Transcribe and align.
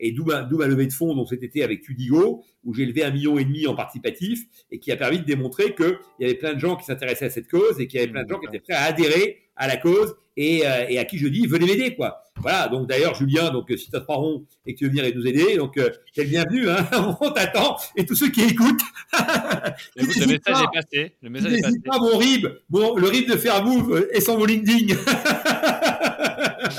et 0.00 0.12
d'où 0.12 0.24
ma, 0.24 0.42
levée 0.42 0.86
de 0.86 0.92
fonds 0.92 1.14
donc 1.14 1.28
cet 1.28 1.42
été 1.42 1.62
avec 1.62 1.82
Tudigo, 1.82 2.42
où 2.64 2.74
j'ai 2.74 2.86
levé 2.86 3.04
un 3.04 3.10
million 3.10 3.38
et 3.38 3.44
demi 3.44 3.66
en 3.66 3.74
participatif 3.74 4.44
et 4.70 4.78
qui 4.78 4.90
a 4.90 4.96
permis 4.96 5.18
de 5.18 5.24
démontrer 5.24 5.74
qu'il 5.74 5.96
y 6.18 6.24
avait 6.24 6.34
plein 6.34 6.54
de 6.54 6.58
gens 6.58 6.76
qui 6.76 6.84
s'intéressaient 6.84 7.26
à 7.26 7.30
cette 7.30 7.48
cause 7.48 7.78
et 7.78 7.86
qu'il 7.86 8.00
y 8.00 8.02
avait 8.02 8.12
plein 8.12 8.24
de 8.24 8.28
gens 8.28 8.38
qui 8.38 8.46
étaient 8.46 8.60
prêts 8.60 8.74
à 8.74 8.84
adhérer 8.84 9.38
à 9.56 9.68
la 9.68 9.76
cause 9.76 10.16
et, 10.36 10.66
euh, 10.66 10.86
et 10.88 10.98
à 10.98 11.04
qui 11.04 11.18
je 11.18 11.28
dis 11.28 11.46
venez 11.46 11.66
m'aider 11.66 11.94
quoi. 11.94 12.24
Voilà, 12.40 12.68
donc 12.68 12.88
d'ailleurs 12.88 13.14
Julien, 13.14 13.50
donc 13.50 13.66
si 13.76 13.84
tu 13.84 13.90
te 13.90 13.98
rond 14.08 14.46
et 14.64 14.72
que 14.72 14.78
tu 14.78 14.84
veux 14.84 14.90
venir 14.90 15.04
et 15.04 15.12
nous 15.12 15.26
aider, 15.26 15.56
donc 15.56 15.76
euh, 15.76 15.90
t'es 16.14 16.22
le 16.24 16.30
bienvenu, 16.30 16.70
hein, 16.70 16.88
on 17.20 17.30
t'attend 17.30 17.76
et 17.96 18.06
tous 18.06 18.14
ceux 18.14 18.30
qui 18.30 18.42
écoutent. 18.42 18.80
le 19.96 20.06
message 20.06 20.32
est 20.32 20.40
passé. 20.72 21.12
Le 21.20 21.28
message 21.28 21.52
est 21.52 21.60
passé. 21.60 21.78
pas 21.84 21.98
mon 21.98 22.16
RIB, 22.16 22.46
bon, 22.70 22.96
le 22.96 23.08
RIB 23.08 23.28
de 23.28 23.36
faire 23.36 23.62
move 23.62 24.08
et 24.12 24.20
son 24.22 24.42
LinkedIn. 24.42 24.94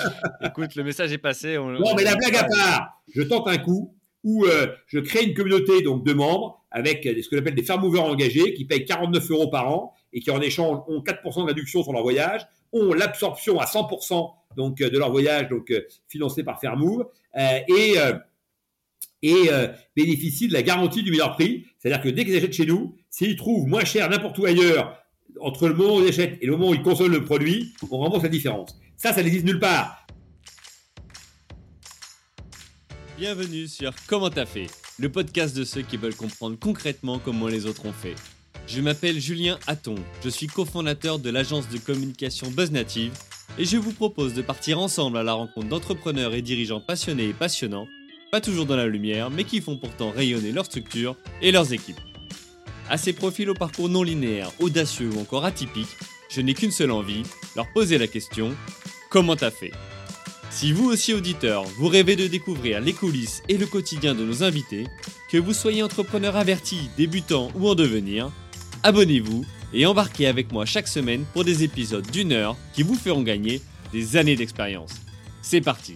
Écoute, 0.45 0.75
le 0.75 0.83
message 0.83 1.11
est 1.11 1.18
passé. 1.18 1.57
On, 1.57 1.73
bon, 1.73 1.95
mais 1.95 2.04
la 2.04 2.15
blague 2.15 2.36
à 2.36 2.43
part, 2.43 3.01
je 3.13 3.21
tente 3.21 3.47
un 3.47 3.57
coup 3.57 3.95
où 4.23 4.45
euh, 4.45 4.68
je 4.88 5.00
crée 5.00 5.23
une 5.23 5.33
communauté 5.33 5.82
donc 5.82 6.05
de 6.05 6.14
membres 6.14 6.64
avec 6.71 7.04
ce 7.04 7.28
que 7.28 7.36
j'appelle 7.36 7.55
des 7.55 7.64
farm 7.64 7.82
movers 7.82 8.04
engagés 8.04 8.54
qui 8.54 8.65
payent 8.65 8.86
49 8.86 9.32
euros 9.32 9.50
par 9.50 9.69
an 9.69 9.93
et 10.14 10.19
qui 10.19 10.32
en 10.32 10.42
échange 10.42 10.79
ont 10.87 11.01
4% 11.01 11.42
de 11.42 11.47
réduction 11.47 11.83
sur 11.83 11.92
leur 11.92 12.04
voyage, 12.04 12.45
ont 12.71 12.93
l'absorption 12.93 13.59
à 13.59 13.65
100% 13.65 14.32
donc 14.56 14.82
euh, 14.82 14.89
de 14.89 14.97
leur 14.97 15.11
voyage 15.11 15.50
donc 15.50 15.71
euh, 15.71 15.82
financé 16.07 16.43
par 16.43 16.59
Fairmove 16.59 17.07
et 17.36 17.95
et 19.23 19.50
bénéficient 19.95 20.47
de 20.47 20.54
la 20.54 20.64
garantie 20.64 21.04
du 21.04 21.11
meilleur 21.11 21.36
prix. 21.36 21.65
C'est-à-dire 21.78 22.01
que 22.01 22.09
dès 22.09 22.25
qu'ils 22.25 22.36
achètent 22.36 22.54
chez 22.54 22.65
nous, 22.65 22.95
s'ils 23.11 23.36
trouvent 23.36 23.68
moins 23.68 23.86
cher 23.86 24.09
n'importe 24.09 24.39
où 24.39 24.45
ailleurs, 24.45 24.97
entre 25.39 25.68
le 25.68 25.75
moment 25.75 25.97
où 25.97 26.01
ils 26.01 26.09
achètent 26.09 26.39
et 26.42 26.45
le 26.47 26.54
moment 26.54 26.70
où 26.70 26.73
ils 26.73 26.81
consomment 26.81 27.11
le 27.11 27.23
produit, 27.23 27.73
on 27.92 28.00
rembourse 28.00 28.23
la 28.23 28.29
différence. 28.29 28.81
Ça, 29.01 29.11
ça 29.14 29.23
n'existe 29.23 29.46
nulle 29.46 29.60
part. 29.60 30.05
Bienvenue 33.17 33.67
sur 33.67 33.95
Comment 34.05 34.30
t'as 34.30 34.45
fait, 34.45 34.67
le 35.00 35.11
podcast 35.11 35.58
de 35.58 35.64
ceux 35.64 35.81
qui 35.81 35.97
veulent 35.97 36.14
comprendre 36.14 36.55
concrètement 36.59 37.17
comment 37.17 37.48
les 37.48 37.66
autres 37.66 37.88
ont 37.88 37.94
fait. 37.94 38.14
Je 38.67 38.80
m'appelle 38.80 39.20
Julien 39.20 39.58
Hatton, 39.66 39.95
je 40.23 40.30
suis 40.30 40.45
cofondateur 40.45 41.17
de 41.17 41.31
l'agence 41.31 41.67
de 41.67 41.80
communication 41.80 42.52
BuzzNative 42.52 43.11
et 43.58 43.66
je 43.66 43.78
vous 43.78 43.92
propose 43.92 44.36
de 44.36 44.44
partir 44.44 44.78
ensemble 44.78 45.17
à 45.17 45.23
la 45.23 45.33
rencontre 45.33 45.67
d'entrepreneurs 45.67 46.36
et 46.36 46.44
dirigeants 46.44 46.80
passionnés 46.80 47.30
et 47.30 47.33
passionnants, 47.33 47.88
pas 48.31 48.39
toujours 48.39 48.67
dans 48.67 48.78
la 48.78 48.86
lumière, 48.86 49.31
mais 49.31 49.45
qui 49.45 49.61
font 49.61 49.78
pourtant 49.78 50.11
rayonner 50.11 50.52
leur 50.52 50.67
structure 50.67 51.16
et 51.42 51.52
leurs 51.52 51.73
équipes. 51.73 52.00
À 52.88 53.00
ces 53.00 53.14
profils 53.14 53.50
au 53.50 53.56
parcours 53.56 53.89
non 53.89 54.04
linéaire, 54.04 54.52
audacieux 54.59 55.09
ou 55.09 55.20
encore 55.20 55.45
atypiques, 55.45 55.98
je 56.32 56.42
n'ai 56.42 56.54
qu'une 56.54 56.72
seule 56.72 56.92
envie, 56.92 57.24
leur 57.56 57.72
poser 57.74 57.98
la 57.98 58.08
question 58.08 58.56
comment 59.10 59.36
t'as 59.36 59.52
fait? 59.52 59.72
Si 60.50 60.72
vous 60.72 60.90
aussi 60.90 61.14
auditeur, 61.14 61.64
vous 61.78 61.88
rêvez 61.88 62.16
de 62.16 62.28
découvrir 62.28 62.82
les 62.82 62.94
coulisses 62.94 63.44
et 63.50 63.58
le 63.58 63.66
quotidien 63.66 64.16
de 64.16 64.23
nos 64.23 64.44
invités, 64.44 64.86
que 65.30 65.38
vous 65.38 65.54
soyez 65.54 65.84
entrepreneur 65.84 66.36
averti, 66.36 66.90
débutant 66.98 67.52
ou 67.56 67.70
en 67.70 67.76
devenir, 67.76 68.32
abonnez-vous 68.84 69.46
et 69.73 69.86
embarquez 69.86 70.28
avec 70.28 70.52
moi 70.52 70.66
chaque 70.66 70.88
semaine 70.88 71.26
pour 71.34 71.44
des 71.44 71.64
épisodes 71.64 72.10
d'une 72.12 72.32
heure 72.32 72.58
qui 72.73 72.84
vous 72.84 72.95
feront 72.95 73.22
gagner 73.22 73.62
des 73.94 74.18
années 74.18 74.36
d'expérience. 74.36 74.94
C'est 75.42 75.62
parti 75.62 75.95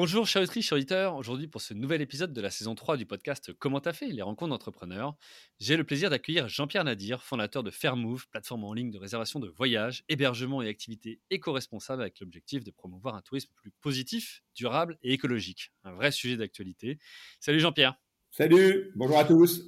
Bonjour 0.00 0.28
chers 0.28 0.44
auditeurs, 0.70 1.16
aujourd'hui 1.16 1.48
pour 1.48 1.60
ce 1.60 1.74
nouvel 1.74 2.00
épisode 2.00 2.32
de 2.32 2.40
la 2.40 2.50
saison 2.50 2.76
3 2.76 2.96
du 2.96 3.04
podcast 3.04 3.52
Comment 3.58 3.80
t'as 3.80 3.92
fait 3.92 4.06
les 4.06 4.22
rencontres 4.22 4.50
d'entrepreneurs, 4.50 5.16
j'ai 5.58 5.76
le 5.76 5.82
plaisir 5.82 6.08
d'accueillir 6.08 6.46
Jean-Pierre 6.46 6.84
Nadir, 6.84 7.20
fondateur 7.24 7.64
de 7.64 7.72
Fairmove, 7.72 8.28
plateforme 8.28 8.62
en 8.62 8.72
ligne 8.72 8.92
de 8.92 8.98
réservation 8.98 9.40
de 9.40 9.48
voyages, 9.48 10.04
hébergement 10.08 10.62
et 10.62 10.68
activités 10.68 11.20
éco-responsables 11.30 12.00
avec 12.00 12.20
l'objectif 12.20 12.62
de 12.62 12.70
promouvoir 12.70 13.16
un 13.16 13.22
tourisme 13.22 13.50
plus 13.56 13.72
positif, 13.80 14.44
durable 14.54 14.98
et 15.02 15.14
écologique. 15.14 15.72
Un 15.82 15.94
vrai 15.94 16.12
sujet 16.12 16.36
d'actualité. 16.36 17.00
Salut 17.40 17.58
Jean-Pierre. 17.58 17.96
Salut, 18.30 18.92
bonjour 18.94 19.18
à 19.18 19.24
tous. 19.24 19.64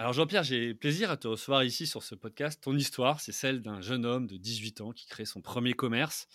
Alors 0.00 0.14
Jean-Pierre, 0.14 0.44
j'ai 0.44 0.72
plaisir 0.72 1.10
à 1.10 1.18
te 1.18 1.28
recevoir 1.28 1.62
ici 1.62 1.86
sur 1.86 2.02
ce 2.02 2.14
podcast. 2.14 2.62
Ton 2.62 2.74
histoire, 2.74 3.20
c'est 3.20 3.32
celle 3.32 3.60
d'un 3.60 3.82
jeune 3.82 4.06
homme 4.06 4.26
de 4.26 4.38
18 4.38 4.80
ans 4.80 4.92
qui 4.92 5.06
crée 5.06 5.26
son 5.26 5.42
premier 5.42 5.74
commerce. 5.74 6.26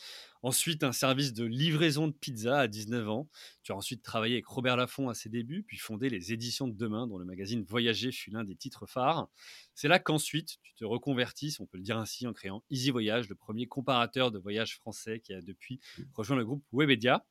Ensuite, 0.45 0.83
un 0.83 0.91
service 0.91 1.33
de 1.33 1.43
livraison 1.43 2.07
de 2.07 2.13
pizza 2.13 2.59
à 2.59 2.67
19 2.67 3.09
ans. 3.09 3.27
Tu 3.63 3.71
as 3.71 3.75
ensuite 3.75 4.03
travaillé 4.03 4.35
avec 4.35 4.45
Robert 4.45 4.77
Laffont 4.77 5.09
à 5.09 5.15
ses 5.15 5.27
débuts, 5.27 5.63
puis 5.63 5.79
fondé 5.79 6.07
les 6.07 6.33
Éditions 6.33 6.67
de 6.67 6.77
Demain, 6.77 7.07
dont 7.07 7.17
le 7.17 7.25
magazine 7.25 7.63
Voyager 7.63 8.11
fut 8.11 8.29
l'un 8.29 8.43
des 8.43 8.55
titres 8.55 8.85
phares. 8.85 9.27
C'est 9.73 9.87
là 9.87 9.97
qu'ensuite, 9.97 10.57
tu 10.61 10.75
te 10.75 10.85
reconvertis, 10.85 11.57
on 11.59 11.65
peut 11.65 11.79
le 11.79 11.83
dire 11.83 11.97
ainsi, 11.97 12.27
en 12.27 12.33
créant 12.33 12.63
Easy 12.69 12.91
Voyage, 12.91 13.27
le 13.27 13.33
premier 13.33 13.65
comparateur 13.65 14.29
de 14.29 14.37
voyage 14.37 14.75
français 14.75 15.19
qui 15.19 15.33
a 15.33 15.41
depuis 15.41 15.79
rejoint 16.13 16.37
le 16.37 16.45
groupe 16.45 16.63
Webedia. 16.71 17.25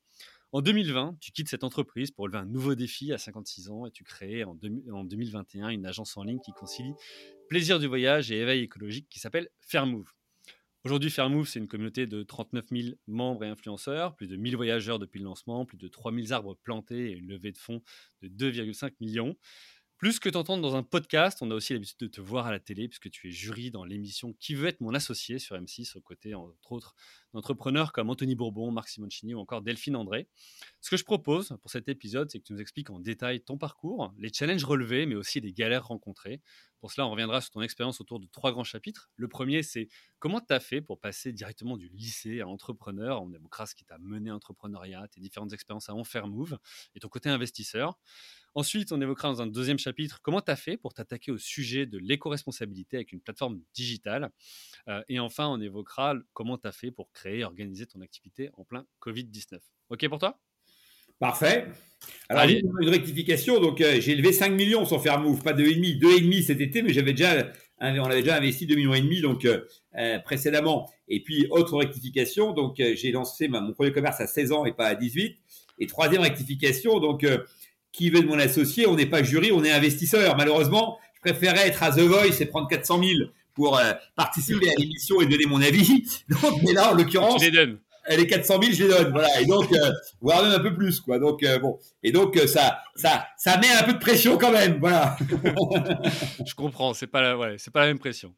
En 0.50 0.60
2020, 0.60 1.16
tu 1.20 1.30
quittes 1.30 1.48
cette 1.48 1.62
entreprise 1.62 2.10
pour 2.10 2.24
relever 2.24 2.38
un 2.38 2.46
nouveau 2.46 2.74
défi 2.74 3.12
à 3.12 3.18
56 3.18 3.70
ans 3.70 3.86
et 3.86 3.92
tu 3.92 4.02
crées 4.02 4.42
en, 4.42 4.56
2021 4.56 5.68
une 5.68 5.86
agence 5.86 6.16
en 6.16 6.24
ligne 6.24 6.40
qui 6.40 6.50
concilie 6.50 6.94
plaisir 7.48 7.78
du 7.78 7.86
voyage 7.86 8.32
et 8.32 8.40
éveil 8.40 8.64
écologique 8.64 9.06
qui 9.08 9.20
s'appelle 9.20 9.50
Fairmove. 9.60 10.12
Aujourd'hui, 10.86 11.08
Fairmove, 11.08 11.48
c'est 11.48 11.60
une 11.60 11.66
communauté 11.66 12.06
de 12.06 12.22
39 12.22 12.66
000 12.70 12.88
membres 13.06 13.42
et 13.42 13.48
influenceurs, 13.48 14.14
plus 14.14 14.26
de 14.26 14.36
1000 14.36 14.54
voyageurs 14.54 14.98
depuis 14.98 15.18
le 15.18 15.24
lancement, 15.24 15.64
plus 15.64 15.78
de 15.78 15.88
3000 15.88 16.34
arbres 16.34 16.58
plantés 16.62 17.10
et 17.10 17.12
une 17.12 17.26
levée 17.26 17.52
de 17.52 17.56
fonds 17.56 17.80
de 18.20 18.28
2,5 18.28 18.92
millions. 19.00 19.34
Plus 19.96 20.18
que 20.18 20.28
t'entendre 20.28 20.60
dans 20.60 20.76
un 20.76 20.82
podcast, 20.82 21.38
on 21.40 21.50
a 21.50 21.54
aussi 21.54 21.72
l'habitude 21.72 22.00
de 22.00 22.06
te 22.08 22.20
voir 22.20 22.46
à 22.46 22.50
la 22.50 22.60
télé 22.60 22.88
puisque 22.88 23.08
tu 23.10 23.28
es 23.28 23.30
jury 23.30 23.70
dans 23.70 23.84
l'émission 23.84 24.34
Qui 24.34 24.54
veut 24.54 24.66
être 24.66 24.82
mon 24.82 24.92
associé 24.92 25.38
sur 25.38 25.56
M6 25.56 25.96
aux 25.96 26.02
côtés 26.02 26.34
entre 26.34 26.72
autres 26.72 26.94
d'entrepreneurs 27.32 27.92
comme 27.92 28.10
Anthony 28.10 28.34
Bourbon, 28.34 28.70
Marc 28.70 28.90
Simoncini 28.90 29.32
ou 29.32 29.38
encore 29.38 29.62
Delphine 29.62 29.96
André. 29.96 30.28
Ce 30.82 30.90
que 30.90 30.98
je 30.98 31.04
propose 31.04 31.56
pour 31.62 31.70
cet 31.70 31.88
épisode, 31.88 32.28
c'est 32.30 32.40
que 32.40 32.44
tu 32.44 32.52
nous 32.52 32.60
expliques 32.60 32.90
en 32.90 32.98
détail 33.00 33.40
ton 33.40 33.56
parcours, 33.56 34.12
les 34.18 34.30
challenges 34.30 34.64
relevés 34.64 35.06
mais 35.06 35.14
aussi 35.14 35.40
les 35.40 35.54
galères 35.54 35.86
rencontrées. 35.86 36.42
Pour 36.84 36.92
cela, 36.92 37.06
on 37.06 37.10
reviendra 37.12 37.40
sur 37.40 37.50
ton 37.52 37.62
expérience 37.62 38.02
autour 38.02 38.20
de 38.20 38.26
trois 38.26 38.52
grands 38.52 38.62
chapitres. 38.62 39.08
Le 39.16 39.26
premier, 39.26 39.62
c'est 39.62 39.88
comment 40.18 40.42
tu 40.42 40.52
as 40.52 40.60
fait 40.60 40.82
pour 40.82 41.00
passer 41.00 41.32
directement 41.32 41.78
du 41.78 41.88
lycée 41.88 42.42
à 42.42 42.46
entrepreneur. 42.46 43.24
Évoquera 43.34 43.64
ce 43.64 43.74
qui 43.74 43.86
t'a 43.86 43.96
mené 43.96 44.28
à 44.28 44.34
l'entrepreneuriat, 44.34 45.08
tes 45.08 45.18
différentes 45.18 45.54
expériences 45.54 45.88
à 45.88 45.94
en 45.94 46.28
move 46.28 46.58
et 46.94 47.00
ton 47.00 47.08
côté 47.08 47.30
investisseur. 47.30 47.98
Ensuite, 48.54 48.92
on 48.92 49.00
évoquera 49.00 49.28
dans 49.28 49.40
un 49.40 49.46
deuxième 49.46 49.78
chapitre 49.78 50.20
comment 50.20 50.42
tu 50.42 50.50
as 50.50 50.56
fait 50.56 50.76
pour 50.76 50.92
t'attaquer 50.92 51.32
au 51.32 51.38
sujet 51.38 51.86
de 51.86 51.96
l'éco-responsabilité 51.96 52.98
avec 52.98 53.12
une 53.12 53.22
plateforme 53.22 53.62
digitale. 53.72 54.30
Euh, 54.88 55.02
et 55.08 55.18
enfin, 55.18 55.48
on 55.48 55.62
évoquera 55.62 56.16
comment 56.34 56.58
tu 56.58 56.68
as 56.68 56.72
fait 56.72 56.90
pour 56.90 57.10
créer 57.12 57.38
et 57.38 57.44
organiser 57.44 57.86
ton 57.86 58.02
activité 58.02 58.50
en 58.58 58.64
plein 58.66 58.84
Covid-19. 59.00 59.58
OK 59.88 60.06
pour 60.10 60.18
toi? 60.18 60.38
Parfait. 61.18 61.66
Alors, 62.28 62.44
une 62.48 62.88
rectification. 62.88 63.60
Donc, 63.60 63.80
euh, 63.80 64.00
j'ai 64.00 64.14
levé 64.14 64.32
5 64.32 64.50
millions 64.50 64.84
sans 64.84 64.98
faire 64.98 65.20
move, 65.20 65.42
pas 65.42 65.52
2,5. 65.52 65.98
2,5 65.98 66.42
cet 66.42 66.60
été, 66.60 66.82
mais 66.82 66.92
j'avais 66.92 67.12
déjà, 67.12 67.52
on 67.80 68.04
avait 68.04 68.22
déjà 68.22 68.36
investi 68.36 68.66
2,5 68.66 68.76
millions 68.76 68.94
et 68.94 69.00
demi, 69.00 69.20
donc, 69.20 69.44
euh, 69.44 70.18
précédemment. 70.20 70.90
Et 71.08 71.22
puis, 71.22 71.46
autre 71.50 71.76
rectification. 71.76 72.52
Donc, 72.52 72.76
j'ai 72.78 73.12
lancé 73.12 73.48
mon 73.48 73.72
premier 73.72 73.92
commerce 73.92 74.20
à 74.20 74.26
16 74.26 74.52
ans 74.52 74.64
et 74.64 74.72
pas 74.72 74.86
à 74.86 74.94
18. 74.94 75.36
Et 75.78 75.86
troisième 75.86 76.22
rectification. 76.22 76.98
Donc, 77.00 77.26
qui 77.94 78.10
veut 78.10 78.20
de 78.20 78.26
mon 78.26 78.38
associé, 78.38 78.86
on 78.86 78.96
n'est 78.96 79.06
pas 79.06 79.22
jury, 79.22 79.52
on 79.52 79.64
est 79.64 79.70
investisseur. 79.70 80.36
Malheureusement, 80.36 80.98
je 81.14 81.30
préférais 81.30 81.68
être 81.68 81.82
à 81.82 81.92
The 81.92 82.00
Voice 82.00 82.40
et 82.40 82.46
prendre 82.46 82.68
400 82.68 83.02
000 83.02 83.12
pour 83.54 83.78
euh, 83.78 83.92
participer 84.16 84.68
à 84.68 84.74
l'émission 84.76 85.20
et 85.20 85.26
donner 85.26 85.46
mon 85.46 85.62
avis. 85.62 86.04
Donc, 86.28 86.60
mais 86.64 86.72
là, 86.72 86.92
en 86.92 86.94
l'occurrence, 86.94 87.42
elle 88.06 88.20
est 88.20 88.26
400 88.26 88.60
000, 88.60 88.72
je 88.72 88.82
les 88.84 88.88
donne. 88.88 89.10
Voilà. 89.12 89.40
Et 89.40 89.46
donc, 89.46 89.72
euh, 89.72 89.90
voire 90.20 90.42
même 90.42 90.52
un 90.52 90.60
peu 90.60 90.74
plus, 90.74 91.00
quoi. 91.00 91.18
Donc, 91.18 91.42
euh, 91.42 91.58
bon. 91.58 91.78
Et 92.02 92.12
donc, 92.12 92.36
euh, 92.36 92.46
ça, 92.46 92.78
ça, 92.94 93.26
ça 93.36 93.58
met 93.58 93.70
un 93.70 93.82
peu 93.82 93.94
de 93.94 93.98
pression 93.98 94.36
quand 94.38 94.52
même. 94.52 94.78
Voilà. 94.78 95.16
je 96.46 96.54
comprends. 96.54 96.94
C'est 96.94 97.06
pas 97.06 97.22
la, 97.22 97.38
ouais, 97.38 97.56
c'est 97.58 97.72
pas 97.72 97.80
la 97.80 97.86
même 97.86 97.98
pression. 97.98 98.34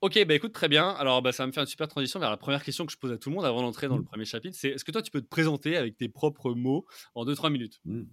Ok, 0.00 0.24
bah 0.26 0.34
écoute, 0.34 0.52
très 0.52 0.68
bien. 0.68 0.88
Alors, 0.90 1.20
bah, 1.20 1.32
ça 1.32 1.42
va 1.42 1.48
me 1.48 1.52
faire 1.52 1.62
une 1.62 1.68
super 1.68 1.88
transition 1.88 2.18
vers 2.18 2.30
la 2.30 2.36
première 2.36 2.64
question 2.64 2.86
que 2.86 2.92
je 2.92 2.96
pose 2.96 3.12
à 3.12 3.18
tout 3.18 3.28
le 3.28 3.36
monde 3.36 3.44
avant 3.44 3.60
d'entrer 3.60 3.88
dans 3.88 3.98
le 3.98 4.04
premier 4.04 4.24
chapitre. 4.24 4.56
C'est 4.58 4.70
est-ce 4.70 4.84
que 4.84 4.92
toi, 4.92 5.02
tu 5.02 5.10
peux 5.10 5.20
te 5.20 5.28
présenter 5.28 5.76
avec 5.76 5.96
tes 5.96 6.08
propres 6.08 6.52
mots 6.54 6.86
en 7.14 7.26
2-3 7.26 7.50
minutes? 7.52 7.80
Mmh. 7.84 8.04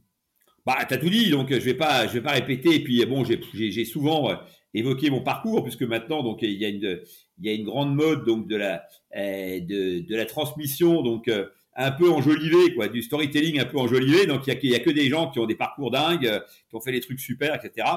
Bah, 0.66 0.78
t'as 0.88 0.98
tout 0.98 1.10
dit, 1.10 1.32
donc 1.32 1.50
je 1.50 1.60
vais 1.60 1.74
pas, 1.74 2.06
je 2.08 2.14
vais 2.14 2.22
pas 2.22 2.34
répéter. 2.34 2.76
Et 2.76 2.84
puis 2.84 3.04
bon, 3.06 3.24
j'ai 3.24 3.86
souvent 3.86 4.30
euh, 4.30 4.36
évoqué 4.74 5.10
mon 5.10 5.22
parcours 5.22 5.64
puisque 5.64 5.82
maintenant, 5.82 6.22
donc 6.22 6.44
il 6.44 6.52
y 6.52 6.66
a 6.66 6.70
une, 6.70 7.02
il 7.42 7.48
y 7.48 7.50
a 7.50 7.54
une 7.54 7.66
grande 7.66 7.96
mode 7.96 8.24
donc 8.26 8.48
de 8.48 8.56
la, 8.56 8.84
euh, 9.18 9.60
de, 9.60 10.08
de 10.08 10.16
la 10.16 10.26
transmission, 10.26 11.02
donc 11.02 11.28
euh, 11.28 11.48
un 11.76 11.92
peu 11.92 12.10
enjolivé, 12.10 12.74
quoi, 12.76 12.88
du 12.88 13.02
storytelling 13.02 13.60
un 13.60 13.66
peu 13.66 13.78
enjolivé. 13.78 14.26
Donc 14.26 14.48
il 14.48 14.70
y 14.70 14.76
a, 14.76 14.80
que 14.80 14.90
des 14.90 15.10
gens 15.10 15.30
qui 15.30 15.40
ont 15.40 15.46
des 15.46 15.56
parcours 15.56 15.92
dingues, 15.92 16.42
qui 16.70 16.76
ont 16.76 16.82
fait 16.82 16.92
des 16.92 17.02
trucs 17.02 17.20
super, 17.20 17.56
etc. 17.56 17.88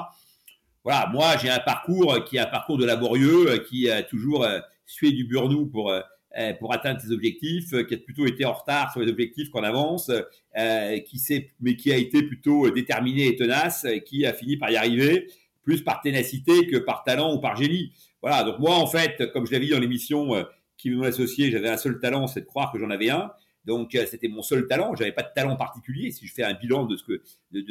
Voilà, 0.83 1.09
moi 1.11 1.37
j'ai 1.41 1.49
un 1.49 1.59
parcours 1.59 2.23
qui 2.25 2.37
est 2.37 2.39
un 2.39 2.45
parcours 2.45 2.77
de 2.77 2.85
laborieux, 2.85 3.63
qui 3.69 3.89
a 3.89 4.03
toujours 4.03 4.45
sué 4.85 5.11
du 5.11 5.25
burnou 5.25 5.65
pour 5.67 5.91
euh, 6.37 6.53
pour 6.53 6.73
atteindre 6.73 6.99
ses 6.99 7.13
objectifs, 7.13 7.73
euh, 7.73 7.83
qui 7.83 7.93
a 7.93 7.97
plutôt 7.97 8.25
été 8.25 8.43
en 8.43 8.51
retard 8.51 8.91
sur 8.91 8.99
les 8.99 9.09
objectifs 9.09 9.49
qu'on 9.49 9.63
avance, 9.63 10.11
euh, 10.57 10.99
qui 10.99 11.17
s'est, 11.17 11.51
mais 11.61 11.77
qui 11.77 11.93
a 11.93 11.95
été 11.95 12.23
plutôt 12.23 12.69
déterminé 12.69 13.27
et 13.27 13.37
tenace, 13.37 13.87
qui 14.05 14.25
a 14.25 14.33
fini 14.33 14.57
par 14.57 14.69
y 14.69 14.75
arriver, 14.75 15.27
plus 15.63 15.81
par 15.81 16.01
ténacité 16.01 16.67
que 16.67 16.75
par 16.75 17.05
talent 17.05 17.33
ou 17.33 17.39
par 17.39 17.55
génie. 17.55 17.93
Voilà. 18.25 18.43
Donc 18.43 18.57
moi, 18.57 18.73
en 18.73 18.87
fait, 18.87 19.31
comme 19.33 19.45
je 19.45 19.51
l'avais 19.51 19.65
dit 19.65 19.71
dans 19.71 19.79
l'émission 19.79 20.31
qui 20.77 20.89
veut 20.89 21.03
associé, 21.03 21.51
j'avais 21.51 21.69
un 21.69 21.77
seul 21.77 21.99
talent, 21.99 22.25
c'est 22.25 22.41
de 22.41 22.45
croire 22.47 22.71
que 22.71 22.79
j'en 22.79 22.89
avais 22.89 23.11
un. 23.11 23.31
donc 23.65 23.91
c'était 23.91 24.27
mon 24.27 24.41
seul 24.41 24.65
talent. 24.67 24.95
J'avais 24.95 25.11
pas 25.11 25.21
de 25.21 25.31
talent 25.35 25.55
particulier. 25.55 26.09
Si 26.09 26.25
je 26.25 26.33
fais 26.33 26.43
un 26.43 26.55
bilan 26.55 26.85
de 26.85 26.97
ce 26.97 27.03
que 27.03 27.21
de, 27.51 27.61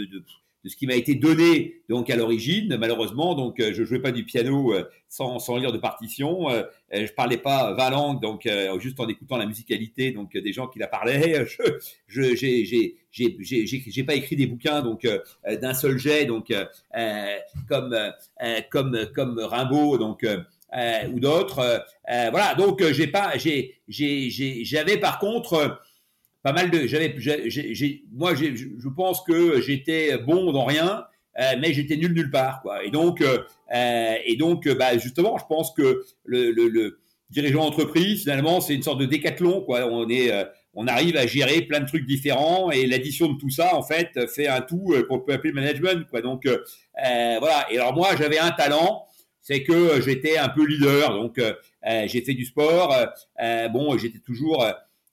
de 0.64 0.70
ce 0.70 0.76
qui 0.76 0.86
m'a 0.86 0.94
été 0.94 1.14
donné 1.14 1.82
donc 1.88 2.08
à 2.08 2.16
l'origine. 2.16 2.76
Malheureusement, 2.78 3.34
donc 3.34 3.60
euh, 3.60 3.72
je 3.74 3.84
jouais 3.84 3.98
pas 3.98 4.12
du 4.12 4.24
piano 4.24 4.72
euh, 4.72 4.88
sans, 5.08 5.38
sans 5.38 5.56
lire 5.56 5.72
de 5.72 5.78
partition. 5.78 6.50
Euh, 6.50 6.62
je 6.90 7.12
parlais 7.12 7.36
pas 7.36 7.74
20 7.74 7.90
langues, 7.90 8.22
donc 8.22 8.48
juste 8.78 8.98
en 8.98 9.08
écoutant 9.08 9.36
la 9.36 9.46
musicalité 9.46 10.12
donc 10.12 10.32
des 10.32 10.52
gens 10.52 10.66
qui 10.66 10.78
la 10.78 10.86
parlaient. 10.86 11.44
Je 12.06 12.34
j'ai 12.36 12.64
j'ai 12.64 12.96
j'ai 13.10 13.36
j'ai 13.66 14.04
pas 14.04 14.14
écrit 14.14 14.36
des 14.36 14.46
bouquins 14.46 14.80
donc 14.82 15.06
d'un 15.44 15.74
seul 15.74 15.98
jet 15.98 16.24
donc 16.24 16.52
comme 17.68 17.96
comme 18.70 19.06
comme 19.14 19.38
Rimbaud 19.40 19.98
donc 19.98 20.24
ou 21.12 21.20
d'autres. 21.20 21.84
voilà 22.06 22.54
donc 22.54 22.82
j'ai 22.92 23.08
pas 23.08 23.36
j'ai 23.36 23.74
j'ai 23.88 24.64
j'avais 24.64 24.98
par 24.98 25.18
contre 25.18 25.80
pas 26.44 26.52
mal 26.52 26.70
de. 26.70 26.86
J'avais, 26.86 27.16
moi, 28.12 28.34
je 28.34 28.88
pense 28.94 29.22
que 29.22 29.62
j'étais 29.62 30.18
bon 30.18 30.52
dans 30.52 30.66
rien, 30.66 31.06
euh, 31.40 31.54
mais 31.58 31.72
j'étais 31.72 31.96
nul 31.96 32.12
nulle 32.12 32.30
part, 32.30 32.60
quoi. 32.60 32.84
Et 32.84 32.90
donc, 32.90 33.22
euh, 33.22 33.38
euh, 33.74 34.14
et 34.26 34.36
donc, 34.36 34.68
bah, 34.68 34.96
justement, 34.98 35.38
je 35.38 35.46
pense 35.48 35.72
que 35.72 36.04
le, 36.24 36.50
le, 36.52 36.68
le 36.68 37.00
dirigeant 37.30 37.64
d'entreprise, 37.64 38.20
finalement, 38.20 38.60
c'est 38.60 38.74
une 38.74 38.82
sorte 38.82 39.00
de 39.00 39.06
décathlon, 39.06 39.62
quoi. 39.62 39.86
On 39.90 40.06
est, 40.10 40.30
on 40.74 40.86
arrive 40.86 41.16
à 41.16 41.26
gérer 41.26 41.62
plein 41.62 41.80
de 41.80 41.86
trucs 41.86 42.06
différents, 42.06 42.70
et 42.70 42.86
l'addition 42.86 43.32
de 43.32 43.38
tout 43.38 43.50
ça, 43.50 43.74
en 43.74 43.82
fait, 43.82 44.28
fait 44.28 44.46
un 44.46 44.60
tout 44.60 44.94
qu'on 45.08 45.20
peut 45.20 45.32
appeler 45.32 45.52
management, 45.54 46.06
quoi. 46.10 46.20
Donc, 46.20 46.46
voilà. 46.94 47.66
Et 47.70 47.78
alors 47.78 47.94
moi, 47.94 48.10
j'avais 48.18 48.38
un 48.38 48.50
talent 48.50 49.06
c'est 49.46 49.62
que 49.62 50.00
j'étais 50.00 50.38
un 50.38 50.48
peu 50.48 50.64
leader. 50.64 51.12
Donc, 51.12 51.38
j'ai 52.06 52.22
fait 52.22 52.32
du 52.32 52.44
sport. 52.46 52.94
bon, 53.72 53.98
j'étais 53.98 54.20
toujours 54.20 54.64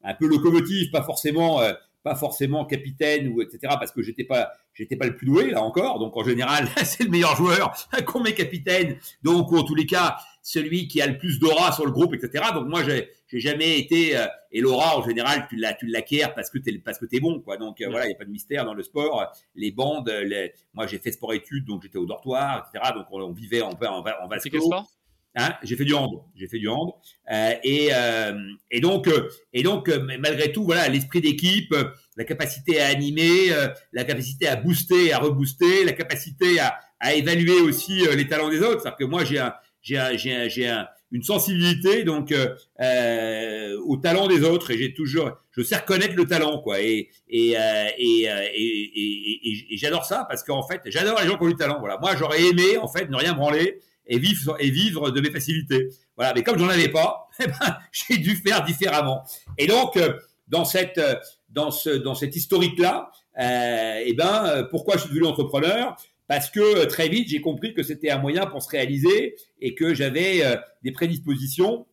un 0.03 0.13
peu 0.13 0.27
locomotive, 0.27 0.91
pas 0.91 1.03
forcément, 1.03 1.61
euh, 1.61 1.73
pas 2.03 2.15
forcément 2.15 2.65
capitaine 2.65 3.27
ou 3.27 3.41
etc. 3.41 3.59
Parce 3.79 3.91
que 3.91 4.01
j'étais 4.01 4.23
pas, 4.23 4.51
j'étais 4.73 4.95
pas 4.95 5.05
le 5.05 5.15
plus 5.15 5.27
doué 5.27 5.51
là 5.51 5.61
encore. 5.61 5.99
Donc 5.99 6.17
en 6.17 6.23
général, 6.23 6.67
c'est 6.83 7.03
le 7.03 7.09
meilleur 7.09 7.35
joueur 7.35 7.73
qu'on 8.05 8.21
met 8.21 8.33
capitaine. 8.33 8.97
Donc 9.23 9.51
en 9.53 9.63
tous 9.63 9.75
les 9.75 9.85
cas, 9.85 10.17
celui 10.41 10.87
qui 10.87 11.01
a 11.01 11.07
le 11.07 11.17
plus 11.17 11.39
d'aura 11.39 11.71
sur 11.71 11.85
le 11.85 11.91
groupe, 11.91 12.13
etc. 12.15 12.45
Donc 12.53 12.67
moi, 12.67 12.83
j'ai, 12.83 13.09
j'ai 13.27 13.39
jamais 13.39 13.77
été 13.77 14.17
euh, 14.17 14.25
et 14.51 14.61
l'aura 14.61 14.97
en 14.97 15.03
général, 15.03 15.45
tu 15.49 15.55
la, 15.55 15.73
tu 15.73 15.85
l'acquiers 15.85 16.25
parce 16.35 16.49
que 16.49 16.57
t'es 16.57 16.77
parce 16.79 16.97
que 16.97 17.05
t'es 17.05 17.19
bon, 17.19 17.39
quoi. 17.39 17.57
Donc 17.57 17.81
euh, 17.81 17.87
voilà, 17.89 18.07
il 18.07 18.09
y 18.09 18.13
a 18.13 18.17
pas 18.17 18.25
de 18.25 18.31
mystère 18.31 18.65
dans 18.65 18.73
le 18.73 18.83
sport. 18.83 19.31
Les 19.55 19.71
bandes, 19.71 20.09
les... 20.09 20.53
moi 20.73 20.87
j'ai 20.87 20.97
fait 20.97 21.11
sport 21.11 21.33
études, 21.33 21.65
donc 21.65 21.83
j'étais 21.83 21.97
au 21.97 22.05
dortoir, 22.05 22.67
etc. 22.73 22.93
Donc 22.95 23.05
on, 23.11 23.31
vivait 23.31 23.61
en 23.61 23.71
en, 23.71 24.03
en, 24.03 24.29
C'est 24.39 24.49
quel 24.49 24.61
sport? 24.61 24.89
Hein, 25.33 25.53
j'ai 25.63 25.77
fait 25.77 25.85
du 25.85 25.93
hand, 25.93 26.11
j'ai 26.35 26.49
fait 26.49 26.59
du 26.59 26.67
hand, 26.67 26.91
euh, 27.31 27.53
et, 27.63 27.87
euh, 27.93 28.33
et 28.69 28.81
donc 28.81 29.07
euh, 29.07 29.29
et 29.53 29.63
donc 29.63 29.87
euh, 29.87 30.05
malgré 30.19 30.51
tout 30.51 30.65
voilà 30.65 30.89
l'esprit 30.89 31.21
d'équipe, 31.21 31.73
la 32.17 32.25
capacité 32.25 32.81
à 32.81 32.87
animer, 32.87 33.49
la 33.93 34.03
capacité 34.03 34.49
à 34.49 34.57
booster, 34.57 35.13
à 35.13 35.19
rebooster, 35.19 35.85
la 35.85 35.93
capacité 35.93 36.59
à, 36.59 36.77
à 36.99 37.13
évaluer 37.13 37.61
aussi 37.61 38.03
les 38.13 38.27
talents 38.27 38.49
des 38.49 38.59
autres. 38.59 38.81
C'est-à-dire 38.81 38.97
que 38.97 39.05
moi 39.05 39.23
j'ai 39.23 39.39
un 39.39 39.53
j'ai 39.81 39.97
un, 39.97 40.17
j'ai 40.49 40.67
un, 40.67 40.85
une 41.13 41.23
sensibilité 41.23 42.03
donc 42.03 42.33
au 42.81 43.97
talent 44.03 44.27
des 44.27 44.43
autres 44.43 44.71
et 44.71 44.77
j'ai 44.77 44.93
toujours 44.93 45.31
je 45.51 45.63
sais 45.63 45.77
reconnaître 45.77 46.15
le 46.15 46.25
talent 46.25 46.59
quoi. 46.59 46.81
Et 46.81 47.07
et, 47.29 47.51
et, 47.97 48.23
et, 48.25 49.73
et 49.73 49.77
j'adore 49.77 50.03
ça 50.03 50.25
parce 50.29 50.43
qu'en 50.43 50.67
fait 50.67 50.81
j'adore 50.87 51.21
les 51.21 51.27
gens 51.27 51.37
qui 51.37 51.43
ont 51.45 51.47
du 51.49 51.55
talent 51.55 51.79
voilà. 51.79 51.97
Moi 52.01 52.17
j'aurais 52.17 52.43
aimé 52.43 52.75
en 52.81 52.89
fait 52.89 53.09
ne 53.09 53.15
rien 53.15 53.33
branler 53.33 53.79
et 54.11 54.19
vivre, 54.19 55.11
de 55.11 55.21
mes 55.21 55.31
facilités. 55.31 55.89
Voilà, 56.15 56.33
mais 56.33 56.43
comme 56.43 56.59
j'en 56.59 56.69
avais 56.69 56.89
pas, 56.89 57.29
eh 57.39 57.47
ben, 57.47 57.77
j'ai 57.91 58.17
dû 58.17 58.35
faire 58.35 58.63
différemment. 58.63 59.23
Et 59.57 59.67
donc, 59.67 59.97
euh, 59.97 60.13
dans 60.51 60.65
cette, 60.65 60.99
euh, 60.99 61.15
dans 61.49 61.71
ce, 61.71 61.89
dans 61.89 62.13
cette 62.13 62.35
historique-là, 62.35 63.09
euh, 63.39 64.03
eh 64.05 64.13
ben, 64.13 64.45
euh, 64.45 64.63
pourquoi 64.63 64.95
je 64.95 65.01
suis 65.01 65.09
devenu 65.09 65.25
entrepreneur? 65.25 65.95
Parce 66.27 66.49
que 66.49 66.85
très 66.85 67.09
vite, 67.09 67.29
j'ai 67.29 67.41
compris 67.41 67.73
que 67.73 67.83
c'était 67.83 68.11
un 68.11 68.19
moyen 68.19 68.45
pour 68.45 68.61
se 68.61 68.69
réaliser 68.69 69.35
et 69.59 69.73
que 69.73 69.93
j'avais 69.93 70.41
des 70.81 70.93
prédispositions 70.93 71.87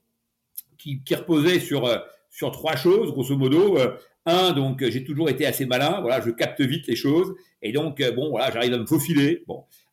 qui, 0.76 1.03
reposaient 1.11 1.59
sur, 1.59 1.91
sur 2.31 2.53
trois 2.53 2.76
choses, 2.76 3.11
grosso 3.11 3.37
modo. 3.37 3.79
Un, 4.26 4.53
donc 4.53 4.88
j'ai 4.88 5.03
toujours 5.03 5.29
été 5.29 5.44
assez 5.44 5.67
malin, 5.67 6.00
voilà, 6.03 6.21
je 6.21 6.31
capte 6.31 6.61
vite 6.61 6.87
les 6.87 6.94
choses 6.94 7.35
et 7.62 7.73
donc 7.73 8.00
bon 8.14 8.31
voilà, 8.31 8.53
j'arrive 8.53 8.75
à 8.75 8.79
me 8.79 8.87
faufiler. 8.87 9.43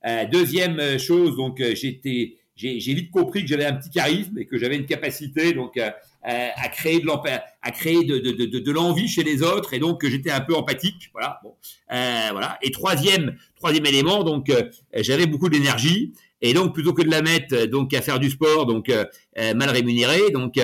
Euh, 0.06 0.25
deuxième 0.25 0.80
euh, 0.80 0.98
chose, 1.00 1.36
donc 1.36 1.60
euh, 1.60 1.74
j'étais, 1.74 2.36
j'ai, 2.56 2.78
vite 2.78 3.10
compris 3.10 3.42
que 3.42 3.48
j'avais 3.48 3.66
un 3.66 3.74
petit 3.74 3.90
charisme 3.90 4.38
et 4.38 4.46
que 4.46 4.57
j'avais 4.57 4.75
une 4.75 4.86
capacité 4.86 5.54
donc 5.54 5.78
à 5.78 6.69
créer 6.69 7.00
de 7.00 7.10
à 7.10 7.72
créer 7.72 8.04
de, 8.04 8.19
de, 8.19 8.31
de, 8.31 8.60
de 8.60 8.72
l'envie 8.72 9.07
chez 9.07 9.24
les 9.24 9.42
autres 9.42 9.74
et 9.74 9.80
donc 9.80 10.06
j'étais 10.06 10.31
un 10.31 10.42
peu 10.42 10.56
empathique, 10.56 11.10
voilà. 11.12 11.40
Bon, 11.44 11.56
voilà. 11.90 12.57
Et 12.62 12.72
troisième, 12.72 13.36
troisième 13.56 13.86
élément, 13.86 14.24
donc 14.24 14.52
j'avais 14.94 15.25
beaucoup 15.25 15.50
d'énergie 15.50 16.13
et 16.42 16.54
donc 16.54 16.74
plutôt 16.74 16.94
que 16.94 17.02
de 17.02 17.12
la 17.12 17.22
mettre 17.22 17.66
donc 17.66 17.94
à 17.94 18.02
faire 18.02 18.19
du 18.19 18.30
sport, 18.30 18.66
donc 18.66 18.90
mal 19.38 19.69
rémunéré, 19.69 20.31
donc 20.31 20.57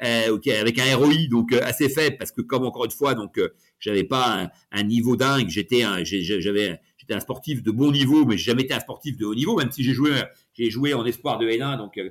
avec 0.00 0.78
un 0.80 0.96
ROI 0.96 1.28
donc 1.30 1.52
assez 1.52 1.88
faible 1.88 2.16
parce 2.18 2.32
que 2.32 2.40
comme 2.40 2.66
encore 2.66 2.86
une 2.86 2.90
fois 2.90 3.14
donc 3.14 3.40
j'avais 3.78 4.04
pas 4.04 4.42
un, 4.42 4.50
un, 4.72 4.82
niveau 4.82 5.14
dingue, 5.14 5.48
j'étais 5.48 5.84
j'avais 6.02 6.80
j'étais 7.06 7.14
un 7.14 7.20
sportif 7.20 7.62
de 7.62 7.70
bon 7.70 7.92
niveau, 7.92 8.24
mais 8.24 8.36
j'ai 8.36 8.50
jamais 8.50 8.62
été 8.62 8.74
un 8.74 8.80
sportif 8.80 9.16
de 9.16 9.24
haut 9.24 9.34
niveau, 9.34 9.56
même 9.56 9.70
si 9.70 9.84
j'ai 9.84 9.92
joué, 9.92 10.10
j'ai 10.54 10.70
joué 10.70 10.92
en 10.92 11.04
espoir 11.06 11.38
de 11.38 11.46
N1, 11.48 11.78
donc 11.78 11.98
euh, 11.98 12.10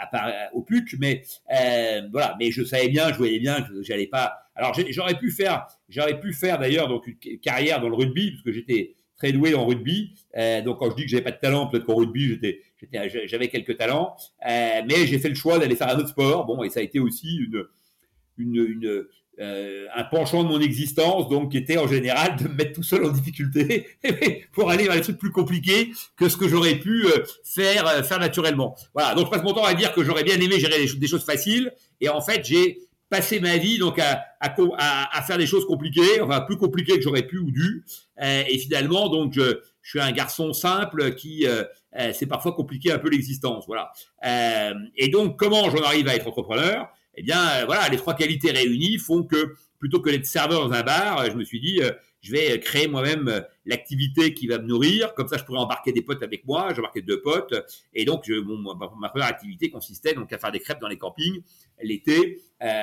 à 0.00 0.06
part, 0.06 0.28
euh, 0.28 0.32
au 0.54 0.62
PUC, 0.62 0.96
mais 0.98 1.22
euh, 1.52 2.02
voilà, 2.12 2.36
mais 2.38 2.50
je 2.50 2.62
savais 2.64 2.88
bien, 2.88 3.12
je 3.12 3.18
voyais 3.18 3.40
bien 3.40 3.62
que 3.62 3.82
j'allais 3.82 4.06
pas. 4.06 4.38
Alors 4.54 4.74
j'aurais 4.90 5.18
pu 5.18 5.30
faire, 5.30 5.66
j'aurais 5.88 6.20
pu 6.20 6.32
faire 6.32 6.58
d'ailleurs 6.58 6.88
donc 6.88 7.06
une 7.06 7.40
carrière 7.40 7.80
dans 7.80 7.88
le 7.88 7.96
rugby, 7.96 8.30
parce 8.30 8.42
que 8.42 8.52
j'étais 8.52 8.94
très 9.16 9.32
doué 9.32 9.54
en 9.54 9.66
rugby. 9.66 10.14
Euh, 10.36 10.62
donc 10.62 10.78
quand 10.78 10.90
je 10.90 10.96
dis 10.96 11.02
que 11.02 11.08
j'avais 11.08 11.22
pas 11.22 11.32
de 11.32 11.40
talent, 11.40 11.66
peut-être 11.66 11.84
qu'en 11.84 11.96
rugby 11.96 12.28
j'étais, 12.28 12.62
j'étais, 12.78 13.26
j'avais 13.26 13.48
quelques 13.48 13.76
talents, 13.76 14.16
euh, 14.48 14.82
mais 14.86 15.06
j'ai 15.06 15.18
fait 15.18 15.28
le 15.28 15.34
choix 15.34 15.58
d'aller 15.58 15.76
faire 15.76 15.88
un 15.88 15.98
autre 15.98 16.08
sport. 16.08 16.46
Bon, 16.46 16.62
et 16.62 16.70
ça 16.70 16.80
a 16.80 16.82
été 16.82 17.00
aussi 17.00 17.36
une, 17.36 17.64
une, 18.38 18.56
une 18.56 19.04
euh, 19.38 19.86
un 19.94 20.04
penchant 20.04 20.44
de 20.44 20.48
mon 20.48 20.60
existence, 20.60 21.28
donc 21.30 21.52
qui 21.52 21.56
était 21.56 21.78
en 21.78 21.88
général 21.88 22.36
de 22.36 22.44
me 22.44 22.54
mettre 22.54 22.72
tout 22.72 22.82
seul 22.82 23.06
en 23.06 23.08
difficulté 23.08 23.86
pour 24.52 24.70
aller 24.70 24.84
vers 24.84 24.94
les 24.94 25.00
trucs 25.00 25.16
plus 25.16 25.30
compliqués 25.30 25.92
que 26.16 26.28
ce 26.28 26.36
que 26.36 26.46
j'aurais 26.46 26.74
pu 26.74 27.06
euh, 27.06 27.24
faire 27.42 27.86
euh, 27.86 28.02
faire 28.02 28.18
naturellement. 28.18 28.76
Voilà, 28.92 29.14
donc 29.14 29.26
je 29.26 29.30
passe 29.30 29.42
mon 29.42 29.54
temps 29.54 29.64
à 29.64 29.72
dire 29.72 29.94
que 29.94 30.04
j'aurais 30.04 30.24
bien 30.24 30.38
aimé 30.38 30.60
gérer 30.60 30.84
des, 30.84 31.06
choses 31.06 31.24
faciles, 31.24 31.72
et 32.02 32.10
en 32.10 32.20
fait 32.20 32.44
j'ai 32.44 32.80
passé 33.08 33.40
ma 33.40 33.56
vie 33.56 33.78
donc 33.78 33.98
à, 33.98 34.22
à, 34.40 35.18
à, 35.18 35.22
faire 35.22 35.38
des 35.38 35.46
choses 35.46 35.64
compliquées, 35.64 36.20
enfin 36.20 36.42
plus 36.42 36.58
compliquées 36.58 36.96
que 36.96 37.02
j'aurais 37.02 37.26
pu 37.26 37.38
ou 37.38 37.50
dû, 37.50 37.84
et 38.20 38.58
finalement 38.58 39.08
donc 39.08 39.32
je, 39.32 39.60
je 39.80 39.90
suis 39.90 40.00
un 40.00 40.12
garçon 40.12 40.52
simple 40.52 41.14
qui 41.14 41.46
c'est 42.12 42.26
parfois 42.26 42.52
compliqué 42.52 42.92
un 42.92 42.98
peu 42.98 43.08
l'existence, 43.08 43.64
voilà. 43.66 43.90
et 44.22 45.08
donc 45.08 45.38
comment 45.38 45.70
j'en 45.70 45.82
arrive 45.82 46.08
à 46.08 46.14
être 46.14 46.28
entrepreneur? 46.28 46.88
Eh 47.20 47.22
bien, 47.22 47.50
euh, 47.50 47.66
voilà, 47.66 47.86
les 47.90 47.98
trois 47.98 48.14
qualités 48.14 48.50
réunies 48.50 48.96
font 48.96 49.24
que 49.24 49.54
plutôt 49.78 50.00
que 50.00 50.08
d'être 50.08 50.24
serveur 50.24 50.66
dans 50.66 50.74
un 50.74 50.82
bar, 50.82 51.30
je 51.30 51.36
me 51.36 51.44
suis 51.44 51.60
dit, 51.60 51.82
euh, 51.82 51.90
je 52.22 52.32
vais 52.32 52.58
créer 52.60 52.88
moi-même 52.88 53.28
euh, 53.28 53.40
l'activité 53.66 54.32
qui 54.32 54.46
va 54.46 54.56
me 54.56 54.66
nourrir. 54.66 55.12
Comme 55.12 55.28
ça, 55.28 55.36
je 55.36 55.44
pourrais 55.44 55.58
embarquer 55.58 55.92
des 55.92 56.00
potes 56.00 56.22
avec 56.22 56.46
moi. 56.46 56.68
J'ai 56.72 56.78
embarqué 56.78 57.02
deux 57.02 57.20
potes. 57.20 57.54
Et 57.92 58.06
donc, 58.06 58.22
je, 58.26 58.32
ma 58.32 59.10
première 59.10 59.28
activité 59.28 59.68
consistait 59.68 60.14
donc 60.14 60.32
à 60.32 60.38
faire 60.38 60.50
des 60.50 60.60
crêpes 60.60 60.80
dans 60.80 60.88
les 60.88 60.96
campings 60.96 61.42
l'été, 61.82 62.40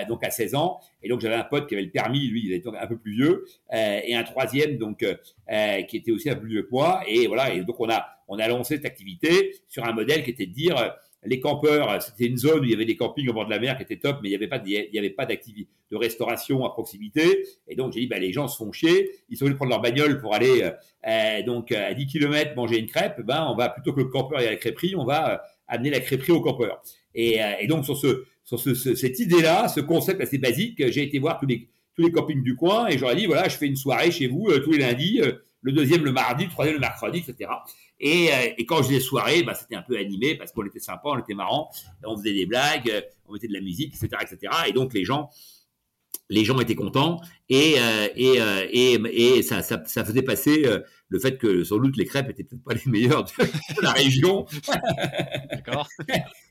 donc 0.08 0.24
à 0.24 0.30
16 0.30 0.54
ans. 0.54 0.80
Et 1.02 1.10
donc, 1.10 1.22
j'avais 1.22 1.36
un 1.36 1.44
pote 1.44 1.68
qui 1.68 1.74
avait 1.74 1.84
le 1.84 1.92
permis, 1.92 2.28
lui, 2.28 2.44
il 2.46 2.54
était 2.54 2.70
un 2.70 2.88
peu 2.88 2.98
plus 2.98 3.14
vieux, 3.14 3.46
et 3.72 4.16
un 4.16 4.24
troisième 4.24 4.78
donc 4.78 5.00
qui 5.00 5.98
était 5.98 6.12
aussi 6.12 6.32
un 6.32 6.36
peu 6.36 6.42
plus 6.42 6.50
vieux 6.50 6.64
que 6.64 6.72
moi. 6.72 7.02
Et 7.08 7.28
voilà. 7.28 7.54
Et 7.54 7.62
donc, 7.64 7.80
on 7.80 7.90
a 7.90 8.08
on 8.28 8.40
a 8.40 8.48
lancé 8.48 8.76
cette 8.76 8.86
activité 8.86 9.56
sur 9.68 9.86
un 9.86 9.94
modèle 9.94 10.24
qui 10.24 10.32
était 10.32 10.48
de 10.48 10.54
dire 10.54 10.96
les 11.26 11.40
campeurs, 11.40 12.02
c'était 12.02 12.28
une 12.28 12.38
zone 12.38 12.62
où 12.62 12.64
il 12.64 12.72
y 12.72 12.74
avait 12.74 12.86
des 12.86 12.96
campings 12.96 13.28
au 13.30 13.34
bord 13.34 13.46
de 13.46 13.50
la 13.50 13.60
mer 13.60 13.76
qui 13.78 13.84
était 13.84 13.98
top, 13.98 14.20
mais 14.22 14.30
il 14.30 14.32
n'y 14.32 14.36
avait 14.36 14.48
pas, 14.48 14.62
il 14.66 14.98
avait 14.98 15.10
pas 15.10 15.26
d'activité 15.26 15.70
de 15.92 15.98
restauration 15.98 16.66
à 16.66 16.70
proximité. 16.70 17.44
Et 17.68 17.76
donc 17.76 17.94
j'ai 17.94 18.02
dit, 18.02 18.08
bah, 18.08 18.20
les 18.20 18.32
gens 18.32 18.48
se 18.48 18.58
font 18.58 18.72
chier, 18.72 19.12
ils 19.30 19.38
sont 19.38 19.46
venus 19.46 19.58
prendre 19.58 19.72
leur 19.72 19.82
bagnole 19.82 20.20
pour 20.20 20.34
aller 20.34 20.64
euh, 20.64 20.72
euh, 21.08 21.44
donc 21.44 21.72
à 21.72 21.94
10 21.94 22.08
km 22.08 22.56
manger 22.56 22.80
une 22.80 22.88
crêpe. 22.88 23.22
Ben 23.22 23.48
on 23.50 23.56
va 23.56 23.70
plutôt 23.70 23.94
que 23.94 24.02
le 24.02 24.08
campeur 24.08 24.40
à 24.40 24.44
la 24.44 24.56
crêperie, 24.56 24.96
on 24.96 25.06
va 25.06 25.34
euh, 25.34 25.38
amener 25.68 25.90
la 25.90 26.00
crêperie 26.00 26.32
au 26.32 26.42
campeur. 26.42 26.82
Et, 27.16 27.40
et 27.60 27.68
donc 27.68 27.84
sur 27.84 27.98
ce, 27.98 28.26
sur 28.44 28.60
ce, 28.60 28.76
cette 28.76 29.20
idée-là, 29.20 29.68
ce 29.70 29.80
concept 29.80 30.22
assez 30.22 30.38
basique, 30.38 30.92
j'ai 30.92 31.04
été 31.04 31.20
voir 31.20 31.40
tous 31.40 31.48
les 31.48 31.68
tous 31.96 32.04
les 32.04 32.12
campings 32.12 32.44
du 32.44 32.56
coin 32.56 32.88
et 32.88 32.98
j'aurais 33.00 33.16
dit 33.16 33.26
voilà, 33.26 33.50
je 33.50 33.58
fais 33.58 33.66
une 33.66 33.76
soirée 33.76 34.12
chez 34.12 34.28
vous 34.28 34.52
tous 34.60 34.72
les 34.72 34.78
lundis, 34.78 35.20
le 35.62 35.72
deuxième 35.72 36.06
le 36.06 36.12
mardi, 36.12 36.44
le 36.44 36.52
troisième 36.52 36.76
le 36.76 36.80
mercredi, 36.80 37.24
etc. 37.28 37.50
Et, 38.00 38.32
euh, 38.32 38.54
et 38.58 38.66
quand 38.66 38.84
je 38.84 38.90
disais 38.90 39.00
soirée, 39.00 39.44
bah, 39.44 39.54
c'était 39.54 39.76
un 39.76 39.82
peu 39.82 39.98
animé 39.98 40.36
parce 40.36 40.52
qu'on 40.52 40.66
était 40.66 40.80
sympa, 40.80 41.10
on 41.10 41.18
était 41.18 41.34
marrant, 41.34 41.70
on 42.04 42.18
faisait 42.18 42.34
des 42.34 42.46
blagues, 42.46 42.90
euh, 42.90 43.02
on 43.28 43.34
mettait 43.34 43.48
de 43.48 43.54
la 43.54 43.62
musique, 43.62 43.96
etc., 43.96 44.22
etc. 44.22 44.54
Et 44.68 44.72
donc 44.72 44.94
les 44.94 45.04
gens, 45.04 45.30
les 46.30 46.46
gens 46.46 46.60
étaient 46.60 46.76
contents 46.76 47.22
et 47.50 47.76
euh, 47.80 48.08
et, 48.16 48.40
et, 48.72 49.38
et 49.38 49.42
ça, 49.44 49.62
ça, 49.64 49.82
ça, 49.86 50.06
faisait 50.06 50.22
passer 50.22 50.66
le 51.10 51.20
fait 51.20 51.38
que 51.38 51.64
sans 51.64 51.78
doute 51.78 51.98
les 51.98 52.06
crêpes 52.06 52.30
étaient 52.30 52.44
peut-être 52.44 52.64
pas 52.64 52.74
les 52.74 52.92
meilleures 52.92 53.24
de, 53.24 53.32
la 53.82 53.92
région. 53.92 54.46
D'accord. 55.52 55.88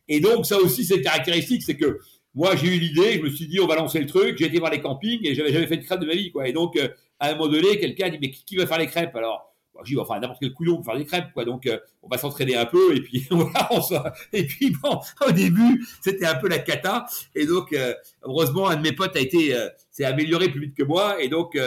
et 0.08 0.20
donc 0.20 0.46
ça 0.46 0.58
aussi 0.58 0.84
c'est 0.84 1.00
caractéristique, 1.00 1.62
c'est 1.62 1.76
que 1.76 2.00
moi, 2.36 2.54
j'ai 2.54 2.76
eu 2.76 2.78
l'idée, 2.78 3.14
je 3.14 3.22
me 3.22 3.30
suis 3.30 3.46
dit, 3.46 3.58
on 3.60 3.66
va 3.66 3.76
lancer 3.76 3.98
le 3.98 4.04
truc. 4.04 4.36
J'ai 4.36 4.44
été 4.44 4.58
voir 4.58 4.70
les 4.70 4.82
campings 4.82 5.26
et 5.26 5.34
j'avais 5.34 5.54
jamais 5.54 5.66
fait 5.66 5.78
de 5.78 5.84
crêpes 5.84 6.00
de 6.00 6.06
ma 6.06 6.12
vie, 6.12 6.30
quoi. 6.30 6.46
Et 6.46 6.52
donc, 6.52 6.76
euh, 6.76 6.88
à 7.18 7.30
un 7.30 7.32
moment 7.32 7.48
donné, 7.48 7.78
quelqu'un 7.78 8.08
a 8.08 8.10
dit, 8.10 8.18
mais 8.20 8.30
qui, 8.30 8.56
va 8.56 8.66
faire 8.66 8.76
les 8.76 8.88
crêpes 8.88 9.16
Alors, 9.16 9.55
enfin, 9.98 10.20
n'importe 10.20 10.40
quel 10.40 10.52
couillon 10.52 10.76
pour 10.76 10.84
faire 10.84 10.96
des 10.96 11.04
crêpes, 11.04 11.32
quoi. 11.32 11.44
Donc, 11.44 11.66
euh, 11.66 11.78
on 12.02 12.08
va 12.08 12.18
s'entraîner 12.18 12.56
un 12.56 12.66
peu 12.66 12.94
et 12.94 13.00
puis 13.00 13.26
voilà, 13.30 13.68
on 13.70 13.80
Et 14.32 14.46
puis, 14.46 14.70
bon, 14.70 15.00
au 15.26 15.32
début, 15.32 15.86
c'était 16.00 16.26
un 16.26 16.34
peu 16.34 16.48
la 16.48 16.58
cata. 16.58 17.06
Et 17.34 17.46
donc, 17.46 17.72
euh, 17.72 17.94
heureusement, 18.22 18.68
un 18.68 18.76
de 18.76 18.82
mes 18.82 18.92
potes 18.92 19.16
a 19.16 19.20
été, 19.20 19.54
s'est 19.90 20.04
amélioré 20.04 20.48
plus 20.48 20.60
vite 20.60 20.74
que 20.74 20.84
moi. 20.84 21.22
Et 21.22 21.28
donc, 21.28 21.58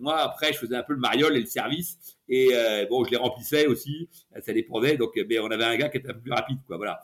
moi, 0.00 0.18
après, 0.18 0.52
je 0.52 0.58
faisais 0.58 0.76
un 0.76 0.82
peu 0.82 0.92
le 0.92 1.00
mariole 1.00 1.36
et 1.36 1.40
le 1.40 1.46
service. 1.46 1.98
Et 2.28 2.50
bon, 2.90 3.04
je 3.04 3.10
les 3.10 3.16
remplissais 3.16 3.66
aussi, 3.66 4.08
ça 4.44 4.52
dépendait. 4.52 4.96
Donc, 4.96 5.12
mais 5.28 5.38
on 5.38 5.50
avait 5.50 5.64
un 5.64 5.76
gars 5.76 5.88
qui 5.88 5.98
était 5.98 6.10
un 6.10 6.14
peu 6.14 6.20
plus 6.20 6.32
rapide, 6.32 6.58
quoi. 6.66 6.76
Voilà. 6.76 7.00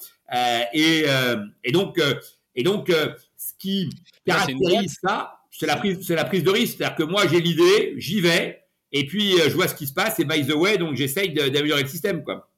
et, 0.72 1.04
et 1.64 1.72
donc, 1.72 1.98
et 2.54 2.62
donc, 2.62 2.90
euh, 2.90 3.14
ce 3.36 3.52
qui 3.58 3.90
caractérise 4.26 4.98
ça, 5.02 5.40
c'est 5.50 5.66
la 5.66 5.76
prise, 5.76 6.06
c'est 6.06 6.14
la 6.14 6.24
prise 6.24 6.42
de 6.42 6.50
risque. 6.50 6.78
C'est-à-dire 6.78 6.96
que 6.96 7.02
moi, 7.04 7.26
j'ai 7.26 7.40
l'idée, 7.40 7.94
j'y 7.96 8.20
vais, 8.20 8.61
et 8.92 9.06
puis 9.06 9.40
euh, 9.40 9.48
je 9.48 9.54
vois 9.54 9.68
ce 9.68 9.74
qui 9.74 9.86
se 9.86 9.92
passe, 9.92 10.20
et 10.20 10.24
by 10.24 10.46
the 10.46 10.54
way, 10.54 10.78
donc 10.78 10.96
j'essaye 10.96 11.32
d'améliorer 11.32 11.82
le 11.82 11.88
système, 11.88 12.22
quoi. 12.22 12.48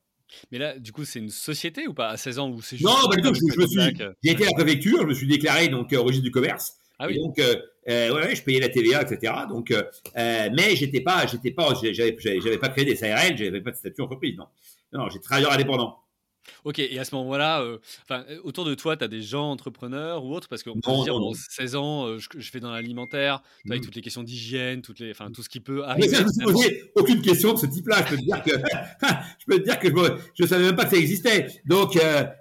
Mais 0.51 0.59
là, 0.59 0.79
du 0.79 0.91
coup, 0.91 1.05
c'est 1.05 1.21
une 1.21 1.31
société 1.31 1.87
ou 1.87 1.95
pas? 1.95 2.09
À 2.09 2.17
16 2.17 2.39
ans 2.41 2.51
ou 2.51 2.61
c'est 2.61 2.77
juste 2.77 2.89
Non, 2.89 3.09
bah, 3.09 3.17
je, 3.23 3.29
je 3.29 3.61
me 3.61 3.67
suis, 3.67 3.97
j'ai 4.23 4.33
été 4.33 4.45
à 4.45 4.47
la 4.47 4.65
préfecture, 4.65 5.03
je 5.03 5.07
me 5.07 5.15
suis 5.15 5.29
déclaré 5.29 5.69
donc 5.69 5.93
au 5.93 6.03
registre 6.03 6.25
du 6.25 6.33
commerce. 6.33 6.77
Ah 6.99 7.07
oui. 7.07 7.17
Et 7.17 7.19
donc, 7.19 7.39
euh, 7.39 8.15
ouais, 8.15 8.35
je 8.35 8.43
payais 8.43 8.61
la 8.61 8.69
TVA, 8.69 9.03
etc. 9.03 9.33
Donc, 9.49 9.71
euh, 9.71 9.83
mais 10.15 10.77
j'étais 10.77 11.01
pas, 11.01 11.27
j'étais 11.27 11.51
pas, 11.51 11.75
j'avais, 11.75 12.17
j'avais 12.19 12.59
pas 12.59 12.69
créé 12.69 12.85
des 12.85 12.97
SARL, 12.97 13.37
j'avais 13.37 13.61
pas 13.61 13.73
de 13.73 13.77
statut 13.77 14.01
entreprise, 14.01 14.37
non. 14.37 14.47
Non, 14.93 15.01
non 15.01 15.09
j'ai 15.11 15.21
travailleur 15.21 15.53
indépendant. 15.53 15.99
Ok, 16.65 16.79
et 16.79 16.99
à 16.99 17.05
ce 17.05 17.15
moment-là, 17.15 17.63
euh, 17.63 17.79
euh, 18.11 18.39
autour 18.43 18.65
de 18.65 18.75
toi, 18.75 18.97
tu 18.97 19.05
as 19.05 19.09
des 19.09 19.23
gens 19.23 19.51
entrepreneurs 19.51 20.25
ou 20.25 20.35
autres? 20.35 20.49
Parce 20.49 20.63
qu'on 20.63 20.81
peut 20.81 20.91
se 20.91 21.05
dire, 21.05 21.19
bon, 21.19 21.33
16 21.35 21.77
ans, 21.77 22.07
euh, 22.07 22.19
je, 22.19 22.51
fais 22.51 22.61
dans 22.61 22.71
l'alimentaire, 22.71 23.43
as 23.71 23.75
mmh. 23.77 23.81
toutes 23.81 23.95
les 23.95 24.03
questions 24.03 24.23
d'hygiène, 24.23 24.83
toutes 24.83 25.01
les, 25.01 25.11
enfin, 25.11 25.31
tout 25.31 25.43
ce 25.43 25.49
qui 25.49 25.61
peut 25.61 25.85
arriver. 25.85 26.09
Mais 26.09 26.15
ça, 26.15 26.45
posé 26.45 26.91
aucune 26.95 27.23
question 27.23 27.53
de 27.55 27.59
ce 27.59 27.67
type-là. 27.67 28.05
Je 28.05 28.11
peux 28.11 28.17
te 28.17 28.25
dire 28.25 28.43
que, 28.43 28.51
je 29.39 29.47
peux 29.47 29.59
te 29.59 29.65
dire 29.65 29.79
que 29.79 29.89
je 30.35 30.43
ne 30.43 30.49
savais 30.49 30.65
même 30.65 30.77
pas 30.77 30.85
que 30.85 30.91
ça 30.91 30.97
existait. 30.97 31.49
Donc, 31.67 31.99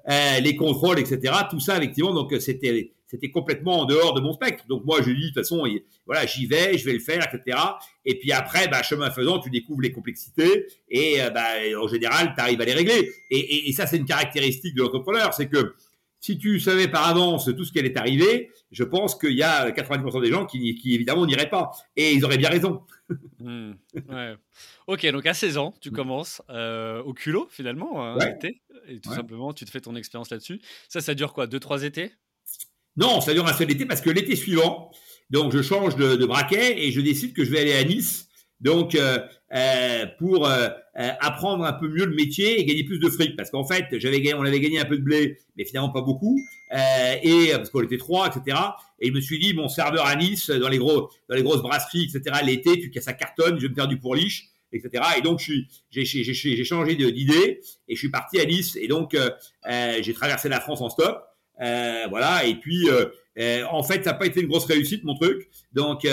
les 0.08 0.56
contrôles, 0.56 1.00
etc., 1.00 1.34
tout 1.50 1.60
ça, 1.60 1.78
effectivement, 1.78 2.14
donc 2.14 2.34
c'était 2.40 2.94
c'était 3.14 3.30
complètement 3.30 3.82
en 3.82 3.86
dehors 3.86 4.16
de 4.16 4.22
mon 4.22 4.34
spectre. 4.34 4.66
Donc 4.68 4.86
moi, 4.86 5.00
je 5.04 5.12
dis 5.12 5.22
de 5.22 5.28
toute 5.28 5.36
façon, 5.36 5.64
voilà, 6.08 6.26
j'y 6.26 6.48
vais, 6.48 6.80
je 6.80 6.84
vais 6.84 6.94
le 6.94 7.00
faire, 7.00 7.24
etc. 7.32 7.60
Et 8.06 8.18
puis 8.18 8.32
après, 8.32 8.68
bah, 8.68 8.82
chemin 8.82 9.12
faisant, 9.12 9.38
tu 9.38 9.52
découvres 9.52 9.82
les 9.82 9.92
complexités 9.92 10.66
et 10.90 11.22
euh, 11.22 11.30
bah, 11.30 11.46
en 11.80 11.88
général, 11.88 12.34
tu 12.36 12.42
arrives 12.42 12.60
à 12.60 12.66
les 12.66 12.74
régler. 12.74 13.12
Et, 13.30 13.72
ça, 13.74 13.86
c'est 13.86 13.98
une 13.98 14.06
caractéristique 14.06 14.74
de 14.74 14.82
l'entrepreneur, 14.82 15.32
c'est 15.36 15.48
que 15.48 15.76
si 16.20 16.40
tu 16.40 16.60
savais 16.60 16.88
par 16.88 17.08
avance 17.08 17.52
tout 17.56 17.66
ce 17.66 17.72
qui 17.72 17.80
allait 17.80 17.96
arriver, 17.98 18.50
je 18.72 18.84
pense 18.84 19.14
qu'il 19.14 19.34
y 19.34 19.44
a 19.44 19.70
90% 19.70 20.22
des 20.22 20.32
gens 20.32 20.48
qui, 20.48 20.80
évidemment 20.86 21.28
n'iraient 21.28 21.50
pas. 21.50 21.70
Et 21.96 22.14
ils 22.14 22.26
auraient 22.26 22.38
bien 22.38 22.50
raison. 22.50 22.82
Hmm, 23.40 23.74
ok, 24.88 25.06
donc 25.12 25.26
à 25.28 25.36
16 25.36 25.58
ans, 25.58 25.76
tu 25.82 25.90
hmm. 25.90 25.94
commences 25.94 26.42
euh, 26.50 27.04
au 27.04 27.14
culot 27.14 27.48
finalement, 27.52 28.04
hein, 28.04 28.18
et 28.88 29.00
tout 29.00 29.14
simplement, 29.14 29.54
tu 29.54 29.66
te 29.66 29.70
fais 29.70 29.82
ton 29.82 29.96
expérience 29.96 30.32
là-dessus. 30.32 30.62
Ça, 30.90 31.00
ça 31.00 31.14
dure 31.14 31.34
quoi 31.34 31.46
Deux, 31.46 31.60
trois 31.60 31.84
étés? 31.84 32.14
Non, 32.98 33.22
ça 33.22 33.34
dure 33.34 33.48
un 33.48 33.54
seul 33.54 33.72
été 33.72 33.86
parce 33.86 34.02
que 34.02 34.10
l'été 34.10 34.36
suivant, 34.36 34.92
donc 35.30 35.52
je 35.52 35.62
change 35.62 35.96
de, 35.96 36.16
de, 36.16 36.26
braquet 36.26 36.84
et 36.84 36.92
je 36.92 37.02
décide 37.02 37.34
que 37.34 37.44
je 37.44 37.52
vais 37.52 37.60
aller 37.60 37.74
à 37.74 37.84
Nice. 37.84 38.28
Donc 38.64 38.96
euh, 38.96 39.20
euh, 39.54 40.06
pour 40.20 40.48
euh, 40.48 40.70
apprendre 40.96 41.66
un 41.66 41.74
peu 41.74 41.90
mieux 41.90 42.06
le 42.06 42.16
métier 42.16 42.60
et 42.60 42.66
gagner 42.66 42.86
plus 42.86 42.98
de 42.98 43.10
fric 43.10 43.36
parce 43.36 43.50
qu'en 43.50 43.66
fait 43.66 43.86
j'avais 44.00 44.34
on 44.36 44.42
avait 44.42 44.62
gagné 44.62 44.80
un 44.80 44.86
peu 44.86 44.98
de 44.98 45.04
blé 45.04 45.38
mais 45.58 45.66
finalement 45.66 45.90
pas 45.90 46.02
beaucoup 46.02 46.40
et 46.72 47.52
parce 47.52 47.70
qu'on 47.70 47.82
était 47.82 47.98
trois 47.98 48.28
etc 48.28 48.58
et 49.02 49.10
je 49.10 49.14
me 49.14 49.20
suis 49.20 49.38
dit 49.38 49.54
mon 49.54 49.68
serveur 49.68 50.06
à 50.06 50.16
Nice 50.16 50.50
dans 50.50 50.70
les 50.70 50.78
gros 50.78 51.10
dans 51.30 51.36
les 51.36 51.44
grosses 51.44 51.62
brasseries 51.62 52.04
etc 52.04 52.40
l'été 52.46 52.80
tu 52.80 52.90
casses 52.90 53.04
sa 53.04 53.14
cartonne 53.14 53.58
je 53.58 53.64
vais 53.64 53.70
me 53.70 53.76
faire 53.76 53.88
du 53.88 54.00
pourliche 54.00 54.50
etc. 54.72 55.04
Et 55.18 55.22
donc, 55.22 55.40
j'ai 55.92 56.64
changé 56.64 56.96
d'idée 56.96 57.62
et 57.88 57.94
je 57.94 58.00
suis 58.00 58.10
parti 58.10 58.40
à 58.40 58.46
Nice. 58.46 58.76
Et 58.76 58.88
donc, 58.88 59.16
j'ai 60.02 60.14
traversé 60.14 60.50
la 60.50 60.60
France 60.60 60.82
en 60.82 60.90
stop. 60.90 61.24
Euh, 61.62 62.08
voilà. 62.10 62.46
Et 62.46 62.56
puis, 62.56 62.90
euh, 62.90 63.06
euh, 63.40 63.64
en 63.70 63.84
fait, 63.84 64.04
ça 64.04 64.12
n'a 64.12 64.18
pas 64.18 64.26
été 64.26 64.42
une 64.42 64.48
grosse 64.48 64.66
réussite 64.66 65.04
mon 65.04 65.16
truc. 65.16 65.50
Donc, 65.74 66.08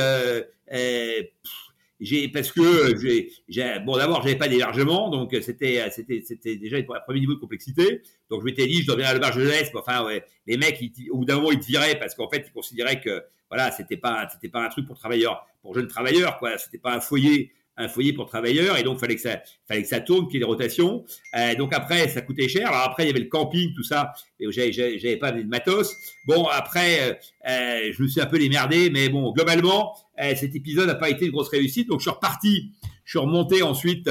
j'ai 2.03 2.29
parce 2.29 2.51
que 2.51 2.97
j'ai 2.97 3.79
bon 3.85 3.99
d'abord 3.99 4.23
j'avais 4.23 4.39
pas 4.39 4.49
d'hébergement 4.49 5.11
donc 5.11 5.37
c'était 5.43 5.87
c'était 5.91 6.23
c'était 6.25 6.57
déjà 6.57 6.79
un 6.79 7.01
premier 7.05 7.21
niveau 7.21 7.35
de 7.35 7.39
complexité 7.39 8.01
donc 8.31 8.41
je 8.41 8.47
m'étais 8.47 8.67
dit 8.67 8.83
je 8.83 8.91
venir 8.91 9.09
à 9.09 9.13
l'auberge 9.13 9.37
enfin 9.75 10.09
les 10.47 10.57
mecs 10.57 10.83
au 11.11 11.19
bout 11.19 11.25
d'un 11.27 11.35
moment 11.35 11.51
ils 11.51 11.61
te 11.61 11.67
viraient 11.67 11.99
parce 11.99 12.15
qu'en 12.15 12.31
fait 12.31 12.43
ils 12.49 12.53
considéraient 12.53 13.03
que 13.03 13.23
voilà 13.51 13.71
c'était 13.71 13.99
pas 13.99 14.27
c'était 14.33 14.49
pas 14.49 14.65
un 14.65 14.71
truc 14.71 14.87
pour 14.87 14.97
travailleurs 14.97 15.47
pour 15.61 15.75
jeunes 15.75 15.89
travailleurs 15.89 16.39
quoi 16.39 16.57
c'était 16.57 16.79
pas 16.79 16.95
un 16.95 17.01
foyer 17.01 17.53
un 17.81 17.89
foyer 17.89 18.13
pour 18.13 18.27
travailleurs 18.27 18.79
et 18.79 18.83
donc 18.83 18.99
fallait 18.99 19.17
que 19.17 19.21
ça 19.23 19.43
fallait 19.67 19.83
que 19.83 19.89
ça 19.89 20.01
tourne 20.01 20.27
qu'il 20.27 20.35
y 20.35 20.37
ait 20.37 20.41
des 20.41 20.47
rotations. 20.47 21.05
Euh, 21.37 21.55
donc 21.55 21.75
après 21.75 22.09
ça 22.09 22.21
coûtait 22.21 22.49
cher. 22.49 22.69
Alors 22.69 22.83
après 22.83 23.05
il 23.05 23.07
y 23.07 23.11
avait 23.11 23.21
le 23.21 23.29
camping 23.29 23.73
tout 23.75 23.83
ça. 23.83 24.13
Et 24.39 24.51
j'avais 24.51 25.17
pas 25.17 25.33
de 25.33 25.43
matos. 25.43 25.97
Bon 26.27 26.47
après 26.47 27.01
euh, 27.01 27.15
euh, 27.49 27.93
je 27.93 28.03
me 28.03 28.09
suis 28.09 28.21
un 28.21 28.27
peu 28.27 28.39
démerdé 28.39 28.91
mais 28.91 29.09
bon 29.09 29.33
globalement 29.33 29.95
cet 30.37 30.55
épisode 30.55 30.87
n'a 30.87 30.95
pas 30.95 31.09
été 31.09 31.25
une 31.25 31.33
grosse 31.33 31.49
réussite. 31.49 31.89
Donc 31.89 32.01
je 32.01 32.05
suis 32.05 32.11
reparti. 32.11 32.73
Je 33.05 33.11
suis 33.11 33.19
remonté 33.19 33.63
ensuite 33.63 34.11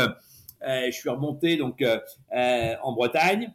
je 0.62 0.92
suis 0.92 1.10
remonté 1.10 1.58
donc 1.58 1.84
en 2.32 2.94
Bretagne. 2.94 3.54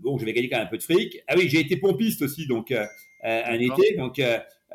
Bon 0.00 0.18
j'avais 0.18 0.32
gagné 0.32 0.48
quand 0.48 0.58
même 0.58 0.66
un 0.66 0.70
peu 0.70 0.78
de 0.78 0.82
fric. 0.82 1.22
Ah 1.26 1.34
oui 1.36 1.48
j'ai 1.48 1.60
été 1.60 1.76
pompiste 1.76 2.22
aussi 2.22 2.46
donc 2.46 2.72
un 3.22 3.58
été. 3.58 3.96
Donc 3.96 4.20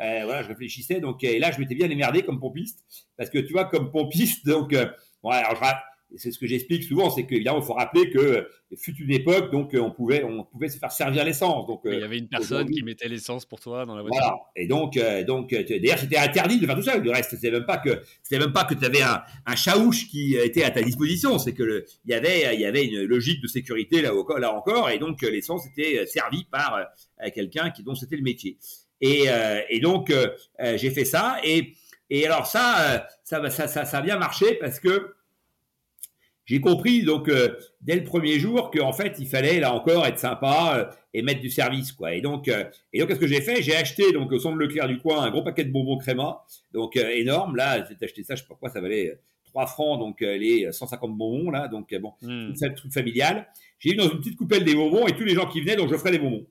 euh, 0.01 0.21
voilà, 0.25 0.43
je 0.43 0.47
réfléchissais. 0.47 0.99
Donc, 0.99 1.23
et 1.23 1.39
là, 1.39 1.51
je 1.51 1.59
m'étais 1.59 1.75
bien 1.75 1.89
émerdé 1.89 2.23
comme 2.23 2.39
pompiste. 2.39 2.79
Parce 3.17 3.29
que 3.29 3.37
tu 3.37 3.53
vois, 3.53 3.65
comme 3.65 3.91
pompiste, 3.91 4.45
donc, 4.45 4.73
euh, 4.73 4.87
alors, 5.23 5.61
c'est 6.17 6.31
ce 6.31 6.39
que 6.39 6.47
j'explique 6.47 6.83
souvent, 6.83 7.09
c'est 7.09 7.25
qu'évidemment, 7.25 7.59
il 7.59 7.65
faut 7.65 7.73
rappeler 7.73 8.09
que 8.09 8.19
euh, 8.19 8.43
fut 8.75 8.95
une 8.97 9.11
époque, 9.11 9.49
donc 9.51 9.73
on 9.79 9.91
pouvait, 9.91 10.23
on 10.23 10.43
pouvait 10.43 10.67
se 10.67 10.77
faire 10.77 10.91
servir 10.91 11.23
l'essence. 11.23 11.67
Donc 11.67 11.81
il 11.85 11.99
y 11.99 12.03
avait 12.03 12.17
une 12.17 12.27
personne 12.27 12.69
qui 12.69 12.83
mettait 12.83 13.07
l'essence 13.07 13.45
pour 13.45 13.61
toi 13.61 13.85
dans 13.85 13.95
la 13.95 14.01
voiture. 14.01 14.19
Voilà. 14.19 14.37
Et 14.57 14.67
donc, 14.67 14.99
donc 15.25 15.53
d'ailleurs, 15.53 15.99
c'était 15.99 16.17
interdit 16.17 16.59
de 16.59 16.65
faire 16.65 16.75
tout 16.75 16.81
ça. 16.81 16.97
Le 16.97 17.11
reste, 17.11 17.29
c'était 17.31 17.51
même 17.51 17.65
pas 17.65 17.77
que, 17.77 18.01
c'était 18.23 18.39
même 18.39 18.51
pas 18.51 18.65
que 18.65 18.73
tu 18.73 18.83
avais 18.83 19.01
un, 19.01 19.21
un 19.45 19.55
chaouche 19.55 20.09
qui 20.09 20.35
était 20.35 20.63
à 20.63 20.71
ta 20.71 20.81
disposition. 20.81 21.37
C'est 21.37 21.53
que 21.53 21.85
il 22.05 22.11
y 22.11 22.13
avait, 22.13 22.55
il 22.55 22.59
y 22.59 22.65
avait 22.65 22.85
une 22.85 23.03
logique 23.03 23.41
de 23.41 23.47
sécurité 23.47 24.01
là, 24.01 24.11
là 24.39 24.53
encore, 24.53 24.89
et 24.89 24.99
donc 24.99 25.21
l'essence 25.21 25.65
était 25.67 26.05
servie 26.05 26.45
par 26.51 26.77
quelqu'un 27.33 27.71
qui 27.71 27.83
dont 27.83 27.95
c'était 27.95 28.17
le 28.17 28.23
métier. 28.23 28.57
Et, 29.01 29.23
euh, 29.27 29.61
et 29.69 29.79
donc, 29.79 30.09
euh, 30.09 30.29
euh, 30.61 30.77
j'ai 30.77 30.91
fait 30.91 31.05
ça. 31.05 31.37
Et, 31.43 31.73
et 32.09 32.25
alors 32.25 32.45
ça, 32.45 33.07
ça, 33.23 33.49
ça, 33.49 33.67
ça, 33.67 33.85
ça 33.85 33.97
a 33.97 34.01
bien 34.01 34.17
marché 34.17 34.55
parce 34.55 34.79
que 34.79 35.15
j'ai 36.45 36.59
compris 36.59 37.03
donc 37.03 37.31
dès 37.79 37.95
le 37.95 38.03
premier 38.03 38.37
jour 38.37 38.71
qu'en 38.71 38.91
fait 38.91 39.15
il 39.19 39.27
fallait 39.27 39.61
là 39.61 39.73
encore 39.73 40.05
être 40.05 40.19
sympa 40.19 40.89
et 41.13 41.21
mettre 41.21 41.39
du 41.39 41.49
service 41.49 41.93
quoi. 41.93 42.13
Et 42.13 42.19
donc 42.19 42.49
et 42.49 42.99
donc 42.99 43.07
qu'est-ce 43.07 43.19
que 43.19 43.27
j'ai 43.27 43.39
fait? 43.39 43.61
J'ai 43.61 43.77
acheté 43.77 44.11
donc 44.11 44.29
au 44.33 44.39
centre 44.39 44.57
Leclerc 44.57 44.89
du 44.89 44.97
coin 44.97 45.21
un 45.21 45.31
gros 45.31 45.43
paquet 45.43 45.63
de 45.63 45.71
bonbons 45.71 45.97
créma 45.97 46.43
donc 46.73 46.97
énorme 46.97 47.55
là. 47.55 47.85
J'ai 47.87 48.05
acheté 48.05 48.23
ça, 48.23 48.35
je 48.35 48.41
sais 48.41 48.47
pas 48.49 48.55
quoi, 48.55 48.69
ça 48.69 48.81
valait 48.81 49.17
3 49.45 49.67
francs 49.67 49.97
donc 49.97 50.19
les 50.19 50.69
150 50.69 51.15
bonbons 51.17 51.51
là 51.51 51.69
donc 51.69 51.95
bon 51.95 52.11
mmh. 52.21 52.53
tout 52.59 52.69
truc 52.75 52.91
familial. 52.91 53.47
J'ai 53.79 53.91
eu 53.91 53.95
dans 53.95 54.09
une 54.09 54.17
petite 54.17 54.35
coupelle 54.35 54.65
des 54.65 54.75
bonbons 54.75 55.07
et 55.07 55.13
tous 55.13 55.23
les 55.23 55.35
gens 55.35 55.47
qui 55.47 55.61
venaient 55.61 55.77
donc 55.77 55.89
je 55.89 55.95
ferais 55.95 56.11
des 56.11 56.19
bonbons. 56.19 56.45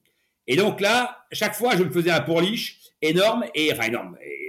Et 0.46 0.56
donc 0.56 0.80
là, 0.80 1.24
chaque 1.32 1.54
fois, 1.54 1.76
je 1.76 1.84
me 1.84 1.90
faisais 1.90 2.10
un 2.10 2.20
pourliche 2.20 2.80
énorme 3.02 3.44
et 3.54 3.72
enfin 3.72 3.84
énorme. 3.84 4.16
Et, 4.24 4.40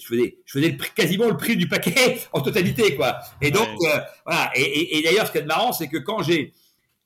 je 0.00 0.06
faisais, 0.06 0.38
je 0.44 0.52
faisais 0.52 0.76
quasiment 0.94 1.28
le 1.28 1.36
prix 1.36 1.56
du 1.56 1.68
paquet 1.68 2.18
en 2.32 2.40
totalité, 2.40 2.94
quoi. 2.94 3.18
Et 3.40 3.50
donc 3.50 3.68
euh, 3.68 3.98
voilà. 4.24 4.50
Et, 4.54 4.98
et, 4.98 5.02
d'ailleurs, 5.02 5.26
ce 5.26 5.32
qui 5.32 5.38
est 5.38 5.44
marrant, 5.44 5.72
c'est 5.72 5.88
que 5.88 5.98
quand 5.98 6.22
j'ai, 6.22 6.52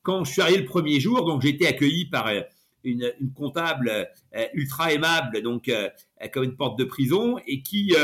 quand 0.03 0.25
je 0.25 0.33
suis 0.33 0.43
arrivé 0.43 0.59
le 0.59 0.65
premier 0.65 1.01
jour, 1.01 1.25
donc 1.25 1.43
j'ai 1.43 1.51
été 1.51 1.67
accueilli 1.67 2.07
par 2.07 2.29
euh, 2.29 2.41
une, 2.85 3.13
une 3.21 3.33
comptable 3.33 4.09
euh, 4.35 4.47
ultra 4.55 4.93
aimable, 4.93 5.43
donc 5.43 5.71
comme 6.33 6.45
une 6.45 6.57
porte 6.57 6.79
de 6.79 6.85
prison, 6.85 7.39
et 7.47 7.63
qui 7.63 7.95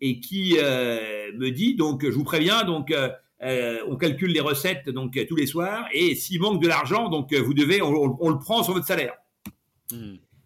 et 0.00 0.20
qui 0.20 0.56
me 0.58 1.48
dit 1.50 1.74
donc, 1.74 2.04
je 2.04 2.10
vous 2.10 2.24
préviens, 2.24 2.64
donc 2.64 2.92
on 3.40 3.96
calcule 3.96 4.32
les 4.32 4.40
recettes 4.40 4.90
donc 4.90 5.18
tous 5.26 5.36
les 5.36 5.46
soirs, 5.46 5.88
et 5.92 6.14
s'il 6.14 6.40
manque 6.40 6.62
de 6.62 6.68
l'argent, 6.68 7.08
donc 7.08 7.32
vous 7.32 7.54
devez, 7.54 7.80
on 7.80 8.28
le 8.28 8.38
prend 8.38 8.62
sur 8.62 8.74
votre 8.74 8.86
salaire. 8.86 9.14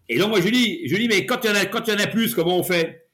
Et 0.07 0.17
donc, 0.17 0.29
moi, 0.29 0.39
je 0.39 0.45
lui 0.45 0.51
dis, 0.51 0.87
je 0.87 0.95
dis, 0.95 1.07
mais 1.07 1.25
quand 1.25 1.43
il 1.43 1.49
y 1.49 1.51
en 1.51 1.55
a, 1.55 1.65
quand 1.65 1.87
il 1.87 1.93
y 1.93 1.95
en 1.95 1.99
a 1.99 2.07
plus, 2.07 2.33
comment 2.33 2.57
on 2.57 2.63
fait? 2.63 3.07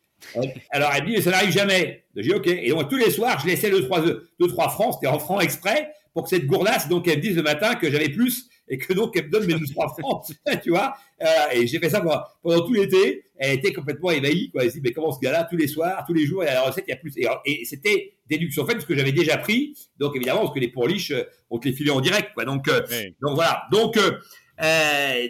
Alors, 0.71 0.91
elle 0.95 1.03
me 1.03 1.07
dit, 1.09 1.13
mais 1.15 1.21
ça 1.21 1.31
n'arrive 1.31 1.51
jamais. 1.51 2.05
Je 2.15 2.21
dis, 2.21 2.33
OK. 2.33 2.47
Et 2.47 2.69
donc, 2.69 2.89
tous 2.89 2.97
les 2.97 3.11
soirs, 3.11 3.39
je 3.41 3.47
laissais 3.47 3.69
2-3 3.69 4.03
deux, 4.39 4.47
trois 4.47 4.69
francs, 4.69 4.95
c'était 4.95 5.07
en 5.07 5.19
francs 5.19 5.43
exprès, 5.43 5.89
pour 6.13 6.23
que 6.23 6.29
cette 6.29 6.45
gourdasse, 6.45 6.87
donc, 6.87 7.07
elle 7.07 7.17
me 7.17 7.21
dise 7.21 7.35
le 7.35 7.43
matin 7.43 7.75
que 7.75 7.91
j'avais 7.91 8.09
plus 8.09 8.49
et 8.67 8.77
que 8.77 8.93
donc 8.93 9.15
elle 9.15 9.25
me 9.25 9.29
donne 9.29 9.45
mes 9.45 9.53
12 9.53 9.71
francs, 9.73 10.25
tu 10.63 10.69
vois. 10.69 10.95
Euh, 11.21 11.25
et 11.53 11.67
j'ai 11.67 11.79
fait 11.79 11.89
ça 11.89 12.01
pendant, 12.01 12.65
tout 12.65 12.73
l'été. 12.73 13.23
Elle 13.37 13.57
était 13.57 13.73
complètement 13.73 14.11
ébahie, 14.11 14.49
quoi. 14.49 14.63
Elle 14.63 14.71
s'est 14.71 14.79
dit, 14.79 14.83
mais 14.83 14.93
comment 14.93 15.11
ce 15.11 15.19
gars-là, 15.19 15.45
tous 15.49 15.57
les 15.57 15.67
soirs, 15.67 16.03
tous 16.07 16.13
les 16.13 16.25
jours, 16.25 16.43
et 16.43 16.47
la 16.47 16.61
recette, 16.61 16.85
il 16.87 16.91
y 16.91 16.93
a 16.93 16.97
plus. 16.97 17.13
Et, 17.17 17.65
c'était 17.65 18.13
déduction 18.27 18.65
faite 18.65 18.75
parce 18.75 18.85
que 18.85 18.95
j'avais 18.95 19.11
déjà 19.11 19.37
pris. 19.37 19.77
Donc 19.99 20.15
évidemment, 20.15 20.41
parce 20.41 20.53
que 20.53 20.59
les 20.59 20.69
pourliches, 20.69 21.11
euh, 21.11 21.23
on 21.49 21.59
te 21.59 21.67
les 21.67 21.73
filait 21.75 21.91
en 21.91 22.01
direct, 22.01 22.33
quoi. 22.33 22.45
Donc, 22.45 22.67
euh, 22.67 22.81
donc 23.21 23.35
voilà. 23.35 23.63
Donc, 23.71 23.97
euh, 23.97 24.11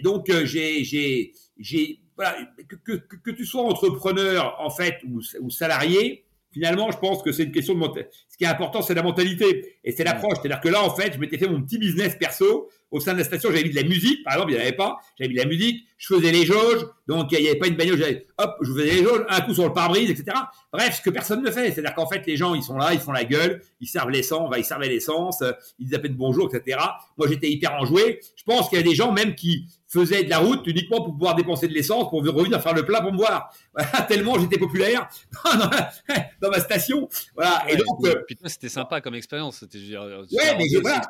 donc 0.04 0.26
j'ai, 0.46 0.84
j'ai, 0.84 1.34
j'ai, 1.58 2.00
voilà, 2.16 2.38
que, 2.68 2.76
que, 2.76 3.16
que, 3.18 3.32
tu 3.32 3.46
sois 3.46 3.62
entrepreneur 3.62 4.56
en 4.60 4.70
fait 4.70 5.00
ou, 5.08 5.22
ou 5.42 5.50
salarié, 5.50 6.26
finalement, 6.52 6.92
je 6.92 6.98
pense 6.98 7.22
que 7.22 7.32
c'est 7.32 7.44
une 7.44 7.52
question 7.52 7.74
de 7.74 7.80
mentalité. 7.80 8.10
Ce 8.36 8.38
qui 8.38 8.44
est 8.44 8.48
important, 8.48 8.82
c'est 8.82 8.94
la 8.94 9.02
mentalité 9.02 9.78
et 9.82 9.94
c'est 9.94 10.04
l'approche. 10.04 10.40
C'est-à-dire 10.42 10.60
que 10.60 10.68
là, 10.68 10.84
en 10.84 10.94
fait, 10.94 11.14
je 11.14 11.20
m'étais 11.20 11.38
fait 11.38 11.48
mon 11.48 11.62
petit 11.62 11.78
business 11.78 12.18
perso 12.18 12.70
au 12.92 13.00
sein 13.00 13.14
de 13.14 13.20
la 13.20 13.24
station. 13.24 13.50
J'avais 13.50 13.64
mis 13.64 13.70
de 13.70 13.78
la 13.78 13.84
musique, 13.84 14.26
par 14.26 14.34
exemple, 14.34 14.52
il 14.52 14.56
n'y 14.56 14.62
en 14.62 14.66
avait 14.66 14.76
pas. 14.76 14.98
J'avais 15.18 15.30
mis 15.30 15.36
de 15.36 15.40
la 15.40 15.48
musique, 15.48 15.86
je 15.98 16.16
faisais 16.16 16.34
les 16.34 16.46
jauges, 16.46 16.86
donc 17.08 17.32
il 17.32 17.40
n'y 17.40 17.48
avait 17.48 17.58
pas 17.58 17.68
une 17.68 17.78
bagnole. 17.78 18.26
Hop, 18.38 18.58
je 18.62 18.74
faisais 18.74 18.96
les 18.96 19.04
jauges, 19.04 19.26
un 19.30 19.40
coup 19.40 19.54
sur 19.54 19.64
le 19.64 19.72
pare-brise, 19.72 20.10
etc. 20.10 20.36
Bref, 20.74 20.98
ce 20.98 21.02
que 21.02 21.12
personne 21.12 21.42
ne 21.42 21.50
fait. 21.50 21.72
C'est-à-dire 21.72 21.96
qu'en 21.96 22.08
fait, 22.08 22.28
les 22.28 22.36
gens, 22.36 22.56
ils 22.56 22.64
sont 22.64 22.76
là, 22.76 22.94
ils 22.94 23.00
font 23.00 23.14
la 23.14 23.24
gueule, 23.24 23.62
ils 23.80 23.88
servent 23.88 24.10
l'essence, 24.10 24.54
ils 24.58 24.66
servaient 24.66 24.90
l'essence, 24.90 25.42
ils 25.80 25.96
appellent 25.96 26.18
bonjour, 26.18 26.54
etc. 26.54 26.78
Moi, 27.18 27.30
j'étais 27.30 27.50
hyper 27.50 27.74
enjoué. 27.76 28.20
Je 28.36 28.44
pense 28.44 28.68
qu'il 28.68 28.80
y 28.80 28.82
a 28.82 28.84
des 28.84 28.96
gens 28.96 29.14
même 29.14 29.34
qui 29.34 29.66
faisais 29.88 30.24
de 30.24 30.30
la 30.30 30.40
route 30.40 30.66
uniquement 30.68 31.02
pour 31.02 31.14
pouvoir 31.14 31.36
dépenser 31.36 31.68
de 31.68 31.74
l'essence, 31.74 32.10
pour 32.10 32.22
revenir 32.22 32.62
faire 32.62 32.74
le 32.74 32.84
plat 32.84 33.02
pour 33.02 33.14
me 33.14 33.18
voir. 33.18 33.54
tellement 34.08 34.38
j'étais 34.40 34.58
populaire 34.58 35.08
dans 36.42 36.50
ma, 36.50 36.60
station. 36.60 37.08
Voilà. 37.36 37.64
et 37.70 37.78
donc, 37.78 38.06
euh, 38.06 38.24
c'était 38.46 38.70
sympa 38.70 39.02
comme 39.02 39.16
expérience. 39.16 39.58
C'était, 39.60 39.80
euh, 39.96 40.22
ouais, 40.32 40.58
mais 40.58 40.66
voilà. 40.82 41.02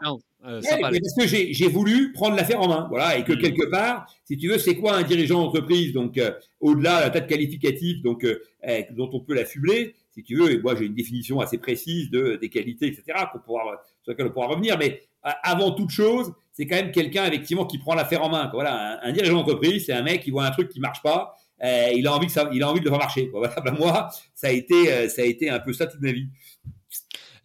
Euh, 0.45 0.61
parce 0.61 1.15
que 1.15 1.27
j'ai 1.27 1.67
voulu 1.67 2.11
prendre 2.13 2.35
l'affaire 2.35 2.61
en 2.61 2.67
main, 2.67 2.87
voilà, 2.89 3.17
et 3.17 3.23
que 3.23 3.33
mm. 3.33 3.39
quelque 3.39 3.69
part, 3.69 4.07
si 4.25 4.37
tu 4.37 4.47
veux, 4.47 4.57
c'est 4.57 4.75
quoi 4.75 4.95
un 4.95 5.03
dirigeant 5.03 5.43
d'entreprise 5.43 5.93
Donc, 5.93 6.19
au-delà 6.59 7.03
d'un 7.03 7.09
tas 7.09 7.21
de 7.21 7.27
qualificatifs, 7.27 8.01
donc 8.01 8.25
dont 8.91 9.09
on 9.13 9.19
peut 9.19 9.33
l'affubler, 9.33 9.95
si 10.11 10.23
tu 10.23 10.37
veux, 10.37 10.51
et 10.51 10.59
moi 10.59 10.75
j'ai 10.75 10.85
une 10.85 10.93
définition 10.95 11.41
assez 11.41 11.57
précise 11.57 12.09
de 12.09 12.37
des 12.39 12.49
qualités, 12.49 12.87
etc., 12.87 13.25
qu'on 13.31 13.39
pourra, 13.39 13.63
sur 14.03 14.11
laquelle 14.11 14.27
on 14.27 14.31
pourra 14.31 14.47
revenir, 14.47 14.77
mais 14.77 15.01
avant 15.21 15.71
toute 15.71 15.89
chose, 15.89 16.31
c'est 16.53 16.67
quand 16.67 16.75
même 16.75 16.91
quelqu'un 16.91 17.25
effectivement 17.25 17.65
qui 17.65 17.77
prend 17.77 17.95
l'affaire 17.95 18.23
en 18.23 18.29
main. 18.29 18.49
Voilà, 18.53 18.99
un, 19.03 19.11
dirigeant 19.11 19.37
d'entreprise, 19.37 19.85
c'est 19.85 19.93
un 19.93 20.03
mec 20.03 20.21
qui 20.21 20.31
voit 20.31 20.45
un 20.45 20.51
truc 20.51 20.69
qui 20.69 20.79
marche 20.79 21.01
pas, 21.01 21.35
euh, 21.63 21.89
il 21.93 22.05
a 22.07 22.13
envie 22.13 22.27
que 22.27 22.31
ça, 22.31 22.49
il 22.53 22.63
a 22.63 22.69
envie 22.69 22.79
de 22.79 22.85
le 22.85 22.91
faire 22.91 22.99
marcher. 22.99 23.29
Voilà, 23.33 23.55
ben 23.61 23.73
moi, 23.73 24.09
ça 24.33 24.47
a 24.47 24.51
été, 24.51 24.91
euh, 24.91 25.09
ça 25.09 25.21
a 25.21 25.25
été 25.25 25.49
un 25.49 25.59
peu 25.59 25.73
ça 25.73 25.87
toute 25.87 26.01
ma 26.01 26.11
vie. 26.11 26.29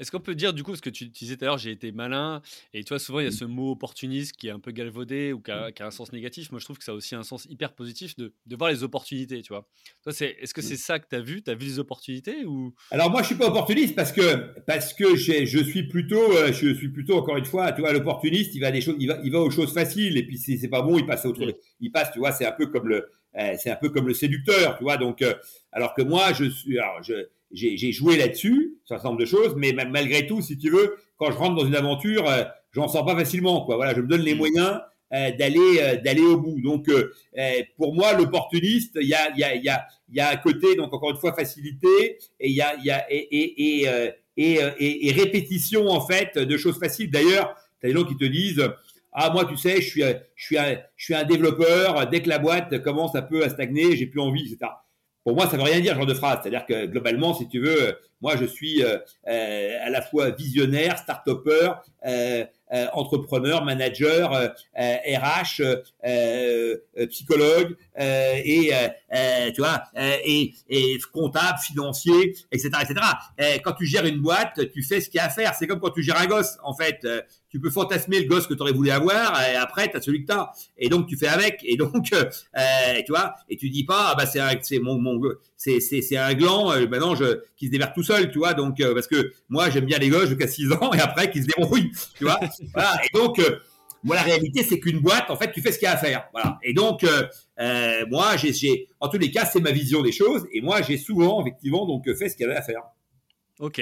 Est-ce 0.00 0.10
qu'on 0.10 0.20
peut 0.20 0.34
dire, 0.34 0.54
du 0.54 0.62
coup, 0.62 0.74
ce 0.74 0.80
que 0.80 0.88
tu 0.88 1.06
disais 1.06 1.36
tout 1.36 1.44
à 1.44 1.48
l'heure, 1.48 1.58
j'ai 1.58 1.72
été 1.72 1.92
malin, 1.92 2.40
et 2.72 2.84
toi, 2.84 2.98
souvent, 2.98 3.20
il 3.20 3.24
y 3.24 3.26
a 3.26 3.30
mmh. 3.30 3.32
ce 3.32 3.44
mot 3.44 3.70
opportuniste 3.72 4.34
qui 4.34 4.48
est 4.48 4.50
un 4.50 4.58
peu 4.58 4.72
galvaudé 4.72 5.34
ou 5.34 5.40
qui 5.40 5.50
a, 5.50 5.68
mmh. 5.68 5.82
un 5.82 5.90
sens 5.90 6.12
négatif. 6.12 6.50
Moi, 6.50 6.58
je 6.58 6.64
trouve 6.64 6.78
que 6.78 6.84
ça 6.84 6.92
a 6.92 6.94
aussi 6.94 7.14
un 7.14 7.22
sens 7.22 7.46
hyper 7.50 7.74
positif 7.74 8.16
de, 8.16 8.32
de 8.46 8.56
voir 8.56 8.70
les 8.70 8.82
opportunités, 8.82 9.42
tu 9.42 9.52
vois. 9.52 9.68
Toi, 10.02 10.14
c'est, 10.14 10.36
est-ce 10.40 10.54
que 10.54 10.62
mmh. 10.62 10.64
c'est 10.64 10.76
ça 10.76 10.98
que 10.98 11.06
tu 11.06 11.16
as 11.16 11.20
vu? 11.20 11.42
Tu 11.42 11.50
as 11.50 11.54
vu 11.54 11.66
les 11.66 11.78
opportunités 11.78 12.46
ou? 12.46 12.74
Alors, 12.90 13.10
moi, 13.10 13.20
je 13.20 13.26
suis 13.26 13.36
pas 13.36 13.48
opportuniste 13.48 13.94
parce 13.94 14.10
que, 14.10 14.58
parce 14.62 14.94
que 14.94 15.16
je 15.16 15.62
suis 15.62 15.86
plutôt, 15.86 16.32
euh, 16.32 16.50
je 16.50 16.74
suis 16.74 16.88
plutôt, 16.88 17.18
encore 17.18 17.36
une 17.36 17.44
fois, 17.44 17.70
tu 17.72 17.82
vois, 17.82 17.92
l'opportuniste, 17.92 18.54
il 18.54 18.60
va, 18.60 18.70
des 18.70 18.80
choses, 18.80 18.96
il, 18.98 19.06
va, 19.06 19.20
il 19.22 19.30
va 19.30 19.40
aux 19.40 19.50
choses 19.50 19.74
faciles, 19.74 20.16
et 20.16 20.26
puis 20.26 20.38
si 20.38 20.58
c'est 20.58 20.68
pas 20.68 20.80
bon, 20.80 20.98
il 20.98 21.04
passe 21.04 21.26
à 21.26 21.28
autre 21.28 21.42
Il 21.80 21.92
passe, 21.92 22.10
tu 22.12 22.20
vois, 22.20 22.32
c'est 22.32 22.46
un 22.46 22.52
peu 22.52 22.68
comme 22.68 22.88
le, 22.88 23.06
euh, 23.38 23.54
c'est 23.58 23.70
un 23.70 23.76
peu 23.76 23.90
comme 23.90 24.08
le 24.08 24.14
séducteur, 24.14 24.78
tu 24.78 24.84
vois. 24.84 24.96
Donc, 24.96 25.20
euh, 25.20 25.34
alors 25.72 25.94
que 25.94 26.02
moi, 26.02 26.32
je 26.32 26.46
suis, 26.46 26.78
alors, 26.78 27.02
je, 27.02 27.28
j'ai 27.52 27.92
joué 27.92 28.16
là-dessus, 28.16 28.78
sur 28.84 28.94
un 28.94 28.98
certain 28.98 29.08
nombre 29.10 29.20
de 29.20 29.26
choses, 29.26 29.54
mais 29.56 29.72
malgré 29.72 30.26
tout, 30.26 30.40
si 30.40 30.56
tu 30.56 30.70
veux, 30.70 30.96
quand 31.20 31.30
je 31.30 31.36
rentre 31.36 31.56
dans 31.56 31.66
une 31.66 31.76
aventure, 31.76 32.28
euh, 32.28 32.44
j'en 32.72 32.88
sors 32.88 33.04
pas 33.04 33.16
facilement. 33.16 33.64
Quoi. 33.64 33.76
Voilà, 33.76 33.94
je 33.94 34.00
me 34.00 34.06
donne 34.06 34.22
les 34.22 34.34
mm. 34.34 34.38
moyens 34.38 34.80
euh, 35.12 35.30
d'aller 35.32 35.78
euh, 35.80 35.96
d'aller 35.96 36.22
au 36.22 36.38
bout. 36.38 36.60
Donc, 36.62 36.86
pour 37.76 37.94
moi, 37.94 38.14
l'opportuniste, 38.14 38.98
il 39.00 39.08
y 39.08 39.14
a 39.14 39.30
il 39.30 39.38
y 39.38 39.44
a 39.44 39.54
il 39.54 39.64
y 39.64 39.68
a 39.68 39.84
il 40.08 40.16
y 40.16 40.20
a 40.20 40.30
un 40.30 40.36
côté 40.36 40.74
donc 40.76 40.92
encore 40.92 41.10
une 41.10 41.16
fois 41.16 41.34
facilité 41.34 42.18
et 42.40 42.48
il 42.48 42.54
y 42.54 42.62
a 42.62 42.74
il 42.76 42.84
y 42.84 42.90
a 42.90 43.06
et 43.12 43.18
et 43.18 43.84
et, 44.36 44.58
et, 44.58 45.08
et 45.08 45.12
répétition 45.12 45.88
en 45.88 46.00
fait 46.00 46.38
de 46.38 46.56
choses 46.56 46.78
faciles. 46.78 47.10
D'ailleurs, 47.10 47.54
tu 47.80 47.86
as 47.86 47.90
des 47.90 47.98
gens 47.98 48.04
qui 48.04 48.16
te 48.16 48.24
disent 48.24 48.64
ah 49.12 49.30
moi 49.30 49.44
tu 49.44 49.56
sais 49.56 49.82
je 49.82 49.88
suis 49.88 50.02
je 50.36 50.44
suis 50.44 50.56
un, 50.56 50.78
je 50.96 51.04
suis 51.04 51.14
un 51.14 51.24
développeur 51.24 52.08
dès 52.08 52.22
que 52.22 52.28
la 52.28 52.38
boîte 52.38 52.80
commence 52.82 53.14
un 53.16 53.22
peu 53.22 53.44
à 53.44 53.48
stagner 53.50 53.96
j'ai 53.96 54.06
plus 54.06 54.20
envie 54.20 54.42
etc 54.42 54.70
pour 55.24 55.34
moi, 55.34 55.48
ça 55.48 55.56
veut 55.56 55.62
rien 55.62 55.80
dire, 55.80 55.94
genre 55.94 56.06
de 56.06 56.14
phrase. 56.14 56.38
C'est-à-dire 56.42 56.64
que 56.66 56.86
globalement, 56.86 57.34
si 57.34 57.46
tu 57.48 57.60
veux, 57.60 57.96
moi, 58.20 58.36
je 58.36 58.44
suis 58.44 58.82
euh, 58.82 58.98
euh 59.28 59.78
à 59.82 59.90
la 59.90 60.02
fois 60.02 60.30
visionnaire, 60.30 60.98
start-upper, 60.98 61.72
euh, 62.06 62.44
euh, 62.72 62.86
entrepreneur, 62.92 63.64
manager, 63.64 64.54
RH, 64.76 65.62
psychologue 67.08 67.76
et 67.98 68.72
tu 69.54 69.60
vois 69.60 69.82
et, 69.96 70.54
et, 70.68 70.98
comptable, 71.12 71.58
financier, 71.58 72.34
etc., 72.52 72.70
etc. 72.82 73.58
quand 73.64 73.72
tu 73.72 73.86
gères 73.86 74.06
une 74.06 74.20
boîte, 74.20 74.70
tu 74.72 74.82
fais 74.82 75.00
ce 75.00 75.10
qu'il 75.10 75.18
y 75.18 75.20
a 75.20 75.26
à 75.26 75.30
faire. 75.30 75.54
C'est 75.54 75.66
comme 75.66 75.80
quand 75.80 75.90
tu 75.90 76.02
gères 76.02 76.20
un 76.20 76.26
gosse. 76.26 76.58
En 76.62 76.74
fait, 76.74 77.06
tu 77.50 77.60
peux 77.60 77.70
fantasmer 77.70 78.20
le 78.20 78.28
gosse 78.28 78.46
que 78.46 78.54
tu 78.54 78.62
aurais 78.62 78.72
voulu 78.72 78.90
avoir 78.90 79.40
et 79.42 79.56
après 79.56 79.90
tu 79.90 79.96
as 79.96 80.00
celui 80.00 80.24
que 80.24 80.32
tu 80.32 80.38
as. 80.38 80.52
Et 80.78 80.88
donc 80.88 81.06
tu 81.06 81.16
fais 81.16 81.28
avec. 81.28 81.60
Et 81.64 81.76
donc 81.76 82.04
tu 82.04 83.12
vois 83.12 83.34
et 83.48 83.56
tu 83.56 83.70
dis 83.70 83.84
pas 83.84 84.10
ah 84.12 84.14
bah 84.16 84.26
c'est 84.26 84.40
c'est 84.62 84.78
mon, 84.78 84.98
mon 84.98 85.20
c'est 85.56 85.80
c'est 85.80 86.16
un 86.16 86.34
gland 86.34 86.74
maintenant 86.88 87.14
je 87.14 87.42
qui 87.56 87.66
se 87.66 87.70
déverse 87.70 87.92
tout 87.94 88.02
seul, 88.02 88.30
tu 88.30 88.38
vois. 88.38 88.54
Donc 88.54 88.82
parce 88.94 89.06
que 89.06 89.32
moi 89.48 89.70
j'aime 89.70 89.84
bien 89.84 89.98
les 89.98 90.08
gosses 90.08 90.28
jusqu'à 90.28 90.48
6 90.48 90.72
ans 90.72 90.92
et 90.94 91.00
après 91.00 91.30
qui 91.30 91.42
se 91.42 91.46
débrouillent, 91.46 91.92
tu 92.16 92.24
vois. 92.24 92.40
Voilà. 92.74 93.00
Et 93.04 93.16
donc, 93.16 93.38
euh, 93.38 93.58
moi, 94.02 94.16
la 94.16 94.22
réalité, 94.22 94.62
c'est 94.62 94.80
qu'une 94.80 95.00
boîte, 95.00 95.30
en 95.30 95.36
fait, 95.36 95.52
tu 95.52 95.60
fais 95.60 95.72
ce 95.72 95.78
qu'il 95.78 95.86
y 95.86 95.88
a 95.88 95.94
à 95.94 95.96
faire. 95.96 96.28
Voilà. 96.32 96.58
Et 96.62 96.72
donc, 96.72 97.04
euh, 97.04 97.26
euh, 97.58 98.06
moi, 98.08 98.36
j'ai, 98.36 98.88
en 99.00 99.08
tous 99.08 99.18
les 99.18 99.30
cas, 99.30 99.44
c'est 99.44 99.60
ma 99.60 99.72
vision 99.72 100.02
des 100.02 100.12
choses. 100.12 100.46
Et 100.52 100.60
moi, 100.60 100.82
j'ai 100.82 100.96
souvent, 100.96 101.40
effectivement, 101.42 101.86
donc 101.86 102.04
fait 102.16 102.28
ce 102.28 102.36
qu'il 102.36 102.46
y 102.46 102.48
avait 102.48 102.58
à 102.58 102.62
faire. 102.62 102.82
Ok. 103.58 103.80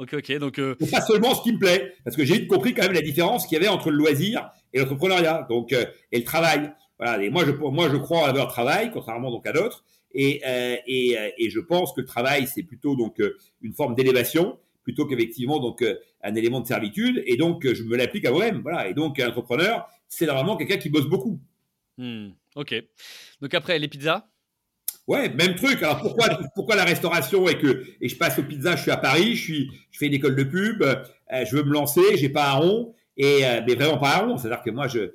Ok, 0.00 0.14
ok. 0.14 0.38
Donc, 0.38 0.60
pas 0.90 1.00
seulement 1.02 1.34
ce 1.34 1.42
qui 1.42 1.52
me 1.52 1.58
plaît, 1.58 1.94
parce 2.04 2.16
que 2.16 2.24
j'ai 2.24 2.38
vite 2.38 2.48
compris 2.48 2.74
quand 2.74 2.82
même 2.82 2.92
la 2.92 3.02
différence 3.02 3.46
qu'il 3.46 3.56
y 3.56 3.60
avait 3.60 3.68
entre 3.68 3.90
le 3.90 3.96
loisir 3.96 4.50
et 4.72 4.80
l'entrepreneuriat, 4.80 5.46
donc 5.48 5.72
et 5.72 6.18
le 6.18 6.24
travail. 6.24 6.72
Voilà. 6.98 7.22
Et 7.22 7.30
moi, 7.30 7.44
je, 7.46 7.52
moi, 7.52 7.88
je 7.88 7.96
crois 7.96 8.28
à 8.28 8.32
leur 8.32 8.48
travail, 8.48 8.90
contrairement 8.92 9.30
donc 9.30 9.46
à 9.46 9.52
d'autres. 9.52 9.84
Et, 10.12 10.42
et, 10.86 11.16
et 11.38 11.50
je 11.50 11.60
pense 11.60 11.92
que 11.92 12.00
le 12.00 12.06
travail, 12.06 12.48
c'est 12.48 12.64
plutôt 12.64 12.96
donc 12.96 13.22
une 13.62 13.74
forme 13.74 13.94
d'élévation 13.94 14.58
plutôt 14.82 15.06
qu'effectivement 15.06 15.60
donc 15.60 15.82
euh, 15.82 15.98
un 16.22 16.34
élément 16.34 16.60
de 16.60 16.66
servitude. 16.66 17.22
Et 17.26 17.36
donc, 17.36 17.66
je 17.66 17.82
me 17.84 17.96
l'applique 17.96 18.24
à 18.24 18.32
moi-même. 18.32 18.60
Voilà. 18.62 18.88
Et 18.88 18.94
donc, 18.94 19.20
un 19.20 19.28
entrepreneur, 19.28 19.86
c'est 20.08 20.26
normalement 20.26 20.56
quelqu'un 20.56 20.78
qui 20.78 20.88
bosse 20.88 21.06
beaucoup. 21.06 21.40
Hmm, 21.96 22.30
ok. 22.56 22.74
Donc 23.40 23.54
après, 23.54 23.78
les 23.78 23.88
pizzas? 23.88 24.26
Ouais, 25.10 25.28
même 25.28 25.56
truc. 25.56 25.82
Alors 25.82 26.00
pourquoi, 26.00 26.28
pourquoi 26.54 26.76
la 26.76 26.84
restauration 26.84 27.48
et 27.48 27.58
que 27.58 27.84
et 28.00 28.08
je 28.08 28.16
passe 28.16 28.38
aux 28.38 28.44
pizzas 28.44 28.76
Je 28.76 28.82
suis 28.82 28.90
à 28.92 28.96
Paris, 28.96 29.34
je 29.34 29.42
suis, 29.42 29.70
je 29.90 29.98
fais 29.98 30.06
une 30.06 30.14
école 30.14 30.36
de 30.36 30.44
pub, 30.44 30.84
euh, 30.84 30.94
je 31.44 31.56
veux 31.56 31.64
me 31.64 31.72
lancer, 31.72 32.16
j'ai 32.16 32.28
pas 32.28 32.52
un 32.52 32.58
rond 32.58 32.94
et 33.16 33.44
euh, 33.44 33.60
mais 33.66 33.74
vraiment 33.74 33.98
pas 33.98 34.18
un 34.18 34.26
rond. 34.26 34.38
C'est-à-dire 34.38 34.62
que 34.62 34.70
moi, 34.70 34.86
je 34.86 35.10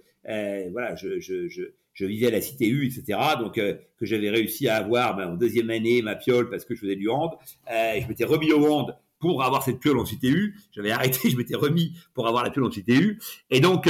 voilà, 0.74 0.96
je, 0.96 1.22
je, 1.22 1.48
je, 1.48 1.62
je 1.94 2.06
vivais 2.06 2.28
à 2.28 2.32
la 2.32 2.42
Cité 2.42 2.68
U, 2.68 2.86
etc. 2.86 3.18
Donc 3.40 3.54
que 3.54 4.06
j'avais 4.06 4.30
réussi 4.30 4.68
à 4.68 4.76
avoir 4.76 5.16
ben, 5.16 5.30
en 5.30 5.36
deuxième 5.36 5.70
année 5.70 6.02
ma 6.02 6.16
piole 6.16 6.50
parce 6.50 6.66
que 6.66 6.76
je 6.76 6.82
faisais 6.82 6.98
du 6.98 7.08
hand. 7.08 7.32
je 7.70 8.06
m'étais 8.06 8.26
remis 8.26 8.52
au 8.52 8.66
hand 8.66 8.98
pour 9.22 9.46
avoir 9.46 9.64
cette 9.64 9.80
piole 9.80 9.98
en 9.98 10.04
CTU. 10.04 10.56
J'avais 10.74 10.92
arrêté, 10.92 11.30
je 11.30 11.38
m'étais 11.38 11.56
remis 11.56 11.94
pour 12.14 12.28
avoir 12.28 12.44
la 12.44 12.50
piole 12.50 12.66
en 12.66 12.70
CTU. 12.70 13.18
Et 13.50 13.62
donc, 13.62 13.90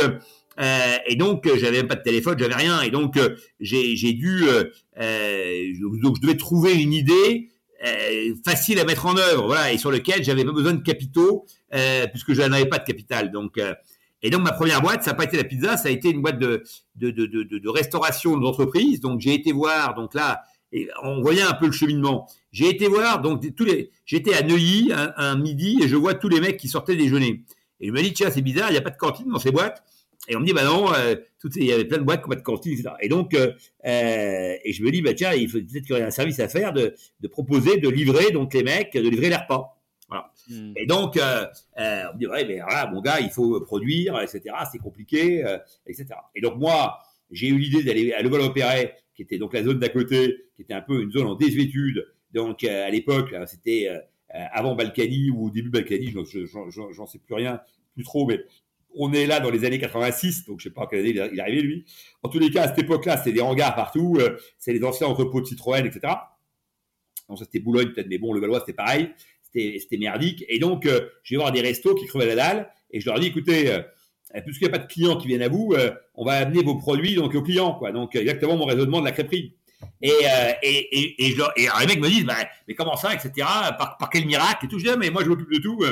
euh, 0.60 0.86
euh, 0.86 0.98
et 1.08 1.16
donc, 1.16 1.48
euh, 1.48 1.58
j'avais 1.58 1.84
pas 1.84 1.96
de 1.96 2.04
téléphone, 2.04 2.38
j'avais 2.40 2.56
rien. 2.56 2.82
Et 2.82 2.92
donc, 2.92 3.18
euh, 3.18 3.36
j'ai, 3.60 3.96
dû, 4.14 4.46
donc 6.02 6.16
je 6.18 6.22
devais 6.22 6.38
trouver 6.38 6.74
une 6.74 6.94
idée 6.94 7.50
facile 8.44 8.80
à 8.80 8.86
mettre 8.86 9.06
en 9.06 9.16
œuvre, 9.16 9.46
voilà, 9.46 9.72
et 9.72 9.78
sur 9.78 9.92
lequel 9.92 10.24
j'avais 10.24 10.44
pas 10.44 10.54
besoin 10.54 10.74
de 10.74 10.82
capitaux 10.82 11.46
puisque 12.12 12.34
je 12.34 12.42
n'avais 12.42 12.66
pas 12.66 12.80
de 12.80 12.84
capital. 12.84 13.32
Donc, 13.32 13.60
et 14.24 14.30
donc 14.32 14.42
ma 14.42 14.54
première 14.54 14.82
boîte, 14.82 15.04
ça 15.04 15.12
n'a 15.12 15.18
pas 15.18 15.26
été 15.26 15.38
la 15.38 15.44
pizza, 15.44 15.78
ça 15.78 15.90
a 15.90 15.92
été 15.92 16.10
une 16.10 16.22
boîte 16.22 16.40
de 16.40 16.64
de 16.96 17.12
de 17.12 17.28
de, 17.28 17.44
de 17.44 17.70
restauration 17.70 18.38
d'entreprise. 18.38 19.02
Donc 19.02 19.20
j'ai 19.20 19.36
été 19.36 19.52
voir, 19.52 19.94
donc 19.94 20.16
là, 20.16 20.42
on 21.04 21.22
voyait 21.22 21.44
un 21.44 21.54
peu 21.54 21.68
le 21.68 21.72
cheminement. 21.72 22.28
J'ai 22.52 22.70
été 22.70 22.88
voir, 22.88 23.22
donc 23.22 23.44
tous 23.56 23.66
les, 23.66 23.92
j'étais 24.06 24.34
à 24.34 24.42
Neuilly 24.42 24.92
un, 24.94 25.36
midi 25.36 25.80
et 25.84 25.88
je 25.88 25.96
vois 25.96 26.16
tous 26.16 26.30
les 26.30 26.40
mecs 26.40 26.58
qui 26.58 26.70
sortaient 26.70 26.96
déjeuner. 26.96 27.44
Et 27.82 27.88
je 27.88 27.92
me 27.92 28.02
dis, 28.02 28.14
tiens, 28.14 28.32
c'est 28.32 28.42
bizarre, 28.42 28.70
il 28.70 28.74
n'y 28.74 28.80
a 28.80 28.82
pas 28.82 28.90
de 28.90 28.98
cantine 28.98 29.30
dans 29.30 29.38
ces 29.38 29.52
boîtes. 29.52 29.84
Et 30.28 30.36
on 30.36 30.40
me 30.40 30.46
dit, 30.46 30.54
bah 30.54 30.64
non, 30.64 30.92
euh, 30.94 31.16
il 31.56 31.66
y 31.66 31.72
avait 31.72 31.86
plein 31.86 32.00
de 32.00 32.04
boîtes 32.04 32.24
qui 32.24 32.30
de 32.30 32.42
cantine, 32.42 32.74
etc. 32.74 32.90
Et 33.02 33.10
donc, 33.10 33.34
euh, 33.34 33.54
euh, 33.86 34.56
et 34.64 34.74
je 34.74 34.84
me 34.84 34.92
dis, 34.92 35.02
bah 35.02 35.14
tiens, 35.14 35.34
il 35.34 35.50
faut 35.50 35.60
peut-être 35.60 35.84
qu'il 35.84 35.90
y 35.90 35.94
aurait 35.94 36.04
un 36.04 36.12
service 36.12 36.40
à 36.40 36.48
faire 36.48 36.74
de, 36.74 36.96
de, 37.20 37.28
proposer, 37.28 37.78
de 37.78 37.90
livrer 37.90 38.32
donc 38.32 38.54
les 38.54 38.64
mecs, 38.64 38.94
de 38.94 39.08
livrer 39.08 39.30
les 39.30 39.36
repas. 39.36 39.78
Voilà. 40.08 40.32
Hmm. 40.50 40.74
Et 40.76 40.86
donc, 40.86 41.18
euh, 41.18 41.46
euh, 41.80 42.04
on 42.12 42.14
me 42.16 42.20
dit, 42.20 42.28
ouais, 42.28 42.46
mais 42.46 42.60
voilà, 42.60 42.88
mon 42.88 43.02
gars, 43.02 43.20
il 43.20 43.30
faut 43.30 43.62
produire, 43.62 44.20
etc. 44.20 44.56
C'est 44.72 44.80
compliqué, 44.80 45.44
etc. 45.88 46.08
Et 46.36 46.42
donc 46.42 46.58
moi, 46.58 47.00
j'ai 47.32 47.48
eu 47.48 47.58
l'idée 47.58 47.84
d'aller 47.84 48.14
à 48.14 48.22
Leval-Opéret, 48.22 48.96
qui 49.16 49.22
était 49.22 49.38
donc 49.38 49.54
la 49.54 49.64
zone 49.64 49.80
d'à 49.80 49.90
côté, 49.90 50.46
qui 50.56 50.62
était 50.62 50.74
un 50.74 50.82
peu 50.82 51.02
une 51.02 51.12
zone 51.12 51.28
en 51.28 51.36
désuétude. 51.36 52.06
Donc 52.34 52.64
euh, 52.64 52.86
à 52.86 52.90
l'époque, 52.90 53.34
c'était 53.48 53.88
euh, 53.90 54.00
avant 54.52 54.76
Balkany 54.76 55.30
ou 55.30 55.48
au 55.48 55.50
début 55.50 55.70
Balkany, 55.70 56.12
j'en 56.12 57.06
sais 57.06 57.20
plus 57.20 57.34
rien, 57.34 57.62
plus 57.94 58.04
trop, 58.04 58.28
mais 58.28 58.42
on 58.98 59.14
est 59.14 59.26
là 59.26 59.40
dans 59.40 59.50
les 59.50 59.66
années 59.66 59.80
86, 59.80 60.46
donc 60.46 60.60
je 60.60 60.66
sais 60.66 60.74
pas 60.74 60.88
quelle 60.88 61.00
année 61.00 61.10
il 61.10 61.18
est 61.18 61.40
arrivé 61.40 61.62
lui. 61.62 61.86
En 62.24 62.30
tous 62.30 62.40
les 62.40 62.50
cas, 62.50 62.64
à 62.64 62.68
cette 62.68 62.80
époque-là, 62.80 63.18
c'était 63.18 63.34
des 63.34 63.42
hangars 63.42 63.76
partout, 63.76 64.18
euh, 64.20 64.38
c'est 64.58 64.74
les 64.74 64.84
anciens 64.84 65.08
entrepôts 65.08 65.42
de 65.42 65.46
Citroën, 65.46 65.86
etc. 65.86 66.14
Donc 67.30 67.40
ça 67.40 67.46
c'était 67.46 67.60
Boulogne 67.60 67.90
peut-être, 67.90 68.08
mais 68.08 68.18
bon, 68.18 68.34
le 68.34 68.40
Valois 68.40 68.60
c'était 68.60 68.74
pareil, 68.74 69.10
c'était 69.42 69.98
merdique. 69.98 70.46
Et 70.48 70.60
donc 70.60 70.86
euh, 70.86 71.10
je 71.24 71.36
vais 71.36 71.38
voir 71.38 71.52
des 71.52 71.62
restos 71.62 71.96
qui 71.96 72.06
crevaient 72.06 72.28
la 72.28 72.36
dalle 72.36 72.72
et 72.92 73.00
je 73.00 73.06
leur 73.08 73.20
dis, 73.20 73.28
écoutez, 73.28 73.72
euh, 73.72 73.82
puisqu'il 74.46 74.68
n'y 74.68 74.74
a 74.74 74.78
pas 74.78 74.84
de 74.84 74.92
clients 74.92 75.18
qui 75.18 75.28
viennent 75.28 75.42
à 75.42 75.50
vous, 75.50 75.76
on 76.16 76.26
va 76.26 76.34
amener 76.34 76.62
vos 76.62 76.76
produits 76.76 77.16
donc 77.16 77.34
aux 77.36 77.42
clients, 77.42 77.74
quoi. 77.74 77.92
Donc 77.92 78.16
exactement 78.16 78.58
mon 78.58 78.66
raisonnement 78.66 79.00
de 79.00 79.06
la 79.06 79.12
crêperie. 79.12 79.56
Et, 80.02 80.12
et, 80.64 81.00
et, 81.00 81.26
et, 81.26 81.32
je, 81.32 81.42
les 81.58 81.88
mecs 81.88 82.02
me 82.02 82.10
disent, 82.10 82.26
bah, 82.26 82.36
mais 82.68 82.74
comment 82.74 82.98
ça, 82.98 83.14
etc. 83.14 83.32
Par, 83.78 83.98
par 83.98 84.10
quel 84.10 84.26
miracle 84.26 84.66
et 84.66 84.68
tout. 84.68 84.78
Je 84.78 84.92
dis, 84.92 84.98
mais 84.98 85.10
moi 85.10 85.24
je 85.24 85.30
m'occupe 85.30 85.52
de 85.52 85.60
tout. 85.60 85.84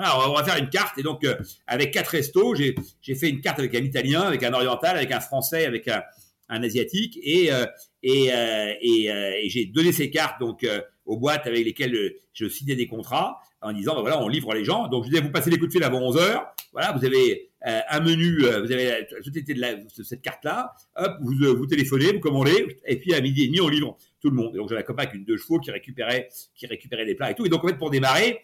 Voilà, 0.00 0.30
on 0.30 0.34
va 0.34 0.44
faire 0.44 0.56
une 0.56 0.70
carte. 0.70 0.96
Et 0.96 1.02
donc, 1.02 1.24
euh, 1.24 1.34
avec 1.66 1.90
quatre 1.90 2.08
restos, 2.08 2.54
j'ai 2.54 3.14
fait 3.14 3.28
une 3.28 3.42
carte 3.42 3.58
avec 3.58 3.74
un 3.74 3.80
Italien, 3.80 4.22
avec 4.22 4.42
un 4.42 4.54
Oriental, 4.54 4.96
avec 4.96 5.12
un 5.12 5.20
Français, 5.20 5.66
avec 5.66 5.88
un, 5.88 6.02
Asiatique. 6.48 7.18
Et, 7.22 7.52
euh, 7.52 7.66
euh, 8.06 8.72
et, 8.80 9.48
j'ai 9.50 9.66
donné 9.66 9.92
ces 9.92 10.10
cartes 10.10 10.40
donc 10.40 10.66
aux 11.04 11.18
boîtes 11.18 11.46
avec 11.46 11.66
lesquelles 11.66 12.14
je 12.32 12.48
signais 12.48 12.76
des 12.76 12.86
contrats 12.86 13.40
en 13.60 13.74
disant, 13.74 13.94
ben 13.94 14.00
voilà, 14.00 14.22
on 14.22 14.26
livre 14.26 14.54
les 14.54 14.64
gens. 14.64 14.88
Donc, 14.88 15.04
je 15.04 15.10
disais, 15.10 15.22
vous 15.22 15.30
passez 15.30 15.50
les 15.50 15.58
coups 15.58 15.68
de 15.68 15.74
fil 15.74 15.84
avant 15.84 16.00
11 16.00 16.16
heures. 16.16 16.46
Voilà, 16.72 16.92
vous 16.92 17.04
avez 17.04 17.50
un 17.62 18.00
menu, 18.00 18.38
vous 18.38 18.72
avez 18.72 19.06
de, 19.06 19.60
la, 19.60 19.74
cette 20.02 20.22
carte-là. 20.22 20.72
Hop, 20.96 21.12
vous, 21.20 21.34
vous 21.56 21.66
téléphonez, 21.66 22.14
vous 22.14 22.20
commandez. 22.20 22.78
Et 22.86 22.96
puis, 22.96 23.12
à 23.12 23.20
midi 23.20 23.42
et 23.44 23.46
demi, 23.48 23.60
on 23.60 23.68
livre 23.68 23.98
tout 24.22 24.30
le 24.30 24.36
monde. 24.36 24.54
Et 24.54 24.58
donc, 24.58 24.70
j'avais 24.70 24.80
un 24.80 24.84
copain 24.84 25.02
avec 25.02 25.14
une 25.14 25.24
deux 25.24 25.36
chevaux 25.36 25.58
qui 25.60 25.70
récupérait, 25.70 26.30
qui 26.54 26.66
récupérait 26.66 27.04
les 27.04 27.14
plats 27.14 27.30
et 27.30 27.34
tout. 27.34 27.44
Et 27.44 27.50
donc, 27.50 27.62
en 27.62 27.68
fait, 27.68 27.76
pour 27.76 27.90
démarrer, 27.90 28.40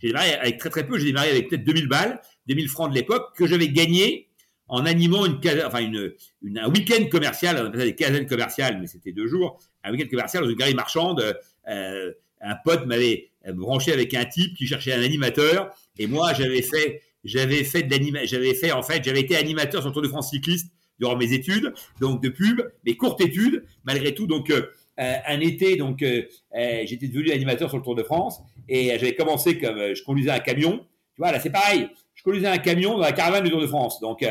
j'ai 0.00 0.08
démarré 0.08 0.34
avec 0.34 0.58
très 0.58 0.70
très 0.70 0.86
peu, 0.86 0.98
j'ai 0.98 1.06
démarré 1.06 1.30
avec 1.30 1.48
peut-être 1.48 1.64
2000 1.64 1.88
balles, 1.88 2.20
2000 2.46 2.68
francs 2.68 2.90
de 2.90 2.94
l'époque, 2.94 3.36
que 3.36 3.46
j'avais 3.46 3.68
gagné 3.68 4.28
en 4.68 4.84
animant 4.84 5.24
une, 5.24 5.40
enfin 5.64 5.80
une, 5.80 6.12
une 6.42 6.58
un 6.58 6.68
week-end 6.68 7.04
commercial, 7.10 7.56
on 7.60 7.66
appelait 7.66 7.80
ça 7.80 7.84
des 7.86 7.94
quinzaines 7.94 8.26
commerciales, 8.26 8.78
mais 8.80 8.86
c'était 8.86 9.12
deux 9.12 9.26
jours, 9.26 9.58
un 9.82 9.92
week-end 9.92 10.08
commercial 10.10 10.42
dans 10.42 10.50
une 10.50 10.56
galerie 10.56 10.74
marchande. 10.74 11.38
Euh, 11.68 12.12
un 12.40 12.54
pote 12.64 12.86
m'avait 12.86 13.30
branché 13.52 13.92
avec 13.92 14.14
un 14.14 14.24
type 14.24 14.54
qui 14.56 14.66
cherchait 14.66 14.92
un 14.92 15.02
animateur, 15.02 15.70
et 15.98 16.06
moi 16.06 16.34
j'avais 16.34 16.62
fait, 16.62 17.02
j'avais 17.24 17.64
fait 17.64 17.82
de 17.82 18.26
j'avais 18.26 18.54
fait 18.54 18.72
en 18.72 18.82
fait, 18.82 19.02
j'avais 19.04 19.20
été 19.20 19.36
animateur 19.36 19.80
sur 19.80 19.90
le 19.90 19.94
Tour 19.94 20.02
de 20.02 20.08
France 20.08 20.30
cycliste 20.30 20.70
durant 20.98 21.16
mes 21.16 21.32
études, 21.32 21.72
donc 22.00 22.22
de 22.22 22.28
pub, 22.28 22.60
mes 22.84 22.96
courtes 22.96 23.20
études, 23.20 23.64
malgré 23.84 24.14
tout, 24.14 24.26
donc 24.26 24.50
euh, 24.50 24.56
euh, 24.56 24.68
un 24.98 25.40
été, 25.40 25.76
donc 25.76 26.02
euh, 26.02 26.22
euh, 26.56 26.82
j'étais 26.84 27.08
devenu 27.08 27.30
animateur 27.30 27.68
sur 27.68 27.78
le 27.78 27.84
Tour 27.84 27.94
de 27.94 28.02
France 28.02 28.40
et 28.68 28.88
j'avais 28.98 29.14
commencé 29.14 29.58
comme 29.58 29.94
je 29.94 30.02
conduisais 30.02 30.30
un 30.30 30.40
camion. 30.40 30.78
Tu 31.14 31.22
vois, 31.22 31.32
là 31.32 31.40
c'est 31.40 31.50
pareil. 31.50 31.88
Je 32.14 32.22
conduisais 32.22 32.48
un 32.48 32.58
camion 32.58 32.94
dans 32.94 33.04
la 33.04 33.12
caravane 33.12 33.44
du 33.44 33.50
Tour 33.50 33.60
de 33.60 33.66
France. 33.66 34.00
Donc 34.00 34.26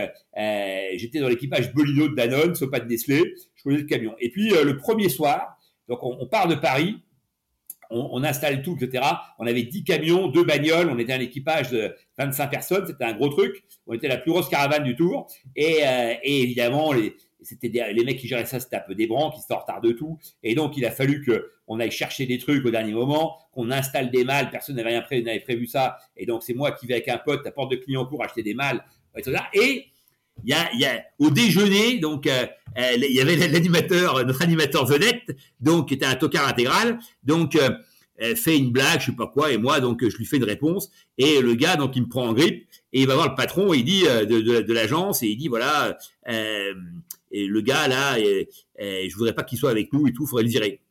j'étais 0.94 1.20
dans 1.20 1.30
l'équipage 1.30 1.74
Bolino 1.74 2.10
de 2.10 2.16
Danone, 2.16 2.54
pas 2.70 2.80
de 2.82 2.88
Nestlé. 2.88 3.24
Je 3.56 3.64
conduisais 3.64 3.84
le 3.84 3.90
camion. 3.90 4.16
Et 4.20 4.30
puis 4.30 4.50
le 4.50 4.78
premier 4.78 5.10
soir, 5.10 5.58
donc 5.88 6.00
on, 6.04 6.28
part 6.28 6.48
de 6.48 6.56
Paris. 6.56 6.98
On, 7.90 8.22
installe 8.26 8.62
tout, 8.62 8.78
etc. 8.82 9.02
On 9.40 9.48
avait 9.48 9.64
10 9.64 9.86
camions, 9.86 10.28
deux 10.28 10.44
bagnoles, 10.44 10.90
on 10.90 11.00
était 11.00 11.14
un 11.14 11.22
équipage 11.22 11.70
de 11.70 11.96
25 12.18 12.50
personnes, 12.50 12.86
c'était 12.86 13.06
un 13.06 13.14
gros 13.14 13.30
truc. 13.30 13.64
On 13.88 13.94
était 13.94 14.10
la 14.10 14.18
plus 14.18 14.32
grosse 14.32 14.50
caravane 14.50 14.84
du 14.84 14.98
tour. 14.98 15.32
Et, 15.56 15.78
et 16.24 16.42
évidemment, 16.42 16.92
les, 16.92 17.16
c'était 17.48 17.94
les 17.94 18.04
mecs 18.04 18.20
qui 18.20 18.28
géraient 18.28 18.46
ça, 18.46 18.60
c'était 18.60 18.76
un 18.76 18.84
peu 18.88 18.96
des 18.96 19.08
branques, 19.08 19.36
qui 19.36 19.42
étaient 19.42 19.54
en 19.54 19.80
de 19.80 19.92
tout. 19.92 20.18
Et 20.44 20.56
donc, 20.56 20.78
il 20.78 20.86
a 20.86 20.92
fallu 20.92 21.24
que 21.24 21.52
on 21.68 21.80
aille 21.80 21.92
chercher 21.92 22.26
des 22.26 22.38
trucs 22.38 22.66
au 22.66 22.72
dernier 22.72 22.94
moment, 22.94 23.38
qu'on 23.52 23.72
installe 23.72 24.10
des 24.12 24.24
mâles. 24.24 24.50
Personne 24.50 24.76
n'avait 24.76 24.90
rien 24.90 25.02
prévu, 25.02 25.24
n'avait 25.24 25.40
prévu 25.40 25.68
ça. 25.68 25.98
Et 26.16 26.26
donc, 26.26 26.44
c'est 26.44 26.54
moi 26.54 26.72
qui 26.72 26.88
vais 26.88 26.96
avec 26.96 27.08
un 27.08 27.18
pote 27.18 27.46
à 27.46 27.52
porte 27.52 27.72
de 27.72 27.78
client 27.78 28.06
pour 28.06 28.24
acheter 28.24 28.44
des 28.44 28.54
mâles, 28.54 28.84
etc. 29.16 29.44
Et 29.54 29.88
il 30.46 30.80
y 30.80 30.86
a, 30.86 31.04
au 31.20 31.30
déjeuner, 31.30 32.00
donc 32.00 32.28
euh, 32.28 32.46
euh, 32.78 32.92
il 32.96 33.16
y 33.16 33.22
avait 33.22 33.36
l'animateur, 33.48 34.26
notre 34.26 34.42
animateur 34.42 34.86
vedette, 34.86 35.36
donc 35.60 35.90
qui 35.90 35.96
était 35.96 36.06
un 36.06 36.16
tocard 36.16 36.48
intégral, 36.48 37.00
donc 37.24 37.56
euh, 37.56 37.70
fait 38.36 38.58
une 38.58 38.72
blague, 38.72 39.00
je 39.00 39.08
sais 39.08 39.12
pas 39.16 39.28
quoi, 39.28 39.52
et 39.52 39.58
moi 39.58 39.80
donc 39.80 40.08
je 40.08 40.16
lui 40.16 40.26
fais 40.26 40.38
une 40.38 40.44
réponse, 40.44 40.92
et 41.18 41.42
le 41.42 41.54
gars 41.56 41.76
donc 41.76 41.96
il 41.96 42.04
me 42.04 42.08
prend 42.08 42.28
en 42.28 42.34
grippe, 42.34 42.68
et 42.94 43.02
il 43.02 43.08
va 43.08 43.16
voir 43.16 43.30
le 43.30 43.36
patron, 43.36 43.74
et 43.74 43.78
il 43.78 43.84
dit 43.84 44.04
de 44.04 44.74
l'agence, 44.74 45.24
et 45.24 45.28
il 45.28 45.38
dit 45.38 45.48
voilà, 45.48 45.98
et 47.42 47.48
le 47.48 47.62
gars 47.62 47.88
là, 47.88 48.20
et, 48.20 48.50
et 48.78 49.10
je 49.10 49.16
voudrais 49.16 49.34
pas 49.34 49.44
qu'il 49.44 49.58
soit 49.58 49.72
avec 49.72 49.94
nous 49.94 50.08
et 50.08 50.14
tout, 50.14 50.26
faudrait 50.26 50.44
le 50.44 50.50
virer. 50.50 50.82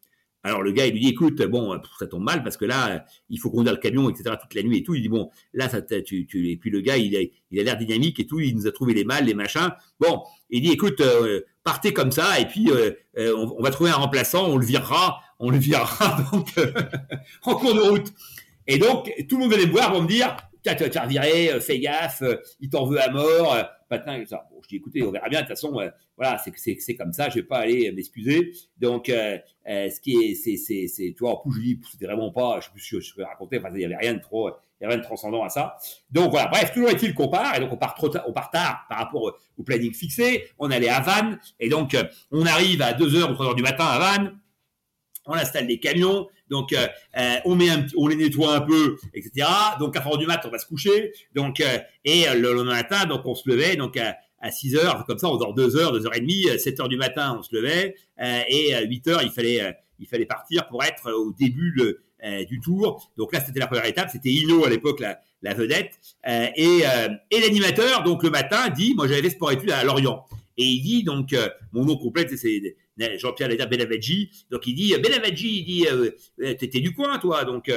Alors 0.47 0.63
le 0.63 0.71
gars, 0.71 0.87
il 0.87 0.93
lui 0.93 1.01
dit, 1.01 1.09
écoute, 1.09 1.43
bon, 1.43 1.77
ça 1.99 2.07
tombe 2.07 2.23
mal 2.23 2.45
parce 2.45 2.57
que 2.57 2.65
là, 2.65 3.05
il 3.29 3.41
faut 3.41 3.51
conduire 3.51 3.73
le 3.73 3.81
camion, 3.81 4.09
etc. 4.09 4.37
toute 4.41 4.55
la 4.55 4.63
nuit 4.63 4.79
et 4.79 4.83
tout. 4.85 4.95
Il 4.95 5.03
dit, 5.03 5.09
bon, 5.09 5.29
là, 5.53 5.69
ça, 5.69 5.83
tu, 5.83 6.25
tu, 6.25 6.51
et 6.51 6.57
puis 6.57 6.71
le 6.71 6.83
gars, 6.83 6.97
il 6.97 7.17
a, 7.17 7.63
l'air 7.65 7.77
dynamique 7.77 8.21
et 8.21 8.27
tout. 8.29 8.39
Il 8.39 8.55
nous 8.55 8.69
a 8.69 8.71
trouvé 8.71 8.95
les 8.95 9.03
mâles, 9.03 9.25
les 9.25 9.35
machins. 9.35 9.73
Bon, 9.99 10.23
il 10.51 10.63
dit, 10.63 10.71
écoute, 10.71 11.01
euh, 11.01 11.41
partez 11.65 11.93
comme 11.93 12.13
ça 12.13 12.39
et 12.39 12.47
puis 12.47 12.71
euh, 12.71 12.93
euh, 13.19 13.35
on, 13.37 13.61
va 13.61 13.73
trouver 13.73 13.91
un 13.91 13.95
remplaçant, 13.95 14.49
on 14.49 14.57
le 14.57 14.65
virera, 14.65 15.21
on 15.41 15.51
le 15.51 15.59
virera 15.59 16.23
donc 16.33 16.47
en 17.43 17.57
cours 17.57 17.75
de 17.75 17.81
route. 17.81 18.13
Et 18.69 18.79
donc 18.79 19.13
tout 19.29 19.39
le 19.39 19.43
monde 19.43 19.53
venait 19.53 19.67
me 19.67 19.73
voir 19.73 19.91
pour 19.91 20.03
me 20.03 20.07
dire, 20.07 20.37
tu 20.63 20.71
vas 20.71 20.77
te 20.77 21.61
fais 21.61 21.81
gaffe, 21.81 22.23
il 22.61 22.71
t'en 22.71 22.87
veut 22.87 23.01
à 23.01 23.11
mort, 23.11 23.57
ça. 24.27 24.49
Bon, 24.51 24.61
je 24.63 24.69
dis, 24.69 24.77
écoutez, 24.77 25.03
on 25.03 25.11
verra 25.11 25.29
bien. 25.29 25.41
De 25.41 25.47
toute 25.47 25.57
façon, 25.57 25.73
voilà, 26.17 26.39
c'est 26.39 26.53
c'est 26.81 26.95
comme 26.97 27.13
ça. 27.13 27.29
Je 27.29 27.37
vais 27.37 27.43
pas 27.43 27.59
aller 27.59 27.93
m'excuser. 27.93 28.53
Donc, 28.79 29.09
euh, 29.09 29.39
euh, 29.69 29.91
ce 29.91 30.01
qui 30.01 30.17
est, 30.17 30.35
c'est 30.35 30.57
c'est 30.57 30.87
c'est, 30.89 31.15
tu 31.17 31.21
vois, 31.21 31.33
en 31.33 31.37
plus 31.37 31.53
je 31.55 31.61
dis, 31.61 31.81
c'était 31.91 32.07
vraiment 32.07 32.31
pas, 32.31 32.61
je 32.61 32.81
sais 32.81 33.01
je 33.01 33.15
peux 33.15 33.23
raconter. 33.23 33.59
Enfin, 33.59 33.71
il 33.75 33.81
y 33.81 33.85
avait 33.85 33.97
rien 33.97 34.15
de 34.15 34.21
trop, 34.21 34.49
il 34.49 34.53
y 34.83 34.85
avait 34.85 34.95
rien 34.95 35.03
de 35.03 35.07
transcendant 35.07 35.43
à 35.43 35.49
ça. 35.49 35.77
Donc 36.11 36.31
voilà. 36.31 36.49
Bref, 36.49 36.73
toujours 36.73 36.91
est-il 36.91 37.15
qu'on 37.15 37.29
part 37.29 37.57
et 37.57 37.61
donc 37.61 37.73
on 37.73 37.77
part 37.77 37.95
trop 37.95 38.09
tard, 38.09 38.25
on 38.27 38.33
part 38.33 38.51
tard 38.51 38.87
par 38.89 38.99
rapport 38.99 39.35
au 39.57 39.63
planning 39.63 39.93
fixé. 39.93 40.45
On 40.59 40.71
allait 40.71 40.89
à 40.89 41.01
Vannes 41.01 41.39
et 41.61 41.69
donc 41.69 41.95
euh, 41.95 42.05
on 42.31 42.45
arrive 42.47 42.83
à 42.83 42.93
2 42.93 43.17
heures 43.17 43.31
ou 43.31 43.35
3 43.35 43.47
heures 43.47 43.55
du 43.55 43.63
matin 43.63 43.87
à 43.87 43.99
Vannes. 43.99 44.39
On 45.27 45.35
installe 45.35 45.67
des 45.67 45.79
camions, 45.81 46.29
donc 46.51 46.73
euh, 46.73 46.87
on 47.45 47.55
met 47.57 47.69
on 47.97 48.07
les 48.07 48.17
nettoie 48.17 48.55
un 48.55 48.61
peu, 48.61 48.97
etc. 49.15 49.49
Donc 49.81 49.97
à 49.97 50.01
4 50.01 50.13
heures 50.13 50.19
du 50.19 50.27
matin, 50.27 50.49
on 50.49 50.53
va 50.53 50.59
se 50.59 50.67
coucher. 50.67 51.13
Donc 51.35 51.61
et 52.05 52.25
le, 52.35 52.55
le, 52.55 52.65
matin, 52.65 53.07
donc 53.07 53.27
on 53.27 53.35
se 53.35 53.49
levait, 53.49 53.77
donc 53.77 53.99
à 54.41 54.51
6 54.51 54.77
heures, 54.77 55.05
comme 55.07 55.19
ça 55.19 55.29
on 55.29 55.37
dort 55.37 55.55
2 55.55 55.77
heures, 55.77 55.93
2 55.93 56.07
heures 56.07 56.17
et 56.17 56.21
demie, 56.21 56.47
7 56.59 56.81
heures 56.81 56.89
du 56.89 56.97
matin 56.97 57.37
on 57.39 57.43
se 57.43 57.55
levait, 57.55 57.95
euh, 58.21 58.41
et 58.49 58.75
à 58.75 58.83
8 58.83 59.09
heures 59.09 59.23
il 59.23 59.31
fallait, 59.31 59.63
euh, 59.63 59.73
il 59.99 60.07
fallait 60.07 60.27
partir 60.27 60.69
pour 60.69 60.85
être 60.85 61.13
au 61.13 61.33
début 61.33 61.75
euh, 62.25 62.45
du 62.45 62.61
tour. 62.61 63.11
Donc 63.17 63.33
là 63.33 63.41
c'était 63.45 63.61
la 63.61 63.67
première 63.67 63.87
étape, 63.87 64.11
c'était 64.11 64.31
Ino 64.31 64.65
à 64.65 64.71
l'époque 64.71 65.01
la, 65.01 65.55
vedette, 65.55 66.01
et, 66.27 66.81
et 67.31 67.41
l'animateur 67.41 68.03
donc 68.03 68.25
le 68.25 68.31
matin 68.31 68.69
dit, 68.69 68.95
moi 68.95 69.07
j'avais 69.07 69.23
fait 69.23 69.31
sport 69.31 69.53
études 69.53 69.71
à 69.71 69.85
Lorient, 69.85 70.25
et 70.57 70.65
il 70.65 70.83
dit 70.83 71.05
donc, 71.05 71.37
mon 71.73 71.85
nom 71.85 71.97
complet 71.97 72.27
c'est 72.35 72.77
Jean-Pierre 73.19 73.49
Léda 73.49 73.67
Benavaggi, 73.67 74.31
donc 74.51 74.67
il 74.67 74.75
dit, 74.75 74.95
Benavaggi, 74.97 75.59
il 75.59 75.65
dit, 75.65 75.87
t'étais 76.57 76.81
du 76.81 76.95
coin 76.95 77.19
toi, 77.19 77.45
donc 77.45 77.71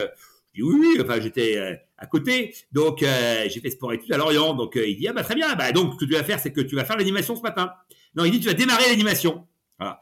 je 0.53 0.63
dis 0.63 0.63
oui, 0.63 0.79
oui, 0.79 1.01
enfin 1.01 1.19
j'étais 1.21 1.57
euh, 1.57 1.75
à 1.97 2.07
côté, 2.07 2.55
donc 2.71 3.03
euh, 3.03 3.45
j'ai 3.49 3.59
fait 3.59 3.69
sport 3.69 3.93
études 3.93 4.11
à 4.13 4.17
Lorient, 4.17 4.55
donc 4.55 4.75
euh, 4.75 4.87
il 4.87 4.97
dit 4.97 5.07
ah 5.07 5.13
bah 5.13 5.23
très 5.23 5.35
bien, 5.35 5.53
bah 5.55 5.71
donc 5.71 5.93
ce 5.93 5.99
que 5.99 6.05
tu 6.05 6.13
vas 6.13 6.23
faire 6.23 6.39
c'est 6.39 6.51
que 6.51 6.61
tu 6.61 6.75
vas 6.75 6.85
faire 6.85 6.97
l'animation 6.97 7.35
ce 7.35 7.41
matin. 7.41 7.71
Non, 8.15 8.25
il 8.25 8.31
dit 8.31 8.39
tu 8.39 8.47
vas 8.47 8.53
démarrer 8.53 8.89
l'animation. 8.89 9.45
Voilà. 9.77 9.99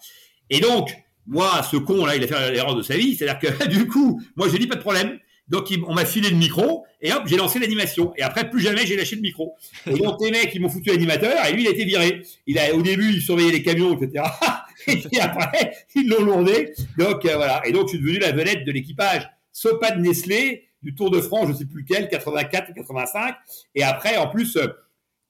Et 0.49 0.59
donc 0.59 0.89
moi 1.25 1.63
ce 1.69 1.75
con 1.75 2.05
là 2.05 2.15
il 2.15 2.23
a 2.23 2.27
fait 2.27 2.51
l'erreur 2.51 2.75
de 2.75 2.81
sa 2.81 2.95
vie, 2.95 3.15
c'est-à-dire 3.15 3.39
que 3.39 3.67
du 3.67 3.87
coup 3.87 4.21
moi 4.35 4.47
j'ai 4.49 4.57
dit 4.57 4.67
pas 4.67 4.75
de 4.75 4.81
problème. 4.81 5.19
Donc 5.49 5.73
on 5.87 5.93
m'a 5.93 6.03
filé 6.03 6.29
le 6.29 6.35
micro 6.35 6.85
et 7.01 7.13
hop 7.13 7.23
j'ai 7.25 7.37
lancé 7.37 7.57
l'animation 7.59 8.13
et 8.17 8.21
après 8.21 8.49
plus 8.49 8.59
jamais 8.59 8.85
j'ai 8.85 8.97
lâché 8.97 9.15
le 9.15 9.21
micro. 9.21 9.55
Et 9.85 9.93
donc 9.93 10.21
les 10.21 10.31
mecs 10.31 10.53
ils 10.53 10.61
m'ont 10.61 10.69
foutu 10.69 10.89
l'animateur 10.89 11.45
et 11.45 11.53
lui 11.53 11.63
il 11.63 11.67
a 11.67 11.71
été 11.71 11.85
viré. 11.85 12.21
Il 12.47 12.57
a 12.57 12.73
au 12.73 12.81
début 12.81 13.13
il 13.13 13.21
surveillait 13.21 13.51
les 13.51 13.63
camions 13.63 13.97
etc. 13.97 14.23
et 14.87 14.97
puis 15.09 15.19
après 15.19 15.73
ils 15.95 16.07
l'ont 16.07 16.23
lourdé. 16.23 16.73
Donc 16.97 17.23
voilà 17.23 17.61
et 17.65 17.71
donc 17.71 17.87
je 17.87 17.97
suis 17.97 17.99
devenu 17.99 18.19
la 18.19 18.31
vedette 18.31 18.65
de 18.65 18.71
l'équipage 18.71 19.29
Sopa 19.51 19.91
de 19.91 20.01
Nestlé 20.01 20.67
du 20.83 20.93
Tour 20.93 21.09
de 21.09 21.19
France, 21.19 21.47
je 21.49 21.53
sais 21.53 21.65
plus 21.65 21.81
lequel, 21.81 22.07
84 22.07 22.69
ou 22.69 22.73
85. 22.73 23.35
Et 23.75 23.83
après, 23.83 24.17
en 24.17 24.27
plus, 24.29 24.55
euh, 24.55 24.67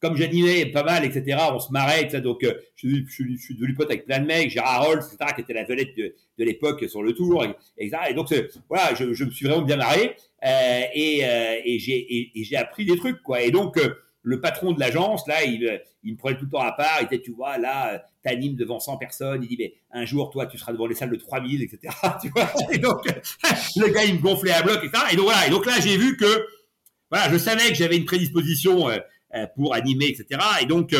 comme 0.01 0.15
j'animais 0.15 0.65
pas 0.67 0.83
mal, 0.83 1.03
etc., 1.05 1.37
on 1.51 1.59
se 1.59 1.71
marrait, 1.71 2.03
etc., 2.03 2.21
donc 2.21 2.43
euh, 2.43 2.53
je, 2.75 2.87
je, 3.07 3.37
suis 3.37 3.55
devenu 3.55 3.73
pote 3.73 3.89
avec 3.89 4.05
plein 4.05 4.19
de 4.19 4.25
mecs, 4.25 4.51
Gérard 4.51 4.85
Rolls, 4.85 4.99
etc., 4.99 5.33
qui 5.33 5.41
était 5.41 5.53
la 5.53 5.63
vedette 5.63 5.95
de, 5.97 6.13
de 6.37 6.43
l'époque 6.43 6.83
sur 6.87 7.01
le 7.01 7.13
Tour, 7.13 7.45
etc. 7.77 8.03
Et 8.09 8.13
donc, 8.13 8.33
voilà, 8.69 8.93
je, 8.93 9.13
je, 9.13 9.23
me 9.23 9.31
suis 9.31 9.47
vraiment 9.47 9.63
bien 9.63 9.77
marré 9.77 10.15
euh, 10.45 10.81
et, 10.93 11.25
euh, 11.25 11.55
et 11.65 11.79
j'ai 11.79 12.57
appris 12.57 12.85
des 12.85 12.97
trucs, 12.97 13.21
quoi. 13.23 13.41
Et 13.41 13.51
donc, 13.51 13.77
euh, 13.77 13.95
le 14.27 14.41
patron 14.41 14.73
de 14.73 14.79
l'agence, 14.81 15.25
là, 15.25 15.45
il, 15.45 15.81
il, 16.03 16.11
me 16.11 16.17
prenait 16.17 16.37
tout 16.37 16.43
le 16.43 16.51
temps 16.51 16.61
à 16.61 16.73
part. 16.73 16.97
Il 16.99 17.07
disait, 17.07 17.21
tu 17.21 17.31
vois, 17.31 17.57
là, 17.57 18.03
t'animes 18.21 18.57
devant 18.57 18.77
100 18.77 18.97
personnes. 18.97 19.41
Il 19.41 19.47
dit, 19.47 19.55
mais 19.57 19.73
un 19.89 20.03
jour, 20.03 20.29
toi, 20.31 20.45
tu 20.47 20.57
seras 20.57 20.73
devant 20.73 20.85
les 20.85 20.95
salles 20.95 21.11
de 21.11 21.15
3000, 21.15 21.63
etc. 21.63 21.93
Tu 22.21 22.27
vois? 22.29 22.51
Et 22.73 22.77
donc, 22.77 23.05
le 23.77 23.87
gars, 23.87 24.03
il 24.03 24.15
me 24.15 24.19
gonflait 24.19 24.51
à 24.51 24.63
bloc, 24.63 24.83
etc. 24.83 25.01
Et 25.13 25.15
donc, 25.15 25.27
voilà. 25.27 25.47
Et 25.47 25.49
donc 25.49 25.65
là, 25.65 25.79
j'ai 25.79 25.95
vu 25.95 26.17
que, 26.17 26.45
voilà, 27.09 27.31
je 27.31 27.37
savais 27.37 27.69
que 27.69 27.75
j'avais 27.75 27.95
une 27.95 28.03
prédisposition 28.03 28.89
euh, 28.89 28.97
pour 29.55 29.73
animer, 29.73 30.07
etc. 30.07 30.39
Et 30.61 30.65
donc, 30.65 30.95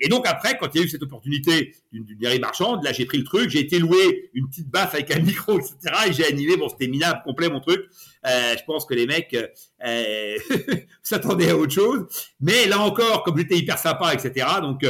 et 0.00 0.08
donc 0.08 0.26
après, 0.26 0.56
quand 0.58 0.74
il 0.74 0.80
y 0.80 0.82
a 0.82 0.86
eu 0.86 0.88
cette 0.88 1.02
opportunité 1.02 1.74
d'une 1.92 2.04
galerie 2.18 2.40
marchande, 2.40 2.82
là 2.82 2.92
j'ai 2.92 3.04
pris 3.04 3.18
le 3.18 3.24
truc, 3.24 3.50
j'ai 3.50 3.60
été 3.60 3.78
loué 3.78 4.30
une 4.32 4.48
petite 4.48 4.68
baffe 4.68 4.94
avec 4.94 5.14
un 5.14 5.20
micro, 5.20 5.58
etc. 5.58 5.76
Et 6.08 6.12
j'ai 6.12 6.26
animé. 6.26 6.56
Bon, 6.56 6.68
c'était 6.68 6.88
minable 6.88 7.20
complet 7.24 7.48
mon 7.48 7.60
truc. 7.60 7.84
je 8.24 8.64
pense 8.66 8.86
que 8.86 8.94
les 8.94 9.06
mecs 9.06 9.36
s'attendaient 11.02 11.50
à 11.50 11.56
autre 11.56 11.74
chose. 11.74 12.06
Mais 12.40 12.66
là 12.66 12.80
encore, 12.80 13.22
comme 13.22 13.38
j'étais 13.38 13.56
hyper 13.56 13.78
sympa, 13.78 14.14
etc. 14.14 14.46
Donc 14.62 14.84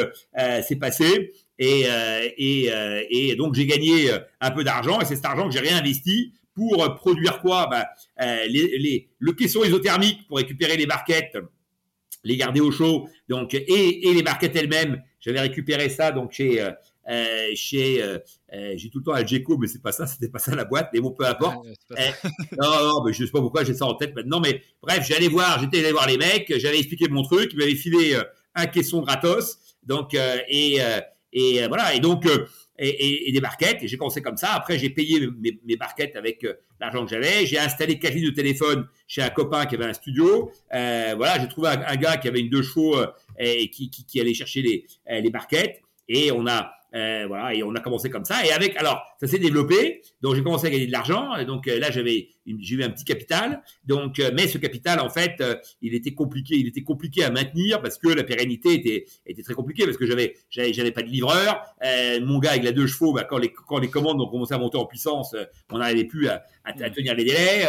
c'est 0.67 0.77
passé. 0.77 1.33
Et, 1.59 1.87
et, 2.37 2.71
et 3.11 3.37
donc 3.37 3.55
j'ai 3.55 3.67
gagné 3.67 4.11
un 4.41 4.51
peu 4.53 4.62
d'argent 4.62 5.01
et 5.01 5.05
c'est 5.05 5.17
cet 5.17 5.25
argent 5.25 5.49
que 5.49 5.53
j'ai 5.53 5.61
réinvesti 5.61 6.33
pour 6.59 6.95
produire 6.97 7.41
quoi? 7.41 7.69
Ben, 7.71 7.85
les, 8.49 8.79
les, 8.79 9.09
Le 9.19 9.33
caisson 9.33 9.64
isothermique 9.64 10.27
pour 10.27 10.38
récupérer 10.38 10.77
les 10.77 10.87
barquettes, 10.87 11.37
les 12.25 12.37
garder 12.37 12.61
au 12.61 12.71
chaud, 12.71 13.09
donc 13.29 13.55
et, 13.55 14.09
et 14.09 14.15
les 14.15 14.23
barquettes 14.23 14.57
elles-mêmes. 14.57 15.03
J'avais 15.21 15.41
récupéré 15.41 15.89
ça 15.89 16.13
donc 16.13 16.33
chez 16.33 16.61
euh, 16.61 17.51
chez 17.55 18.03
euh, 18.03 18.19
j'ai 18.77 18.91
tout 18.91 18.99
le 18.99 19.05
temps 19.05 19.13
Algeco, 19.13 19.57
mais 19.57 19.67
c'est 19.67 19.83
pas 19.83 19.93
ça, 19.93 20.07
c'était 20.07 20.29
pas 20.29 20.39
ça 20.39 20.55
la 20.55 20.65
boîte, 20.65 20.91
mais 20.93 21.01
bon 21.01 21.13
peu 21.13 21.27
importe. 21.27 21.67
non, 22.59 22.83
non, 22.83 23.05
mais 23.05 23.13
je 23.13 23.25
sais 23.25 23.31
pas 23.31 23.41
pourquoi 23.41 23.65
j'ai 23.65 23.75
ça 23.75 23.87
en 23.87 23.95
tête 23.95 24.15
maintenant, 24.15 24.41
mais 24.41 24.63
bref, 24.83 25.07
j'allais 25.09 25.29
voir, 25.29 25.59
j'étais 25.61 25.79
allé 25.79 25.93
voir 25.93 26.07
les 26.07 26.19
mecs, 26.19 26.53
j'avais 26.59 26.79
expliqué 26.79 27.09
mon 27.09 27.23
truc, 27.23 27.51
ils 27.53 27.59
m'avaient 27.59 27.75
filé 27.75 28.19
un 28.55 28.67
caisson 28.67 29.01
gratos, 29.01 29.59
donc 29.85 30.15
et 30.15 30.79
et 31.33 31.67
voilà, 31.69 31.95
et 31.95 32.01
donc 32.01 32.27
et, 32.79 33.33
des 33.33 33.41
barquettes. 33.41 33.83
Et 33.83 33.88
j'ai 33.88 33.97
commencé 33.97 34.23
comme 34.23 34.37
ça. 34.37 34.53
Après, 34.53 34.79
j'ai 34.79 34.91
payé 34.91 35.21
mes, 35.64 35.77
barquettes 35.77 36.17
avec 36.17 36.45
euh, 36.45 36.55
l'argent 36.81 37.05
que 37.05 37.11
j'avais. 37.11 37.47
J'ai 37.47 37.59
installé 37.59 37.99
quatre 37.99 38.14
lignes 38.14 38.31
de 38.31 38.35
téléphone 38.35 38.87
chez 39.07 39.23
un 39.23 39.31
copain 39.31 39.67
qui 39.67 39.75
avait 39.75 39.87
un 39.87 39.93
studio. 39.93 40.51
Euh, 40.75 41.14
voilà, 41.17 41.41
j'ai 41.41 41.49
trouvé 41.49 41.69
un, 41.69 41.97
gars 41.97 42.17
qui 42.17 42.29
avait 42.29 42.41
une 42.41 42.51
deux 42.51 42.62
chevaux 42.62 42.97
euh, 42.97 43.07
et 43.38 43.71
qui, 43.71 43.91
qui, 43.91 44.05
qui, 44.05 44.21
allait 44.21 44.35
chercher 44.35 44.62
les, 44.62 44.87
les 45.21 45.31
barquettes. 45.31 45.81
Et 46.09 46.33
on 46.33 46.47
a 46.47 46.73
euh, 46.94 47.27
voilà, 47.27 47.55
et 47.55 47.62
on 47.62 47.74
a 47.74 47.81
commencé 47.81 48.09
comme 48.09 48.24
ça. 48.24 48.44
Et 48.46 48.51
avec, 48.51 48.77
alors, 48.77 49.03
ça 49.20 49.27
s'est 49.27 49.38
développé. 49.38 50.03
Donc, 50.22 50.35
j'ai 50.35 50.42
commencé 50.42 50.66
à 50.66 50.70
gagner 50.70 50.87
de 50.87 50.92
l'argent. 50.92 51.42
Donc, 51.44 51.68
euh, 51.68 51.79
là, 51.79 51.90
j'avais, 51.90 52.29
j'ai 52.46 52.77
eu 52.77 52.83
un 52.83 52.90
petit 52.90 53.05
capital. 53.05 53.62
Donc, 53.85 54.18
euh, 54.18 54.31
mais 54.35 54.48
ce 54.48 54.59
capital, 54.59 55.01
en 55.01 55.11
fait, 55.11 55.42
il 55.83 55.94
était 55.94 56.12
compliqué, 56.12 56.57
il 56.57 56.66
était 56.66 56.83
compliqué 56.83 57.24
à 57.24 57.31
maintenir 57.31 57.83
parce 57.83 57.98
que 57.98 58.09
la 58.09 58.24
pérennité 58.24 58.74
était, 58.74 59.07
était 59.27 59.42
très 59.42 59.55
compliquée 59.55 59.85
parce 59.85 59.96
que 59.96 60.07
j'avais, 60.07 60.37
j'avais, 60.51 60.72
j'avais 60.72 60.92
pas 60.92 61.03
de 61.03 61.09
livreur. 61.09 61.62
mon 62.22 62.38
gars 62.38 62.51
avec 62.51 62.64
la 62.64 62.72
deux 62.72 62.87
chevaux, 62.87 63.12
bah, 63.12 63.24
quand 63.24 63.38
les, 63.38 63.53
quand 63.53 63.79
les 63.79 63.88
commandes 63.88 64.20
ont 64.20 64.29
commencé 64.29 64.55
à 64.55 64.59
monter 64.59 64.79
en 64.79 64.87
puissance, 64.87 65.35
on 65.70 65.79
n'arrivait 65.79 66.05
plus 66.05 66.29
à, 66.29 66.42
à, 66.64 66.90
tenir 66.90 67.14
les 67.14 67.24
délais. 67.24 67.66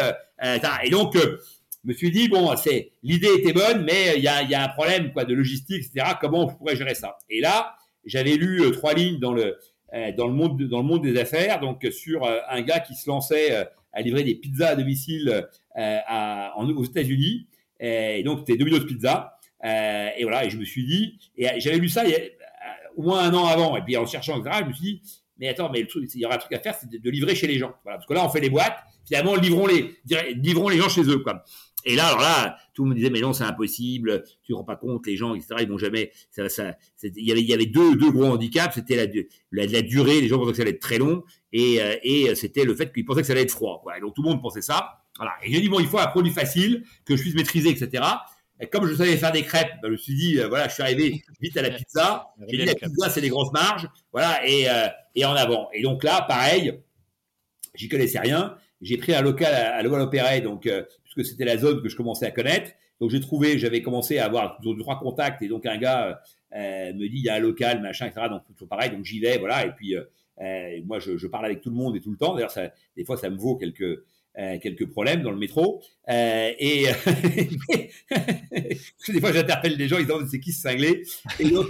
et 0.84 0.90
donc, 0.90 1.16
je 1.16 1.90
me 1.90 1.94
suis 1.94 2.12
dit 2.12 2.28
bon, 2.28 2.56
c'est 2.56 2.92
l'idée 3.04 3.34
était 3.38 3.54
bonne, 3.54 3.84
mais 3.84 4.14
il 4.18 4.24
y 4.24 4.28
a, 4.28 4.44
y 4.44 4.54
a 4.54 4.64
un 4.64 4.70
problème 4.70 5.12
quoi 5.12 5.26
de 5.26 5.34
logistique, 5.34 5.86
etc. 5.86 6.14
Comment 6.20 6.44
on 6.44 6.48
pourrait 6.48 6.76
gérer 6.76 6.96
ça? 6.96 7.18
Et 7.30 7.42
là, 7.42 7.76
j'avais 8.06 8.36
lu 8.36 8.62
euh, 8.62 8.72
trois 8.72 8.94
lignes 8.94 9.20
dans 9.20 9.34
le 9.34 9.58
euh, 9.94 10.12
dans 10.12 10.28
le 10.28 10.34
monde 10.34 10.62
dans 10.64 10.80
le 10.80 10.84
monde 10.84 11.04
des 11.04 11.20
affaires, 11.20 11.60
donc 11.60 11.86
sur 11.92 12.24
euh, 12.24 12.40
un 12.50 12.62
gars 12.62 12.80
qui 12.80 12.96
se 12.96 13.10
lançait 13.10 13.68
à 13.92 14.02
livrer 14.02 14.24
des 14.24 14.36
pizzas 14.36 14.70
à 14.70 14.76
domicile 14.76 15.48
à, 15.76 16.54
aux 16.58 16.84
États-Unis. 16.84 17.48
Et 17.80 18.22
donc 18.24 18.40
c'était 18.40 18.58
Domino's 18.58 18.86
Pizza. 18.86 19.40
et 19.64 20.24
voilà, 20.24 20.46
et 20.46 20.50
je 20.50 20.58
me 20.58 20.66
suis 20.66 20.86
dit, 20.86 21.18
et 21.38 21.60
j'avais 21.60 21.78
lu 21.78 21.90
ça 21.90 22.04
il 22.06 22.12
y 22.12 22.16
a, 22.16 22.20
au 22.98 23.04
moins 23.04 23.20
un 23.20 23.34
an 23.34 23.46
avant, 23.46 23.78
et 23.78 23.82
puis 23.82 23.98
en 23.98 24.06
cherchant, 24.06 24.40
etc., 24.40 24.58
je 24.62 24.68
me 24.68 24.74
suis 24.74 24.84
dit, 24.84 25.02
mais 25.40 25.48
attends, 25.48 25.70
mais 25.72 25.82
le 25.82 25.88
truc, 25.88 26.10
il 26.14 26.22
y 26.22 26.26
aura 26.26 26.36
un 26.36 26.38
truc 26.38 26.52
à 26.54 26.60
faire, 26.60 26.76
c'est 26.76 26.90
de, 26.90 27.10
livrer 27.10 27.34
chez 27.34 27.48
les 27.48 27.58
gens. 27.58 27.74
Voilà, 27.84 27.98
parce 27.98 28.06
que 28.06 28.14
là, 28.14 28.26
on 28.26 28.30
fait 28.30 28.42
les 28.42 28.50
boîtes, 28.50 28.78
finalement, 29.08 29.36
livrons 29.36 29.68
les, 29.68 29.96
livrons 30.36 30.68
les 30.68 30.78
gens 30.78 30.90
chez 30.90 31.04
eux, 31.04 31.20
quoi. 31.20 31.44
Et 31.86 31.96
là, 31.96 32.08
alors 32.08 32.20
là, 32.20 32.58
tout 32.74 32.84
le 32.84 32.90
monde 32.90 32.98
disait 32.98 33.10
mais 33.10 33.22
non, 33.22 33.34
c'est 33.34 33.44
impossible, 33.44 34.24
tu 34.44 34.52
te 34.52 34.58
rends 34.58 34.64
pas 34.64 34.76
compte, 34.76 35.08
les 35.08 35.16
gens, 35.16 35.34
etc. 35.34 35.56
Ils 35.62 35.70
vont 35.70 35.78
jamais. 35.78 36.12
Ça, 36.30 36.50
ça, 36.50 36.76
il 37.04 37.26
y 37.26 37.32
avait, 37.32 37.42
il 37.42 37.50
y 37.50 37.54
avait 37.54 37.66
deux, 37.66 37.96
deux 37.96 38.12
gros 38.12 38.26
handicaps, 38.26 38.76
c'était 38.76 38.96
la, 38.96 39.06
la, 39.52 39.66
la, 39.66 39.82
durée. 39.82 40.22
Les 40.22 40.28
gens 40.28 40.38
pensaient 40.38 40.52
que 40.52 40.58
ça 40.58 40.62
allait 40.64 40.72
être 40.72 40.82
très 40.82 40.98
long, 40.98 41.24
et, 41.54 41.82
euh, 41.82 41.96
et 42.04 42.36
c'était 42.36 42.66
le 42.66 42.76
fait 42.76 42.94
qu'ils 42.94 43.06
pensaient 43.06 43.22
que 43.22 43.28
ça 43.28 43.34
allait 43.34 43.44
être 43.44 43.52
froid. 43.52 43.84
Et 43.98 44.02
donc 44.02 44.14
tout 44.14 44.24
le 44.24 44.30
monde 44.30 44.42
pensait 44.42 44.62
ça. 44.62 45.04
Voilà. 45.18 45.34
Et 45.44 45.52
j'ai 45.52 45.62
dit 45.62 45.70
bon, 45.70 45.80
il 45.80 45.88
faut 45.88 46.00
un 46.00 46.08
produit 46.08 46.32
facile 46.32 46.84
que 47.06 47.16
je 47.16 47.22
puisse 47.22 47.36
maîtriser, 47.36 47.70
etc. 47.70 48.04
Et 48.62 48.68
comme 48.68 48.86
je 48.88 48.94
savais 48.94 49.16
faire 49.16 49.32
des 49.32 49.44
crêpes, 49.44 49.72
ben, 49.82 49.88
je 49.88 49.92
me 49.94 49.98
suis 49.98 50.16
dit, 50.16 50.40
euh, 50.40 50.50
voilà, 50.50 50.68
je 50.68 50.74
suis 50.74 50.84
arrivé 50.84 51.24
vite 51.40 51.56
à 51.56 51.62
la 51.62 51.70
pizza. 51.70 52.28
J'ai 52.48 52.58
dit, 52.58 52.66
la 52.66 52.76
pizza, 52.76 53.10
c'est 53.10 53.22
des 53.22 53.30
grosses 53.30 53.54
marges. 53.54 53.88
Voilà, 54.12 54.46
et, 54.46 54.70
euh, 54.70 54.88
et 55.16 55.24
en 55.26 55.34
avant. 55.34 55.70
Et 55.74 55.82
donc 55.82 56.04
là, 56.04 56.26
pareil, 56.28 56.82
j'y 57.74 57.88
connaissais 57.88 58.20
rien. 58.20 58.58
J'ai 58.82 58.98
pris 58.98 59.14
un 59.14 59.22
local 59.22 59.54
à, 59.54 59.76
à 59.76 59.82
Levallois 59.82 60.40
donc, 60.42 60.66
euh, 60.66 60.84
c'était 61.24 61.46
la 61.46 61.58
zone 61.58 61.82
que 61.82 61.90
je 61.90 61.96
commençais 61.96 62.26
à 62.26 62.32
connaître. 62.32 62.72
Donc 63.00 63.12
j'ai 63.12 63.20
trouvé, 63.20 63.58
j'avais 63.58 63.82
commencé 63.82 64.18
à 64.18 64.26
avoir 64.26 64.60
trois 64.80 65.00
contacts, 65.00 65.42
et 65.42 65.48
donc 65.48 65.66
un 65.66 65.78
gars 65.78 66.22
euh, 66.56 66.94
me 66.94 67.08
dit, 67.08 67.18
il 67.18 67.24
y 67.24 67.30
a 67.30 67.36
un 67.36 67.40
local, 67.40 67.82
machin, 67.82 68.08
etc. 68.08 68.28
Donc 68.30 68.44
toujours 68.54 68.68
pareil, 68.68 68.92
donc 68.92 69.06
j'y 69.06 69.20
vais, 69.20 69.38
voilà. 69.38 69.66
Et 69.66 69.72
puis, 69.72 69.96
euh, 69.96 70.82
moi, 70.86 71.00
je, 71.00 71.28
parle 71.28 71.46
avec 71.46 71.62
tout 71.62 71.70
le 71.70 71.76
monde 71.76 71.96
et 71.96 72.02
tout 72.02 72.12
le 72.12 72.18
temps. 72.18 72.36
D'ailleurs, 72.36 72.54
des 72.96 73.06
fois, 73.06 73.18
ça 73.18 73.30
me 73.30 73.38
vaut 73.38 73.56
quelques 73.56 74.04
euh, 74.38 74.58
quelques 74.60 74.88
problèmes 74.88 75.22
dans 75.22 75.32
le 75.32 75.38
métro. 75.38 75.82
Euh, 76.08 76.52
et 76.60 76.86
des 79.10 79.20
fois, 79.20 79.34
j'interpelle 79.34 79.76
des 79.76 79.88
gens, 79.88 79.98
ils 79.98 80.06
disent 80.06 80.30
c'est 80.30 80.40
qui 80.40 80.54
ce 80.54 80.62
cinglé? 80.62 81.04
Et 81.40 81.50
donc, 81.50 81.66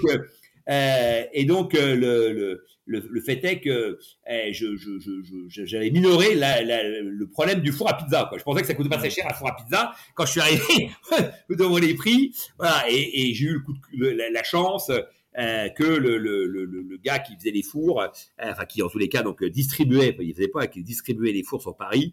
euh, 0.69 1.23
et 1.33 1.45
donc 1.45 1.73
le, 1.73 2.61
le, 2.89 3.21
fait 3.21 3.43
est 3.43 3.59
que 3.59 3.99
je, 4.25 5.65
j'avais 5.65 5.91
minoré 5.91 6.35
le 6.35 7.25
problème 7.25 7.61
du 7.61 7.71
four 7.71 7.89
à 7.89 7.97
pizza. 7.97 8.25
Quoi. 8.29 8.37
Je 8.37 8.43
pensais 8.43 8.61
que 8.61 8.67
ça 8.67 8.73
coûtait 8.73 8.89
pas 8.89 8.97
très 8.97 9.09
cher 9.09 9.25
un 9.29 9.33
four 9.33 9.49
à 9.49 9.55
pizza. 9.55 9.91
Quand 10.15 10.25
je 10.25 10.31
suis 10.31 10.41
arrivé 10.41 10.89
devant 11.49 11.77
les 11.77 11.93
prix, 11.93 12.35
voilà, 12.57 12.83
et, 12.89 13.33
j'ai 13.33 13.45
eu 13.45 13.53
le 13.53 13.59
coup 13.59 13.73
de, 13.93 14.07
la, 14.33 14.43
chance. 14.43 14.91
Euh, 15.37 15.69
que 15.69 15.83
le, 15.83 16.97
gars 17.03 17.19
qui 17.19 17.35
faisait 17.35 17.51
les 17.51 17.61
fours, 17.61 18.03
enfin 18.41 18.65
qui 18.65 18.81
en 18.81 18.89
tous 18.89 18.97
les 18.97 19.09
cas 19.09 19.21
donc 19.21 19.43
distribuait, 19.43 20.15
il 20.19 20.33
faisait 20.33 20.47
pas, 20.47 20.67
qui 20.67 20.83
distribuait 20.83 21.31
les 21.31 21.43
fours 21.43 21.61
sur 21.61 21.77
Paris, 21.77 22.11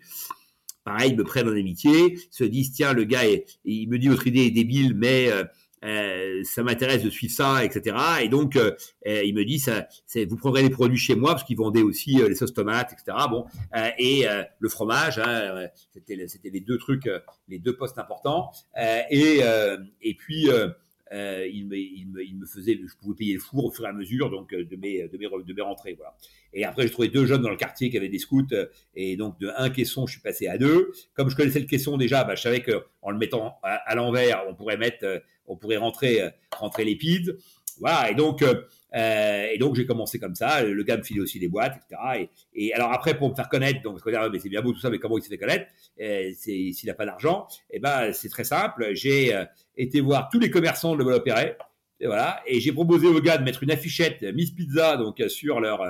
pareil, 0.84 1.16
me 1.16 1.24
prennent 1.24 1.48
en 1.48 1.56
amitié, 1.56 2.18
se 2.30 2.44
disent 2.44 2.72
tiens 2.72 2.92
le 2.92 3.04
gars, 3.04 3.22
il 3.64 3.88
me 3.88 3.98
dit 3.98 4.08
votre 4.08 4.26
idée 4.26 4.46
est 4.46 4.50
débile, 4.50 4.94
mais 4.94 5.28
euh, 5.30 5.44
euh 5.84 6.42
ça 6.44 6.62
m'intéresse 6.62 7.02
de 7.02 7.10
suivre 7.10 7.32
ça, 7.32 7.64
etc. 7.64 7.96
Et 8.22 8.28
donc 8.28 8.56
euh, 8.56 8.72
euh, 9.06 9.22
il 9.24 9.34
me 9.34 9.44
dit 9.44 9.58
ça, 9.58 9.86
vous 10.28 10.36
prendrez 10.36 10.62
les 10.62 10.70
produits 10.70 10.98
chez 10.98 11.14
moi 11.14 11.32
parce 11.32 11.44
qu'ils 11.44 11.56
vendaient 11.56 11.82
aussi 11.82 12.16
les 12.16 12.34
sauces 12.34 12.54
tomates, 12.54 12.92
etc. 12.92 13.16
Bon 13.30 13.46
et 13.98 14.26
le 14.58 14.68
fromage, 14.68 15.18
hein, 15.18 15.68
c'était 15.92 16.16
les 16.16 16.60
deux 16.60 16.78
trucs, 16.78 17.08
les 17.48 17.58
deux 17.58 17.76
postes 17.76 17.98
importants. 17.98 18.50
et 19.10 19.40
et 20.02 20.14
puis 20.14 20.48
euh, 21.12 21.46
il, 21.52 21.66
me, 21.66 21.76
il, 21.76 22.08
me, 22.08 22.24
il, 22.24 22.36
me, 22.36 22.46
faisait, 22.46 22.80
je 22.84 22.96
pouvais 22.96 23.14
payer 23.14 23.34
le 23.34 23.40
four 23.40 23.66
au 23.66 23.70
fur 23.70 23.84
et 23.84 23.88
à 23.88 23.92
mesure 23.92 24.28
donc 24.28 24.52
de 24.52 24.76
mes, 24.76 25.06
de 25.06 25.18
mes, 25.18 25.28
de 25.28 25.52
mes 25.52 25.62
rentrées. 25.62 25.94
Voilà. 25.94 26.16
Et 26.52 26.64
après, 26.64 26.82
j'ai 26.82 26.90
trouvé 26.90 27.08
deux 27.08 27.26
jeunes 27.26 27.42
dans 27.42 27.50
le 27.50 27.56
quartier 27.56 27.90
qui 27.90 27.96
avaient 27.96 28.08
des 28.08 28.18
scouts. 28.18 28.48
Et 28.94 29.16
donc, 29.16 29.38
de 29.38 29.50
un 29.56 29.70
caisson, 29.70 30.06
je 30.06 30.12
suis 30.12 30.20
passé 30.20 30.48
à 30.48 30.58
deux. 30.58 30.92
Comme 31.14 31.30
je 31.30 31.36
connaissais 31.36 31.60
le 31.60 31.66
caisson 31.66 31.96
déjà, 31.96 32.24
bah, 32.24 32.34
je 32.34 32.42
savais 32.42 32.62
qu'en 32.62 33.10
le 33.10 33.18
mettant 33.18 33.58
à, 33.62 33.94
l'envers, 33.94 34.44
on 34.48 34.54
pourrait 34.54 34.78
mettre, 34.78 35.22
on 35.48 35.56
pourrait 35.56 35.76
rentrer, 35.76 36.22
rentrer 36.50 36.84
les 36.84 36.96
pides. 36.96 37.38
Voilà. 37.78 38.10
Et 38.10 38.14
donc, 38.14 38.42
euh, 38.96 39.48
et 39.52 39.58
donc 39.58 39.74
j'ai 39.74 39.86
commencé 39.86 40.18
comme 40.18 40.34
ça. 40.34 40.62
Le 40.62 40.82
gars 40.82 40.96
me 40.96 41.02
filait 41.02 41.20
aussi 41.20 41.38
des 41.38 41.48
boîtes, 41.48 41.76
etc. 41.76 42.28
Et, 42.54 42.72
alors 42.72 42.92
après, 42.92 43.16
pour 43.16 43.30
me 43.30 43.34
faire 43.34 43.48
connaître, 43.48 43.82
donc 43.82 43.94
parce 43.94 44.02
qu'on 44.02 44.10
dire, 44.10 44.28
mais 44.32 44.38
c'est 44.38 44.48
bien 44.48 44.62
beau 44.62 44.72
tout 44.72 44.80
ça, 44.80 44.90
mais 44.90 44.98
comment 44.98 45.18
il 45.18 45.22
s'est 45.22 45.28
fait 45.28 45.38
connaître 45.38 45.66
euh, 46.00 46.30
s'il 46.34 46.86
n'a 46.86 46.94
pas 46.94 47.06
d'argent. 47.06 47.46
Et 47.70 47.76
eh 47.76 47.78
ben, 47.78 48.12
c'est 48.12 48.28
très 48.28 48.44
simple. 48.44 48.90
J'ai 48.94 49.34
euh, 49.34 49.44
été 49.76 50.00
voir 50.00 50.28
tous 50.30 50.38
les 50.38 50.50
commerçants 50.50 50.96
de 50.96 51.04
Opéret. 51.04 51.58
Et 52.00 52.06
voilà. 52.06 52.42
Et 52.46 52.60
j'ai 52.60 52.72
proposé 52.72 53.06
aux 53.06 53.20
gars 53.20 53.38
de 53.38 53.44
mettre 53.44 53.62
une 53.62 53.70
affichette 53.70 54.22
Miss 54.22 54.50
Pizza 54.50 54.98
donc 54.98 55.22
sur 55.28 55.60
leur 55.60 55.82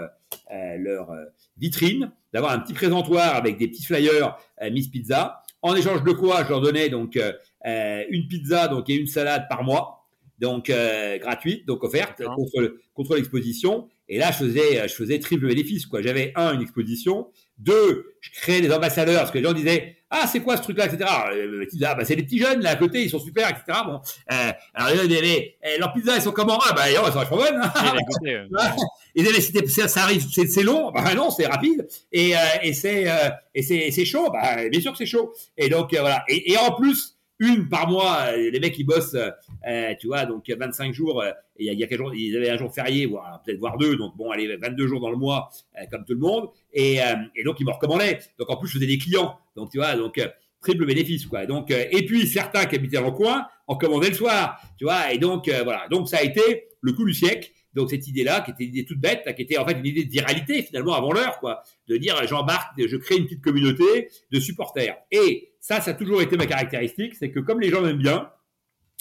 leur 0.78 1.10
vitrine, 1.58 2.12
d'avoir 2.32 2.52
un 2.52 2.60
petit 2.60 2.74
présentoir 2.74 3.34
avec 3.34 3.58
des 3.58 3.66
petits 3.66 3.82
flyers 3.82 4.38
Miss 4.70 4.86
Pizza. 4.86 5.42
En 5.62 5.74
échange 5.74 6.04
de 6.04 6.12
quoi, 6.12 6.44
je 6.44 6.50
leur 6.50 6.60
donnais 6.60 6.90
donc 6.90 7.18
une 7.66 8.28
pizza 8.28 8.68
donc 8.68 8.88
et 8.88 8.94
une 8.94 9.06
salade 9.06 9.46
par 9.48 9.64
mois 9.64 9.96
donc 10.38 10.70
euh, 10.70 11.18
gratuite, 11.18 11.66
donc 11.66 11.82
offerte 11.84 12.22
contre, 12.24 12.76
contre 12.94 13.16
l'exposition. 13.16 13.88
Et 14.08 14.18
là, 14.18 14.30
je 14.30 14.38
faisais, 14.38 14.88
je 14.88 14.94
faisais 14.94 15.18
triple 15.18 15.46
bénéfice. 15.46 15.86
quoi. 15.86 16.00
J'avais 16.00 16.32
un 16.36 16.54
une 16.54 16.62
exposition, 16.62 17.28
deux, 17.58 18.14
je 18.20 18.30
créais 18.30 18.60
des 18.60 18.72
ambassadeurs 18.72 19.20
parce 19.20 19.30
que 19.30 19.38
les 19.38 19.44
gens 19.44 19.52
disaient 19.52 19.96
ah 20.10 20.28
c'est 20.30 20.38
quoi 20.40 20.56
ce 20.56 20.62
truc-là, 20.62 20.86
etc. 20.86 21.10
Euh, 21.32 21.64
ah, 21.84 21.94
bah, 21.96 22.04
c'est 22.04 22.14
les 22.14 22.22
petits 22.22 22.38
jeunes 22.38 22.60
là 22.60 22.70
à 22.70 22.76
côté, 22.76 23.02
ils 23.02 23.10
sont 23.10 23.18
super, 23.18 23.48
etc. 23.48 23.80
Bon, 23.84 24.00
euh, 24.30 24.52
alors 24.74 24.90
les 24.90 24.96
gens 24.96 25.06
disaient 25.06 25.56
eh, 25.64 25.78
leurs 25.80 25.92
pizzas 25.92 26.14
elles 26.14 26.22
sont 26.22 26.30
comment 26.30 26.60
Ah 26.64 26.72
bah 26.74 26.82
elles 26.88 26.94
sont 26.94 27.02
vachement 27.10 27.38
bonnes. 27.38 27.60
Hein. 27.60 28.76
ils 29.16 29.24
disaient 29.24 29.88
ça 29.88 30.02
arrive, 30.02 30.24
c'est 30.30 30.62
long. 30.62 30.92
Bah 30.92 31.12
non, 31.16 31.30
c'est 31.30 31.46
rapide 31.46 31.88
et, 32.12 32.36
euh, 32.36 32.40
et 32.62 32.72
c'est 32.72 33.10
euh, 33.10 33.30
et 33.54 33.62
c'est 33.62 34.04
chaud. 34.04 34.30
Bah 34.30 34.68
bien 34.68 34.80
sûr 34.80 34.92
que 34.92 34.98
c'est 34.98 35.06
chaud. 35.06 35.32
Et 35.56 35.68
donc 35.68 35.92
voilà. 35.92 36.22
Et, 36.28 36.52
et 36.52 36.58
en 36.58 36.70
plus 36.70 37.15
une 37.38 37.68
par 37.68 37.88
mois. 37.88 38.28
Euh, 38.32 38.50
les 38.50 38.60
mecs, 38.60 38.78
ils 38.78 38.84
bossent, 38.84 39.16
euh, 39.16 39.94
tu 40.00 40.06
vois, 40.06 40.26
donc 40.26 40.48
25 40.48 40.92
jours. 40.92 41.22
Euh, 41.22 41.30
il 41.58 41.66
y 41.66 41.70
a, 41.70 41.72
il 41.72 41.78
y 41.78 41.84
a 41.84 41.86
quelques 41.86 42.00
jours, 42.00 42.14
ils 42.14 42.36
avaient 42.36 42.50
un 42.50 42.58
jour 42.58 42.72
férié, 42.74 43.06
voire 43.06 43.42
peut-être 43.44 43.58
voir 43.58 43.78
deux. 43.78 43.96
Donc 43.96 44.16
bon, 44.16 44.30
allez, 44.30 44.56
22 44.56 44.86
jours 44.86 45.00
dans 45.00 45.10
le 45.10 45.16
mois, 45.16 45.50
comme 45.90 46.04
tout 46.04 46.12
le 46.12 46.20
monde. 46.20 46.48
Et, 46.72 46.96
et 47.34 47.44
donc, 47.44 47.60
ils 47.60 47.66
me 47.66 47.72
recommandaient. 47.72 48.18
Donc 48.38 48.50
en 48.50 48.56
plus, 48.56 48.68
je 48.68 48.74
faisais 48.74 48.86
des 48.86 48.98
clients. 48.98 49.38
Donc 49.56 49.70
tu 49.70 49.78
vois, 49.78 49.94
donc 49.94 50.20
triple 50.60 50.84
bénéfice, 50.84 51.26
quoi. 51.26 51.46
Donc, 51.46 51.70
et 51.70 52.04
puis 52.04 52.26
certains 52.26 52.66
qui 52.66 52.76
habitaient 52.76 52.98
dans 52.98 53.06
le 53.06 53.12
coin 53.12 53.46
en 53.66 53.76
commandaient 53.76 54.10
le 54.10 54.14
soir, 54.14 54.60
tu 54.76 54.84
vois. 54.84 55.12
Et 55.12 55.18
donc, 55.18 55.48
voilà. 55.48 55.86
Donc, 55.90 56.08
ça 56.08 56.18
a 56.18 56.22
été 56.22 56.68
le 56.82 56.92
coup 56.92 57.06
du 57.06 57.14
siècle. 57.14 57.50
Donc 57.76 57.90
cette 57.90 58.08
idée-là, 58.08 58.40
qui 58.40 58.52
était 58.52 58.64
une 58.64 58.70
idée 58.70 58.84
toute 58.86 58.98
bête, 58.98 59.22
qui 59.36 59.42
était 59.42 59.58
en 59.58 59.66
fait 59.66 59.78
une 59.78 59.84
idée 59.84 60.04
de 60.04 60.10
viralité 60.10 60.62
finalement 60.62 60.94
avant 60.94 61.12
l'heure, 61.12 61.38
quoi, 61.40 61.62
de 61.88 61.98
dire 61.98 62.16
j'embarque, 62.26 62.72
je 62.78 62.96
crée 62.96 63.16
une 63.16 63.24
petite 63.24 63.42
communauté 63.42 64.08
de 64.32 64.40
supporters. 64.40 64.96
Et 65.10 65.50
ça, 65.66 65.80
ça 65.80 65.90
a 65.90 65.94
toujours 65.94 66.22
été 66.22 66.36
ma 66.36 66.46
caractéristique, 66.46 67.16
c'est 67.16 67.32
que 67.32 67.40
comme 67.40 67.58
les 67.58 67.70
gens 67.70 67.80
m'aiment 67.80 67.98
bien, 67.98 68.30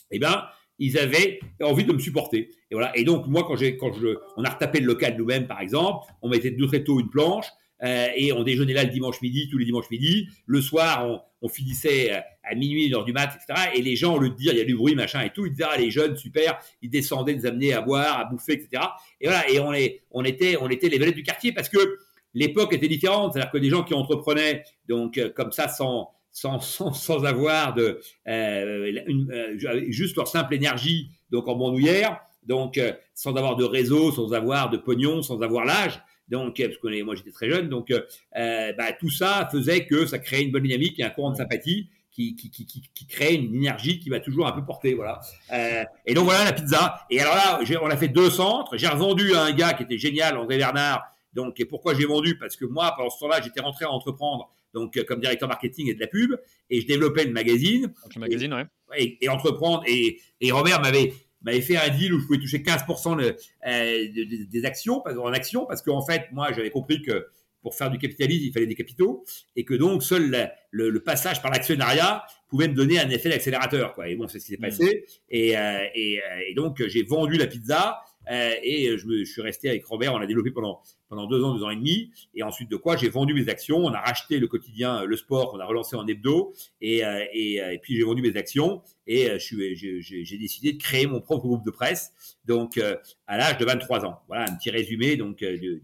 eh 0.09 0.17
ben 0.17 0.45
ils 0.79 0.97
avaient 0.97 1.39
envie 1.61 1.83
de 1.83 1.93
me 1.93 1.99
supporter. 1.99 2.49
Et 2.71 2.73
voilà. 2.73 2.91
Et 2.97 3.03
donc 3.03 3.27
moi, 3.27 3.43
quand 3.47 3.55
j'ai, 3.55 3.77
quand 3.77 3.93
je, 3.93 4.17
on 4.35 4.43
a 4.43 4.49
retapé 4.49 4.79
le 4.79 4.87
local 4.87 5.15
nous-mêmes, 5.15 5.45
par 5.45 5.61
exemple, 5.61 6.07
on 6.23 6.29
mettait 6.29 6.49
de 6.49 6.65
très 6.65 6.83
tôt 6.83 6.99
une 6.99 7.11
planche. 7.11 7.45
Euh, 7.83 8.07
et 8.15 8.31
on 8.31 8.41
déjeunait 8.43 8.73
là 8.73 8.83
le 8.83 8.89
dimanche 8.89 9.21
midi, 9.21 9.47
tous 9.51 9.59
les 9.59 9.65
dimanches 9.65 9.91
midi. 9.91 10.27
Le 10.47 10.59
soir, 10.59 11.05
on, 11.05 11.21
on 11.45 11.49
finissait 11.49 12.11
euh, 12.11 12.19
à 12.43 12.55
minuit, 12.55 12.87
une 12.87 12.95
heure 12.95 13.05
du 13.05 13.13
mat, 13.13 13.29
etc. 13.35 13.69
Et 13.75 13.83
les 13.83 13.95
gens, 13.95 14.17
lieu 14.17 14.29
de 14.29 14.35
dire, 14.35 14.53
il 14.53 14.57
y 14.57 14.61
a 14.61 14.65
du 14.65 14.75
bruit, 14.75 14.95
machin 14.95 15.21
et 15.21 15.29
tout, 15.29 15.45
ils 15.45 15.51
disaient, 15.51 15.67
ah, 15.69 15.77
les 15.77 15.91
jeunes, 15.91 16.17
super, 16.17 16.57
ils 16.81 16.89
descendaient, 16.89 17.35
nous 17.35 17.45
amenaient 17.45 17.73
à 17.73 17.81
boire, 17.81 18.19
à 18.19 18.25
bouffer, 18.25 18.53
etc. 18.53 18.81
Et 19.21 19.27
voilà, 19.27 19.47
et 19.51 19.59
on, 19.59 19.71
est, 19.71 20.01
on 20.09 20.23
était, 20.23 20.57
on 20.59 20.69
était 20.69 20.89
les 20.89 20.97
vedettes 20.97 21.15
du 21.15 21.23
quartier 21.23 21.51
parce 21.51 21.69
que 21.69 21.99
l'époque 22.33 22.73
était 22.73 22.87
différente. 22.87 23.33
C'est-à-dire 23.33 23.51
que 23.51 23.59
des 23.59 23.69
gens 23.69 23.83
qui 23.83 23.93
entreprenaient, 23.93 24.63
donc, 24.87 25.19
euh, 25.19 25.29
comme 25.29 25.51
ça, 25.51 25.67
sans, 25.67 26.14
sans, 26.35 27.25
avoir 27.25 27.73
de, 27.73 28.01
euh, 28.27 28.91
euh, 29.07 29.85
juste 29.87 30.17
leur 30.17 30.27
simple 30.27 30.53
énergie, 30.53 31.11
donc 31.31 31.47
en 31.47 31.55
bandoulière, 31.55 32.19
donc, 32.43 32.79
sans 33.13 33.35
avoir 33.35 33.55
de 33.55 33.63
réseau, 33.63 34.11
sans 34.11 34.33
avoir 34.33 34.69
de 34.69 34.77
pognon, 34.77 35.23
sans 35.23 35.41
avoir 35.41 35.65
l'âge, 35.65 36.01
donc, 36.27 36.61
parce 36.61 36.77
que 36.77 37.03
moi 37.03 37.15
j'étais 37.15 37.31
très 37.31 37.49
jeune, 37.49 37.69
donc 37.69 37.91
euh, 37.91 38.73
bah, 38.73 38.91
tout 38.99 39.09
ça 39.09 39.47
faisait 39.51 39.85
que 39.85 40.05
ça 40.05 40.19
créait 40.19 40.43
une 40.43 40.51
bonne 40.51 40.63
dynamique 40.63 40.99
et 40.99 41.03
un 41.03 41.09
courant 41.09 41.31
de 41.31 41.37
sympathie 41.37 41.89
qui, 42.11 43.07
crée 43.09 43.35
une 43.35 43.55
énergie 43.55 43.99
qui 43.99 44.09
va 44.09 44.19
toujours 44.19 44.47
un 44.47 44.51
peu 44.51 44.63
porter, 44.63 44.93
voilà. 44.93 45.19
Euh, 45.51 45.83
et 46.05 46.13
donc 46.13 46.25
voilà 46.25 46.45
la 46.45 46.53
pizza. 46.53 47.05
Et 47.09 47.19
alors 47.19 47.35
là, 47.35 47.59
on 47.81 47.89
a 47.89 47.97
fait 47.97 48.07
deux 48.07 48.29
centres. 48.29 48.77
J'ai 48.77 48.87
revendu 48.87 49.35
à 49.35 49.43
un 49.43 49.51
gars 49.51 49.73
qui 49.73 49.83
était 49.83 49.97
génial, 49.97 50.37
André 50.37 50.57
Bernard. 50.57 51.03
Donc, 51.33 51.59
et 51.59 51.65
pourquoi 51.65 51.93
j'ai 51.93 52.05
vendu? 52.05 52.37
Parce 52.37 52.55
que 52.55 52.63
moi, 52.63 52.93
pendant 52.95 53.09
ce 53.09 53.19
temps-là, 53.19 53.41
j'étais 53.41 53.59
rentré 53.59 53.83
à 53.83 53.91
entreprendre, 53.91 54.49
donc 54.75 55.01
comme 55.05 55.19
directeur 55.19 55.49
marketing 55.49 55.89
et 55.89 55.95
de 55.95 55.99
la 55.99 56.07
pub, 56.07 56.35
et 56.69 56.81
je 56.81 56.85
développais 56.85 57.23
le 57.23 57.31
magazine. 57.31 57.91
le 58.13 58.19
magazine, 58.19 58.51
et, 58.51 58.55
ouais. 58.91 59.17
Et, 59.21 59.29
entreprendre. 59.29 59.83
Et, 59.87 60.19
et 60.41 60.51
Robert 60.51 60.81
m'avait 60.81 61.13
m'avait 61.41 61.61
fait 61.61 61.77
un 61.77 61.89
deal 61.89 62.13
où 62.13 62.19
je 62.19 62.25
pouvais 62.25 62.39
toucher 62.39 62.59
15% 62.59 63.21
euh, 63.21 64.07
des 64.49 64.65
actions, 64.65 65.03
en 65.05 65.31
actions, 65.31 65.65
parce 65.65 65.81
qu'en 65.81 66.03
fait, 66.03 66.23
moi, 66.31 66.51
j'avais 66.51 66.71
compris 66.71 67.01
que 67.01 67.27
pour 67.65 67.73
faire 67.73 67.89
du 67.89 67.97
capitalisme, 67.97 68.45
il 68.45 68.51
fallait 68.51 68.67
des 68.67 68.75
capitaux, 68.75 69.23
et 69.55 69.65
que 69.65 69.73
donc 69.73 70.03
seul 70.03 70.51
le, 70.69 70.99
passage 70.99 71.41
par 71.41 71.49
l'actionnariat 71.49 72.23
pouvait 72.47 72.67
me 72.67 72.75
donner 72.75 72.99
un 72.99 73.09
effet 73.09 73.29
d'accélérateur. 73.29 73.95
Quoi. 73.95 74.07
Et 74.07 74.15
bon, 74.15 74.27
c'est 74.27 74.39
ce 74.39 74.45
qui 74.45 74.51
s'est 74.51 74.57
mmh. 74.59 74.61
passé. 74.61 75.05
Et, 75.29 75.57
euh, 75.57 75.79
et, 75.95 76.19
euh, 76.19 76.41
et, 76.47 76.53
donc, 76.53 76.83
j'ai 76.87 77.01
vendu 77.01 77.37
la 77.37 77.47
pizza, 77.47 78.01
euh, 78.31 78.51
et 78.61 78.95
je, 78.97 79.07
me, 79.07 79.23
je, 79.23 79.31
suis 79.31 79.41
resté 79.41 79.69
avec 79.69 79.83
Robert, 79.85 80.13
on 80.13 80.19
l'a 80.19 80.27
développé 80.27 80.51
pendant, 80.51 80.81
pendant 81.09 81.27
deux 81.27 81.43
ans, 81.43 81.55
deux 81.55 81.63
ans 81.63 81.69
et 81.69 81.75
demi. 81.75 82.11
Et 82.33 82.43
ensuite 82.43 82.69
de 82.69 82.75
quoi, 82.75 82.97
j'ai 82.97 83.09
vendu 83.09 83.33
mes 83.33 83.49
actions. 83.49 83.77
On 83.77 83.93
a 83.93 83.99
racheté 83.99 84.39
le 84.39 84.47
quotidien 84.47 85.03
Le 85.03 85.15
Sport, 85.15 85.53
on 85.53 85.59
a 85.59 85.65
relancé 85.65 85.95
en 85.95 86.07
hebdo. 86.07 86.53
Et, 86.81 87.05
euh, 87.05 87.23
et, 87.33 87.61
euh, 87.61 87.73
et 87.73 87.79
puis 87.79 87.95
j'ai 87.95 88.03
vendu 88.03 88.21
mes 88.21 88.35
actions. 88.37 88.81
Et 89.07 89.37
j'ai 89.39 90.37
décidé 90.37 90.73
de 90.73 90.77
créer 90.81 91.07
mon 91.07 91.21
propre 91.21 91.45
groupe 91.45 91.65
de 91.65 91.71
presse. 91.71 92.13
Donc 92.45 92.79
à 93.27 93.37
l'âge 93.37 93.57
de 93.57 93.65
23 93.65 94.05
ans. 94.05 94.21
Voilà 94.27 94.45
un 94.49 94.55
petit 94.55 94.71
résumé. 94.71 95.15
Donc, 95.17 95.39
de, 95.39 95.81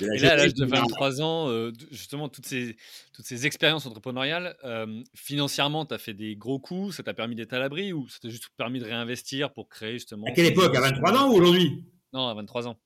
et 0.00 0.18
là, 0.18 0.32
à 0.32 0.36
l'âge 0.36 0.54
de 0.54 0.66
23 0.66 1.22
ans, 1.22 1.48
euh, 1.48 1.72
justement, 1.90 2.28
toutes 2.28 2.46
ces, 2.46 2.76
toutes 3.12 3.24
ces 3.24 3.46
expériences 3.46 3.86
entrepreneuriales, 3.86 4.56
euh, 4.64 5.02
financièrement, 5.14 5.86
tu 5.86 5.94
as 5.94 5.98
fait 5.98 6.14
des 6.14 6.36
gros 6.36 6.58
coups, 6.58 6.96
ça 6.96 7.02
t'a 7.02 7.14
permis 7.14 7.34
d'être 7.34 7.52
à 7.54 7.58
l'abri 7.58 7.92
ou 7.92 8.06
ça 8.08 8.18
t'a 8.20 8.28
juste 8.28 8.48
permis 8.56 8.80
de 8.80 8.84
réinvestir 8.84 9.52
pour 9.52 9.68
créer 9.68 9.94
justement. 9.94 10.26
À 10.26 10.32
quelle 10.32 10.46
époque? 10.46 10.74
À 10.76 10.80
23 10.80 11.12
ans 11.12 11.30
ou 11.30 11.36
aujourd'hui? 11.36 11.84
Non, 12.12 12.28
à 12.28 12.34
23 12.34 12.68
ans. 12.68 12.78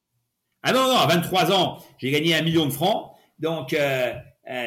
Ah 0.63 0.73
non, 0.73 0.87
non, 0.87 0.97
à 0.97 1.07
23 1.07 1.53
ans, 1.53 1.79
j'ai 1.99 2.11
gagné 2.11 2.35
un 2.35 2.43
million 2.43 2.67
de 2.67 2.71
francs, 2.71 3.13
donc 3.39 3.73
euh, 3.73 4.13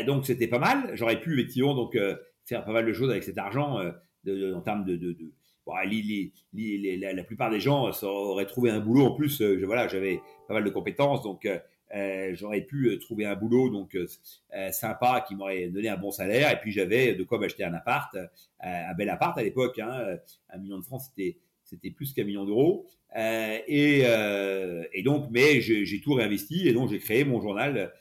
donc 0.06 0.26
c'était 0.26 0.48
pas 0.48 0.60
mal. 0.60 0.92
J'aurais 0.94 1.20
pu 1.20 1.40
effectivement 1.40 1.76
donc 1.76 1.98
faire 2.46 2.66
pas 2.66 2.72
mal 2.72 2.86
de 2.86 2.94
choses 2.94 3.10
avec 3.10 3.24
cet 3.24 3.38
argent 3.38 3.80
de, 4.24 4.54
en 4.54 4.62
termes 4.62 4.86
de, 4.86 4.96
de, 4.96 5.14
de 5.14 5.32
bon, 5.66 5.74
les, 5.86 6.32
les, 6.54 6.98
la, 6.98 7.14
la, 7.14 7.24
plupart 7.24 7.50
des 7.50 7.60
gens 7.60 7.92
auraient 8.04 8.46
trouvé 8.46 8.72
un 8.72 8.80
boulot 8.80 9.06
en 9.06 9.12
plus. 9.12 9.40
je, 9.40 9.66
voilà, 9.66 9.88
j'avais 9.88 10.22
pas 10.48 10.54
mal 10.54 10.64
de 10.64 10.70
compétences, 10.70 11.22
donc 11.24 11.48
euh, 11.94 12.32
j'aurais 12.34 12.62
pu 12.62 12.88
euh, 12.90 13.00
trouver 13.00 13.26
un 13.26 13.36
boulot 13.36 13.70
donc 13.70 13.96
euh, 13.96 14.72
sympa 14.72 15.24
qui 15.26 15.36
m'aurait 15.36 15.68
donné 15.68 15.88
un 15.88 15.98
bon 15.98 16.12
salaire 16.12 16.52
et 16.52 16.60
puis 16.60 16.72
j'avais 16.72 17.14
de 17.14 17.24
quoi 17.24 17.38
m'acheter 17.40 17.64
un 17.64 17.74
appart, 17.74 18.18
un 18.60 18.94
bel 18.96 19.10
appart 19.10 19.38
à 19.38 19.44
l'époque, 19.44 19.80
hein, 19.80 20.18
un 20.50 20.58
million 20.58 20.78
de 20.78 20.84
francs 20.84 21.02
c'était 21.02 21.38
c'était 21.66 21.92
plus 21.92 22.14
qu'un 22.14 22.24
million 22.24 22.46
d'euros 22.46 22.88
et, 23.18 24.04
et 24.94 25.04
donc 25.04 25.28
mais 25.32 25.62
j'ai 25.62 26.02
tout 26.02 26.14
réinvesti 26.14 26.68
et 26.68 26.74
donc 26.74 26.90
j'ai 26.90 27.00
créé 27.00 27.26
mon 27.26 27.42
journal 27.42 27.94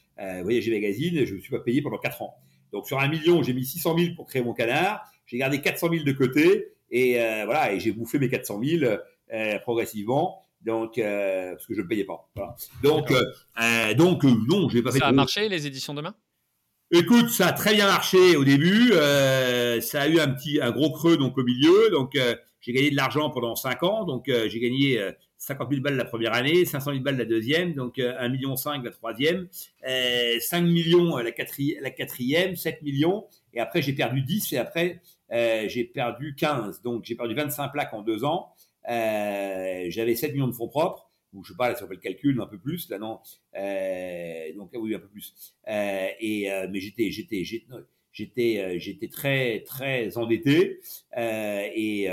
Voyager 0.43 0.71
Magazine 0.71 1.17
et 1.17 1.27
je 1.27 1.35
me 1.35 1.41
suis 1.41 1.51
pas 1.51 1.61
payé 1.61 1.83
pendant 1.83 1.99
quatre 1.99 2.23
ans. 2.23 2.35
Donc 2.73 2.87
sur 2.87 3.01
un 3.01 3.09
million 3.09 3.43
j'ai 3.43 3.55
mis 3.55 3.65
600 3.65 3.99
000 3.99 4.15
pour 4.15 4.27
créer 4.27 4.43
mon 4.43 4.55
canard, 4.55 5.03
j'ai 5.27 5.39
gardé 5.39 5.61
400 5.61 5.89
000 5.91 6.05
de 6.05 6.13
côté 6.13 6.75
et 6.91 7.15
voilà 7.45 7.73
et 7.73 7.81
j'ai 7.81 7.93
bouffé 7.93 8.19
mes 8.19 8.29
400 8.29 8.61
000 8.63 8.97
progressivement 9.63 10.45
donc 10.65 10.99
euh, 10.99 11.53
parce 11.53 11.67
que 11.67 11.75
je 11.75 11.83
ne 11.83 11.87
payais 11.87 12.05
pas. 12.05 12.29
Voilà. 12.35 12.57
Donc 12.83 13.11
euh, 13.11 13.23
euh, 13.61 13.95
donc 13.95 14.25
non, 14.25 14.69
j'ai 14.69 14.83
pas 14.83 14.93
fait. 14.93 14.99
Ça 14.99 15.09
a 15.09 15.13
marché 15.13 15.49
les 15.49 15.67
éditions 15.67 15.95
demain? 15.95 16.15
Écoute, 16.91 17.31
ça 17.31 17.49
a 17.49 17.53
très 17.53 17.75
bien 17.75 17.87
marché 17.87 18.37
au 18.37 18.45
début. 18.45 18.93
ça 18.93 20.03
a 20.03 20.09
eu 20.09 20.19
un 20.19 20.29
petit 20.29 20.61
un 20.61 20.71
gros 20.71 20.93
creux 20.93 21.17
donc 21.17 21.37
au 21.39 21.45
milieu. 21.45 21.91
Donc 21.91 22.17
j'ai 22.65 22.73
gagné 22.73 22.91
de 22.91 22.97
l'argent 22.97 23.31
pendant 23.31 23.55
5 23.57 23.83
ans. 23.83 24.05
Donc 24.05 24.25
j'ai 24.27 24.61
gagné 24.61 24.99
50 25.39 25.69
000 25.71 25.83
balles 25.83 25.97
la 25.97 26.05
première 26.05 26.33
année, 26.33 26.65
500 26.65 26.93
000 26.93 27.03
balles 27.03 27.19
la 27.19 27.27
deuxième, 27.27 27.75
donc 27.75 27.99
1,5 27.99 28.31
million 28.31 28.55
la 28.83 28.91
troisième, 28.91 29.49
5 29.83 30.61
millions 30.63 31.17
la, 31.19 31.31
quatrième, 31.31 31.83
la 31.83 31.91
quatrième, 31.91 32.57
7 32.57 32.83
millions, 32.83 33.27
et 33.53 33.61
après 33.61 33.83
j'ai 33.83 33.93
perdu 33.93 34.23
10 34.23 34.55
et 34.55 34.59
après 34.59 35.03
j'ai 35.31 35.85
perdu 35.85 36.35
15. 36.35 36.81
Donc 36.83 37.05
j'ai 37.05 37.15
perdu 37.17 37.35
25 37.35 37.69
plaques 37.71 37.93
en 37.93 38.03
deux 38.03 38.25
ans. 38.25 38.55
Euh, 38.89 39.87
j'avais 39.89 40.15
7 40.15 40.33
millions 40.33 40.49
de 40.49 40.53
fonds 40.53 40.69
propres, 40.69 41.11
ou 41.33 41.43
je 41.43 41.53
sais 41.53 41.57
pas, 41.57 41.69
là, 41.69 41.75
ça 41.75 41.87
fait 41.87 41.95
le 41.95 42.01
calcul, 42.01 42.41
un 42.41 42.47
peu 42.47 42.59
plus, 42.59 42.89
là, 42.89 42.99
non. 42.99 43.21
Euh, 43.57 44.55
donc, 44.55 44.71
oui, 44.75 44.95
un 44.95 44.99
peu 44.99 45.09
plus. 45.09 45.35
Euh, 45.69 46.09
et, 46.21 46.51
euh, 46.51 46.69
mais 46.71 46.81
j'étais, 46.81 47.11
j'étais, 47.11 47.45
j'étais, 47.45 47.67
euh, 48.21 48.79
j'étais 48.79 49.09
très, 49.09 49.61
très 49.61 50.17
endetté. 50.17 50.81
Et, 51.17 52.05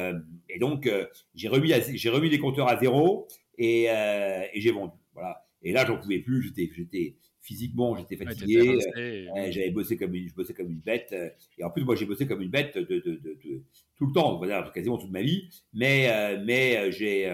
et, 0.49 0.59
donc, 0.59 0.89
j'ai 1.35 1.47
remis, 1.47 1.71
j'ai 1.93 2.09
remis 2.09 2.29
les 2.29 2.39
compteurs 2.39 2.67
à 2.67 2.77
zéro 2.77 3.27
et, 3.57 3.85
et 3.85 4.61
j'ai 4.61 4.71
vendu. 4.71 4.93
Voilà. 5.13 5.45
Et 5.63 5.73
là, 5.73 5.85
j'en 5.85 5.97
pouvais 5.97 6.19
plus. 6.19 6.43
J'étais, 6.43 6.71
j'étais, 6.75 7.15
physiquement, 7.41 7.95
j'étais 7.95 8.15
fatigué. 8.15 8.79
Euh, 8.97 9.47
j'avais 9.49 9.71
bossé 9.71 9.97
comme 9.97 10.13
une, 10.15 10.29
je 10.29 10.33
bossais 10.33 10.53
comme 10.53 10.69
une 10.69 10.79
bête. 10.79 11.09
Euh, 11.11 11.29
et 11.57 11.63
en 11.63 11.71
plus, 11.71 11.83
moi, 11.83 11.95
j'ai 11.95 12.05
bossé 12.05 12.27
comme 12.27 12.41
une 12.41 12.49
bête 12.49 12.77
de, 12.77 12.83
de, 12.83 12.99
de, 12.99 13.37
de 13.43 13.63
tout 13.97 14.05
le 14.05 14.13
temps, 14.13 14.39
dire, 14.45 14.71
quasiment 14.71 14.97
toute 14.97 15.11
ma 15.11 15.21
vie. 15.21 15.49
Mais, 15.73 16.09
euh, 16.09 16.41
mais 16.45 16.91
j'ai, 16.91 17.25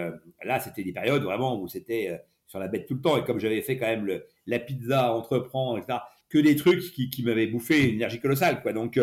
là, 0.42 0.60
c'était 0.60 0.82
des 0.82 0.92
périodes 0.92 1.22
vraiment 1.22 1.60
où 1.60 1.68
c'était 1.68 2.20
sur 2.46 2.58
la 2.58 2.68
bête 2.68 2.86
tout 2.86 2.94
le 2.94 3.00
temps. 3.00 3.16
Et 3.18 3.24
comme 3.24 3.38
j'avais 3.38 3.62
fait 3.62 3.76
quand 3.76 3.86
même 3.86 4.06
le, 4.06 4.24
la 4.46 4.58
pizza, 4.58 5.14
entreprendre, 5.14 5.78
etc., 5.78 5.98
que 6.28 6.38
des 6.38 6.56
trucs 6.56 6.92
qui, 6.92 7.10
qui 7.10 7.22
m'avaient 7.22 7.46
bouffé 7.46 7.88
une 7.88 7.94
énergie 7.96 8.20
colossale, 8.20 8.62
quoi. 8.62 8.72
Donc, 8.72 8.98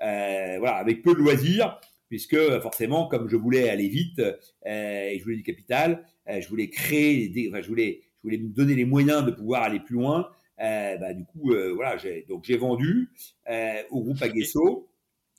voilà, 0.00 0.76
avec 0.76 1.02
peu 1.02 1.14
de 1.14 1.18
loisirs, 1.18 1.80
puisque 2.08 2.38
forcément, 2.60 3.06
comme 3.08 3.28
je 3.28 3.36
voulais 3.36 3.68
aller 3.68 3.88
vite 3.88 4.20
et 4.66 5.16
je 5.18 5.22
voulais 5.22 5.36
du 5.36 5.42
capital, 5.42 6.04
je 6.26 6.48
voulais 6.48 6.70
créer, 6.70 7.28
des, 7.28 7.48
enfin, 7.48 7.60
je 7.60 7.68
voulais, 7.68 8.00
je 8.18 8.22
voulais 8.22 8.38
me 8.38 8.48
donner 8.48 8.74
les 8.74 8.84
moyens 8.84 9.24
de 9.24 9.30
pouvoir 9.30 9.62
aller 9.62 9.80
plus 9.80 9.94
loin. 9.94 10.28
Euh, 10.60 10.96
bah, 10.98 11.12
du 11.14 11.24
coup, 11.24 11.52
euh, 11.52 11.72
voilà, 11.74 11.96
j'ai, 11.96 12.24
donc 12.28 12.44
j'ai 12.44 12.56
vendu 12.56 13.10
euh, 13.50 13.82
au 13.90 14.02
groupe 14.02 14.22
Aguesso. 14.22 14.88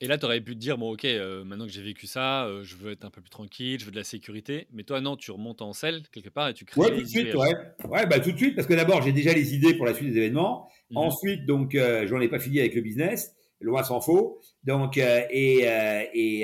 Et 0.02 0.08
là, 0.08 0.18
tu 0.18 0.26
aurais 0.26 0.42
pu 0.42 0.56
te 0.56 0.60
dire, 0.60 0.78
bon, 0.78 0.92
ok, 0.92 1.06
maintenant 1.46 1.66
que 1.66 1.72
j'ai 1.72 1.82
vécu 1.82 2.06
ça, 2.06 2.50
je 2.64 2.76
veux 2.76 2.92
être 2.92 3.06
un 3.06 3.10
peu 3.10 3.22
plus 3.22 3.30
tranquille, 3.30 3.80
je 3.80 3.86
veux 3.86 3.92
de 3.92 3.96
la 3.96 4.04
sécurité. 4.04 4.68
Mais 4.74 4.84
toi, 4.84 5.00
non, 5.00 5.16
tu 5.16 5.32
remontes 5.32 5.62
en 5.62 5.72
selle 5.72 6.02
quelque 6.12 6.30
part 6.30 6.50
et 6.50 6.54
tu 6.54 6.66
crées. 6.66 6.82
Ouais, 6.82 6.94
tout 6.94 7.02
de 7.02 7.08
suite, 7.08 7.34
ouais. 7.34 7.54
ouais 7.88 8.06
bah, 8.06 8.20
tout 8.20 8.34
de 8.34 8.38
suite, 8.38 8.56
parce 8.56 8.68
que 8.68 8.74
d'abord, 8.74 9.02
j'ai 9.02 9.14
déjà 9.14 9.32
les 9.32 9.56
idées 9.56 9.74
pour 9.74 9.86
la 9.86 9.94
suite 9.94 10.12
des 10.12 10.18
événements. 10.18 10.70
Mmh. 10.92 10.98
Ensuite, 10.98 11.46
donc, 11.46 11.78
j'en 12.06 12.20
ai 12.20 12.28
pas 12.28 12.40
fini 12.40 12.60
avec 12.60 12.76
le 12.76 12.82
business, 12.82 13.34
loin 13.62 13.84
s'en 13.84 14.02
faut. 14.02 14.42
Donc, 14.66 14.98
et, 14.98 15.62
et, 16.14 16.42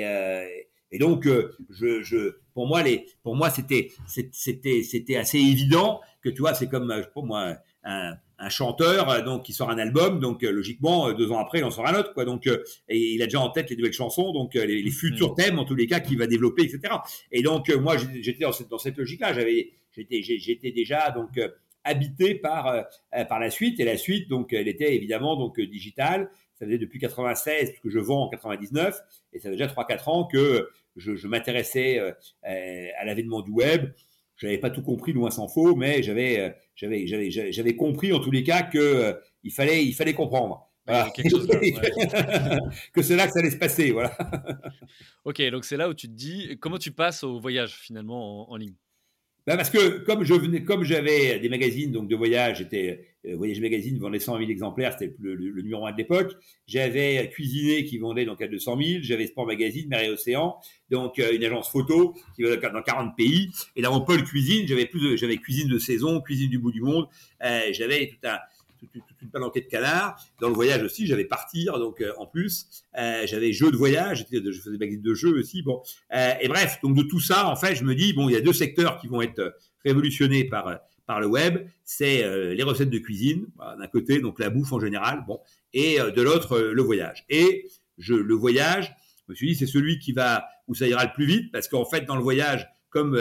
et 0.90 0.98
donc, 0.98 1.28
je, 1.68 2.02
je, 2.02 2.36
pour 2.54 2.66
moi, 2.66 2.82
les, 2.82 3.06
pour 3.22 3.36
moi, 3.36 3.50
c'était, 3.50 3.90
c'était, 4.32 4.82
c'était 4.82 5.16
assez 5.16 5.38
évident 5.38 6.00
que, 6.22 6.30
tu 6.30 6.40
vois, 6.40 6.54
c'est 6.54 6.68
comme, 6.68 7.04
pour 7.12 7.26
moi, 7.26 7.56
un, 7.84 8.14
un 8.42 8.48
chanteur 8.48 9.08
euh, 9.08 9.22
donc 9.22 9.44
qui 9.44 9.52
sort 9.52 9.70
un 9.70 9.78
album 9.78 10.20
donc 10.20 10.42
euh, 10.42 10.50
logiquement 10.50 11.08
euh, 11.08 11.14
deux 11.14 11.30
ans 11.30 11.38
après 11.38 11.58
il 11.58 11.64
en 11.64 11.70
sort 11.70 11.86
un 11.86 11.98
autre 11.98 12.12
quoi. 12.12 12.24
Donc 12.24 12.46
et 12.46 13.14
il 13.14 13.22
a 13.22 13.26
déjà 13.26 13.40
en 13.40 13.50
tête 13.50 13.70
les 13.70 13.76
nouvelles 13.76 13.92
chansons 13.92 14.32
donc 14.32 14.54
les, 14.54 14.90
futurs 14.90 15.32
mm. 15.32 15.36
thèmes 15.36 15.58
en 15.58 15.64
tous 15.64 15.74
les 15.74 15.86
cas 15.86 16.00
qu'il 16.00 16.18
va 16.18 16.26
développer 16.26 16.64
etc 16.64 16.94
et 17.30 17.42
donc 17.42 17.70
moi 17.70 17.96
j'étais 17.96 18.44
dans 18.44 18.52
cette, 18.52 18.68
dans 18.68 18.78
cette 18.78 18.96
logique 18.96 19.20
là 19.20 19.32
j'avais 19.32 19.72
j'étais 19.92 20.22
j'étais 20.22 20.72
déjà 20.72 21.10
donc 21.10 21.38
habité 21.84 22.34
par 22.34 22.84
par 23.28 23.40
la 23.40 23.50
suite. 23.50 23.80
Et 23.80 23.84
la 23.84 23.96
suite 23.96 24.28
donc 24.28 24.52
elle 24.52 24.68
était 24.68 24.94
évidemment 24.94 25.36
donc 25.36 25.60
digitale. 25.60 26.30
Ça 26.54 26.66
faisait 26.66 26.78
depuis 26.78 27.00
96 27.00 27.72
que 27.82 27.90
je 27.90 27.98
vends 27.98 28.24
en 28.24 28.28
99, 28.28 28.96
et 29.32 29.40
ça 29.40 29.50
fait 29.50 29.56
déjà 29.56 29.66
3-4 29.66 30.10
ans 30.10 30.24
que 30.24 30.70
je, 30.96 31.16
je 31.16 31.26
m'intéressais 31.26 32.00
à 32.44 33.04
l'avènement 33.04 33.42
du 33.42 33.50
web. 33.50 33.90
Je 34.42 34.48
n'avais 34.48 34.58
pas 34.58 34.70
tout 34.70 34.82
compris, 34.82 35.12
loin 35.12 35.30
s'en 35.30 35.46
faut, 35.46 35.76
mais 35.76 36.02
j'avais, 36.02 36.52
j'avais, 36.74 37.06
j'avais, 37.06 37.30
j'avais 37.30 37.76
compris 37.76 38.12
en 38.12 38.18
tous 38.18 38.32
les 38.32 38.42
cas 38.42 38.64
que 38.64 39.16
il 39.44 39.52
fallait, 39.52 39.84
il 39.86 39.94
fallait 39.94 40.14
comprendre. 40.14 40.68
que 42.92 43.02
c'est 43.02 43.14
là 43.14 43.28
que 43.28 43.32
ça 43.32 43.38
allait 43.38 43.52
se 43.52 43.56
passer, 43.56 43.92
voilà. 43.92 44.18
ok, 45.24 45.40
donc 45.50 45.64
c'est 45.64 45.76
là 45.76 45.88
où 45.88 45.94
tu 45.94 46.08
te 46.08 46.12
dis 46.12 46.58
comment 46.60 46.78
tu 46.78 46.90
passes 46.90 47.22
au 47.22 47.38
voyage 47.38 47.74
finalement 47.74 48.50
en, 48.50 48.56
ligne? 48.56 48.74
Ben 49.46 49.56
parce 49.56 49.70
que 49.70 49.98
comme 49.98 50.24
je 50.24 50.34
venais, 50.34 50.64
comme 50.64 50.82
j'avais 50.82 51.38
des 51.38 51.48
magazines 51.48 51.92
donc 51.92 52.08
de 52.08 52.16
voyage, 52.16 52.58
j'étais 52.58 52.90
euh, 52.90 52.96
Voyage 53.24 53.60
Magazine 53.60 53.98
vendait 53.98 54.18
100 54.18 54.38
000 54.38 54.50
exemplaires, 54.50 54.96
c'était 54.98 55.14
le, 55.20 55.36
numéro 55.62 55.86
1 55.86 55.92
de 55.92 55.96
l'époque. 55.96 56.34
J'avais 56.66 57.30
Cuisiné 57.30 57.84
qui 57.84 57.98
vendait 57.98 58.24
donc 58.24 58.42
à 58.42 58.48
200 58.48 58.78
000. 58.82 59.02
J'avais 59.02 59.26
Sport 59.26 59.46
Magazine, 59.46 59.92
et 59.94 60.08
Océan, 60.10 60.56
donc 60.90 61.18
euh, 61.18 61.32
une 61.32 61.44
agence 61.44 61.70
photo 61.70 62.14
qui 62.34 62.42
vendait 62.42 62.58
dans 62.58 62.82
40 62.82 63.16
pays. 63.16 63.50
Et 63.76 63.82
dans 63.82 63.92
mon 63.92 64.04
pôle 64.04 64.24
cuisine, 64.24 64.66
j'avais 64.66 64.86
plus, 64.86 65.16
j'avais 65.16 65.36
cuisine 65.36 65.68
de 65.68 65.78
saison, 65.78 66.20
cuisine 66.20 66.50
du 66.50 66.58
bout 66.58 66.72
du 66.72 66.80
monde. 66.80 67.06
Euh, 67.44 67.68
j'avais 67.72 68.08
tout 68.08 68.28
un 68.28 68.38
toute, 68.86 69.02
une 69.20 69.30
palanquée 69.30 69.60
de 69.60 69.66
canards. 69.66 70.20
Dans 70.40 70.48
le 70.48 70.54
voyage 70.54 70.82
aussi, 70.82 71.06
j'avais 71.06 71.24
partir, 71.24 71.78
donc 71.78 72.00
euh, 72.00 72.12
en 72.18 72.26
plus, 72.26 72.84
euh, 72.98 73.26
j'avais 73.26 73.52
jeux 73.52 73.70
de 73.70 73.76
voyage, 73.76 74.26
je 74.30 74.52
faisais 74.52 74.72
des 74.72 74.78
magazines 74.78 75.02
de 75.02 75.14
jeux 75.14 75.38
aussi. 75.38 75.62
Bon, 75.62 75.82
euh, 76.14 76.34
et 76.40 76.48
bref, 76.48 76.78
donc 76.82 76.96
de 76.96 77.02
tout 77.02 77.20
ça, 77.20 77.48
en 77.48 77.56
fait, 77.56 77.74
je 77.74 77.84
me 77.84 77.94
dis 77.94 78.12
bon, 78.12 78.28
il 78.28 78.32
y 78.32 78.36
a 78.36 78.40
deux 78.40 78.52
secteurs 78.52 78.98
qui 78.98 79.08
vont 79.08 79.22
être 79.22 79.56
révolutionnés 79.84 80.44
par 80.44 80.78
par 81.12 81.20
le 81.20 81.26
web, 81.26 81.66
c'est 81.84 82.22
les 82.54 82.62
recettes 82.62 82.88
de 82.88 82.98
cuisine 82.98 83.46
d'un 83.58 83.86
côté, 83.86 84.20
donc 84.20 84.38
la 84.38 84.48
bouffe 84.48 84.72
en 84.72 84.80
général, 84.80 85.24
bon, 85.26 85.38
et 85.74 85.98
de 85.98 86.22
l'autre 86.22 86.58
le 86.58 86.82
voyage. 86.82 87.26
Et 87.28 87.66
je 87.98 88.14
le 88.14 88.34
voyage, 88.34 88.96
je 89.26 89.32
me 89.32 89.34
suis 89.34 89.48
dit 89.48 89.54
c'est 89.54 89.66
celui 89.66 89.98
qui 89.98 90.12
va 90.12 90.46
où 90.68 90.74
ça 90.74 90.86
ira 90.88 91.04
le 91.04 91.12
plus 91.12 91.26
vite 91.26 91.52
parce 91.52 91.68
qu'en 91.68 91.84
fait 91.84 92.06
dans 92.06 92.16
le 92.16 92.22
voyage, 92.22 92.66
comme 92.88 93.20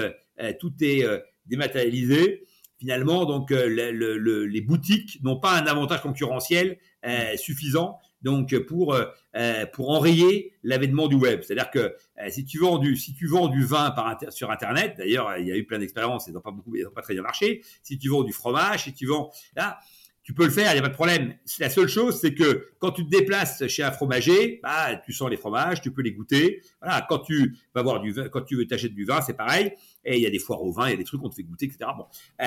tout 0.59 0.71
est 0.79 1.05
dématérialisé, 1.47 2.45
finalement, 2.81 3.25
donc 3.25 3.51
euh, 3.51 4.47
les 4.47 4.61
boutiques 4.61 5.19
n'ont 5.23 5.39
pas 5.39 5.55
un 5.55 5.67
avantage 5.67 6.01
concurrentiel 6.01 6.79
euh, 7.05 7.37
suffisant 7.37 7.99
donc 8.22 8.57
pour 8.67 8.93
euh, 8.93 9.65
pour 9.74 9.89
enrayer 9.89 10.53
l'avènement 10.63 11.07
du 11.07 11.15
web. 11.15 11.41
C'est-à-dire 11.41 11.72
que 11.72 11.95
si 12.30 12.45
tu 12.45 12.59
vends 12.59 12.78
du 12.78 12.95
si 12.95 13.13
tu 13.13 13.28
vends 13.28 13.47
du 13.47 13.63
vin 13.63 13.91
par 13.91 14.17
sur 14.30 14.51
internet, 14.51 14.95
d'ailleurs 14.97 15.38
il 15.38 15.47
y 15.47 15.51
a 15.51 15.57
eu 15.57 15.65
plein 15.65 15.80
d'expériences, 15.80 16.28
ils 16.28 16.34
n'ont 16.34 16.41
pas 16.41 16.51
beaucoup, 16.51 16.76
ils 16.76 16.84
n'ont 16.84 16.91
pas 16.91 17.01
très 17.01 17.13
bien 17.13 17.24
marché. 17.24 17.61
Si 17.84 17.97
tu 17.97 18.09
vends 18.09 18.24
du 18.24 18.34
fromage, 18.34 18.84
si 18.84 18.93
tu 18.93 19.05
vends 19.05 19.32
là, 19.55 19.80
tu 20.24 20.34
peux 20.34 20.45
le 20.45 20.51
faire, 20.51 20.72
il 20.72 20.74
n'y 20.74 20.80
a 20.80 20.84
pas 20.84 20.89
de 20.89 20.93
problème. 20.93 21.34
La 21.59 21.69
seule 21.69 21.88
chose, 21.88 22.19
c'est 22.19 22.34
que 22.34 22.67
quand 22.80 22.91
tu 22.91 23.03
te 23.05 23.09
déplaces 23.09 23.65
chez 23.67 23.82
un 23.82 23.91
fromager, 23.91 24.59
bah, 24.61 24.95
tu 25.03 25.13
sens 25.13 25.30
les 25.30 25.38
fromages, 25.38 25.82
tu 25.82 25.91
peux 25.91 26.03
les 26.03 26.11
goûter. 26.11 26.61
Voilà, 26.82 27.05
quand 27.09 27.19
tu 27.19 27.57
vas 27.74 27.82
voir 27.82 28.01
du 28.01 28.11
vin, 28.11 28.30
quand 28.30 28.41
tu 28.41 28.55
veux 28.55 28.67
t'acheter 28.67 28.89
du 28.89 29.05
vin, 29.05 29.22
c'est 29.22 29.36
pareil. 29.36 29.72
Et 30.05 30.17
il 30.17 30.22
y 30.22 30.28
a 30.28 30.30
des 30.30 30.39
foires 30.39 30.61
au 30.61 30.72
vin, 30.72 30.88
il 30.88 30.91
y 30.91 30.93
a 30.93 30.97
des 30.97 31.03
trucs 31.03 31.22
qu'on 31.22 31.30
te 31.30 31.36
fait 31.36 31.43
goûter, 31.43 31.65
etc. 31.65 31.89
Bon. 31.97 32.05
Euh, 32.41 32.45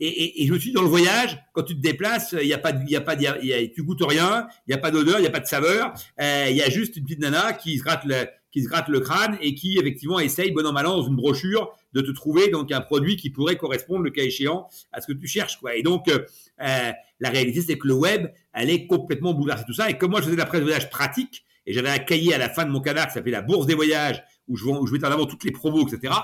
et, 0.00 0.06
et, 0.08 0.42
et, 0.42 0.46
je 0.46 0.54
suis 0.54 0.72
dans 0.72 0.82
le 0.82 0.88
voyage, 0.88 1.38
quand 1.52 1.62
tu 1.62 1.74
te 1.74 1.80
déplaces, 1.80 2.34
il 2.40 2.48
y 2.48 2.54
a 2.54 2.58
pas, 2.58 2.70
il 2.70 2.90
y 2.90 2.96
a 2.96 3.00
pas, 3.00 3.14
y 3.14 3.26
a, 3.26 3.68
tu 3.68 3.84
goûtes 3.84 4.02
rien, 4.02 4.48
il 4.66 4.70
n'y 4.70 4.74
a 4.74 4.78
pas 4.78 4.90
d'odeur, 4.90 5.18
il 5.18 5.22
n'y 5.22 5.28
a 5.28 5.30
pas 5.30 5.40
de 5.40 5.46
saveur. 5.46 5.92
Euh, 6.20 6.46
il 6.50 6.56
y 6.56 6.62
a 6.62 6.70
juste 6.70 6.96
une 6.96 7.04
petite 7.04 7.20
nana 7.20 7.52
qui 7.52 7.78
se 7.78 7.84
gratte 7.84 8.04
le, 8.04 8.26
qui 8.54 8.62
se 8.62 8.68
gratte 8.68 8.86
le 8.86 9.00
crâne 9.00 9.36
et 9.40 9.56
qui 9.56 9.78
effectivement 9.78 10.20
essaye, 10.20 10.52
bon 10.52 10.64
an 10.64 10.72
mal 10.72 10.86
an, 10.86 10.98
dans 10.98 11.08
une 11.08 11.16
brochure, 11.16 11.76
de 11.92 12.00
te 12.00 12.12
trouver 12.12 12.50
donc 12.50 12.70
un 12.70 12.80
produit 12.80 13.16
qui 13.16 13.28
pourrait 13.28 13.56
correspondre, 13.56 14.04
le 14.04 14.10
cas 14.10 14.22
échéant, 14.22 14.68
à 14.92 15.00
ce 15.00 15.08
que 15.08 15.12
tu 15.12 15.26
cherches. 15.26 15.58
Quoi. 15.58 15.74
Et 15.74 15.82
donc, 15.82 16.06
euh, 16.06 16.20
euh 16.62 16.92
la 17.18 17.30
réalité, 17.30 17.62
c'est 17.62 17.76
que 17.76 17.88
le 17.88 17.94
web, 17.94 18.28
elle 18.52 18.70
est 18.70 18.86
complètement 18.86 19.34
bouleversée 19.34 19.64
tout 19.66 19.74
ça. 19.74 19.90
Et 19.90 19.98
comme 19.98 20.12
moi, 20.12 20.20
je 20.20 20.26
faisais 20.26 20.36
de 20.36 20.40
la 20.40 20.46
presse 20.46 20.60
de 20.60 20.66
voyage 20.66 20.88
pratique, 20.88 21.44
et 21.66 21.72
j'avais 21.72 21.88
un 21.88 21.98
cahier 21.98 22.32
à 22.32 22.38
la 22.38 22.48
fin 22.48 22.64
de 22.64 22.70
mon 22.70 22.80
canard 22.80 23.08
qui 23.08 23.14
s'appelait 23.14 23.32
la 23.32 23.42
Bourse 23.42 23.66
des 23.66 23.74
voyages, 23.74 24.22
où 24.46 24.56
je, 24.56 24.64
où 24.64 24.86
je 24.86 24.92
mettais 24.92 25.06
en 25.06 25.10
avant 25.10 25.26
toutes 25.26 25.42
les 25.42 25.50
promos, 25.50 25.88
etc. 25.88 26.14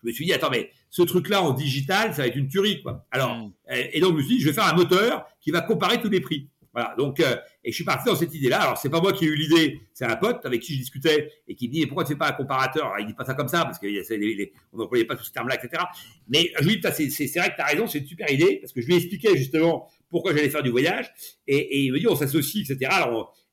Je 0.00 0.08
me 0.08 0.12
suis 0.12 0.26
dit, 0.26 0.32
attends, 0.32 0.50
mais 0.50 0.70
ce 0.90 1.02
truc-là 1.02 1.42
en 1.42 1.52
digital, 1.54 2.14
ça 2.14 2.22
va 2.22 2.28
être 2.28 2.36
une 2.36 2.46
tuerie. 2.46 2.82
Quoi. 2.82 3.04
Alors, 3.10 3.34
mm. 3.36 3.52
et 3.68 3.98
donc, 3.98 4.12
je 4.12 4.16
me 4.18 4.22
suis 4.22 4.36
dit, 4.36 4.42
je 4.42 4.48
vais 4.48 4.54
faire 4.54 4.66
un 4.66 4.74
moteur 4.74 5.26
qui 5.40 5.50
va 5.50 5.60
comparer 5.60 6.00
tous 6.00 6.08
les 6.08 6.20
prix. 6.20 6.48
Voilà. 6.72 6.94
Donc, 6.96 7.18
euh, 7.18 7.36
et 7.62 7.70
je 7.70 7.74
suis 7.74 7.84
parti 7.84 8.08
dans 8.08 8.16
cette 8.16 8.34
idée-là. 8.34 8.62
Alors, 8.62 8.78
c'est 8.78 8.88
pas 8.88 9.00
moi 9.00 9.12
qui 9.12 9.26
ai 9.26 9.28
eu 9.28 9.34
l'idée, 9.34 9.80
c'est 9.92 10.06
un 10.06 10.16
pote 10.16 10.44
avec 10.46 10.62
qui 10.62 10.74
je 10.74 10.78
discutais 10.78 11.30
et 11.46 11.54
qui 11.54 11.68
me 11.68 11.72
dit, 11.72 11.80
mais 11.80 11.86
pourquoi 11.86 12.04
tu 12.04 12.12
fais 12.12 12.18
pas 12.18 12.28
un 12.28 12.32
comparateur? 12.32 12.86
Alors, 12.86 13.00
il 13.00 13.06
dit 13.06 13.14
pas 13.14 13.24
ça 13.24 13.34
comme 13.34 13.48
ça 13.48 13.64
parce 13.64 13.78
qu'on 13.78 13.86
n'employait 14.72 15.04
pas 15.04 15.16
tout 15.16 15.24
ce 15.24 15.32
terme-là, 15.32 15.56
etc. 15.62 15.82
Mais 16.28 16.50
je 16.58 16.66
lui 16.66 16.80
dis, 16.80 17.10
c'est 17.10 17.38
vrai 17.38 17.50
que 17.50 17.56
tu 17.56 17.60
as 17.60 17.66
raison, 17.66 17.86
c'est 17.86 17.98
une 17.98 18.06
super 18.06 18.30
idée 18.30 18.58
parce 18.60 18.72
que 18.72 18.80
je 18.80 18.86
lui 18.86 18.94
ai 18.94 18.96
expliqué 18.96 19.36
justement 19.36 19.88
pourquoi 20.08 20.34
j'allais 20.34 20.48
faire 20.48 20.62
du 20.62 20.70
voyage 20.70 21.12
et, 21.46 21.84
il 21.84 21.92
me 21.92 21.98
dit, 21.98 22.08
on 22.08 22.16
s'associe, 22.16 22.68
etc. 22.68 22.90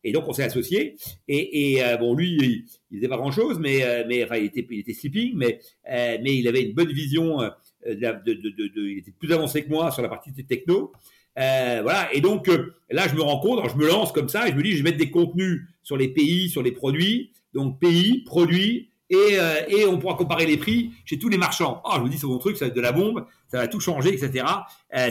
Et 0.03 0.14
donc, 0.14 0.26
on 0.28 0.34
s'est 0.34 0.43
associés. 0.43 0.95
Et, 1.28 1.84
euh, 1.84 1.97
bon, 1.97 2.16
lui, 2.16 2.38
il, 2.39 2.66
il 2.91 2.97
faisait 2.99 3.10
pas 3.10 3.18
grand-chose, 3.18 3.60
mais, 3.60 3.84
euh, 3.84 4.03
il 4.10 4.45
était, 4.45 4.93
sleeping, 4.93 5.34
mais, 5.36 5.60
mais 5.86 6.38
il 6.38 6.47
avait 6.47 6.62
une 6.62 6.74
bonne 6.74 6.91
vision. 6.93 7.39
De, 7.86 8.88
il 8.89 8.97
était 8.99 9.12
plus 9.12 9.32
avancé 9.34 9.64
que 9.64 9.70
moi 9.70 9.91
sur 9.91 10.01
la 10.01 10.10
partie 10.10 10.34
techno. 10.34 10.93
Euh, 11.38 11.80
voilà. 11.84 12.14
Et 12.14 12.22
donc 12.22 12.50
euh, 12.50 12.74
là, 12.90 13.08
je 13.08 13.16
me 13.16 13.22
rends 13.22 13.40
compte, 13.40 13.68
je 13.70 13.76
me 13.76 13.88
lance 13.88 14.12
comme 14.12 14.30
ça 14.30 14.48
et 14.48 14.52
je 14.52 14.56
me 14.56 14.64
dis, 14.64 14.72
je 14.72 14.78
vais 14.78 14.92
mettre 14.92 14.98
des 14.98 15.12
contenus 15.12 15.62
sur 15.84 15.98
les 15.98 16.08
pays, 16.08 16.50
sur 16.50 16.64
les 16.64 16.72
produits. 16.72 17.32
Donc 17.54 17.80
pays, 17.80 18.24
produits, 18.24 18.90
et, 19.10 19.40
euh, 19.40 19.62
et 19.70 19.86
on 19.86 19.98
pourra 20.00 20.16
comparer 20.16 20.46
les 20.46 20.58
prix 20.58 20.92
chez 21.06 21.18
tous 21.18 21.30
les 21.30 21.38
marchands. 21.38 21.82
Oh, 21.86 21.94
je 21.96 22.02
me 22.02 22.10
dis, 22.10 22.18
c'est 22.18 22.28
mon 22.28 22.40
truc, 22.40 22.58
ça 22.58 22.66
va 22.66 22.70
être 22.70 22.76
de 22.76 22.82
la 22.82 22.92
bombe, 22.92 23.26
ça 23.48 23.60
va 23.60 23.68
tout 23.70 23.80
changer, 23.80 24.14
etc. 24.14 24.46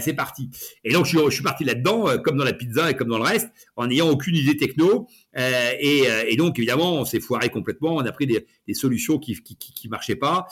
c'est 0.00 0.12
parti. 0.12 0.50
Et 0.84 0.92
donc, 0.92 1.06
je 1.06 1.30
suis, 1.30 1.42
parti 1.42 1.64
là-dedans, 1.64 2.18
comme 2.22 2.36
dans 2.36 2.44
la 2.44 2.52
pizza 2.52 2.90
et 2.90 2.94
comme 2.94 3.08
dans 3.08 3.16
le 3.16 3.24
reste, 3.24 3.48
en 3.74 3.86
n'ayant 3.86 4.10
aucune 4.10 4.36
idée 4.36 4.56
techno. 4.58 5.08
Et, 5.34 6.36
donc, 6.36 6.58
évidemment, 6.58 6.92
on 6.96 7.06
s'est 7.06 7.20
foiré 7.20 7.48
complètement. 7.48 7.94
On 7.94 8.04
a 8.04 8.12
pris 8.12 8.26
des, 8.26 8.74
solutions 8.74 9.18
qui, 9.18 9.34
qui 9.42 9.88
marchaient 9.88 10.14
pas, 10.14 10.46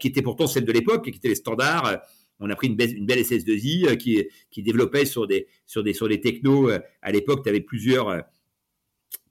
qui 0.00 0.08
étaient 0.08 0.22
pourtant 0.22 0.46
celles 0.46 0.64
de 0.64 0.72
l'époque, 0.72 1.04
qui 1.04 1.10
étaient 1.10 1.28
les 1.28 1.34
standards 1.34 2.00
on 2.40 2.50
a 2.50 2.56
pris 2.56 2.68
une, 2.68 2.76
belle, 2.76 2.96
une 2.96 3.06
belle 3.06 3.20
SS2I 3.20 3.90
euh, 3.90 3.96
qui, 3.96 4.26
qui 4.50 4.62
développait 4.62 5.04
sur 5.04 5.26
des, 5.26 5.46
sur 5.66 5.82
des, 5.84 5.92
sur 5.92 6.08
des 6.08 6.20
technos. 6.20 6.70
Euh, 6.70 6.78
à 7.02 7.12
l'époque, 7.12 7.42
tu 7.42 7.50
avais 7.50 7.60
plusieurs, 7.60 8.08
euh, 8.08 8.20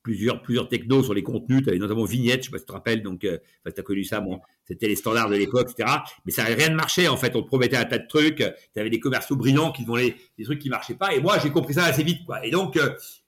plusieurs, 0.04 0.42
plusieurs 0.42 0.70
technos 0.70 1.04
sur 1.04 1.14
les 1.14 1.24
contenus. 1.24 1.64
Tu 1.64 1.70
avais 1.70 1.80
notamment 1.80 2.06
Vignette, 2.06 2.42
je 2.42 2.46
sais 2.46 2.52
pas 2.52 2.60
si 2.60 2.66
tu 2.66 2.68
te 2.68 2.74
rappelles, 2.74 3.02
donc 3.02 3.22
tu 3.22 3.30
as 3.66 3.84
connu 3.84 4.04
ça, 4.04 4.22
bon, 4.22 4.40
c'était 4.64 4.88
les 4.88 4.96
standards 4.96 5.30
de 5.30 5.36
l'époque, 5.36 5.72
etc. 5.72 5.98
Mais 6.26 6.32
ça 6.32 6.44
n'avait 6.44 6.56
rien 6.56 6.70
de 6.70 6.76
marché, 6.76 7.08
en 7.08 7.18
fait. 7.18 7.36
On 7.36 7.42
te 7.42 7.48
promettait 7.48 7.78
un 7.78 7.86
tas 7.86 7.98
de 7.98 8.08
trucs. 8.08 8.38
Tu 8.38 8.80
avais 8.80 8.92
des 8.92 9.00
commerciaux 9.00 9.36
brillants 9.36 9.72
qui 9.72 9.84
vendaient 9.84 10.16
des 10.38 10.44
trucs 10.44 10.60
qui 10.60 10.70
marchaient 10.70 10.96
pas. 10.96 11.16
Et 11.16 11.20
moi, 11.20 11.38
j'ai 11.42 11.50
compris 11.50 11.74
ça 11.74 11.86
assez 11.86 12.04
vite, 12.04 12.24
quoi. 12.26 12.46
Et 12.46 12.52
donc, 12.52 12.80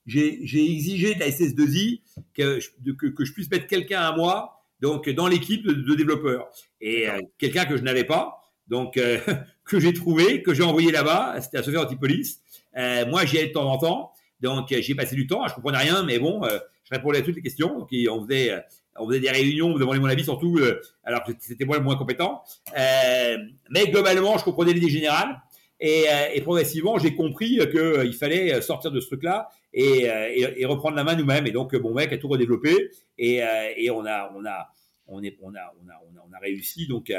j'ai 0.05 0.43
exigé 0.43 1.15
de 1.15 1.19
la 1.19 1.29
SS2I 1.29 2.01
que, 2.35 2.59
que, 2.93 3.07
que 3.07 3.25
je 3.25 3.33
puisse 3.33 3.49
mettre 3.49 3.65
quelqu'un 3.65 4.01
à 4.01 4.15
moi, 4.15 4.63
donc 4.81 5.09
dans 5.09 5.27
l'équipe 5.27 5.65
de, 5.65 5.95
développeurs. 5.95 6.49
Et 6.79 7.07
quelqu'un 7.39 7.65
que 7.65 7.77
je 7.77 7.81
n'avais 7.81 8.03
pas. 8.03 8.37
Donc, 8.67 8.99
que 9.71 9.79
j'ai 9.79 9.93
trouvé, 9.93 10.43
que 10.43 10.53
j'ai 10.53 10.63
envoyé 10.63 10.91
là-bas. 10.91 11.39
C'était 11.39 11.59
à 11.59 11.63
Sophia 11.63 11.81
Antipolis. 11.81 12.41
Euh, 12.75 13.05
moi, 13.05 13.25
j'y 13.25 13.37
allais 13.37 13.47
de 13.47 13.53
temps 13.53 13.71
en 13.71 13.77
temps. 13.77 14.11
Donc, 14.41 14.69
euh, 14.73 14.81
j'ai 14.81 14.95
passé 14.95 15.15
du 15.15 15.27
temps. 15.27 15.47
Je 15.47 15.53
comprenais 15.53 15.77
rien, 15.77 16.03
mais 16.03 16.19
bon, 16.19 16.43
euh, 16.43 16.59
je 16.83 16.93
répondais 16.93 17.19
à 17.19 17.21
toutes 17.21 17.37
les 17.37 17.41
questions. 17.41 17.79
Donc, 17.79 17.89
on 18.09 18.25
faisait, 18.25 18.51
euh, 18.51 18.59
on 18.97 19.07
faisait 19.07 19.21
des 19.21 19.29
réunions, 19.29 19.67
on 19.67 19.79
demandait 19.79 19.99
mon 19.99 20.07
avis, 20.07 20.25
surtout, 20.25 20.59
alors 21.05 21.23
que 21.23 21.31
c'était 21.39 21.63
moi 21.63 21.77
le 21.77 21.83
moins 21.83 21.95
compétent. 21.95 22.43
mais 22.75 23.87
globalement, 23.87 24.37
je 24.37 24.43
comprenais 24.43 24.73
l'idée 24.73 24.89
générale. 24.89 25.41
Et, 25.79 26.05
et 26.33 26.41
progressivement, 26.41 26.99
j'ai 26.99 27.15
compris 27.15 27.57
qu'il 27.71 28.13
fallait 28.13 28.61
sortir 28.61 28.91
de 28.91 28.99
ce 28.99 29.07
truc-là 29.07 29.47
et, 29.73 30.65
reprendre 30.65 30.97
la 30.97 31.05
main 31.05 31.15
nous-mêmes. 31.15 31.47
Et 31.47 31.51
donc, 31.51 31.73
mon 31.73 31.93
mec 31.93 32.11
a 32.11 32.17
tout 32.17 32.27
redéveloppé 32.27 32.91
et, 33.17 33.41
on 33.89 34.05
a, 34.05 34.33
on 34.35 34.45
a, 34.45 34.67
on 35.07 35.23
est, 35.23 35.37
on 35.41 35.55
a, 35.55 35.73
on 35.81 35.89
a, 35.89 36.21
on 36.29 36.33
a, 36.33 36.39
réussi 36.39 36.87
donc 36.87 37.09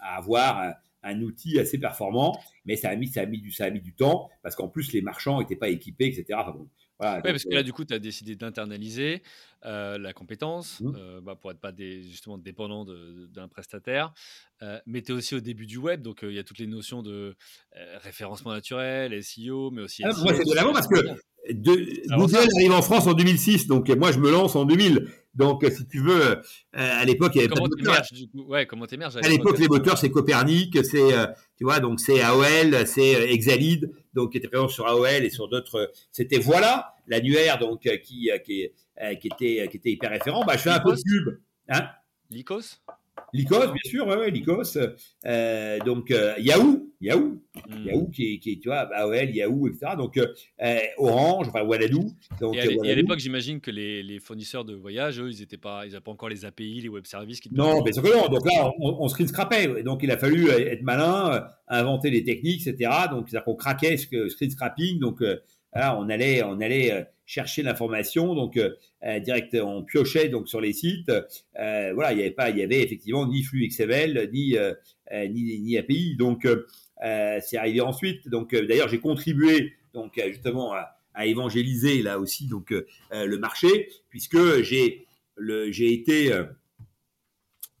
à 0.00 0.16
avoir 0.16 0.74
un 1.02 1.20
outil 1.22 1.58
assez 1.58 1.78
performant, 1.78 2.38
mais 2.64 2.76
ça 2.76 2.90
a 2.90 2.96
mis, 2.96 3.08
ça 3.08 3.22
a 3.22 3.26
mis, 3.26 3.40
du, 3.40 3.50
ça 3.50 3.64
a 3.64 3.70
mis 3.70 3.80
du 3.80 3.94
temps 3.94 4.30
parce 4.42 4.54
qu'en 4.54 4.68
plus 4.68 4.92
les 4.92 5.02
marchands 5.02 5.40
n'étaient 5.40 5.56
pas 5.56 5.68
équipés, 5.68 6.06
etc. 6.06 6.26
Enfin 6.40 6.52
bon, 6.52 6.68
voilà, 7.02 7.20
parce 7.20 7.44
que 7.44 7.50
là, 7.50 7.60
euh, 7.60 7.62
du 7.64 7.72
coup, 7.72 7.84
tu 7.84 7.94
as 7.94 7.98
décidé 7.98 8.36
d'internaliser 8.36 9.22
euh, 9.64 9.98
la 9.98 10.12
compétence 10.12 10.80
mmh. 10.80 10.92
euh, 10.96 11.20
bah, 11.20 11.34
pour 11.34 11.50
être 11.50 11.58
pas 11.58 11.72
des, 11.72 12.02
justement 12.02 12.38
dépendant 12.38 12.84
d'un 12.84 13.48
prestataire. 13.48 14.12
mais 14.86 15.02
tu 15.02 15.10
es 15.10 15.14
aussi 15.14 15.34
au 15.34 15.40
début 15.40 15.66
du 15.66 15.78
web, 15.78 16.02
donc 16.02 16.20
il 16.22 16.32
y 16.32 16.38
a 16.38 16.44
toutes 16.44 16.58
les 16.58 16.66
notions 16.68 17.02
de 17.02 17.34
référencement 18.02 18.52
naturel, 18.52 19.20
SEO, 19.22 19.70
mais 19.72 19.82
aussi. 19.82 20.04
Ah, 20.04 20.12
moi, 20.22 20.34
c'est 20.34 20.48
de 20.48 20.54
l'avant 20.54 20.72
parce 20.72 20.86
que 20.86 20.94
de, 21.50 22.16
Google 22.16 22.48
arrive 22.56 22.72
en 22.72 22.82
France 22.82 23.06
en 23.06 23.14
2006, 23.14 23.66
donc 23.66 23.88
moi 23.90 24.12
je 24.12 24.18
me 24.18 24.30
lance 24.30 24.56
en 24.56 24.64
2000. 24.64 25.08
Donc, 25.34 25.64
si 25.64 25.86
tu 25.86 26.00
veux, 26.00 26.20
euh, 26.20 26.40
à 26.72 27.04
l'époque, 27.04 27.32
il 27.34 27.38
y 27.38 27.40
avait 27.40 27.48
comment 27.48 27.68
pas 27.68 27.76
de 27.76 27.82
moteurs. 27.82 28.04
Ouais, 28.48 28.66
comment 28.66 28.86
t'émerges 28.86 29.16
À 29.16 29.28
l'époque, 29.28 29.58
les 29.58 29.68
moteurs, 29.68 29.96
c'est 29.96 30.10
Copernic, 30.10 30.84
c'est, 30.84 31.14
euh, 31.14 31.26
tu 31.56 31.64
vois, 31.64 31.80
donc 31.80 32.00
c'est 32.00 32.20
AOL, 32.20 32.86
c'est 32.86 33.16
euh, 33.16 33.30
Exalid, 33.30 33.90
donc 34.12 34.32
qui 34.32 34.38
était 34.38 34.48
présent 34.48 34.68
sur 34.68 34.86
AOL 34.86 35.24
et 35.24 35.30
sur 35.30 35.48
d'autres. 35.48 35.90
C'était 36.10 36.38
voilà 36.38 36.94
l'annuaire, 37.06 37.58
donc 37.58 37.80
qui, 37.80 38.30
qui, 38.44 38.70
qui 39.20 39.28
était 39.28 39.68
qui 39.70 39.76
était 39.78 39.90
hyper 39.90 40.10
référent. 40.10 40.44
Bah, 40.44 40.56
je 40.56 40.62
fais 40.62 40.70
un 40.70 40.80
peu 40.80 40.94
de 40.94 41.00
pub, 41.02 41.38
hein? 41.68 41.86
Lycos? 42.30 42.80
Lycos, 43.32 43.66
bien 43.66 43.82
sûr, 43.84 44.06
ouais, 44.06 44.30
Lycos. 44.30 44.76
Euh, 45.26 45.78
donc 45.86 46.10
euh, 46.10 46.34
Yahoo, 46.38 46.92
Yahoo, 47.00 47.40
hmm. 47.68 47.86
Yahoo 47.86 48.08
qui 48.08 48.34
est, 48.34 48.38
qui 48.38 48.52
est, 48.52 48.60
tu 48.60 48.68
vois, 48.68 48.88
AOL, 48.94 49.30
Yahoo, 49.30 49.68
etc. 49.68 49.92
Donc 49.96 50.18
euh, 50.18 50.78
Orange, 50.98 51.48
enfin 51.48 51.62
Wanadoo. 51.62 52.04
Donc, 52.40 52.56
et 52.56 52.90
à 52.90 52.94
l'époque, 52.94 53.20
j'imagine 53.20 53.60
que 53.60 53.70
les, 53.70 54.02
les, 54.02 54.20
fournisseurs 54.20 54.66
de 54.66 54.74
voyage, 54.74 55.18
eux, 55.18 55.30
ils 55.30 55.40
n'étaient 55.40 55.56
pas, 55.56 55.86
ils 55.86 55.92
n'avaient 55.92 56.02
pas 56.02 56.10
encore 56.10 56.28
les 56.28 56.44
API, 56.44 56.82
les 56.82 56.88
web 56.88 57.06
services. 57.06 57.40
Qui 57.40 57.48
non, 57.54 57.80
bien 57.80 57.92
sûr 57.92 58.02
que 58.02 58.14
non. 58.14 58.28
Donc 58.28 58.44
là, 58.44 58.70
on, 58.78 58.98
on 59.00 59.08
screen 59.08 59.28
scrapait. 59.28 59.82
Donc 59.82 60.02
il 60.02 60.10
a 60.10 60.18
fallu 60.18 60.50
être 60.50 60.82
malin, 60.82 61.48
inventer 61.68 62.10
les 62.10 62.24
techniques, 62.24 62.66
etc. 62.66 62.90
Donc 63.10 63.30
c'est-à-dire 63.30 63.44
qu'on 63.44 63.56
craquait 63.56 63.96
ce 63.96 64.28
screen 64.28 64.50
scrapping. 64.50 64.98
Donc 64.98 65.22
voilà, 65.72 65.98
on 65.98 66.10
allait, 66.10 66.42
on 66.42 66.60
allait 66.60 67.06
chercher 67.32 67.62
l'information, 67.62 68.34
donc 68.34 68.58
euh, 68.58 68.76
euh, 69.04 69.18
direct, 69.18 69.54
on 69.54 69.82
piochait 69.82 70.28
donc 70.28 70.48
sur 70.48 70.60
les 70.60 70.74
sites. 70.74 71.10
Euh, 71.58 71.92
voilà, 71.94 72.12
il 72.12 72.18
y 72.18 72.20
avait 72.20 72.30
pas, 72.30 72.50
il 72.50 72.58
y 72.58 72.62
avait 72.62 72.82
effectivement 72.82 73.26
ni 73.26 73.42
flux 73.42 73.66
XML 73.68 74.28
ni 74.32 74.56
ni, 75.30 75.60
ni, 75.60 75.78
API. 75.78 76.16
Donc 76.16 76.46
c'est 77.00 77.56
arrivé 77.56 77.80
ensuite. 77.80 78.28
Donc 78.28 78.54
d'ailleurs, 78.54 78.88
j'ai 78.88 79.00
contribué 79.00 79.72
donc 79.94 80.20
justement 80.28 80.74
à, 80.74 80.94
à, 81.14 81.26
évangéliser 81.26 82.02
là 82.02 82.18
aussi 82.18 82.46
donc 82.46 82.74
le 83.10 83.36
marché 83.38 83.88
puisque 84.08 84.60
j'ai 84.62 85.06
le 85.36 85.70
j'ai 85.70 85.92
été 85.92 86.30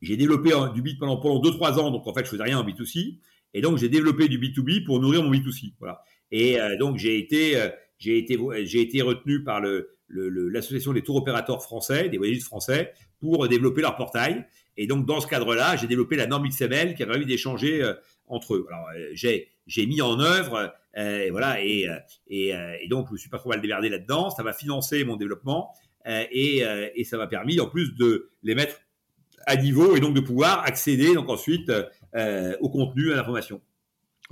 j'ai 0.00 0.16
développé 0.16 0.50
du 0.74 0.82
bit 0.82 0.98
pendant 0.98 1.18
pendant 1.18 1.40
deux 1.40 1.52
trois 1.52 1.78
ans. 1.78 1.90
Donc 1.90 2.06
en 2.06 2.14
fait, 2.14 2.24
je 2.24 2.30
faisais 2.30 2.42
rien 2.42 2.58
en 2.58 2.64
B2C. 2.64 3.18
Et 3.54 3.60
donc 3.60 3.76
j'ai 3.76 3.90
développé 3.90 4.28
du 4.28 4.38
B2B 4.38 4.84
pour 4.84 4.98
nourrir 4.98 5.22
mon 5.22 5.30
B2C. 5.30 5.74
Voilà. 5.78 6.02
Et 6.30 6.56
donc 6.78 6.96
j'ai 6.96 7.18
été 7.18 7.58
j'ai 8.02 8.18
été, 8.18 9.02
retenu 9.02 9.44
par 9.44 9.62
l'association 10.08 10.92
des 10.92 11.02
tours 11.02 11.16
opérateurs 11.16 11.62
français, 11.62 12.08
des 12.08 12.18
voyagistes 12.18 12.46
français, 12.46 12.92
pour 13.20 13.46
développer 13.48 13.80
leur 13.80 13.96
portail. 13.96 14.44
Et 14.76 14.86
donc, 14.86 15.06
dans 15.06 15.20
ce 15.20 15.26
cadre-là, 15.26 15.76
j'ai 15.76 15.86
développé 15.86 16.16
la 16.16 16.26
norme 16.26 16.48
XML 16.48 16.94
qui 16.94 17.02
a 17.02 17.06
permis 17.06 17.26
d'échanger 17.26 17.82
euh, 17.82 17.94
entre 18.26 18.54
eux. 18.54 18.66
Alors, 18.68 18.88
euh, 18.96 19.10
j'ai, 19.14 19.86
mis 19.86 20.02
en 20.02 20.18
œuvre, 20.18 20.74
euh, 20.96 21.28
voilà, 21.30 21.62
et, 21.62 21.86
et, 22.28 22.48
et, 22.48 22.88
donc, 22.88 23.06
je 23.08 23.12
me 23.12 23.18
suis 23.18 23.30
pas 23.30 23.38
trop 23.38 23.50
mal 23.50 23.60
déverdé 23.60 23.88
là-dedans. 23.88 24.30
Ça 24.30 24.42
m'a 24.42 24.52
financé 24.52 25.04
mon 25.04 25.16
développement 25.16 25.72
et, 26.06 26.64
et 26.96 27.04
ça 27.04 27.16
m'a 27.16 27.28
permis, 27.28 27.60
en 27.60 27.68
plus, 27.68 27.94
de 27.94 28.30
les 28.42 28.56
mettre 28.56 28.80
à 29.46 29.56
niveau 29.56 29.94
et 29.94 30.00
donc 30.00 30.14
de 30.14 30.20
pouvoir 30.20 30.64
accéder, 30.64 31.14
donc 31.14 31.28
ensuite, 31.28 31.70
au 32.60 32.68
contenu, 32.68 33.12
à 33.12 33.16
l'information. 33.16 33.60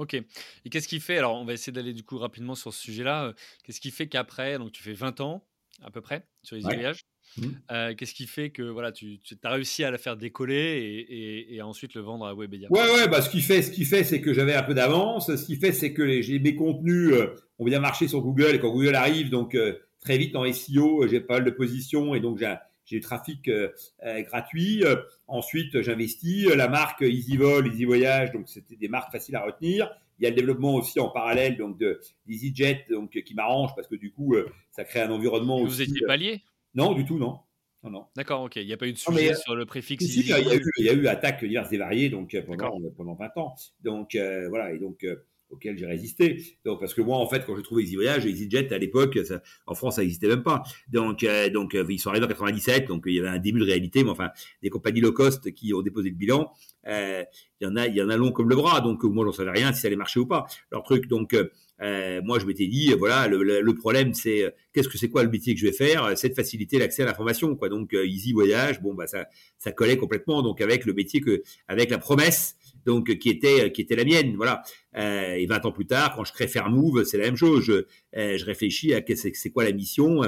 Ok. 0.01 0.15
Et 0.15 0.71
qu'est-ce 0.71 0.89
qui 0.89 0.99
fait, 0.99 1.19
alors 1.19 1.39
on 1.39 1.45
va 1.45 1.53
essayer 1.53 1.73
d'aller 1.73 1.93
du 1.93 2.03
coup 2.03 2.17
rapidement 2.17 2.55
sur 2.55 2.73
ce 2.73 2.81
sujet-là, 2.81 3.27
euh, 3.27 3.33
qu'est-ce 3.65 3.83
qui 3.83 3.91
fait 3.91 4.09
qu'après, 4.09 4.57
donc 4.57 4.73
tu 4.73 4.83
fais 4.83 4.95
20 4.95 5.21
ans 5.21 5.45
à 5.83 5.91
peu 5.91 6.01
près 6.01 6.25
sur 6.43 6.57
les 6.57 6.63
voyages, 6.63 7.05
mmh. 7.37 7.43
euh, 7.71 7.95
qu'est-ce 7.95 8.15
qui 8.15 8.27
fait 8.27 8.49
que 8.49 8.63
voilà, 8.63 8.93
tu, 8.93 9.21
as 9.43 9.51
réussi 9.51 9.85
à 9.85 9.91
la 9.91 9.99
faire 9.99 10.17
décoller 10.17 11.07
et, 11.51 11.61
ensuite 11.61 11.93
le 11.93 12.01
vendre 12.01 12.25
à 12.25 12.35
Webedia? 12.35 12.69
Ouais, 12.71 12.81
ouais, 12.81 13.09
bah, 13.09 13.21
ce 13.21 13.29
qui 13.29 13.43
fait, 13.43 13.61
ce 13.61 13.71
qui 13.71 13.85
fait 13.85 14.03
c'est 14.03 14.23
que 14.23 14.33
j'avais 14.33 14.55
un 14.55 14.63
peu 14.63 14.73
d'avance, 14.73 15.37
ce 15.37 15.45
qui 15.45 15.57
fait 15.57 15.73
c'est 15.73 15.93
que 15.93 16.03
les, 16.03 16.39
mes 16.39 16.55
contenus 16.55 17.13
euh, 17.13 17.35
ont 17.59 17.67
bien 17.67 17.81
marché 17.81 18.09
sur 18.09 18.23
Google 18.23 18.55
et 18.55 18.59
quand 18.59 18.71
Google 18.71 18.95
arrive, 18.95 19.29
donc 19.29 19.55
très 20.01 20.17
vite 20.17 20.35
en 20.35 20.51
SEO, 20.51 21.07
j'ai 21.09 21.21
pas 21.21 21.35
mal 21.35 21.45
de 21.45 21.51
positions 21.51 22.15
et 22.15 22.21
donc 22.21 22.39
j'ai 22.39 22.55
j'ai 22.91 22.97
du 22.97 23.03
trafic 23.03 23.49
euh, 23.49 23.69
euh, 24.05 24.21
gratuit. 24.23 24.85
Euh, 24.85 24.97
ensuite, 25.29 25.81
j'investis. 25.81 26.47
La 26.49 26.69
marque 26.69 27.03
EasyVol, 27.03 27.69
Easy 27.69 27.85
Voyage, 27.85 28.33
donc 28.33 28.49
c'était 28.49 28.77
des 28.77 28.89
marques 28.89 29.13
faciles 29.13 29.37
à 29.37 29.45
retenir. 29.45 29.89
Il 30.19 30.25
y 30.25 30.27
a 30.27 30.31
le 30.31 30.37
développement 30.37 30.75
aussi 30.75 31.01
en 31.01 31.09
parallèle 31.09 31.57
donc 31.57 31.79
de 31.79 32.01
d'EasyJet, 32.27 32.87
donc 32.91 33.13
qui 33.13 33.35
m'arrange 33.35 33.71
parce 33.75 33.87
que 33.87 33.95
du 33.95 34.13
coup, 34.13 34.35
ça 34.71 34.85
crée 34.85 35.01
un 35.01 35.11
environnement. 35.11 35.65
Vous 35.65 35.81
étiez 35.81 36.05
pas 36.07 36.17
lié 36.17 36.43
Non, 36.75 36.93
du 36.93 37.07
tout, 37.07 37.19
non. 37.19 37.39
Non, 37.83 37.91
non. 37.91 38.07
D'accord, 38.15 38.43
ok. 38.43 38.57
Il 38.57 38.67
n'y 38.67 38.75
a 38.75 38.77
pas 38.77 38.87
eu 38.87 38.93
de 38.93 38.99
sujet 38.99 39.35
sur 39.35 39.55
le 39.55 39.65
préfixe. 39.65 40.05
il, 40.05 40.27
y 40.27 40.33
a 40.35 40.55
eu, 40.55 40.61
il 40.77 40.85
y 40.85 40.91
a 40.91 40.93
eu 40.93 41.07
attaques 41.07 41.43
diverses 41.43 41.73
et 41.73 41.79
variées 41.79 42.11
donc 42.11 42.37
pendant, 42.47 42.79
pendant 42.95 43.15
20 43.15 43.39
ans. 43.39 43.55
Donc 43.83 44.15
voilà, 44.51 44.75
et 44.75 44.79
donc 44.79 45.07
auquel 45.51 45.77
j'ai 45.77 45.87
résisté. 45.87 46.43
Donc, 46.65 46.81
parce 46.81 46.95
que 46.95 47.03
moi, 47.03 47.19
en 47.19 47.29
fait, 47.29 47.45
quand 47.45 47.57
j'ai 47.57 47.63
trouvé 47.63 47.83
Easy 47.83 47.97
Voyage, 47.97 48.27
EasyJet, 48.27 48.73
à 48.73 48.79
l'époque, 48.79 49.19
en 49.67 49.75
France, 49.75 49.97
ça 49.97 50.03
n'existait 50.03 50.29
même 50.29 50.43
pas. 50.43 50.63
Donc, 50.89 51.25
euh, 51.25 51.51
donc 51.51 51.75
euh, 51.75 51.85
ils 51.89 51.99
sont 51.99 52.11
arrivés 52.11 52.25
en 52.25 52.29
97, 52.29 52.87
donc 52.87 53.05
il 53.07 53.15
y 53.15 53.19
avait 53.21 53.29
un 53.29 53.39
début 53.39 53.61
de 53.61 53.65
réalité, 53.65 54.05
mais 54.05 54.11
enfin, 54.11 54.31
des 54.63 54.71
compagnies 54.71 55.01
low 55.01 55.13
cost 55.13 55.53
qui 55.53 55.75
ont 55.75 55.83
déposé 55.83 56.11
le 56.11 56.17
bilan, 56.17 56.51
euh, 56.87 57.25
il 57.61 57.65
y 57.65 57.71
en 57.71 57.77
a, 57.77 57.87
il 57.87 57.95
y 57.95 58.03
en 58.03 58.09
a 58.09 58.17
long 58.17 58.33
comme 58.33 58.49
le 58.49 58.57
bras. 58.57 58.81
Donc, 58.81 59.03
moi, 59.05 59.25
j'en 59.25 59.33
savais 59.33 59.51
rien 59.51 59.73
si 59.73 59.81
ça 59.81 59.89
allait 59.89 59.97
marcher 59.97 60.21
ou 60.21 60.27
pas. 60.27 60.47
Leur 60.71 60.83
truc, 60.83 61.09
donc, 61.09 61.35
euh, 61.35 62.21
moi, 62.23 62.39
je 62.39 62.47
m'étais 62.47 62.67
dit, 62.67 62.93
voilà, 62.95 63.27
le, 63.27 63.43
le 63.43 63.75
problème, 63.75 64.15
c'est 64.15 64.55
qu'est-ce 64.73 64.89
que 64.89 64.99
c'est 64.99 65.09
quoi 65.09 65.23
le 65.23 65.31
métier 65.31 65.55
que 65.55 65.61
je 65.61 65.67
vais 65.67 65.73
faire 65.73 66.13
C'est 66.17 66.31
de 66.31 66.35
faciliter 66.35 66.79
l'accès 66.79 67.03
à 67.03 67.07
l'information, 67.07 67.57
quoi. 67.57 67.69
Donc, 67.69 67.93
Easy 67.93 68.33
Voyage, 68.33 68.81
bon, 68.81 68.95
bah, 68.95 69.07
ça, 69.07 69.27
ça 69.59 69.73
collait 69.73 69.97
complètement, 69.97 70.43
donc 70.43 70.61
avec 70.61 70.85
le 70.85 70.93
métier 70.93 71.21
que, 71.21 71.43
avec 71.69 71.91
la 71.91 71.99
promesse 71.99 72.57
donc 72.87 73.17
qui 73.19 73.29
était 73.29 73.73
qui 73.73 73.83
était 73.83 73.97
la 73.97 74.05
mienne 74.05 74.35
voilà. 74.37 74.63
Euh, 74.97 75.35
et 75.35 75.47
20 75.47 75.67
ans 75.67 75.73
plus 75.73 75.87
tard 75.87 76.15
quand 76.17 76.25
je 76.25 76.33
crée 76.33 76.49
Fairmove 76.49 77.05
c'est 77.05 77.19
la 77.19 77.25
même 77.25 77.37
chose. 77.37 77.65
Je, 77.65 77.85
euh, 78.17 78.37
je 78.37 78.45
réfléchis 78.45 78.95
à 78.95 79.03
c'est 79.15 79.51
quoi 79.51 79.65
la 79.65 79.73
mission 79.73 80.23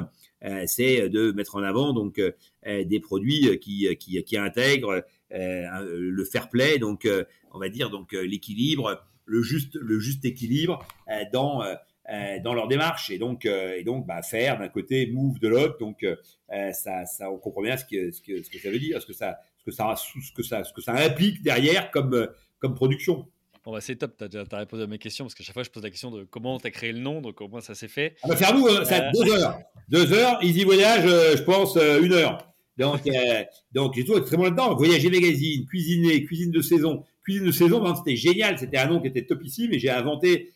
euh, 0.45 0.63
c'est 0.67 1.09
de 1.09 1.33
mettre 1.33 1.57
en 1.57 1.63
avant 1.63 1.93
donc 1.93 2.21
des 2.65 3.01
produits 3.01 3.59
qui 3.59 3.89
qui, 3.97 4.23
qui 4.23 4.37
intègrent 4.37 5.05
le 5.31 6.25
fair 6.25 6.49
play 6.49 6.79
donc 6.79 7.09
on 7.53 7.59
va 7.59 7.69
dire 7.69 7.91
donc 7.91 8.13
l'équilibre 8.13 9.05
le 9.25 9.43
juste 9.43 9.77
le 9.77 9.99
juste 9.99 10.25
équilibre 10.25 10.85
dans 11.33 11.63
dans 12.45 12.53
leur 12.53 12.69
démarche 12.69 13.11
et 13.11 13.19
donc 13.19 13.47
et 13.47 13.85
donc 13.85 14.07
bah, 14.07 14.23
faire 14.23 14.59
d'un 14.59 14.69
côté 14.69 15.07
move 15.07 15.39
de 15.39 15.49
l'autre 15.49 15.79
donc 15.79 16.05
ça 16.73 17.07
ça 17.07 17.31
on 17.31 17.39
comprend 17.39 17.63
bien 17.63 17.77
ce 17.77 17.85
que 17.85 18.11
ce 18.11 18.21
que 18.21 18.43
ce 18.43 18.51
que 18.51 18.59
ça 18.59 18.71
veut 18.71 18.79
dire 18.79 19.01
ce 19.01 19.07
que 19.07 19.13
ça 19.13 19.39
ce 19.63 19.71
que 19.71 19.77
ça, 19.77 19.95
ce 19.97 20.33
que 20.33 20.43
ça, 20.43 20.65
ce 20.65 20.73
que 20.73 20.81
ça 20.81 20.93
implique 20.93 21.43
derrière 21.43 21.91
comme, 21.91 22.15
euh, 22.15 22.27
comme 22.59 22.75
production. 22.75 23.27
Bon 23.65 23.73
bah 23.73 23.81
c'est 23.81 23.95
top, 23.95 24.21
tu 24.29 24.37
as, 24.37 24.59
répondu 24.59 24.83
à 24.83 24.87
mes 24.89 24.99
questions 24.99 25.25
parce 25.25 25.37
que 25.37 25.45
chaque 25.45 25.55
fois 25.55 25.63
je 25.63 25.71
pose 25.71 25.85
la 25.85 25.91
question 25.91 26.11
de 26.11 26.25
comment 26.25 26.59
tu 26.59 26.67
as 26.67 26.73
créé 26.73 26.91
le 26.91 26.99
nom, 26.99 27.21
donc 27.21 27.41
au 27.41 27.47
moins 27.47 27.61
ça 27.61 27.77
s'est 27.77 27.87
fait. 27.87 28.17
On 28.25 28.29
va 28.29 28.37
faire 28.37 28.57
nous, 28.57 28.69
ça 28.85 29.13
deux 29.13 29.33
heures. 29.33 29.61
Deux 29.89 30.13
heures, 30.13 30.43
Easy 30.43 30.65
Voyage, 30.65 31.05
euh, 31.07 31.37
je 31.37 31.43
pense 31.45 31.77
euh, 31.77 32.03
une 32.03 32.13
heure. 32.13 32.39
Donc, 32.77 33.03
donc 33.73 33.93
j'ai 33.95 34.05
tout 34.05 34.17
extrêmement 34.17 34.47
là-dedans. 34.47 34.75
Voyager 34.75 35.11
magazine, 35.11 35.65
cuisiner, 35.67 36.25
cuisine 36.25 36.51
de 36.51 36.61
saison. 36.61 37.05
Cuisine 37.23 37.47
de 37.47 37.53
saison, 37.53 37.81
ben, 37.81 37.95
c'était 37.95 38.17
génial, 38.17 38.59
c'était 38.59 38.79
un 38.79 38.87
nom 38.87 39.01
qui 39.01 39.07
était 39.07 39.27
topissime 39.27 39.73
et 39.73 39.79
j'ai 39.79 39.91
inventé 39.91 40.53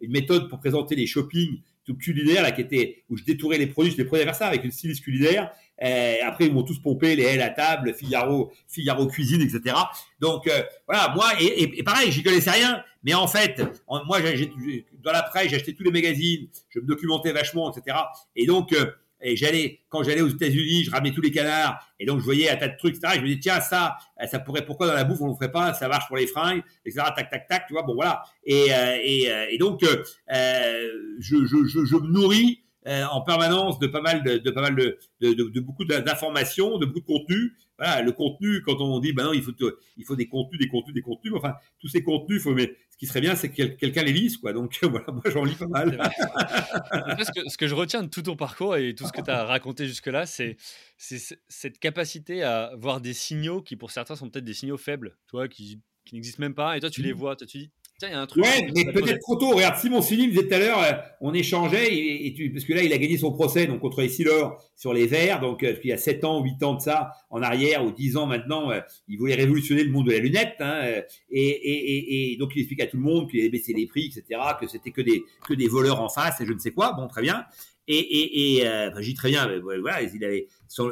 une 0.00 0.12
méthode 0.12 0.48
pour 0.48 0.58
présenter 0.58 0.94
les 0.94 1.06
shoppings 1.06 1.60
tout 1.84 1.96
culinaire 1.96 2.42
là 2.42 2.52
qui 2.52 2.60
était 2.60 3.02
où 3.10 3.16
je 3.16 3.24
détourais 3.24 3.58
les 3.58 3.66
produits, 3.66 3.92
je 3.92 3.96
les 3.96 4.04
prenais 4.04 4.24
vers 4.24 4.36
ça 4.36 4.46
avec 4.46 4.62
une 4.62 4.70
styliste 4.70 5.02
culinaire 5.02 5.50
après, 6.24 6.46
ils 6.46 6.52
m'ont 6.52 6.62
tous 6.62 6.78
pompé, 6.78 7.16
les 7.16 7.24
L 7.24 7.42
à 7.42 7.50
table, 7.50 7.94
Figaro, 7.94 8.52
Figaro 8.68 9.06
cuisine, 9.06 9.42
etc. 9.42 9.76
Donc 10.20 10.46
euh, 10.46 10.62
voilà, 10.86 11.12
moi 11.14 11.32
et, 11.40 11.78
et, 11.78 11.82
pareil, 11.82 12.12
j'y 12.12 12.22
connaissais 12.22 12.50
rien, 12.50 12.82
mais 13.02 13.14
en 13.14 13.26
fait, 13.26 13.60
moi, 13.88 14.20
dans 15.02 15.12
la 15.12 15.22
presse, 15.22 15.50
j'achetais 15.50 15.72
tous 15.72 15.82
les 15.82 15.90
magazines, 15.90 16.48
je 16.70 16.80
me 16.80 16.86
documentais 16.86 17.32
vachement, 17.32 17.72
etc. 17.72 17.96
Et 18.36 18.46
donc 18.46 18.72
euh, 18.72 18.86
et 19.22 19.36
j'allais 19.36 19.80
quand 19.88 20.02
j'allais 20.02 20.20
aux 20.20 20.28
États-Unis, 20.28 20.84
je 20.84 20.90
ramenais 20.90 21.12
tous 21.12 21.20
les 21.20 21.30
canards 21.30 21.78
et 21.98 22.06
donc 22.06 22.20
je 22.20 22.24
voyais 22.24 22.50
un 22.50 22.56
tas 22.56 22.68
de 22.68 22.76
trucs, 22.76 22.96
etc. 22.96 23.14
Et 23.14 23.16
je 23.16 23.22
me 23.22 23.26
disais 23.28 23.40
tiens 23.40 23.60
ça, 23.60 23.96
ça 24.30 24.38
pourrait 24.38 24.64
pourquoi 24.64 24.86
dans 24.86 24.94
la 24.94 25.04
bouffe 25.04 25.20
on 25.20 25.28
le 25.28 25.34
ferait 25.34 25.52
pas, 25.52 25.72
ça 25.74 25.88
marche 25.88 26.06
pour 26.08 26.16
les 26.16 26.26
fringues, 26.26 26.62
etc. 26.84 27.06
Tac 27.16 27.30
tac 27.30 27.46
tac, 27.48 27.66
tu 27.66 27.72
vois 27.72 27.82
bon 27.82 27.94
voilà. 27.94 28.22
Et 28.44 28.70
et, 28.70 29.30
et 29.50 29.58
donc 29.58 29.80
je, 29.82 29.96
je, 31.18 31.46
je, 31.46 31.84
je 31.84 31.96
me 31.96 32.08
nourris 32.08 32.62
euh, 32.88 33.04
en 33.12 33.20
permanence 33.20 33.78
de 33.78 33.86
pas 33.86 34.00
mal 34.00 34.24
de, 34.24 34.38
de 34.38 34.50
pas 34.50 34.60
mal 34.60 34.74
de, 34.74 34.98
de, 35.20 35.34
de 35.34 35.60
beaucoup 35.60 35.84
d'informations, 35.84 36.78
de 36.78 36.86
beaucoup 36.86 36.98
de 37.00 37.06
contenu. 37.06 37.52
Voilà, 37.82 38.00
le 38.00 38.12
contenu, 38.12 38.62
quand 38.62 38.80
on 38.80 39.00
dit, 39.00 39.12
ben 39.12 39.24
non, 39.24 39.32
il 39.32 39.42
faut, 39.42 39.50
il 39.96 40.04
faut 40.04 40.14
des 40.14 40.28
contenus, 40.28 40.60
des 40.60 40.68
contenus, 40.68 40.94
des 40.94 41.02
contenus. 41.02 41.34
Enfin, 41.34 41.54
tous 41.80 41.88
ces 41.88 42.04
contenus, 42.04 42.40
faut, 42.40 42.54
mais 42.54 42.76
ce 42.90 42.96
qui 42.96 43.06
serait 43.06 43.20
bien, 43.20 43.34
c'est 43.34 43.50
que 43.50 43.64
quelqu'un 43.64 44.04
les 44.04 44.12
lise, 44.12 44.36
quoi. 44.36 44.52
Donc 44.52 44.78
voilà, 44.82 45.06
moi 45.10 45.22
j'en 45.26 45.42
lis 45.42 45.56
pas 45.56 45.66
mal. 45.66 45.98
ce, 47.18 47.32
que, 47.32 47.48
ce 47.48 47.56
que 47.56 47.66
je 47.66 47.74
retiens 47.74 48.04
de 48.04 48.08
tout 48.08 48.22
ton 48.22 48.36
parcours 48.36 48.76
et 48.76 48.94
tout 48.94 49.04
ce 49.04 49.12
que 49.12 49.20
tu 49.20 49.30
as 49.32 49.44
raconté 49.44 49.88
jusque-là, 49.88 50.26
c'est 50.26 50.56
cette 50.96 51.80
capacité 51.80 52.44
à 52.44 52.70
voir 52.76 53.00
des 53.00 53.14
signaux 53.14 53.62
qui, 53.62 53.74
pour 53.74 53.90
certains, 53.90 54.14
sont 54.14 54.30
peut-être 54.30 54.44
des 54.44 54.54
signaux 54.54 54.78
faibles, 54.78 55.18
toi, 55.26 55.48
qui, 55.48 55.80
qui 56.04 56.14
n'existent 56.14 56.40
même 56.40 56.54
pas. 56.54 56.76
Et 56.76 56.80
toi, 56.80 56.88
tu 56.88 57.02
les 57.02 57.12
mmh. 57.12 57.16
vois, 57.16 57.34
toi, 57.34 57.48
tu 57.48 57.58
dis, 57.58 57.72
il 58.00 58.10
y 58.10 58.14
a 58.14 58.20
un 58.20 58.26
truc. 58.26 58.44
Ouais, 58.44 58.68
mais 58.74 58.92
peut-être 58.92 59.20
trop 59.20 59.36
tôt. 59.36 59.50
Regarde, 59.50 59.76
Simon 59.76 60.02
Sini 60.02 60.28
disait 60.28 60.48
tout 60.48 60.54
à 60.54 60.58
l'heure, 60.58 60.82
euh, 60.82 60.92
on 61.20 61.34
échangeait, 61.34 61.88
et, 62.26 62.32
tu, 62.34 62.50
parce 62.50 62.64
que 62.64 62.72
là, 62.72 62.82
il 62.82 62.92
a 62.92 62.98
gagné 62.98 63.16
son 63.16 63.32
procès 63.32 63.66
donc 63.66 63.80
contre 63.80 64.02
Essilor 64.02 64.62
sur 64.76 64.92
les 64.92 65.06
verres. 65.06 65.40
Donc, 65.40 65.62
euh, 65.62 65.74
il 65.82 65.90
y 65.90 65.92
a 65.92 65.98
7 65.98 66.24
ans, 66.24 66.42
8 66.42 66.62
ans 66.62 66.74
de 66.74 66.80
ça, 66.80 67.12
en 67.30 67.42
arrière, 67.42 67.84
ou 67.84 67.92
10 67.92 68.16
ans 68.16 68.26
maintenant, 68.26 68.70
euh, 68.70 68.80
il 69.08 69.18
voulait 69.18 69.34
révolutionner 69.34 69.84
le 69.84 69.90
monde 69.90 70.06
de 70.06 70.12
la 70.12 70.18
lunette. 70.18 70.56
Hein, 70.60 70.82
et, 71.30 71.48
et, 71.48 72.32
et, 72.32 72.36
donc, 72.36 72.52
il 72.56 72.60
explique 72.60 72.82
à 72.82 72.86
tout 72.86 72.96
le 72.96 73.02
monde 73.02 73.30
qu'il 73.30 73.40
avait 73.40 73.50
baissé 73.50 73.72
les 73.72 73.86
prix, 73.86 74.06
etc., 74.06 74.40
que 74.60 74.66
c'était 74.66 74.90
que 74.90 75.02
des, 75.02 75.22
que 75.46 75.54
des 75.54 75.68
voleurs 75.68 76.00
en 76.00 76.08
face, 76.08 76.40
et 76.40 76.46
je 76.46 76.52
ne 76.52 76.58
sais 76.58 76.72
quoi. 76.72 76.92
Bon, 76.92 77.06
très 77.08 77.22
bien. 77.22 77.44
Et, 77.88 77.98
et, 77.98 78.58
et 78.58 78.68
enfin, 78.68 79.00
j'y 79.00 79.14
très 79.14 79.30
bien, 79.30 79.48
mais 79.48 79.58
voilà, 79.58 80.02
il 80.02 80.24
avait, 80.24 80.46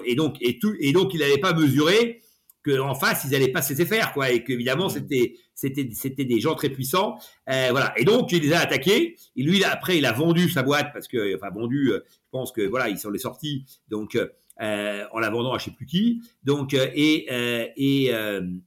et 0.05 0.15
donc, 0.15 0.37
et 0.41 0.59
tout, 0.59 0.75
et 0.81 0.93
donc, 0.93 1.15
il 1.15 1.21
n'avait 1.21 1.39
pas 1.39 1.55
mesuré 1.55 2.21
qu'en 2.65 2.95
face 2.95 3.25
ils 3.29 3.35
allaient 3.35 3.53
pas 3.53 3.63
se 3.63 3.71
laisser 3.71 3.87
faire 3.87 4.13
quoi 4.13 4.31
et 4.31 4.45
qu'évidemment 4.45 4.87
mmh. 4.87 4.91
c'était 4.91 5.35
c'était 5.55 5.89
c'était 5.93 6.25
des 6.25 6.41
gens 6.41 6.55
très 6.55 6.69
puissants 6.69 7.19
euh, 7.49 7.69
voilà 7.71 7.93
et 7.97 8.05
donc 8.05 8.33
il 8.33 8.43
les 8.43 8.53
a 8.53 8.61
attaqués 8.61 9.17
et 9.37 9.43
lui 9.43 9.63
après 9.65 9.99
il 9.99 10.07
a 10.07 10.13
vendu 10.13 10.49
sa 10.49 10.63
boîte 10.63 10.93
parce 10.93 11.09
que 11.09 11.37
enfin 11.37 11.51
vendu 11.51 11.93
euh, 11.93 12.05
je 12.09 12.29
pense 12.31 12.53
que 12.53 12.63
voilà 12.63 12.89
ils 12.89 12.99
sont 12.99 13.11
les 13.11 13.19
sortis 13.19 13.65
donc 13.89 14.15
euh, 14.15 14.29
euh, 14.63 15.05
en 15.13 15.21
la 15.21 15.31
vendant 15.31 15.55
à 15.55 15.59
je 15.59 15.65
sais 15.65 15.71
plus 15.71 15.87
qui. 15.87 16.21
Donc 16.45 16.75
et 16.75 17.27
et 17.77 18.13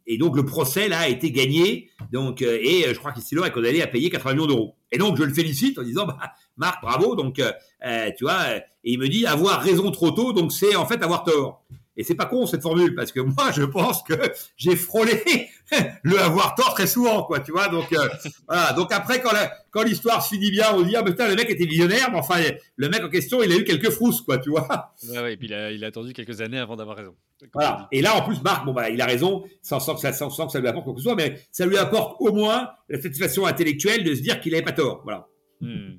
et 0.07 0.17
donc 0.17 0.35
le 0.35 0.43
procès 0.43 0.87
là 0.87 1.01
a 1.01 1.07
été 1.07 1.29
gagné. 1.29 1.91
Donc 2.11 2.41
et 2.41 2.85
je 2.87 2.97
crois 2.97 3.11
qu'Istilor 3.11 3.45
est 3.45 3.51
condamné 3.51 3.79
à 3.83 3.85
payer 3.85 4.09
80 4.09 4.33
millions 4.33 4.47
d'euros. 4.47 4.75
Et 4.91 4.97
donc 4.97 5.17
je 5.17 5.23
le 5.23 5.31
félicite 5.31 5.77
en 5.77 5.83
disant 5.83 6.07
bah, 6.07 6.17
Marc 6.57 6.81
bravo. 6.81 7.15
Donc 7.15 7.35
tu 7.35 8.23
vois 8.23 8.55
et 8.55 8.63
il 8.83 8.97
me 8.97 9.07
dit 9.07 9.27
avoir 9.27 9.61
raison 9.61 9.91
trop 9.91 10.09
tôt. 10.09 10.33
Donc 10.33 10.51
c'est 10.51 10.75
en 10.75 10.87
fait 10.87 11.03
avoir 11.03 11.23
tort. 11.23 11.63
Et 11.95 12.03
c'est 12.03 12.15
pas 12.15 12.25
con 12.25 12.45
cette 12.47 12.61
formule 12.61 12.95
parce 12.95 13.11
que 13.11 13.19
moi 13.19 13.51
je 13.55 13.63
pense 13.63 14.01
que 14.03 14.13
j'ai 14.57 14.75
frôlé 14.75 15.47
le 16.03 16.17
avoir 16.19 16.55
tort 16.55 16.73
très 16.73 16.87
souvent 16.87 17.23
quoi, 17.23 17.39
tu 17.39 17.51
vois. 17.51 17.67
Donc 17.67 17.93
euh, 17.93 18.07
voilà. 18.47 18.73
Donc 18.73 18.91
après 18.91 19.21
quand 19.21 19.31
quand 19.69 19.83
l'histoire 19.83 20.23
se 20.23 20.33
finit 20.33 20.49
bien, 20.51 20.73
on 20.73 20.81
dit 20.81 20.95
ah 20.95 21.03
putain 21.03 21.27
le 21.27 21.35
mec 21.35 21.49
était 21.49 21.65
visionnaire, 21.65 22.09
mais 22.11 22.17
enfin 22.17 22.41
le 22.75 22.89
mec 22.89 23.03
en 23.03 23.09
question 23.09 23.43
il 23.43 23.51
a 23.51 23.55
eu 23.55 23.63
quelques 23.63 23.91
frousses 23.91 24.21
quoi, 24.21 24.39
tu 24.39 24.49
vois. 24.49 24.93
Ouais, 25.07 25.19
ouais 25.19 25.33
et 25.33 25.37
puis 25.37 25.47
il 25.47 25.53
a, 25.53 25.71
il 25.71 25.83
a 25.83 25.87
attendu 25.87 26.13
quelques 26.13 26.41
années 26.41 26.59
avant 26.59 26.75
d'avoir 26.75 26.97
raison. 26.97 27.15
Voilà. 27.53 27.87
Et 27.91 28.01
là 28.01 28.15
en 28.15 28.21
plus 28.21 28.41
Marc 28.41 28.65
bon 28.65 28.73
bah 28.73 28.89
il 28.89 29.01
a 29.01 29.05
raison, 29.05 29.43
sans, 29.61 29.79
sans, 29.79 29.93
que 29.93 30.01
ça, 30.01 30.13
sans, 30.13 30.29
que 30.29 30.51
ça 30.51 30.59
lui 30.59 30.67
apporte 30.67 30.85
quoi 30.85 30.93
que 30.93 30.99
ce 30.99 31.03
soit, 31.03 31.15
mais 31.15 31.39
ça 31.51 31.65
lui 31.65 31.77
apporte 31.77 32.15
au 32.19 32.31
moins 32.31 32.69
la 32.89 32.99
satisfaction 32.99 33.45
intellectuelle 33.45 34.03
de 34.03 34.15
se 34.15 34.21
dire 34.21 34.41
qu'il 34.41 34.55
avait 34.55 34.63
pas 34.63 34.71
tort. 34.71 35.01
Voilà. 35.03 35.27
Hmm. 35.61 35.97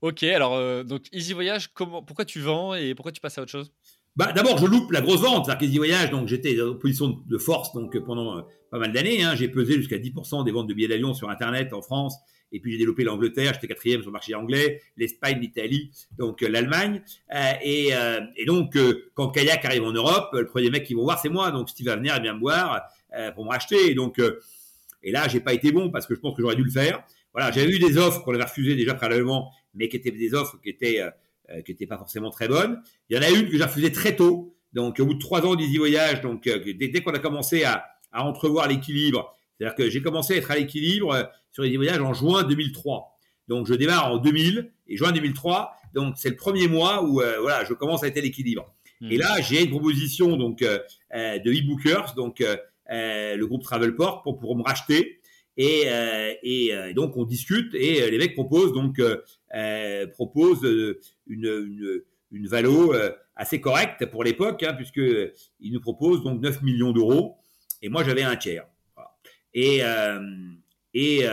Ok, 0.00 0.22
alors 0.22 0.54
euh, 0.54 0.84
donc 0.84 1.06
Easy 1.12 1.32
Voyage, 1.32 1.68
comment, 1.74 2.02
pourquoi 2.02 2.24
tu 2.24 2.40
vends 2.40 2.74
et 2.74 2.94
pourquoi 2.94 3.10
tu 3.10 3.20
passes 3.20 3.36
à 3.36 3.42
autre 3.42 3.50
chose? 3.50 3.72
Bah, 4.16 4.32
D'abord, 4.32 4.58
je 4.58 4.66
loupe 4.66 4.90
la 4.90 5.00
grosse 5.00 5.20
vente, 5.20 5.46
c'est-à-dire 5.46 5.78
Voyage, 5.78 6.10
donc 6.10 6.28
j'étais 6.28 6.60
en 6.60 6.74
position 6.74 7.20
de 7.24 7.38
force 7.38 7.72
donc 7.72 7.96
pendant 8.00 8.38
euh, 8.38 8.42
pas 8.70 8.78
mal 8.78 8.92
d'années. 8.92 9.22
Hein, 9.22 9.34
j'ai 9.36 9.48
pesé 9.48 9.74
jusqu'à 9.74 9.98
10% 9.98 10.44
des 10.44 10.50
ventes 10.50 10.66
de 10.66 10.74
billets 10.74 10.88
d'avion 10.88 11.14
sur 11.14 11.30
Internet 11.30 11.72
en 11.72 11.82
France. 11.82 12.16
Et 12.50 12.60
puis 12.60 12.72
j'ai 12.72 12.78
développé 12.78 13.04
l'Angleterre, 13.04 13.52
j'étais 13.54 13.68
quatrième 13.68 14.00
sur 14.00 14.08
le 14.08 14.14
marché 14.14 14.34
anglais, 14.34 14.80
l'Espagne, 14.96 15.38
l'Italie, 15.38 15.90
donc 16.18 16.42
euh, 16.42 16.48
l'Allemagne. 16.48 17.02
Euh, 17.34 17.52
et, 17.62 18.46
donc 18.46 18.76
quand 19.14 19.28
Kayak 19.28 19.64
arrive 19.64 19.84
en 19.84 19.92
Europe, 19.92 20.30
le 20.32 20.46
premier 20.46 20.70
mec 20.70 20.84
qu'ils 20.84 20.96
vont 20.96 21.04
voir 21.04 21.20
c'est 21.20 21.28
moi. 21.28 21.50
Donc 21.50 21.68
Steve 21.68 21.86
va 21.86 21.96
venir 21.96 22.16
et 22.16 22.20
bien 22.20 22.34
me 22.34 22.40
voir 22.40 22.88
pour 23.34 23.44
me 23.44 23.50
racheter. 23.50 23.90
Et 23.90 23.94
donc 23.94 24.20
et 25.02 25.12
là 25.12 25.28
j'ai 25.28 25.40
pas 25.40 25.52
été 25.52 25.72
bon 25.72 25.90
parce 25.90 26.06
que 26.06 26.14
je 26.14 26.20
pense 26.20 26.34
que 26.34 26.42
j'aurais 26.42 26.56
dû 26.56 26.64
le 26.64 26.70
faire. 26.70 27.04
Voilà, 27.34 27.52
j'avais 27.52 27.70
eu 27.70 27.78
des 27.78 27.98
offres 27.98 28.24
qu'on 28.24 28.34
avait 28.34 28.44
refusées 28.44 28.74
déjà 28.74 28.94
préalablement, 28.94 29.52
mais 29.74 29.88
qui 29.88 29.96
étaient 29.96 30.10
des 30.10 30.32
offres 30.34 30.58
qui 30.62 30.70
étaient 30.70 31.04
qui 31.64 31.72
n'était 31.72 31.86
pas 31.86 31.98
forcément 31.98 32.30
très 32.30 32.48
bonne. 32.48 32.80
Il 33.08 33.16
y 33.16 33.18
en 33.18 33.22
a 33.22 33.30
une 33.30 33.48
que 33.48 33.56
j'ai 33.56 33.64
refusée 33.64 33.92
très 33.92 34.16
tôt. 34.16 34.54
Donc, 34.72 35.00
au 35.00 35.06
bout 35.06 35.14
de 35.14 35.18
trois 35.18 35.44
ans 35.46 35.54
d'Easy 35.54 35.78
Voyage, 35.78 36.20
donc 36.20 36.46
euh, 36.46 36.72
dès, 36.74 37.02
qu'on 37.02 37.12
a 37.12 37.18
commencé 37.18 37.64
à, 37.64 37.86
à 38.12 38.24
entrevoir 38.24 38.68
l'équilibre, 38.68 39.34
c'est-à-dire 39.56 39.74
que 39.74 39.88
j'ai 39.90 40.02
commencé 40.02 40.34
à 40.34 40.36
être 40.36 40.50
à 40.50 40.56
l'équilibre 40.56 41.12
euh, 41.12 41.24
sur 41.50 41.64
Easy 41.64 41.76
Voyage 41.76 42.00
en 42.00 42.12
juin 42.12 42.42
2003. 42.42 43.18
Donc, 43.48 43.66
je 43.66 43.74
démarre 43.74 44.12
en 44.12 44.18
2000 44.18 44.70
et 44.88 44.96
juin 44.96 45.12
2003. 45.12 45.72
Donc, 45.94 46.14
c'est 46.18 46.28
le 46.28 46.36
premier 46.36 46.68
mois 46.68 47.02
où 47.02 47.14
voilà, 47.40 47.64
je 47.64 47.72
commence 47.72 48.04
à 48.04 48.08
être 48.08 48.18
à 48.18 48.20
l'équilibre. 48.20 48.74
Et 49.00 49.16
là, 49.16 49.40
j'ai 49.40 49.62
une 49.62 49.70
proposition 49.70 50.36
donc 50.36 50.58
de 50.58 50.82
e-bookers, 51.14 52.14
donc 52.14 52.44
le 52.90 53.42
groupe 53.46 53.62
Travelport, 53.62 54.20
pour, 54.20 54.38
pour 54.38 54.54
me 54.54 54.62
racheter. 54.62 55.17
Et, 55.60 55.88
et, 56.44 56.94
donc 56.94 57.16
on 57.16 57.24
discute 57.24 57.74
et 57.74 58.08
les 58.08 58.18
mecs 58.18 58.34
proposent 58.34 58.72
donc 58.72 59.00
euh, 59.54 60.06
proposent 60.08 60.64
une, 61.26 61.46
une, 61.46 62.02
une 62.32 62.46
valo 62.46 62.92
euh, 62.92 63.12
assez 63.34 63.60
correcte 63.60 64.04
pour 64.06 64.24
l'époque, 64.24 64.62
hein, 64.62 64.74
puisqu'ils 64.74 65.72
nous 65.72 65.80
proposent 65.80 66.22
donc 66.22 66.40
9 66.40 66.62
millions 66.62 66.92
d'euros, 66.92 67.36
et 67.80 67.88
moi 67.88 68.04
j'avais 68.04 68.22
un 68.22 68.36
tiers. 68.36 68.66
Et, 69.54 69.82
euh, 69.82 70.20
et, 70.92 71.24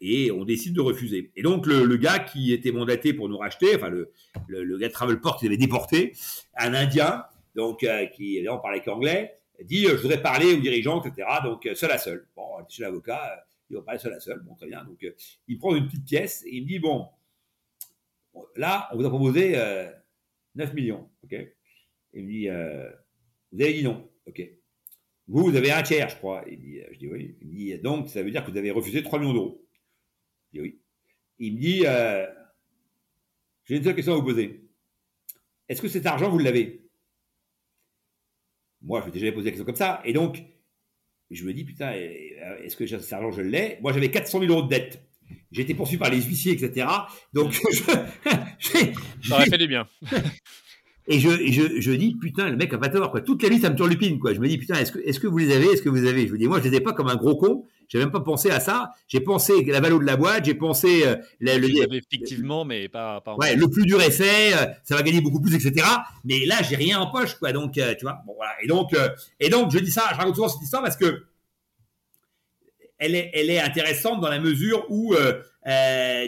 et, 0.00 0.30
on 0.32 0.44
décide 0.44 0.74
de 0.74 0.80
refuser. 0.80 1.30
Et 1.36 1.42
donc 1.42 1.66
le, 1.66 1.96
gars 1.96 2.18
qui 2.18 2.52
était 2.52 2.72
mandaté 2.72 3.12
pour 3.12 3.28
nous 3.28 3.38
racheter, 3.38 3.76
enfin 3.76 3.90
le, 3.90 4.10
le, 4.46 4.78
gars 4.78 4.88
de 4.88 4.92
Travelport 4.92 5.38
qui 5.38 5.46
avait 5.46 5.56
déporté, 5.56 6.14
un 6.56 6.72
Indien, 6.72 7.24
donc 7.54 7.86
qui 8.14 8.36
évidemment 8.36 8.58
parlait 8.58 8.80
qu'anglais, 8.80 9.38
dit 9.64 9.84
je 9.84 9.94
voudrais 9.96 10.22
parler 10.22 10.54
aux 10.54 10.60
dirigeants, 10.60 11.02
etc. 11.02 11.28
Donc 11.44 11.68
seul 11.74 11.90
à 11.90 11.98
seul. 11.98 12.26
Bon, 12.36 12.44
suis 12.68 12.82
l'avocat, 12.82 13.44
il 13.70 13.76
va 13.76 13.82
parler 13.82 13.98
seul 13.98 14.12
à 14.12 14.20
seul, 14.20 14.40
bon 14.40 14.54
très 14.54 14.66
bien. 14.66 14.84
Donc 14.84 15.04
il 15.46 15.58
prend 15.58 15.74
une 15.74 15.86
petite 15.86 16.04
pièce 16.04 16.42
et 16.46 16.56
il 16.56 16.62
me 16.62 16.68
dit 16.68 16.78
bon, 16.78 17.08
là, 18.56 18.88
on 18.92 18.96
vous 18.96 19.06
a 19.06 19.08
proposé 19.08 19.52
9 19.52 20.70
euh, 20.70 20.74
millions. 20.74 21.10
OK? 21.24 21.34
Il 22.14 22.24
me 22.24 22.30
dit, 22.30 22.48
euh, 22.48 22.90
vous 23.52 23.60
avez 23.60 23.74
dit 23.74 23.82
non. 23.82 24.10
OK? 24.26 24.42
Vous, 25.28 25.44
vous 25.44 25.56
avez 25.56 25.70
un 25.70 25.82
tiers, 25.82 26.08
je 26.08 26.16
crois. 26.16 26.44
Il 26.50 26.58
dit, 26.58 26.80
euh, 26.80 26.88
je 26.92 26.98
dis 26.98 27.08
oui. 27.08 27.36
Il 27.40 27.48
me 27.48 27.52
dit, 27.52 27.78
donc, 27.78 28.08
ça 28.08 28.22
veut 28.22 28.30
dire 28.30 28.44
que 28.44 28.50
vous 28.50 28.56
avez 28.56 28.70
refusé 28.70 29.02
3 29.02 29.18
millions 29.18 29.34
d'euros. 29.34 29.66
Je 30.52 30.58
dis 30.58 30.62
oui. 30.62 30.82
Il 31.38 31.54
me 31.54 31.60
dit, 31.60 31.82
j'ai 33.64 33.76
une 33.76 33.84
seule 33.84 33.94
question 33.94 34.14
à 34.14 34.16
vous 34.16 34.24
poser. 34.24 34.64
Est-ce 35.68 35.82
que 35.82 35.88
cet 35.88 36.06
argent, 36.06 36.30
vous 36.30 36.38
l'avez? 36.38 36.88
Moi, 38.80 39.00
je 39.00 39.06
m'étais 39.06 39.18
jamais 39.18 39.32
posé 39.32 39.46
la 39.46 39.50
question 39.50 39.66
comme 39.66 39.76
ça. 39.76 40.00
Et 40.04 40.12
donc, 40.12 40.42
je 41.30 41.44
me 41.44 41.52
dis, 41.52 41.64
putain, 41.64 41.92
est-ce 41.92 42.76
que 42.76 42.86
cet 42.86 43.12
argent, 43.12 43.30
je 43.30 43.42
l'ai? 43.42 43.78
Moi, 43.82 43.92
j'avais 43.92 44.10
400 44.10 44.40
000 44.40 44.52
euros 44.52 44.62
de 44.62 44.68
dette. 44.68 45.02
J'ai 45.52 45.62
été 45.62 45.74
poursuivi 45.74 45.98
par 45.98 46.10
les 46.10 46.22
huissiers, 46.22 46.52
etc. 46.52 46.86
Donc, 47.32 47.54
ça 47.80 49.34
aurait 49.34 49.46
fait 49.46 49.58
du 49.58 49.68
bien. 49.68 49.86
Et 51.10 51.20
je, 51.20 51.30
je, 51.50 51.80
je 51.80 51.92
dis, 51.92 52.14
putain, 52.20 52.50
le 52.50 52.56
mec 52.56 52.72
a 52.74 52.78
pas 52.78 52.90
tort, 52.90 53.10
quoi. 53.10 53.22
Toute 53.22 53.42
la 53.42 53.48
nuit, 53.48 53.58
ça 53.58 53.70
me 53.70 53.76
turlupine, 53.76 54.18
quoi. 54.18 54.34
Je 54.34 54.40
me 54.40 54.48
dis, 54.48 54.58
putain, 54.58 54.74
est-ce 54.74 54.92
que, 54.92 54.98
est-ce 54.98 55.18
que 55.18 55.26
vous 55.26 55.38
les 55.38 55.54
avez, 55.54 55.66
est-ce 55.66 55.80
que 55.80 55.88
vous 55.88 56.04
avez? 56.04 56.26
Je 56.26 56.30
vous 56.30 56.36
dis, 56.36 56.46
moi, 56.46 56.60
je 56.60 56.68
les 56.68 56.76
ai 56.76 56.80
pas 56.80 56.92
comme 56.92 57.08
un 57.08 57.16
gros 57.16 57.36
con. 57.36 57.64
J'ai 57.88 57.98
même 57.98 58.10
pas 58.10 58.20
pensé 58.20 58.50
à 58.50 58.60
ça. 58.60 58.92
J'ai 59.06 59.20
pensé 59.20 59.64
la 59.64 59.80
valo 59.80 59.98
de 59.98 60.04
la 60.04 60.16
boîte, 60.16 60.44
j'ai 60.44 60.54
pensé, 60.54 61.06
euh, 61.06 61.16
le, 61.40 61.56
le, 61.56 61.94
effectivement, 61.94 62.64
mais 62.64 62.88
pas, 62.88 63.20
pas 63.22 63.34
ouais, 63.36 63.56
le 63.56 63.68
plus 63.68 63.84
dur 63.86 64.00
est 64.02 64.10
fait, 64.10 64.52
euh, 64.54 64.66
ça 64.84 64.94
va 64.94 65.02
gagner 65.02 65.22
beaucoup 65.22 65.40
plus, 65.40 65.54
etc. 65.54 65.86
Mais 66.24 66.44
là, 66.44 66.56
j'ai 66.62 66.76
rien 66.76 67.00
en 67.00 67.10
poche, 67.10 67.34
quoi. 67.34 67.52
Donc, 67.52 67.78
euh, 67.78 67.94
tu 67.94 68.04
vois, 68.04 68.18
bon, 68.26 68.34
voilà. 68.36 68.52
Et 68.62 68.66
donc, 68.66 68.94
et 69.40 69.48
donc, 69.48 69.70
je 69.72 69.78
dis 69.78 69.90
ça, 69.90 70.04
je 70.12 70.16
raconte 70.16 70.34
souvent 70.34 70.48
cette 70.48 70.62
histoire 70.62 70.82
parce 70.82 70.96
que, 70.96 71.24
elle 72.98 73.14
est, 73.14 73.30
elle 73.32 73.48
est 73.48 73.60
intéressante 73.60 74.20
dans 74.20 74.28
la 74.28 74.40
mesure 74.40 74.84
où 74.90 75.14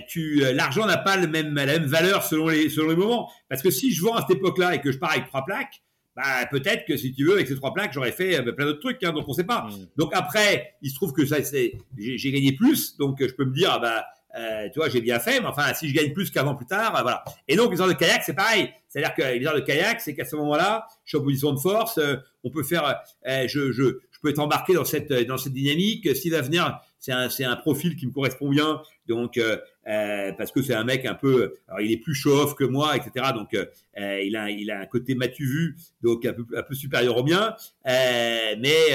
tu 0.09 0.41
l'argent 0.55 0.87
n'a 0.87 0.97
pas 0.97 1.17
le 1.17 1.27
même, 1.27 1.55
la 1.55 1.67
même 1.67 1.85
valeur 1.85 2.23
selon 2.23 2.49
les, 2.49 2.71
selon 2.71 2.89
les 2.89 2.97
moments. 2.97 3.31
Parce 3.49 3.61
que 3.61 3.71
si 3.71 3.93
je 3.93 4.03
vends 4.03 4.15
à 4.15 4.21
cette 4.23 4.37
époque-là 4.37 4.77
et 4.77 4.81
que 4.81 4.93
je 4.93 4.99
pars 4.99 5.11
avec 5.11 5.27
trois 5.27 5.45
plaques, 5.45 5.83
bah, 6.23 6.47
peut-être 6.51 6.85
que 6.87 6.97
si 6.97 7.13
tu 7.13 7.25
veux, 7.25 7.35
avec 7.35 7.49
ces 7.49 7.57
trois 7.57 7.73
plaques, 7.73 7.93
j'aurais 7.93 8.13
fait 8.13 8.39
euh, 8.39 8.53
plein 8.53 8.67
d'autres 8.67 8.81
trucs, 8.81 9.03
hein, 9.03 9.13
donc 9.13 9.29
on 9.29 9.33
sait 9.33 9.45
pas. 9.45 9.63
Mmh. 9.63 9.87
Donc 9.97 10.11
après, 10.15 10.75
il 10.83 10.91
se 10.91 10.95
trouve 10.95 11.13
que 11.13 11.25
ça, 11.25 11.43
c'est, 11.43 11.79
j'ai, 11.97 12.33
gagné 12.33 12.53
plus, 12.53 12.97
donc 12.97 13.17
je 13.21 13.33
peux 13.33 13.45
me 13.45 13.55
dire, 13.55 13.71
ah 13.73 13.79
bah, 13.79 14.05
euh, 14.39 14.69
tu 14.73 14.79
vois, 14.79 14.89
j'ai 14.89 15.01
bien 15.01 15.19
fait, 15.19 15.41
mais 15.41 15.47
enfin, 15.47 15.73
si 15.75 15.89
je 15.89 15.95
gagne 15.95 16.13
plus 16.13 16.31
qu'avant 16.31 16.55
plus 16.55 16.67
tard, 16.67 16.93
voilà. 17.03 17.25
Et 17.49 17.57
donc, 17.57 17.73
les 17.73 17.81
heures 17.81 17.89
de 17.89 17.95
kayak, 17.95 18.23
c'est 18.25 18.35
pareil. 18.35 18.71
C'est-à-dire 18.89 19.15
que 19.15 19.23
les 19.23 19.45
heures 19.47 19.55
de 19.55 19.61
kayak, 19.61 20.01
c'est 20.01 20.15
qu'à 20.15 20.25
ce 20.25 20.37
moment-là, 20.37 20.87
je 21.05 21.11
suis 21.11 21.19
en 21.19 21.25
position 21.25 21.53
de 21.53 21.59
force, 21.59 21.99
on 22.45 22.51
peut 22.51 22.63
faire, 22.63 23.01
je, 23.25 23.73
je, 23.73 23.73
je 23.73 24.19
peux 24.23 24.31
être 24.31 24.39
embarqué 24.39 24.75
dans 24.75 24.85
cette, 24.85 25.13
dans 25.13 25.39
cette 25.39 25.53
dynamique. 25.53 26.15
S'il 26.15 26.33
va 26.33 26.43
venir 26.43 26.81
c'est 27.01 27.13
un, 27.13 27.31
c'est 27.31 27.45
un 27.45 27.57
profil 27.57 27.97
qui 27.97 28.07
me 28.07 28.13
correspond 28.13 28.51
bien. 28.51 28.83
Donc, 29.09 29.41
euh, 29.87 30.11
euh, 30.11 30.33
parce 30.37 30.53
que 30.53 30.63
c'est 30.63 30.75
un 30.75 30.85
mec 30.85 31.05
un 31.07 31.15
peu, 31.15 31.55
alors 31.69 31.81
il 31.81 31.93
est 31.93 31.99
plus 31.99 32.15
chauffe 32.15 32.55
que 32.55 32.65
moi, 32.65 32.97
etc. 32.97 33.27
Donc, 33.35 33.55
euh, 33.55 34.23
il 34.23 34.37
a, 34.37 34.51
il 34.51 34.71
a 34.71 34.81
un 34.81 34.87
côté 34.87 35.15
matu 35.15 35.47
vu, 35.47 35.77
donc 36.03 36.25
un 36.25 36.33
peu, 36.33 36.45
un 36.57 36.63
peu 36.63 36.75
supérieur 36.75 37.17
au 37.17 37.25
mien. 37.25 37.55
mais, 37.85 38.87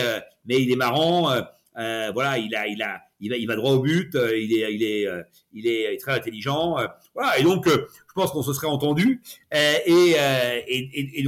mais 0.45 0.61
il 0.61 0.71
est 0.71 0.75
marrant. 0.75 1.33
voilà, 1.75 2.37
il 2.37 2.55
a, 2.55 2.67
il 2.67 2.81
a, 2.81 3.01
il 3.19 3.29
va, 3.29 3.37
il 3.37 3.47
va 3.47 3.55
droit 3.55 3.71
au 3.71 3.79
but. 3.79 4.15
il 4.15 4.53
est, 4.53 4.73
il 4.73 4.83
est, 4.83 5.07
il 5.53 5.67
est 5.67 5.97
très 5.99 6.13
intelligent. 6.13 6.77
voilà. 7.13 7.39
Et 7.39 7.43
donc, 7.43 7.67
je 7.67 8.13
pense 8.13 8.31
qu'on 8.31 8.43
se 8.43 8.53
serait 8.53 8.67
entendu. 8.67 9.21
Et, 9.51 9.81
et, 9.87 11.23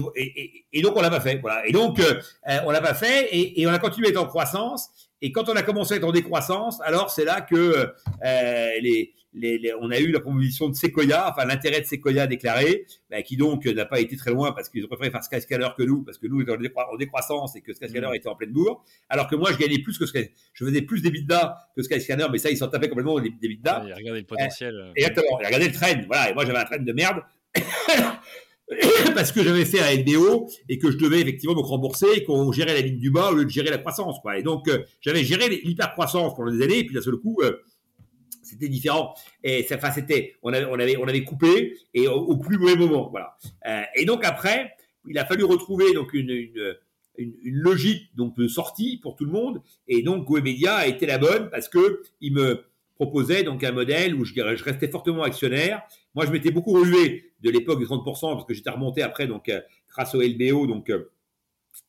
et, 0.73 0.81
donc, 0.81 0.95
on 0.95 1.01
l'a 1.01 1.09
pas 1.09 1.21
fait. 1.21 1.39
Voilà. 1.41 1.65
Et 1.67 1.71
donc, 1.71 2.01
on 2.45 2.71
l'a 2.71 2.81
pas 2.81 2.93
fait. 2.93 3.29
Et 3.31 3.65
on 3.67 3.71
a 3.71 3.79
continué 3.79 4.07
à 4.07 4.09
être 4.11 4.21
en 4.21 4.27
croissance. 4.27 5.06
Et 5.21 5.31
quand 5.31 5.49
on 5.49 5.55
a 5.55 5.63
commencé 5.63 5.95
à 5.95 5.97
être 5.97 6.03
en 6.03 6.11
décroissance, 6.11 6.79
alors 6.81 7.09
c'est 7.09 7.25
là 7.25 7.41
que 7.41 7.55
euh, 8.25 8.69
les, 8.81 9.13
les, 9.33 9.73
on 9.79 9.89
a 9.91 9.99
eu 9.99 10.11
la 10.11 10.19
proposition 10.19 10.69
de 10.69 10.75
Sequoia, 10.75 11.29
enfin 11.31 11.45
l'intérêt 11.45 11.81
de 11.81 11.85
Sequoia 11.85 12.27
déclaré, 12.27 12.85
bah, 13.09 13.21
qui 13.21 13.37
donc 13.37 13.65
n'a 13.65 13.85
pas 13.85 13.99
été 13.99 14.15
très 14.15 14.31
loin 14.31 14.51
parce 14.51 14.69
qu'ils 14.69 14.83
ont 14.85 14.87
préféré 14.87 15.11
faire 15.11 15.23
Skyscanner 15.23 15.69
que 15.77 15.83
nous, 15.83 16.03
parce 16.03 16.17
que 16.17 16.27
nous 16.27 16.41
étions 16.41 16.55
en 16.55 16.97
décroissance 16.97 17.55
et 17.55 17.61
que 17.61 17.73
Skyscanner 17.73 18.07
mmh. 18.07 18.15
était 18.15 18.29
en 18.29 18.35
pleine 18.35 18.51
bourre. 18.51 18.83
Alors 19.09 19.27
que 19.27 19.35
moi, 19.35 19.51
je 19.51 19.57
gagnais 19.57 19.79
plus 19.79 19.97
que 19.97 20.05
je 20.05 20.65
faisais 20.65 20.81
plus 20.81 21.01
d'EBITDA 21.01 21.69
que 21.75 21.81
Skyscanner, 21.81 22.27
mais 22.31 22.37
ça, 22.37 22.49
ils 22.49 22.57
s'en 22.57 22.67
tapaient 22.67 22.89
complètement 22.89 23.19
des 23.19 23.29
d'EBITDA. 23.29 23.83
Il 23.85 23.91
a 23.91 23.95
regardé 23.95 24.21
le 24.21 24.27
potentiel. 24.27 24.75
Euh, 24.75 24.91
exactement, 24.95 25.39
il 25.39 25.45
a 25.45 25.47
regardé 25.47 25.67
le 25.67 25.73
train. 25.73 25.93
Voilà, 26.07 26.29
et 26.29 26.33
moi 26.33 26.45
j'avais 26.45 26.59
un 26.59 26.65
train 26.65 26.77
de 26.77 26.93
merde. 26.93 27.21
parce 29.15 29.31
que 29.31 29.43
j'avais 29.43 29.65
fait 29.65 29.79
un 29.79 30.01
LBO 30.01 30.49
et 30.67 30.77
que 30.77 30.91
je 30.91 30.97
devais 30.97 31.21
effectivement 31.21 31.55
me 31.55 31.61
rembourser 31.61 32.07
et 32.15 32.23
qu'on 32.23 32.51
gérait 32.51 32.73
la 32.73 32.81
ligne 32.81 32.99
du 32.99 33.11
bas 33.11 33.31
au 33.31 33.35
lieu 33.35 33.45
de 33.45 33.49
gérer 33.49 33.69
la 33.69 33.77
croissance. 33.77 34.19
Quoi. 34.19 34.37
Et 34.37 34.43
donc, 34.43 34.67
euh, 34.67 34.83
j'avais 35.01 35.23
géré 35.23 35.47
l'hyper-croissance 35.49 36.35
pendant 36.35 36.51
des 36.51 36.61
années 36.61 36.79
et 36.79 36.85
puis 36.85 36.93
d'un 36.93 37.01
seul 37.01 37.15
coup, 37.15 37.37
euh, 37.41 37.63
c'était 38.43 38.67
différent. 38.67 39.13
Et 39.43 39.65
enfin, 39.73 39.91
c'était, 39.91 40.35
on 40.43 40.51
avait, 40.51 40.65
on 40.65 40.79
avait, 40.79 40.97
on 40.97 41.07
avait 41.07 41.23
coupé 41.23 41.77
et 41.93 42.07
au, 42.07 42.37
plus 42.37 42.57
mauvais 42.57 42.75
moment. 42.75 43.09
Voilà. 43.09 43.37
Euh, 43.67 43.83
et 43.95 44.05
donc 44.05 44.25
après, 44.25 44.73
il 45.07 45.17
a 45.17 45.25
fallu 45.25 45.45
retrouver 45.45 45.93
donc 45.93 46.13
une, 46.13 46.29
une, 46.29 46.75
une, 47.17 47.55
logique 47.55 48.15
donc 48.15 48.35
de 48.35 48.49
sortie 48.49 48.99
pour 49.01 49.15
tout 49.15 49.25
le 49.25 49.31
monde. 49.31 49.61
Et 49.87 50.01
donc, 50.01 50.25
Goemedia 50.25 50.75
a 50.75 50.87
été 50.87 51.05
la 51.05 51.17
bonne 51.17 51.49
parce 51.49 51.69
que 51.69 52.01
il 52.19 52.33
me 52.33 52.65
proposait 52.97 53.43
donc 53.43 53.63
un 53.63 53.71
modèle 53.71 54.15
où 54.15 54.25
je, 54.25 54.33
restais 54.63 54.89
fortement 54.89 55.23
actionnaire. 55.23 55.81
Moi, 56.15 56.25
je 56.25 56.31
m'étais 56.31 56.51
beaucoup 56.51 56.73
rué 56.73 57.31
de 57.41 57.49
l'époque 57.49 57.79
du 57.79 57.85
30% 57.85 58.33
parce 58.33 58.45
que 58.45 58.53
j'étais 58.53 58.69
remonté 58.69 59.01
après, 59.01 59.27
donc 59.27 59.51
grâce 59.89 60.15
au 60.15 60.21
LBO, 60.21 60.67
donc 60.67 60.91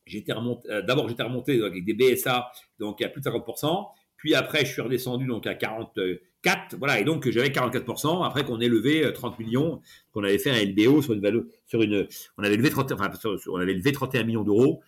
j'étais 0.05 0.33
remonté. 0.33 0.69
D'abord, 0.85 1.09
j'étais 1.09 1.23
remonté 1.23 1.61
avec 1.61 1.83
des 1.83 1.93
BSA, 1.93 2.51
donc 2.79 3.01
à 3.01 3.09
plus 3.09 3.21
de 3.21 3.29
50%. 3.29 3.87
Puis 4.17 4.35
après, 4.35 4.65
je 4.65 4.71
suis 4.71 4.81
redescendu 4.81 5.25
donc 5.25 5.47
à 5.47 5.55
44. 5.55 6.75
Voilà, 6.77 6.99
et 6.99 7.03
donc 7.03 7.27
j'avais 7.29 7.49
44%. 7.49 8.25
Après 8.25 8.43
qu'on 8.43 8.59
ait 8.59 8.67
levé 8.67 9.11
30 9.13 9.39
millions, 9.39 9.81
qu'on 10.11 10.23
avait 10.23 10.37
fait 10.37 10.51
un 10.51 10.63
LBO 10.63 11.01
sur 11.01 11.13
une 11.13 11.21
valeur, 11.21 11.43
sur 11.65 11.81
une, 11.81 12.07
on 12.37 12.43
avait 12.43 12.57
levé 12.57 12.69
30, 12.69 12.91
enfin, 12.91 13.09
on 13.47 13.55
avait 13.55 13.73
levé 13.73 13.91
31 13.91 14.23
millions 14.23 14.43
d'euros. 14.43 14.81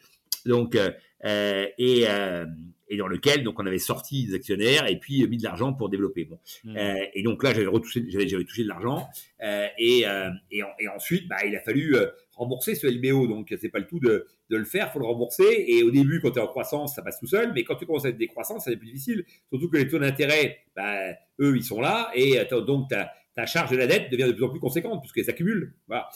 Donc, 0.46 0.76
euh, 0.76 1.66
et, 1.78 2.06
euh, 2.08 2.46
et 2.92 2.98
dans 2.98 3.08
lequel 3.08 3.44
donc 3.44 3.58
on 3.58 3.66
avait 3.66 3.80
sorti 3.80 4.28
des 4.28 4.36
actionnaires 4.36 4.86
et 4.88 5.00
puis 5.00 5.26
mis 5.28 5.38
de 5.38 5.44
l'argent 5.44 5.74
pour 5.74 5.90
développer. 5.90 6.26
Bon, 6.26 6.38
mmh. 6.66 6.78
euh, 6.78 7.06
et 7.14 7.24
donc 7.24 7.42
là 7.42 7.54
j'avais 7.54 7.66
retouché, 7.66 8.04
j'avais, 8.10 8.28
j'avais 8.28 8.44
touché 8.44 8.64
de 8.64 8.68
l'argent 8.68 9.08
euh, 9.42 9.66
et, 9.80 10.06
euh, 10.06 10.30
et, 10.52 10.62
et, 10.80 10.88
ensuite 10.90 11.28
bah, 11.30 11.38
il 11.46 11.56
a 11.56 11.62
fallu 11.62 11.96
rembourser 12.36 12.76
ce 12.76 12.88
LBO. 12.88 13.28
Donc 13.28 13.56
c'est 13.60 13.70
pas 13.70 13.80
le 13.80 13.88
tout 13.88 14.00
de, 14.00 14.28
de 14.50 14.58
le 14.58 14.66
faire, 14.66 14.92
faut 14.92 15.00
le 15.00 15.06
rembourser. 15.06 15.66
Et 15.68 15.84
au 15.84 15.90
début 15.90 16.20
quand 16.20 16.32
tu 16.32 16.40
es 16.40 16.42
en 16.42 16.48
croissance 16.48 16.96
ça 16.96 17.02
passe 17.02 17.18
tout 17.18 17.28
seul, 17.28 17.54
mais 17.54 17.64
quand 17.64 17.76
tu 17.76 17.86
commences 17.86 18.06
à 18.06 18.10
être 18.10 18.18
décroissant 18.18 18.60
ça 18.60 18.70
devient 18.70 18.80
plus 18.80 18.92
difficile. 18.92 19.26
Surtout 19.50 19.70
que 19.70 19.78
les 19.78 19.88
taux 19.88 20.00
d'intérêt, 20.00 20.60
bah, 20.76 21.12
eux 21.40 21.56
ils 21.56 21.64
sont 21.64 21.80
là 21.80 22.12
et 22.14 22.40
donc 22.68 22.90
ta, 22.90 23.14
ta 23.36 23.46
charge 23.46 23.72
de 23.72 23.78
la 23.78 23.88
dette 23.88 24.12
devient 24.12 24.28
de 24.28 24.34
plus 24.34 24.44
en 24.44 24.50
plus 24.50 24.60
conséquente 24.60 25.00
puisqu'elle 25.00 25.26
s'accumule. 25.26 25.74
Voilà. 25.88 26.10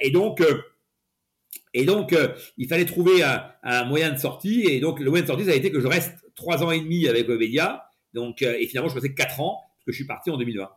et 0.00 0.10
donc 0.10 0.42
et 1.76 1.84
donc, 1.84 2.14
euh, 2.14 2.28
il 2.56 2.68
fallait 2.68 2.86
trouver 2.86 3.22
un, 3.22 3.84
moyen 3.84 4.10
de 4.10 4.16
sortie. 4.16 4.62
Et 4.62 4.80
donc, 4.80 4.98
le 4.98 5.10
moyen 5.10 5.22
de 5.22 5.28
sortie, 5.28 5.44
ça 5.44 5.50
a 5.50 5.54
été 5.54 5.70
que 5.70 5.78
je 5.78 5.86
reste 5.86 6.16
trois 6.34 6.64
ans 6.64 6.70
et 6.70 6.80
demi 6.80 7.06
avec 7.06 7.28
Webedia. 7.28 7.84
Donc, 8.14 8.40
euh, 8.40 8.56
et 8.58 8.66
finalement, 8.66 8.88
je 8.88 8.94
restais 8.94 9.12
quatre 9.12 9.42
ans, 9.42 9.60
parce 9.60 9.84
que 9.84 9.92
je 9.92 9.96
suis 9.96 10.06
parti 10.06 10.30
en 10.30 10.38
2020. 10.38 10.70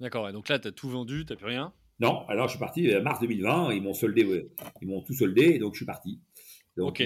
D'accord. 0.00 0.28
Et 0.28 0.32
donc 0.32 0.48
là, 0.48 0.58
tu 0.58 0.66
as 0.66 0.72
tout 0.72 0.90
vendu, 0.90 1.24
tu 1.24 1.32
n'as 1.32 1.36
plus 1.36 1.46
rien? 1.46 1.72
Non. 2.00 2.26
Alors, 2.26 2.48
je 2.48 2.54
suis 2.54 2.58
parti 2.58 2.92
en 2.92 2.98
euh, 2.98 3.00
mars 3.00 3.20
2020. 3.20 3.74
Ils 3.74 3.82
m'ont 3.82 3.94
soldé, 3.94 4.48
ils 4.80 4.88
m'ont 4.88 5.02
tout 5.02 5.14
soldé. 5.14 5.42
Et 5.42 5.58
donc, 5.60 5.74
je 5.74 5.78
suis 5.78 5.86
parti. 5.86 6.20
Donc, 6.76 7.00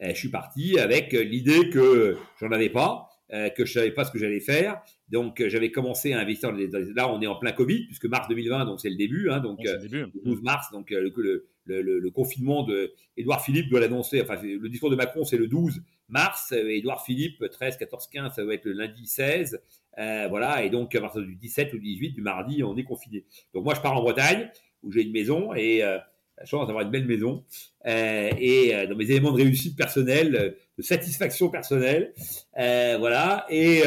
je 0.00 0.14
suis 0.14 0.30
parti 0.30 0.80
avec 0.80 1.12
l'idée 1.12 1.70
que 1.70 2.16
j'en 2.40 2.50
avais 2.50 2.70
pas. 2.70 3.10
que 3.30 3.64
je 3.64 3.72
savais 3.72 3.92
pas 3.92 4.04
ce 4.04 4.10
que 4.10 4.18
j'allais 4.18 4.40
faire. 4.40 4.82
Donc, 5.08 5.40
j'avais 5.46 5.70
commencé 5.70 6.14
à 6.14 6.18
investir. 6.18 6.50
là, 6.96 7.12
on 7.12 7.20
est 7.20 7.28
en 7.28 7.36
plein 7.36 7.52
Covid, 7.52 7.86
puisque 7.86 8.06
mars 8.06 8.26
2020, 8.26 8.64
donc 8.64 8.80
c'est 8.80 8.90
le 8.90 8.96
début. 8.96 9.30
Hein, 9.30 9.38
donc, 9.38 9.60
le, 9.62 9.78
début. 9.78 10.10
12 10.24 10.42
mars, 10.42 10.72
donc 10.72 10.90
le, 10.90 11.12
le, 11.14 11.46
le, 11.66 12.10
confinement 12.10 12.62
de 12.62 12.92
Édouard 13.16 13.44
Philippe 13.44 13.68
doit 13.68 13.80
l'annoncer. 13.80 14.20
Enfin, 14.22 14.38
le 14.42 14.68
discours 14.68 14.90
de 14.90 14.96
Macron, 14.96 15.24
c'est 15.24 15.36
le 15.36 15.46
12 15.46 15.82
mars. 16.08 16.52
Édouard 16.52 17.04
Philippe, 17.04 17.44
13, 17.50 17.76
14, 17.76 18.08
15, 18.08 18.34
ça 18.34 18.44
va 18.44 18.54
être 18.54 18.64
le 18.64 18.72
lundi 18.72 19.06
16. 19.06 19.60
Euh, 19.98 20.26
voilà. 20.28 20.64
Et 20.64 20.70
donc, 20.70 20.94
à 20.94 21.00
partir 21.00 21.22
du 21.22 21.34
17 21.34 21.72
ou 21.74 21.78
18, 21.78 22.10
du 22.10 22.22
mardi, 22.22 22.62
on 22.62 22.76
est 22.76 22.84
confiné. 22.84 23.24
Donc, 23.52 23.64
moi, 23.64 23.74
je 23.74 23.80
pars 23.80 23.96
en 23.96 24.02
Bretagne, 24.02 24.50
où 24.82 24.92
j'ai 24.92 25.02
une 25.02 25.12
maison 25.12 25.54
et 25.54 25.82
euh, 25.82 25.98
la 26.38 26.44
chance 26.44 26.66
d'avoir 26.66 26.84
une 26.84 26.90
belle 26.90 27.06
maison. 27.06 27.44
Euh, 27.86 28.30
et 28.38 28.86
dans 28.88 28.96
mes 28.96 29.10
éléments 29.10 29.32
de 29.32 29.42
réussite 29.42 29.76
personnelle, 29.76 30.56
de 30.76 30.82
satisfaction 30.82 31.48
personnelle. 31.48 32.12
voilà. 32.54 33.46
Et, 33.50 33.82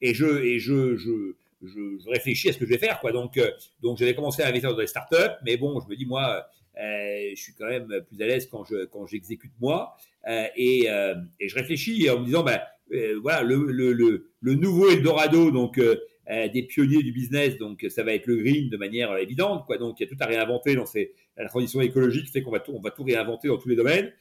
et 0.00 0.14
je, 0.14 0.42
et 0.42 0.58
je, 0.58 0.96
je 0.96 1.34
je, 1.62 2.08
réfléchis 2.08 2.48
à 2.48 2.52
ce 2.52 2.58
que 2.58 2.64
je 2.64 2.70
vais 2.70 2.78
faire, 2.78 3.00
quoi. 3.00 3.12
Donc, 3.12 3.38
donc 3.82 3.98
j'avais 3.98 4.14
commencé 4.14 4.42
à 4.42 4.48
investir 4.48 4.70
dans 4.70 4.78
des 4.78 4.86
startups, 4.86 5.36
mais 5.44 5.56
bon, 5.56 5.80
je 5.80 5.88
me 5.88 5.96
dis, 5.96 6.06
moi, 6.06 6.28
euh, 6.28 6.40
je 6.80 7.40
suis 7.40 7.54
quand 7.54 7.66
même 7.66 7.88
plus 8.06 8.22
à 8.22 8.26
l'aise 8.26 8.48
quand 8.50 8.64
je 8.64 8.84
quand 8.86 9.06
j'exécute 9.06 9.52
moi. 9.60 9.96
Euh, 10.28 10.44
et, 10.56 10.90
euh, 10.90 11.14
et, 11.38 11.48
je 11.48 11.54
réfléchis 11.54 12.08
en 12.10 12.20
me 12.20 12.26
disant 12.26 12.42
ben 12.42 12.60
voilà 13.22 13.42
le, 13.42 13.66
le, 13.66 13.92
le, 13.92 14.30
le, 14.40 14.54
nouveau 14.54 14.90
Eldorado 14.90 15.50
donc 15.50 15.78
des 15.78 16.62
pionniers 16.68 17.02
du 17.02 17.12
business 17.12 17.56
donc 17.56 17.86
ça 17.88 18.02
va 18.02 18.14
être 18.14 18.26
le 18.26 18.36
green 18.36 18.68
de 18.68 18.76
manière 18.76 19.16
évidente 19.16 19.64
quoi. 19.66 19.78
Donc 19.78 20.00
il 20.00 20.04
y 20.04 20.06
a 20.06 20.10
tout 20.10 20.16
à 20.20 20.26
réinventer 20.26 20.74
dans 20.74 20.86
ces 20.86 21.12
la 21.36 21.48
transition 21.48 21.80
écologique 21.80 22.30
fait 22.30 22.42
qu'on 22.42 22.50
va 22.50 22.60
tout 22.60 22.72
on 22.74 22.80
va 22.80 22.90
tout 22.90 23.04
réinventer 23.04 23.48
dans 23.48 23.58
tous 23.58 23.68
les 23.68 23.76
domaines. 23.76 24.12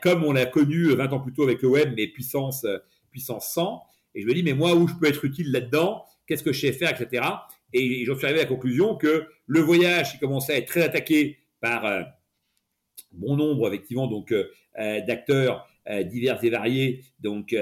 Comme 0.00 0.22
on 0.24 0.32
l'a 0.32 0.46
connu 0.46 0.94
20 0.94 1.12
ans 1.12 1.20
plus 1.20 1.32
tôt 1.32 1.42
avec 1.42 1.60
le 1.62 1.68
web 1.68 1.94
mais 1.96 2.06
puissance 2.06 2.64
puissance 3.10 3.52
100 3.54 3.82
et 4.14 4.22
je 4.22 4.26
me 4.26 4.34
dis 4.34 4.42
mais 4.42 4.54
moi 4.54 4.74
où 4.74 4.86
je 4.86 4.94
peux 4.94 5.06
être 5.06 5.24
utile 5.24 5.50
là-dedans? 5.50 6.04
Qu'est-ce 6.26 6.44
que 6.44 6.52
je 6.52 6.60
sais 6.60 6.72
faire 6.72 6.90
etc 6.90 7.22
et 7.74 8.04
j'en 8.04 8.16
suis 8.16 8.24
arrivé 8.24 8.40
à 8.40 8.42
la 8.44 8.48
conclusion 8.48 8.96
que 8.96 9.26
le 9.46 9.60
voyage 9.60 10.12
qui 10.12 10.18
commençait 10.18 10.54
à 10.54 10.56
être 10.58 10.66
très 10.66 10.82
attaqué 10.82 11.38
par 11.62 11.86
euh, 11.86 12.02
bon 13.12 13.36
nombre 13.36 13.68
effectivement 13.68 14.08
donc 14.08 14.32
euh, 14.32 14.50
euh, 14.78 15.00
d'acteurs 15.00 15.66
divers 16.04 16.42
et 16.44 16.50
variés 16.50 17.04
donc 17.18 17.56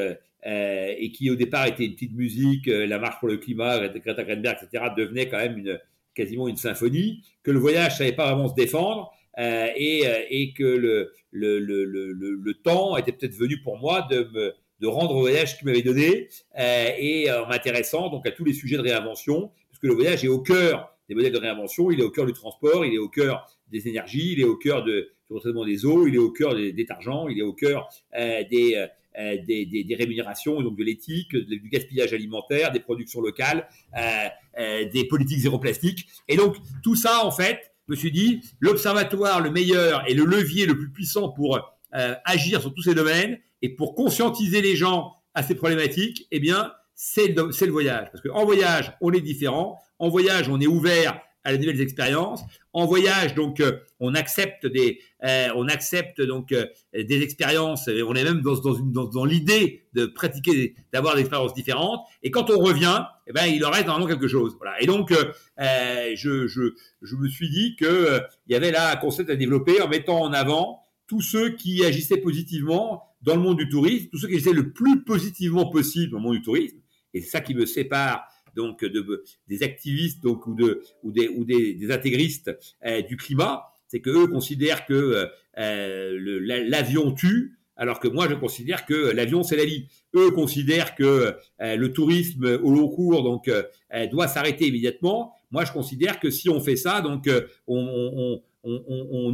et 0.44 1.12
qui 1.12 1.30
au 1.30 1.36
départ 1.36 1.66
était 1.66 1.86
une 1.86 1.94
petite 1.94 2.12
musique, 2.12 2.66
la 2.66 2.98
marche 2.98 3.18
pour 3.18 3.28
le 3.28 3.38
climat, 3.38 3.88
Greta 3.88 4.24
Greenberg, 4.24 4.58
etc., 4.62 4.88
devenait 4.94 5.26
quand 5.26 5.38
même 5.38 5.56
une, 5.56 5.80
quasiment 6.14 6.46
une 6.46 6.58
symphonie, 6.58 7.22
que 7.42 7.50
le 7.50 7.58
voyage 7.58 7.96
savait 7.96 8.12
pas 8.12 8.26
vraiment 8.26 8.48
se 8.48 8.54
défendre 8.54 9.10
et, 9.38 10.02
et, 10.28 10.52
que 10.52 10.64
le, 10.64 11.12
le, 11.30 11.58
le, 11.60 12.12
le, 12.12 12.54
temps 12.62 12.98
était 12.98 13.12
peut-être 13.12 13.34
venu 13.34 13.62
pour 13.62 13.78
moi 13.78 14.06
de 14.10 14.28
me 14.34 14.54
de 14.80 14.86
rendre 14.86 15.14
au 15.14 15.20
voyage 15.20 15.56
qu'il 15.56 15.66
m'avait 15.66 15.80
donné 15.80 16.28
et 16.58 17.32
en 17.32 17.46
m'intéressant 17.46 18.10
donc 18.10 18.26
à 18.26 18.32
tous 18.32 18.44
les 18.44 18.52
sujets 18.52 18.76
de 18.76 18.82
réinvention, 18.82 19.50
puisque 19.70 19.84
le 19.84 19.94
voyage 19.94 20.26
est 20.26 20.28
au 20.28 20.40
cœur 20.42 20.94
des 21.08 21.14
modèles 21.14 21.32
de 21.32 21.38
réinvention, 21.38 21.90
il 21.90 22.00
est 22.00 22.04
au 22.04 22.10
cœur 22.10 22.26
du 22.26 22.34
transport, 22.34 22.84
il 22.84 22.94
est 22.94 22.98
au 22.98 23.08
cœur 23.08 23.46
des 23.70 23.88
énergies, 23.88 24.32
il 24.32 24.40
est 24.40 24.44
au 24.44 24.56
cœur 24.56 24.84
du 24.84 25.04
retraitement 25.28 25.64
des 25.64 25.84
eaux, 25.86 26.06
il 26.06 26.14
est 26.14 26.18
au 26.18 26.30
cœur 26.30 26.54
des 26.54 26.72
détergents, 26.72 27.28
il 27.28 27.38
est 27.38 27.42
au 27.42 27.52
cœur 27.52 27.88
euh, 28.18 28.42
des, 28.50 28.86
euh, 29.18 29.36
des, 29.46 29.66
des, 29.66 29.84
des, 29.84 29.94
rémunérations, 29.94 30.60
donc 30.62 30.76
de 30.76 30.84
l'éthique, 30.84 31.34
du 31.34 31.68
gaspillage 31.68 32.12
alimentaire, 32.12 32.70
des 32.72 32.80
productions 32.80 33.20
locales, 33.20 33.68
euh, 33.96 34.28
euh, 34.58 34.88
des 34.88 35.04
politiques 35.04 35.40
zéro 35.40 35.58
plastique. 35.58 36.06
Et 36.28 36.36
donc 36.36 36.56
tout 36.82 36.94
ça, 36.94 37.24
en 37.24 37.30
fait, 37.30 37.72
je 37.88 37.92
me 37.92 37.96
suis 37.96 38.12
dit, 38.12 38.40
l'observatoire 38.60 39.40
le 39.40 39.50
meilleur 39.50 40.08
et 40.08 40.14
le 40.14 40.24
levier 40.24 40.64
le 40.64 40.76
plus 40.76 40.90
puissant 40.90 41.28
pour 41.28 41.58
euh, 41.94 42.14
agir 42.24 42.60
sur 42.60 42.72
tous 42.72 42.82
ces 42.82 42.94
domaines 42.94 43.38
et 43.62 43.68
pour 43.70 43.96
conscientiser 43.96 44.62
les 44.62 44.76
gens 44.76 45.14
à 45.34 45.42
ces 45.42 45.56
problématiques, 45.56 46.28
eh 46.30 46.38
bien, 46.38 46.72
c'est 46.94 47.28
le, 47.28 47.48
le 47.48 47.72
voyage. 47.72 48.08
Parce 48.12 48.22
qu'en 48.22 48.44
voyage, 48.44 48.92
on 49.00 49.12
est 49.12 49.20
différent. 49.20 49.78
En 49.98 50.08
voyage, 50.08 50.48
on 50.48 50.60
est 50.60 50.68
ouvert 50.68 51.20
à 51.44 51.52
de 51.52 51.58
nouvelles 51.58 51.80
expériences. 51.80 52.42
En 52.72 52.86
voyage, 52.86 53.34
donc, 53.34 53.60
euh, 53.60 53.78
on 53.98 54.14
accepte 54.14 54.66
des, 54.66 55.00
euh, 55.24 55.48
on 55.56 55.68
accepte 55.68 56.20
donc 56.20 56.52
euh, 56.52 56.66
des 56.94 57.22
expériences. 57.22 57.88
On 57.88 58.14
est 58.14 58.24
même 58.24 58.42
dans, 58.42 58.56
dans, 58.60 58.78
dans, 58.78 59.04
dans 59.06 59.24
l'idée 59.24 59.86
de 59.94 60.06
pratiquer, 60.06 60.74
d'avoir 60.92 61.14
des 61.14 61.22
expériences 61.22 61.54
différentes. 61.54 62.00
Et 62.22 62.30
quand 62.30 62.50
on 62.50 62.58
revient, 62.58 63.04
eh 63.26 63.32
ben, 63.32 63.46
il 63.46 63.64
en 63.64 63.70
reste 63.70 63.86
normalement 63.86 64.08
quelque 64.08 64.28
chose. 64.28 64.54
Voilà. 64.58 64.80
Et 64.82 64.86
donc, 64.86 65.12
je, 65.58 66.46
je, 66.46 66.74
je 67.02 67.16
me 67.16 67.28
suis 67.28 67.50
dit 67.50 67.76
que 67.76 68.20
il 68.46 68.52
y 68.52 68.56
avait 68.56 68.70
là 68.70 68.92
un 68.92 68.96
concept 68.96 69.30
à 69.30 69.36
développer 69.36 69.80
en 69.80 69.88
mettant 69.88 70.20
en 70.20 70.32
avant 70.32 70.82
tous 71.06 71.22
ceux 71.22 71.50
qui 71.50 71.84
agissaient 71.84 72.18
positivement 72.18 73.02
dans 73.22 73.34
le 73.34 73.42
monde 73.42 73.58
du 73.58 73.68
tourisme, 73.68 74.08
tous 74.10 74.18
ceux 74.18 74.28
qui 74.28 74.34
agissaient 74.34 74.52
le 74.52 74.72
plus 74.72 75.02
positivement 75.04 75.68
possible 75.68 76.12
dans 76.12 76.18
le 76.18 76.22
monde 76.22 76.36
du 76.36 76.42
tourisme. 76.42 76.76
Et 77.14 77.20
c'est 77.20 77.30
ça 77.30 77.40
qui 77.40 77.54
me 77.54 77.66
sépare 77.66 78.24
donc 78.54 78.84
de, 78.84 79.24
des 79.48 79.62
activistes 79.62 80.22
donc 80.22 80.46
ou 80.46 80.54
de 80.54 80.82
ou 81.02 81.12
des 81.12 81.90
intégristes 81.90 82.50
euh, 82.84 83.02
du 83.02 83.16
climat, 83.16 83.64
c'est 83.88 84.00
que 84.00 84.10
eux 84.10 84.26
considèrent 84.28 84.86
que 84.86 85.28
euh, 85.58 86.40
l'avion 86.68 87.12
tue, 87.12 87.58
alors 87.76 87.98
que 87.98 88.08
moi 88.08 88.28
je 88.28 88.34
considère 88.34 88.86
que 88.86 88.94
l'avion 89.12 89.42
c'est 89.42 89.56
la 89.56 89.64
vie. 89.64 89.88
Eux 90.14 90.30
considèrent 90.30 90.94
que 90.94 91.34
euh, 91.60 91.76
le 91.76 91.92
tourisme 91.92 92.58
au 92.62 92.70
long 92.70 92.88
cours 92.88 93.22
donc 93.22 93.48
euh, 93.48 93.62
doit 94.06 94.28
s'arrêter 94.28 94.68
immédiatement. 94.68 95.34
Moi 95.50 95.64
je 95.64 95.72
considère 95.72 96.20
que 96.20 96.30
si 96.30 96.48
on 96.48 96.60
fait 96.60 96.76
ça 96.76 97.00
donc 97.00 97.28
on, 97.66 98.40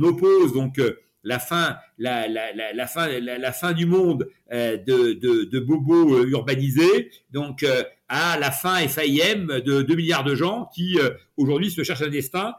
oppose 0.03 0.53
donc 0.53 0.81
la 1.27 1.41
fin, 1.41 1.77
la, 1.99 2.87
fin, 2.87 3.09
la, 3.09 3.53
fin 3.53 3.73
du 3.73 3.85
monde 3.85 4.29
euh, 4.53 4.77
de, 4.77 5.13
de, 5.13 5.59
bobos 5.59 6.15
euh, 6.15 6.29
urbanisés, 6.29 7.11
donc 7.33 7.65
euh, 7.65 7.83
à 8.09 8.39
la 8.39 8.51
fin 8.51 8.87
FIM 8.87 9.61
de 9.61 9.83
2 9.83 9.95
milliards 9.95 10.25
de 10.25 10.35
gens 10.35 10.69
qui 10.75 10.99
aujourd'hui 11.37 11.71
se 11.71 11.83
cherchent 11.83 12.03
un 12.03 12.09
destin 12.09 12.55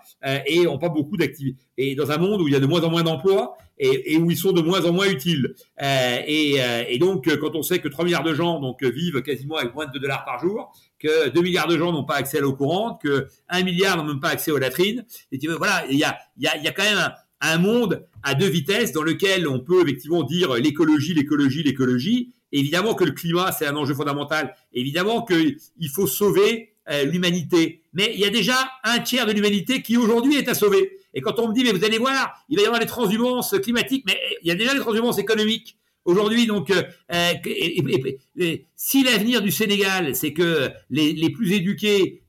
et 0.46 0.64
n'ont 0.64 0.78
pas 0.78 0.90
beaucoup 0.90 1.18
d'activités. 1.18 1.66
Et 1.78 1.96
dans 1.96 2.12
un 2.12 2.18
monde 2.18 2.42
où 2.42 2.48
il 2.48 2.54
y 2.54 2.58
a 2.58 2.60
de 2.60 2.66
moins 2.66 2.84
en 2.84 2.90
moins 2.90 3.04
d'emplois 3.04 3.58
et, 3.80 4.18
où 4.18 4.30
ils 4.30 4.38
sont 4.38 4.52
de 4.52 4.62
moins 4.62 4.84
en 4.86 4.92
moins 4.92 5.08
utiles. 5.08 5.56
Et, 5.80 6.58
et, 6.90 6.98
donc 7.00 7.30
quand 7.40 7.56
on 7.56 7.62
sait 7.62 7.80
que 7.80 7.88
3 7.88 8.06
milliards 8.06 8.24
de 8.24 8.34
gens 8.34 8.60
donc 8.60 8.84
vivent 8.84 9.22
quasiment 9.22 9.56
avec 9.56 9.74
moins 9.74 9.86
de 9.86 9.92
2 9.94 10.00
dollars 10.00 10.26
par 10.26 10.40
jour, 10.40 10.74
que 11.00 11.30
2 11.30 11.42
milliards 11.42 11.68
de 11.68 11.78
gens 11.78 11.92
n'ont 11.92 12.04
pas 12.04 12.16
accès 12.16 12.40
à 12.40 12.42
l'eau 12.42 12.54
courante, 12.54 13.02
que 13.02 13.28
1 13.50 13.64
milliard 13.64 13.98
n'ont 13.98 14.04
même 14.04 14.20
pas 14.20 14.30
accès 14.30 14.52
aux 14.52 14.58
latrines, 14.58 15.06
et 15.32 15.40
voilà, 15.48 15.86
il 15.90 15.98
y 15.98 16.04
a, 16.04 16.18
y, 16.38 16.48
a, 16.48 16.58
y 16.58 16.68
a 16.68 16.72
quand 16.72 16.84
même 16.84 17.12
un 17.42 17.58
monde 17.58 18.08
à 18.24 18.34
deux 18.34 18.50
vitesses 18.50 18.92
dans 18.92 19.04
lequel 19.04 19.48
on 19.48 19.60
peut 19.60 19.82
effectivement 19.82 20.24
dire 20.24 20.54
l'écologie, 20.56 21.14
l'écologie, 21.14 21.64
l'écologie. 21.64 22.34
Évidemment 22.52 22.94
que 22.96 23.04
le 23.04 23.12
climat, 23.12 23.52
c'est 23.52 23.66
un 23.66 23.76
enjeu 23.76 23.94
fondamental. 23.94 24.56
Évidemment 24.74 25.26
qu'il 25.26 25.58
faut 25.94 26.08
sauver 26.08 26.74
euh, 26.90 27.04
l'humanité. 27.04 27.82
Mais 27.94 28.12
il 28.14 28.20
y 28.20 28.26
a 28.26 28.30
déjà 28.30 28.56
un 28.84 29.00
tiers 29.00 29.26
de 29.26 29.34
l'humanité 29.34 29.82
qui 29.82 29.98
aujourd'hui 29.98 30.38
est 30.38 30.48
à 30.48 30.54
sauver. 30.54 31.00
Et 31.14 31.22
quand 31.22 31.40
on 31.40 31.50
me 31.50 31.54
dit, 31.54 31.64
mais 31.64 31.72
vous 31.72 31.84
allez 31.84 31.98
voir, 31.98 32.34
il 32.48 32.58
va 32.58 32.62
y 32.62 32.66
avoir 32.66 32.80
des 32.80 32.86
transhumances 32.86 33.56
climatiques, 33.62 34.04
mais 34.06 34.18
il 34.42 34.48
y 34.48 34.52
a 34.52 34.56
déjà 34.56 34.74
des 34.74 34.80
transhumances 34.80 35.18
économiques. 35.18 35.78
aujourd'hui, 36.06 36.48
donc, 36.48 36.72
si 38.76 39.04
l'avenir 39.04 39.42
du 39.42 39.52
Sénégal, 39.52 40.16
c'est 40.16 40.32
que 40.32 40.70
les, 40.90 41.30
plus 41.32 41.52
éduqués, 41.52 42.24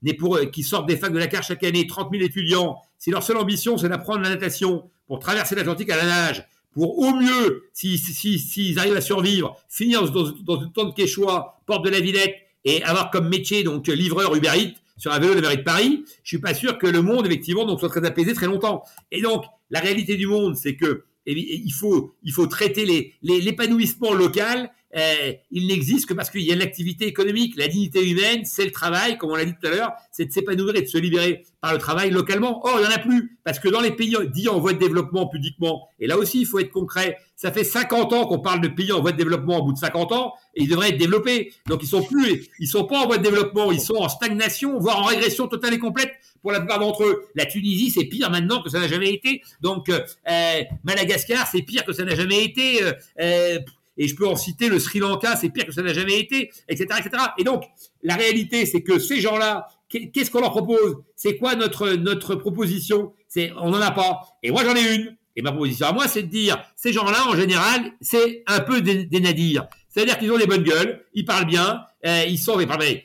qui 0.53 0.63
sortent 0.65 0.89
des 0.89 0.97
facs 0.97 1.13
de 1.13 1.19
la 1.19 1.29
carte 1.29 1.47
chaque 1.47 1.63
année, 1.63 1.87
30 1.87 2.09
000 2.11 2.25
étudiants, 2.25 2.79
si 2.99 3.11
leur 3.11 3.23
seule 3.23 3.37
ambition, 3.37 3.79
c'est 3.79 3.89
d'apprendre 3.89 4.23
la 4.23 4.31
natation 4.31 4.91
pour 5.07 5.21
traverser 5.21 5.55
l'Atlantique 5.55 5.91
à 5.91 5.97
la 5.97 6.05
nage, 6.05 6.45
pour 6.79 6.97
au 6.97 7.13
mieux, 7.13 7.65
s'ils 7.73 7.99
si, 7.99 8.39
si, 8.39 8.75
arrivent 8.79 8.95
à 8.97 9.01
survivre, 9.01 9.57
finir 9.69 10.09
dans, 10.13 10.31
dans 10.45 10.61
une 10.61 10.71
tente 10.71 10.97
Quechua, 10.97 11.61
porte 11.67 11.85
de 11.85 11.91
la 11.91 11.99
Villette, 11.99 12.37
et 12.65 12.85
avoir 12.85 13.11
comme 13.11 13.29
métier 13.29 13.65
donc 13.65 13.89
livreur 13.89 14.33
Uber 14.37 14.53
Eats 14.55 14.75
sur 14.97 15.13
un 15.13 15.19
vélo 15.19 15.35
de 15.35 15.41
la 15.41 15.57
de 15.57 15.63
Paris, 15.63 16.05
je 16.23 16.29
suis 16.29 16.39
pas 16.39 16.55
sûr 16.55 16.79
que 16.79 16.87
le 16.87 17.03
monde 17.03 17.27
effectivement 17.27 17.65
donc 17.65 17.81
soit 17.81 17.89
très 17.89 18.07
apaisé 18.07 18.33
très 18.33 18.47
longtemps. 18.47 18.85
Et 19.11 19.21
donc 19.21 19.45
la 19.71 19.81
réalité 19.81 20.15
du 20.15 20.29
monde, 20.29 20.55
c'est 20.55 20.77
que 20.77 21.03
il 21.27 21.73
faut 21.73 22.15
il 22.23 22.33
faut 22.33 22.47
traiter 22.47 23.13
l'épanouissement 23.23 24.13
les, 24.13 24.19
local 24.19 24.71
euh, 24.97 25.33
il 25.51 25.67
n'existe 25.67 26.07
que 26.07 26.15
parce 26.15 26.31
qu'il 26.31 26.43
y 26.43 26.53
a 26.53 26.57
l'activité 26.57 27.07
économique. 27.07 27.57
La 27.57 27.69
dignité 27.69 28.09
humaine, 28.09 28.45
c'est 28.45 28.65
le 28.65 28.71
travail, 28.71 29.19
comme 29.19 29.31
on 29.31 29.37
l'a 29.37 29.45
dit 29.45 29.55
tout 29.61 29.67
à 29.67 29.71
l'heure, 29.71 29.93
c'est 30.11 30.27
de 30.27 30.33
s'épanouir 30.33 30.77
et 30.77 30.83
de 30.83 30.87
se 30.87 30.99
libérer 30.99 31.45
par 31.61 31.73
le 31.73 31.79
travail 31.79 32.11
localement. 32.11 32.65
Or, 32.65 32.79
il 32.79 32.83
n'y 32.83 32.87
en 32.87 32.97
a 32.97 32.99
plus, 32.99 33.39
parce 33.45 33.59
que 33.59 33.69
dans 33.69 33.81
les 33.81 33.91
pays 33.91 34.17
dits 34.33 34.49
en 34.49 34.59
voie 34.59 34.73
de 34.73 34.79
développement 34.79 35.27
pudiquement, 35.27 35.89
et 36.01 36.07
là 36.07 36.17
aussi, 36.17 36.41
il 36.41 36.47
faut 36.47 36.59
être 36.59 36.71
concret, 36.71 37.19
ça 37.37 37.53
fait 37.53 37.65
50 37.65 38.13
ans 38.13 38.27
qu'on 38.27 38.41
parle 38.41 38.61
de 38.61 38.69
pays 38.69 38.91
en 38.93 39.01
voie 39.01 39.13
de 39.13 39.17
développement, 39.17 39.59
au 39.59 39.65
bout 39.65 39.73
de 39.73 39.79
50 39.79 40.13
ans, 40.13 40.35
et 40.55 40.63
ils 40.63 40.69
devraient 40.69 40.91
être 40.91 40.99
développés. 40.99 41.53
Donc, 41.67 41.83
ils 41.83 41.89
sont 41.89 42.03
plus, 42.03 42.49
ils 42.59 42.67
sont 42.67 42.85
pas 42.85 43.01
en 43.01 43.07
voie 43.07 43.19
de 43.19 43.23
développement, 43.23 43.71
ils 43.71 43.81
sont 43.81 43.97
en 43.97 44.09
stagnation, 44.09 44.79
voire 44.79 45.01
en 45.01 45.05
régression 45.05 45.49
totale 45.49 45.75
et 45.75 45.79
complète 45.79 46.13
pour 46.41 46.53
la 46.53 46.61
plupart 46.61 46.79
d'entre 46.79 47.05
eux. 47.05 47.27
La 47.35 47.47
Tunisie, 47.47 47.91
c'est 47.91 48.05
pire 48.05 48.31
maintenant 48.31 48.63
que 48.63 48.71
ça 48.71 48.79
n'a 48.79 48.89
jamais 48.89 49.13
été. 49.13 49.43
Donc, 49.61 49.89
euh, 49.89 50.01
euh 50.31 50.63
Madagascar, 50.85 51.47
c'est 51.47 51.63
pire 51.63 51.85
que 51.85 51.93
ça 51.93 52.05
n'a 52.05 52.15
jamais 52.15 52.45
été. 52.45 52.83
Euh, 52.83 52.93
euh 53.21 53.59
et 53.99 54.09
je 54.09 54.15
peux 54.15 54.27
en 54.27 54.37
citer 54.37 54.69
le 54.69 54.79
Sri 54.79 55.01
Lanka, 55.01 55.37
c'est 55.37 55.51
pire 55.51 55.67
que 55.67 55.73
ça 55.73 55.83
n'a 55.83 55.93
jamais 55.93 56.19
été, 56.19 56.51
etc., 56.69 57.01
etc. 57.05 57.23
Et 57.37 57.45
donc, 57.45 57.65
la 58.03 58.15
réalité, 58.15 58.65
c'est 58.65 58.83
que 58.83 58.99
ces 58.99 59.21
gens-là, 59.21 59.67
qu'est-ce 59.89 60.31
qu'on 60.31 60.41
leur 60.41 60.53
propose? 60.53 61.03
C'est 61.17 61.37
quoi 61.37 61.57
notre, 61.57 61.91
notre 61.91 62.37
proposition? 62.37 63.13
On 63.57 63.71
n'en 63.71 63.81
a 63.81 63.91
pas. 63.91 64.21
Et 64.43 64.51
moi, 64.51 64.65
j'en 64.65 64.75
ai 64.75 64.95
une. 64.95 65.17
Et 65.37 65.43
ma 65.43 65.53
proposition 65.53 65.87
à 65.87 65.93
moi, 65.93 66.09
c'est 66.09 66.23
de 66.23 66.29
dire, 66.29 66.63
ces 66.75 66.93
gens-là, 66.93 67.29
en 67.29 67.37
général, 67.37 67.93
c'est 68.01 68.43
un 68.47 68.61
peu 68.61 68.81
des, 68.81 69.05
des 69.05 69.21
nadirs. 69.21 69.67
C'est-à-dire 69.89 70.19
qu'ils 70.19 70.33
ont 70.33 70.39
des 70.39 70.47
bonnes 70.47 70.63
gueules, 70.63 71.05
ils 71.15 71.25
parlent 71.25 71.47
bien, 71.47 71.83
euh, 72.07 72.25
ils 72.29 72.39
sont, 72.39 72.61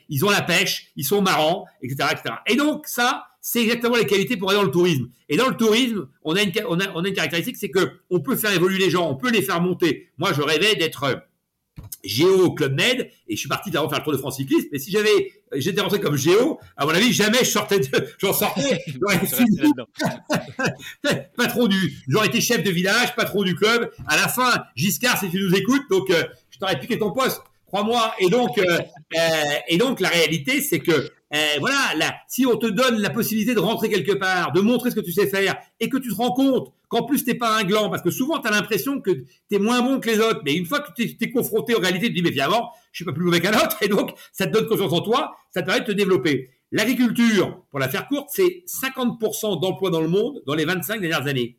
ils 0.08 0.24
ont 0.24 0.30
la 0.30 0.42
pêche, 0.42 0.92
ils 0.96 1.04
sont 1.04 1.22
marrants, 1.22 1.66
etc., 1.82 2.08
etc. 2.12 2.36
Et 2.46 2.56
donc, 2.56 2.86
ça, 2.86 3.26
c'est 3.46 3.60
exactement 3.60 3.96
les 3.96 4.06
qualités 4.06 4.38
pour 4.38 4.48
aller 4.48 4.58
dans 4.58 4.64
le 4.64 4.70
tourisme. 4.70 5.10
Et 5.28 5.36
dans 5.36 5.50
le 5.50 5.56
tourisme, 5.56 6.08
on 6.22 6.34
a 6.34 6.40
une, 6.40 6.50
on 6.66 6.80
a, 6.80 6.90
on 6.94 7.04
a 7.04 7.08
une 7.08 7.14
caractéristique, 7.14 7.58
c'est 7.58 7.68
que 7.68 8.00
on 8.08 8.20
peut 8.20 8.36
faire 8.36 8.52
évoluer 8.52 8.78
les 8.78 8.88
gens, 8.88 9.06
on 9.06 9.16
peut 9.16 9.30
les 9.30 9.42
faire 9.42 9.60
monter. 9.60 10.08
Moi, 10.16 10.32
je 10.32 10.40
rêvais 10.40 10.76
d'être 10.76 11.04
euh, 11.04 11.14
géo 12.02 12.46
au 12.46 12.54
Club 12.54 12.72
Med 12.72 13.10
et 13.28 13.34
je 13.34 13.38
suis 13.38 13.48
parti 13.50 13.70
d'abord 13.70 13.90
faire 13.90 13.98
le 13.98 14.04
Tour 14.04 14.14
de 14.14 14.18
France 14.18 14.38
cycliste. 14.38 14.68
Mais 14.72 14.78
si 14.78 14.90
j'avais, 14.90 15.30
j'étais 15.56 15.82
rentré 15.82 16.00
comme 16.00 16.16
géo, 16.16 16.58
à 16.78 16.86
mon 16.86 16.92
avis, 16.92 17.12
jamais 17.12 17.40
je 17.40 17.50
sortais 17.50 17.80
de, 17.80 17.86
j'en 18.18 18.32
sortais. 18.32 18.80
patron 21.36 21.66
du, 21.66 22.02
j'aurais 22.08 22.28
été 22.28 22.40
chef 22.40 22.62
de 22.62 22.70
village, 22.70 23.14
patron 23.14 23.42
du 23.42 23.54
club. 23.54 23.90
À 24.08 24.16
la 24.16 24.28
fin, 24.28 24.64
Giscard, 24.74 25.18
si 25.18 25.28
tu 25.28 25.38
nous 25.38 25.54
écoutes, 25.54 25.82
donc 25.90 26.08
euh, 26.08 26.24
je 26.48 26.58
t'aurais 26.58 26.80
piqué 26.80 26.98
ton 26.98 27.12
poste. 27.12 27.42
Crois-moi. 27.66 28.14
Et 28.20 28.30
donc, 28.30 28.56
euh, 28.56 28.78
et 29.68 29.76
donc 29.76 30.00
la 30.00 30.08
réalité, 30.08 30.62
c'est 30.62 30.78
que 30.78 31.10
eh, 31.34 31.58
voilà, 31.58 31.94
là, 31.96 32.14
si 32.28 32.46
on 32.46 32.56
te 32.56 32.66
donne 32.66 33.00
la 33.00 33.10
possibilité 33.10 33.54
de 33.54 33.60
rentrer 33.60 33.88
quelque 33.88 34.12
part, 34.12 34.52
de 34.52 34.60
montrer 34.60 34.90
ce 34.90 34.94
que 34.94 35.00
tu 35.00 35.10
sais 35.10 35.26
faire, 35.26 35.56
et 35.80 35.88
que 35.88 35.96
tu 35.96 36.08
te 36.08 36.14
rends 36.14 36.32
compte 36.32 36.72
qu'en 36.88 37.02
plus 37.04 37.24
t'es 37.24 37.34
pas 37.34 37.58
un 37.58 37.64
gland, 37.64 37.90
parce 37.90 38.02
que 38.02 38.10
souvent 38.10 38.38
tu 38.38 38.46
as 38.46 38.52
l'impression 38.52 39.00
que 39.00 39.10
tu 39.10 39.26
es 39.50 39.58
moins 39.58 39.82
bon 39.82 39.98
que 39.98 40.08
les 40.08 40.20
autres, 40.20 40.42
mais 40.44 40.54
une 40.54 40.64
fois 40.64 40.78
que 40.78 40.92
tu 40.96 41.16
t'es 41.16 41.30
confronté 41.30 41.74
aux 41.74 41.80
réalités, 41.80 42.06
tu 42.06 42.12
te 42.12 42.16
dis, 42.16 42.22
mais 42.22 42.30
finalement, 42.30 42.70
je 42.92 42.98
suis 42.98 43.04
pas 43.04 43.12
plus 43.12 43.24
mauvais 43.24 43.40
qu'un 43.40 43.52
autre, 43.52 43.76
et 43.80 43.88
donc 43.88 44.12
ça 44.32 44.46
te 44.46 44.52
donne 44.52 44.68
confiance 44.68 44.92
en 44.92 45.00
toi, 45.00 45.36
ça 45.50 45.62
te 45.62 45.66
permet 45.66 45.80
de 45.80 45.86
te 45.86 45.92
développer. 45.92 46.50
L'agriculture, 46.70 47.62
pour 47.70 47.80
la 47.80 47.88
faire 47.88 48.06
courte, 48.06 48.28
c'est 48.32 48.64
50% 48.66 49.60
d'emplois 49.60 49.90
dans 49.90 50.00
le 50.00 50.08
monde 50.08 50.42
dans 50.46 50.54
les 50.54 50.64
25 50.64 51.00
dernières 51.00 51.26
années. 51.26 51.56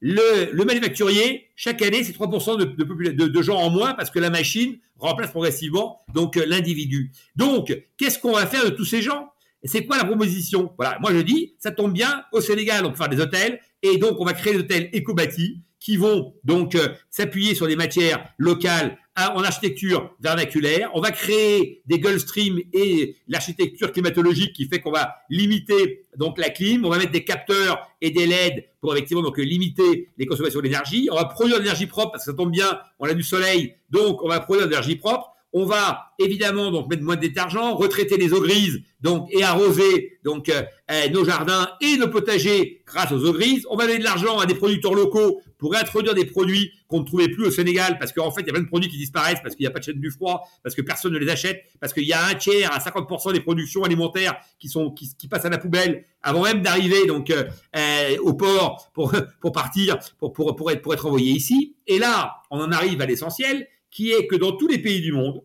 Le, 0.00 0.50
le 0.52 0.64
manufacturier, 0.64 1.48
chaque 1.56 1.80
année, 1.80 2.04
c'est 2.04 2.12
3% 2.12 2.58
de, 2.58 2.64
de, 2.64 3.26
de, 3.28 3.42
gens 3.42 3.56
en 3.56 3.70
moins 3.70 3.94
parce 3.94 4.10
que 4.10 4.18
la 4.18 4.28
machine 4.28 4.78
remplace 4.98 5.30
progressivement 5.30 6.02
donc 6.12 6.36
euh, 6.36 6.44
l'individu. 6.46 7.12
Donc, 7.34 7.76
qu'est-ce 7.96 8.18
qu'on 8.18 8.32
va 8.32 8.46
faire 8.46 8.64
de 8.64 8.70
tous 8.70 8.84
ces 8.84 9.00
gens? 9.00 9.30
C'est 9.64 9.86
quoi 9.86 9.96
la 9.96 10.04
proposition? 10.04 10.72
Voilà, 10.76 10.98
moi 11.00 11.12
je 11.12 11.20
dis, 11.20 11.54
ça 11.58 11.70
tombe 11.70 11.92
bien, 11.92 12.24
au 12.32 12.40
Sénégal, 12.40 12.84
on 12.84 12.90
peut 12.90 12.96
faire 12.96 13.08
des 13.08 13.20
hôtels, 13.20 13.58
et 13.82 13.96
donc 13.96 14.20
on 14.20 14.24
va 14.24 14.34
créer 14.34 14.52
des 14.52 14.60
hôtels 14.60 14.90
éco-bâtis 14.92 15.62
qui 15.80 15.96
vont 15.96 16.34
donc 16.44 16.74
euh, 16.74 16.88
s'appuyer 17.10 17.54
sur 17.54 17.66
des 17.66 17.76
matières 17.76 18.28
locales 18.38 18.98
en 19.16 19.42
architecture 19.42 20.14
vernaculaire. 20.20 20.90
On 20.94 21.00
va 21.00 21.10
créer 21.10 21.82
des 21.86 21.98
Gulfstream 21.98 22.60
et 22.72 23.16
l'architecture 23.28 23.92
climatologique 23.92 24.52
qui 24.52 24.68
fait 24.68 24.80
qu'on 24.80 24.92
va 24.92 25.16
limiter 25.30 26.06
donc 26.16 26.38
la 26.38 26.50
clim. 26.50 26.84
On 26.84 26.90
va 26.90 26.98
mettre 26.98 27.12
des 27.12 27.24
capteurs 27.24 27.88
et 28.00 28.10
des 28.10 28.26
LED 28.26 28.64
pour 28.80 28.94
effectivement 28.94 29.22
donc 29.22 29.38
limiter 29.38 30.10
les 30.18 30.26
consommations 30.26 30.60
d'énergie. 30.60 31.08
On 31.10 31.16
va 31.16 31.24
produire 31.24 31.56
de 31.56 31.62
l'énergie 31.62 31.86
propre 31.86 32.12
parce 32.12 32.24
que 32.24 32.30
ça 32.30 32.36
tombe 32.36 32.50
bien, 32.50 32.78
on 32.98 33.06
a 33.06 33.14
du 33.14 33.22
soleil, 33.22 33.74
donc 33.90 34.22
on 34.22 34.28
va 34.28 34.40
produire 34.40 34.66
de 34.66 34.70
l'énergie 34.70 34.96
propre. 34.96 35.35
On 35.52 35.64
va 35.64 36.12
évidemment 36.18 36.70
donc 36.70 36.88
mettre 36.88 37.02
moins 37.02 37.16
de 37.16 37.20
détergent, 37.20 37.74
retraiter 37.76 38.16
les 38.16 38.32
eaux 38.32 38.42
grises 38.42 38.82
donc 39.00 39.28
et 39.30 39.42
arroser 39.42 40.18
euh, 40.26 40.62
euh, 40.90 41.08
nos 41.10 41.24
jardins 41.24 41.68
et 41.80 41.96
nos 41.96 42.08
potagers 42.08 42.82
grâce 42.86 43.12
aux 43.12 43.24
eaux 43.24 43.32
grises. 43.32 43.64
On 43.70 43.76
va 43.76 43.86
donner 43.86 43.98
de 43.98 44.04
l'argent 44.04 44.38
à 44.38 44.46
des 44.46 44.54
producteurs 44.54 44.94
locaux 44.94 45.40
pour 45.58 45.74
introduire 45.76 46.14
des 46.14 46.24
produits 46.24 46.72
qu'on 46.88 47.00
ne 47.00 47.04
trouvait 47.04 47.28
plus 47.28 47.46
au 47.46 47.50
Sénégal 47.50 47.98
parce 47.98 48.12
qu'en 48.12 48.30
fait 48.30 48.42
il 48.42 48.46
y 48.46 48.50
a 48.50 48.52
plein 48.52 48.62
de 48.62 48.68
produits 48.68 48.88
qui 48.88 48.96
disparaissent 48.96 49.40
parce 49.42 49.54
qu'il 49.54 49.64
n'y 49.64 49.68
a 49.68 49.70
pas 49.70 49.78
de 49.78 49.84
chaîne 49.84 50.00
du 50.00 50.10
froid, 50.10 50.48
parce 50.62 50.74
que 50.74 50.82
personne 50.82 51.12
ne 51.12 51.18
les 51.18 51.28
achète, 51.28 51.62
parce 51.80 51.92
qu'il 51.92 52.04
y 52.04 52.12
a 52.12 52.24
un 52.26 52.34
tiers 52.34 52.72
à 52.72 52.78
50% 52.78 53.32
des 53.32 53.40
productions 53.40 53.84
alimentaires 53.84 54.36
qui 54.58 55.28
passent 55.28 55.44
à 55.44 55.50
la 55.50 55.58
poubelle 55.58 56.04
avant 56.22 56.42
même 56.42 56.62
d'arriver 56.62 57.08
euh, 57.08 58.16
au 58.22 58.34
port 58.34 58.90
pour 58.92 59.12
pour 59.40 59.52
partir 59.52 59.98
pour 60.18 60.32
pour 60.32 60.56
pour 60.56 60.70
être 60.70 60.82
pour 60.82 60.94
être 60.94 61.06
envoyé 61.06 61.32
ici. 61.32 61.76
Et 61.86 61.98
là 61.98 62.36
on 62.50 62.60
en 62.60 62.72
arrive 62.72 63.00
à 63.00 63.06
l'essentiel 63.06 63.68
qui 63.96 64.12
est 64.12 64.26
que 64.26 64.36
dans 64.36 64.52
tous 64.52 64.68
les 64.68 64.76
pays 64.76 65.00
du 65.00 65.10
monde, 65.10 65.42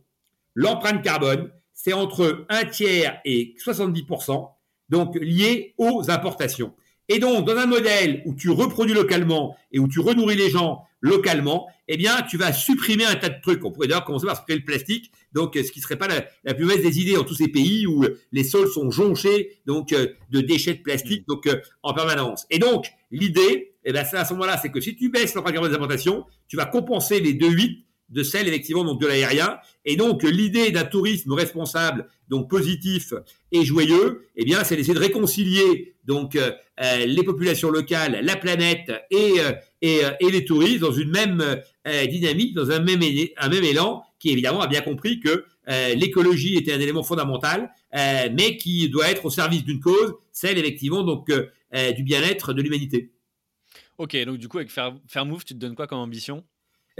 l'empreinte 0.55 1.01
carbone, 1.01 1.49
c'est 1.73 1.93
entre 1.93 2.45
un 2.49 2.65
tiers 2.65 3.21
et 3.23 3.55
70%, 3.65 4.49
donc 4.89 5.15
lié 5.15 5.73
aux 5.77 6.11
importations. 6.11 6.73
Et 7.07 7.19
donc, 7.19 7.47
dans 7.47 7.55
un 7.55 7.65
modèle 7.65 8.21
où 8.25 8.35
tu 8.35 8.49
reproduis 8.49 8.93
localement 8.93 9.55
et 9.71 9.79
où 9.79 9.87
tu 9.87 10.01
renourris 10.01 10.35
les 10.35 10.49
gens 10.49 10.83
localement, 10.99 11.69
eh 11.87 11.95
bien, 11.95 12.23
tu 12.23 12.35
vas 12.35 12.51
supprimer 12.51 13.05
un 13.05 13.15
tas 13.15 13.29
de 13.29 13.39
trucs. 13.41 13.63
On 13.63 13.71
pourrait 13.71 13.87
d'ailleurs 13.87 14.03
commencer 14.03 14.25
par 14.25 14.35
supprimer 14.35 14.59
le 14.59 14.65
plastique, 14.65 15.13
donc 15.31 15.55
ce 15.55 15.71
qui 15.71 15.79
serait 15.79 15.97
pas 15.97 16.09
la, 16.43 16.53
plus 16.53 16.65
mauvaise 16.65 16.83
des 16.83 16.99
idées 16.99 17.13
dans 17.13 17.23
tous 17.23 17.35
ces 17.35 17.47
pays 17.47 17.87
où 17.87 18.03
les 18.33 18.43
sols 18.43 18.67
sont 18.67 18.91
jonchés 18.91 19.59
donc 19.65 19.93
euh, 19.93 20.07
de 20.29 20.41
déchets 20.41 20.73
de 20.73 20.81
plastique 20.81 21.25
donc 21.25 21.47
euh, 21.47 21.55
en 21.83 21.93
permanence. 21.93 22.45
Et 22.49 22.59
donc, 22.59 22.91
l'idée, 23.11 23.75
eh 23.85 23.93
c'est 23.93 24.17
à 24.17 24.25
ce 24.25 24.33
moment-là, 24.33 24.59
c'est 24.61 24.71
que 24.71 24.81
si 24.81 24.97
tu 24.97 25.09
baisses 25.09 25.35
l'empreinte 25.35 25.53
carbone 25.53 25.71
des 25.71 25.77
importations, 25.77 26.25
tu 26.49 26.57
vas 26.57 26.65
compenser 26.65 27.21
les 27.21 27.33
2,8 27.33 27.85
de 28.11 28.23
celle 28.23 28.47
effectivement 28.47 28.83
donc 28.83 29.01
de 29.01 29.07
l'aérien. 29.07 29.57
Et 29.85 29.95
donc 29.95 30.23
l'idée 30.23 30.71
d'un 30.71 30.83
tourisme 30.83 31.33
responsable, 31.33 32.07
donc 32.29 32.49
positif 32.49 33.13
et 33.51 33.65
joyeux, 33.65 34.27
eh 34.35 34.45
bien 34.45 34.63
c'est 34.63 34.75
d'essayer 34.75 34.93
de 34.93 34.99
réconcilier 34.99 35.95
donc 36.05 36.35
euh, 36.35 36.51
euh, 36.81 37.05
les 37.05 37.23
populations 37.23 37.69
locales, 37.69 38.19
la 38.23 38.35
planète 38.35 38.91
et 39.09 39.39
euh, 39.39 39.51
et, 39.81 40.29
les 40.29 40.45
touristes 40.45 40.79
dans 40.79 40.91
une 40.91 41.09
même 41.09 41.43
dynamique, 42.07 42.53
dans 42.53 42.69
un 42.69 42.79
même 42.79 43.01
un 43.37 43.49
même 43.49 43.63
élan, 43.63 44.03
qui 44.19 44.29
évidemment 44.29 44.61
a 44.61 44.67
bien 44.67 44.81
compris 44.81 45.19
que 45.19 45.43
l'écologie 45.95 46.55
était 46.55 46.71
un 46.71 46.79
élément 46.79 47.01
fondamental, 47.01 47.71
mais 47.91 48.57
qui 48.57 48.87
doit 48.89 49.09
être 49.09 49.25
au 49.25 49.31
service 49.31 49.63
d'une 49.63 49.79
cause, 49.79 50.13
celle 50.31 50.59
effectivement 50.59 51.01
donc 51.01 51.31
du 51.31 52.03
bien-être 52.03 52.53
de 52.53 52.61
l'humanité. 52.61 53.11
Ok, 53.97 54.15
donc 54.23 54.37
du 54.37 54.47
coup 54.47 54.59
avec 54.59 54.69
Fairmove, 54.69 55.45
tu 55.45 55.55
te 55.55 55.59
donnes 55.59 55.75
quoi 55.75 55.87
comme 55.87 55.99
ambition? 55.99 56.43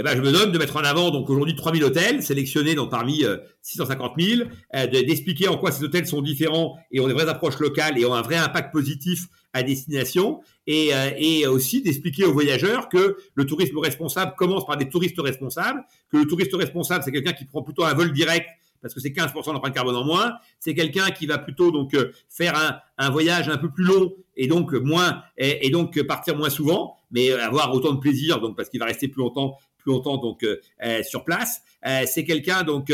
Eh 0.02 0.04
ben, 0.04 0.16
je 0.16 0.22
me 0.22 0.32
donne 0.32 0.52
de 0.52 0.58
mettre 0.58 0.78
en 0.78 0.84
avant 0.84 1.12
donc 1.12 1.30
aujourd'hui 1.30 1.56
3000 1.56 1.84
hôtels 1.84 2.24
sélectionnés 2.24 2.74
donc 2.74 2.90
parmi 2.90 3.24
650 3.62 4.14
000, 4.20 4.50
euh, 4.76 4.88
d'expliquer 4.88 5.48
en 5.48 5.58
quoi 5.58 5.72
ces 5.72 5.84
hôtels 5.84 6.08
sont 6.08 6.24
différents 6.24 6.76
et 6.92 7.00
ont 7.00 7.08
des 7.08 7.14
vraies 7.14 7.30
approches 7.30 7.60
locales 7.60 8.00
et 8.00 8.06
ont 8.06 8.14
un 8.16 8.24
vrai 8.24 8.38
impact 8.38 8.72
positif 8.72 9.28
à 9.54 9.62
destination 9.62 10.42
et, 10.66 10.92
euh, 10.96 11.12
et 11.18 11.46
aussi 11.46 11.84
d'expliquer 11.84 12.26
aux 12.26 12.34
voyageurs 12.34 12.90
que 12.90 13.16
le 13.36 13.46
tourisme 13.46 13.78
responsable 13.78 14.34
commence 14.36 14.66
par 14.66 14.76
des 14.76 14.90
touristes 14.90 15.22
responsables, 15.22 15.84
que 16.12 16.18
le 16.18 16.26
touriste 16.26 16.56
responsable 16.56 17.04
c'est 17.04 17.12
quelqu'un 17.12 17.34
qui 17.34 17.46
prend 17.46 17.62
plutôt 17.62 17.84
un 17.84 17.94
vol 17.94 18.12
direct 18.12 18.48
parce 18.82 18.96
que 18.96 19.00
c'est 19.00 19.12
15% 19.12 19.54
d'empreinte 19.54 19.76
carbone 19.76 19.96
en 19.96 20.04
moins. 20.04 20.34
C'est 20.60 20.74
quelqu'un 20.74 21.12
qui 21.12 21.28
va 21.28 21.38
plutôt 21.38 21.70
donc 21.70 21.94
euh, 21.94 22.12
faire 22.30 22.82
un, 22.98 23.12
voyage 23.12 23.48
un 23.48 23.58
peu 23.58 23.70
plus 23.70 23.84
long 23.84 24.12
et 24.36 24.48
donc 24.48 24.74
moins 24.74 25.22
et 25.38 25.70
donc 25.70 26.02
partir 26.02 26.36
moins 26.36 26.50
souvent, 26.50 26.96
mais 27.12 27.32
avoir 27.32 27.72
autant 27.76 27.94
de 27.94 28.00
plaisir 28.00 28.40
donc 28.40 28.58
parce 28.58 28.70
qu'il 28.70 28.80
va 28.80 28.88
rester 28.88 29.08
plus 29.08 29.22
longtemps 29.22 29.56
plus 29.82 29.92
longtemps 29.92 30.18
donc 30.18 30.44
euh, 30.44 30.60
euh, 30.84 31.04
sur 31.04 31.24
place. 31.24 31.62
Euh, 31.86 32.04
c'est 32.06 32.24
quelqu'un 32.24 32.64
donc 32.64 32.92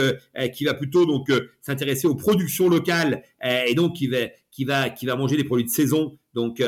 qui 0.54 0.66
va 0.66 0.74
plutôt 0.74 1.06
donc 1.06 1.30
s'intéresser 1.62 2.08
aux 2.08 2.16
productions 2.16 2.70
locales 2.70 3.24
et 3.44 3.76
donc 3.76 3.96
qui 3.96 4.08
va 4.08 4.18
qui 4.50 4.64
va 4.64 4.90
qui 4.90 5.06
va 5.06 5.16
manger 5.16 5.36
des 5.36 5.44
produits 5.44 5.66
de 5.66 5.70
saison, 5.70 6.18
donc 6.34 6.64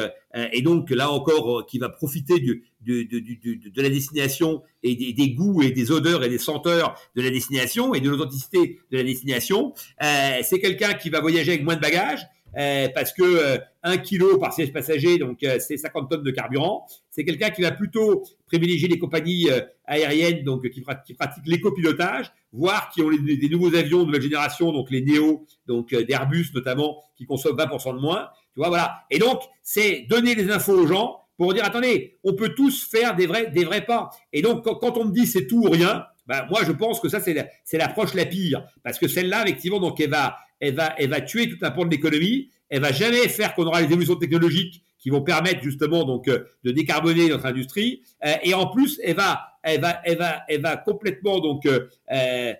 et 0.51 0.61
donc 0.61 0.89
là 0.89 1.09
encore 1.11 1.65
qui 1.65 1.79
va 1.79 1.87
profiter 1.87 2.39
du, 2.39 2.65
de, 2.81 3.03
de, 3.03 3.19
de, 3.19 3.69
de 3.69 3.81
la 3.81 3.89
destination 3.89 4.61
et 4.83 4.95
des, 4.95 5.13
des, 5.13 5.29
goûts 5.31 5.61
et 5.61 5.71
des 5.71 5.91
odeurs 5.91 6.23
et 6.23 6.29
des 6.29 6.37
senteurs 6.37 6.95
de 7.15 7.21
la 7.21 7.29
destination 7.29 7.93
et 7.93 8.01
de 8.01 8.09
l'authenticité 8.09 8.79
de 8.91 8.97
la 8.97 9.03
destination. 9.03 9.73
c'est 10.01 10.59
quelqu'un 10.59 10.93
qui 10.95 11.09
va 11.09 11.21
voyager 11.21 11.53
avec 11.53 11.63
moins 11.63 11.75
de 11.75 11.81
bagages 11.81 12.27
parce 12.53 13.13
que 13.13 13.23
euh, 13.23 13.57
un 13.83 13.97
kilo 13.97 14.37
par 14.37 14.53
siège 14.53 14.73
passager, 14.73 15.17
donc 15.17 15.43
euh, 15.43 15.57
c'est 15.59 15.77
50 15.77 16.09
tonnes 16.09 16.23
de 16.23 16.31
carburant. 16.31 16.85
C'est 17.09 17.23
quelqu'un 17.23 17.49
qui 17.49 17.61
va 17.61 17.71
plutôt 17.71 18.23
privilégier 18.47 18.87
les 18.87 18.99
compagnies 18.99 19.47
aériennes, 19.85 20.43
donc 20.43 20.67
qui, 20.69 20.83
qui 21.05 21.13
pratiquent 21.13 21.47
l'écopilotage, 21.47 22.31
voire 22.51 22.89
qui 22.89 23.01
ont 23.01 23.09
des 23.09 23.49
nouveaux 23.49 23.75
avions 23.75 24.01
de 24.01 24.05
nouvelle 24.05 24.21
génération, 24.21 24.71
donc 24.71 24.89
les 24.91 25.01
Néo, 25.01 25.45
donc 25.67 25.93
d'Airbus 25.93 26.51
notamment, 26.53 27.03
qui 27.15 27.25
consomment 27.25 27.57
20% 27.57 27.95
de 27.95 28.01
moins. 28.01 28.29
Tu 28.53 28.59
vois, 28.59 28.69
voilà. 28.69 29.03
Et 29.09 29.19
donc 29.19 29.41
c'est 29.61 30.05
donner 30.09 30.35
les 30.35 30.51
infos 30.51 30.73
aux 30.73 30.87
gens 30.87 31.19
pour 31.39 31.53
dire 31.53 31.63
attendez, 31.63 32.19
on 32.23 32.33
peut 32.33 32.49
tous 32.49 32.83
faire 32.83 33.15
des 33.15 33.25
vrais 33.25 33.49
des 33.49 33.63
vrais 33.63 33.85
pas. 33.85 34.09
Et 34.33 34.41
donc 34.41 34.63
quand, 34.63 34.97
on 34.97 35.05
me 35.05 35.11
dit 35.11 35.25
c'est 35.25 35.47
tout 35.47 35.61
ou 35.61 35.69
rien, 35.69 36.05
ben, 36.29 36.45
moi 36.49 36.61
je 36.65 36.71
pense 36.71 37.01
que 37.01 37.09
ça 37.09 37.19
c'est 37.19 37.77
l'approche 37.77 38.13
la 38.13 38.25
pire 38.25 38.63
parce 38.83 38.97
que 38.97 39.09
celle-là 39.09 39.43
effectivement 39.43 39.79
donc 39.79 39.99
elle 39.99 40.11
va 40.11 40.37
elle 40.59 40.75
va, 40.75 40.93
elle 40.97 41.09
va 41.09 41.21
tuer 41.21 41.49
tout 41.49 41.57
un 41.61 41.71
pan 41.71 41.85
de 41.85 41.91
l'économie. 41.91 42.49
Elle 42.69 42.81
va 42.81 42.91
jamais 42.91 43.27
faire 43.27 43.53
qu'on 43.55 43.65
aura 43.65 43.81
les 43.81 43.87
évolutions 43.87 44.15
technologiques 44.15 44.83
qui 44.97 45.09
vont 45.09 45.21
permettre 45.21 45.63
justement 45.63 46.03
donc 46.03 46.27
euh, 46.27 46.43
de 46.63 46.71
décarboner 46.71 47.29
notre 47.29 47.45
industrie. 47.45 48.03
Euh, 48.25 48.33
et 48.43 48.53
en 48.53 48.67
plus, 48.67 48.99
elle 49.03 49.15
va, 49.15 49.41
elle 49.63 49.81
va, 49.81 50.01
elle 50.03 50.17
va, 50.17 50.43
elle 50.47 50.61
va 50.61 50.77
complètement 50.77 51.39
donc 51.39 51.65
euh, 51.65 52.53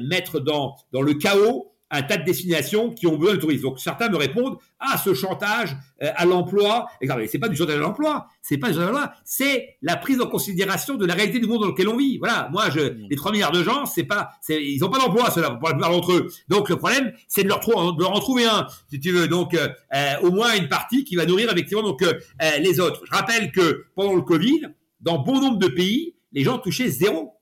mettre 0.00 0.40
dans 0.40 0.76
dans 0.92 1.02
le 1.02 1.14
chaos 1.14 1.73
un 1.94 2.02
tas 2.02 2.16
de 2.16 2.24
destinations 2.24 2.90
qui 2.90 3.06
ont 3.06 3.16
besoin 3.16 3.34
de 3.34 3.40
tourisme. 3.40 3.62
Donc 3.62 3.80
certains 3.80 4.08
me 4.08 4.16
répondent 4.16 4.58
ah 4.80 4.98
ce 5.02 5.14
chantage 5.14 5.76
euh, 6.02 6.10
à 6.16 6.24
l'emploi, 6.24 6.88
c'est 7.28 7.38
pas 7.38 7.48
du 7.48 7.56
chantage 7.56 7.76
à 7.76 7.80
l'emploi, 7.80 8.26
c'est 8.42 8.58
pas 8.58 8.68
du 8.68 8.74
chantage 8.74 8.88
à 8.88 8.92
l'emploi, 8.92 9.14
c'est 9.24 9.76
la 9.82 9.96
prise 9.96 10.20
en 10.20 10.26
considération 10.26 10.96
de 10.96 11.06
la 11.06 11.14
réalité 11.14 11.38
du 11.38 11.46
monde 11.46 11.60
dans 11.60 11.68
lequel 11.68 11.88
on 11.88 11.96
vit. 11.96 12.18
Voilà, 12.18 12.48
moi 12.52 12.68
je 12.70 12.80
mmh. 12.80 13.06
les 13.08 13.16
3 13.16 13.32
milliards 13.32 13.52
de 13.52 13.62
gens, 13.62 13.86
c'est 13.86 14.04
pas 14.04 14.30
ils 14.48 14.84
ont 14.84 14.90
pas 14.90 14.98
d'emploi 14.98 15.30
cela 15.30 15.50
pour 15.52 15.68
la 15.68 15.74
plupart 15.74 15.90
d'entre 15.90 16.12
eux. 16.12 16.28
Donc 16.48 16.68
le 16.68 16.76
problème 16.76 17.12
c'est 17.28 17.44
de 17.44 17.48
leur, 17.48 17.60
de 17.60 18.02
leur 18.02 18.12
en 18.12 18.20
trouver 18.20 18.46
un 18.46 18.66
si 18.90 18.98
tu 18.98 19.12
veux. 19.12 19.28
Donc 19.28 19.54
euh, 19.54 19.68
euh, 19.94 20.14
au 20.22 20.30
moins 20.30 20.54
une 20.54 20.68
partie 20.68 21.04
qui 21.04 21.16
va 21.16 21.26
nourrir 21.26 21.50
effectivement 21.52 21.82
donc 21.82 22.04
les 22.60 22.80
autres. 22.80 23.02
Je 23.04 23.10
rappelle 23.16 23.52
que 23.52 23.86
pendant 23.94 24.14
le 24.14 24.22
Covid, 24.22 24.68
dans 25.00 25.18
bon 25.18 25.40
nombre 25.40 25.58
de 25.58 25.68
pays, 25.68 26.16
les 26.32 26.42
gens 26.42 26.58
touchaient 26.58 26.88
zéro 26.88 27.34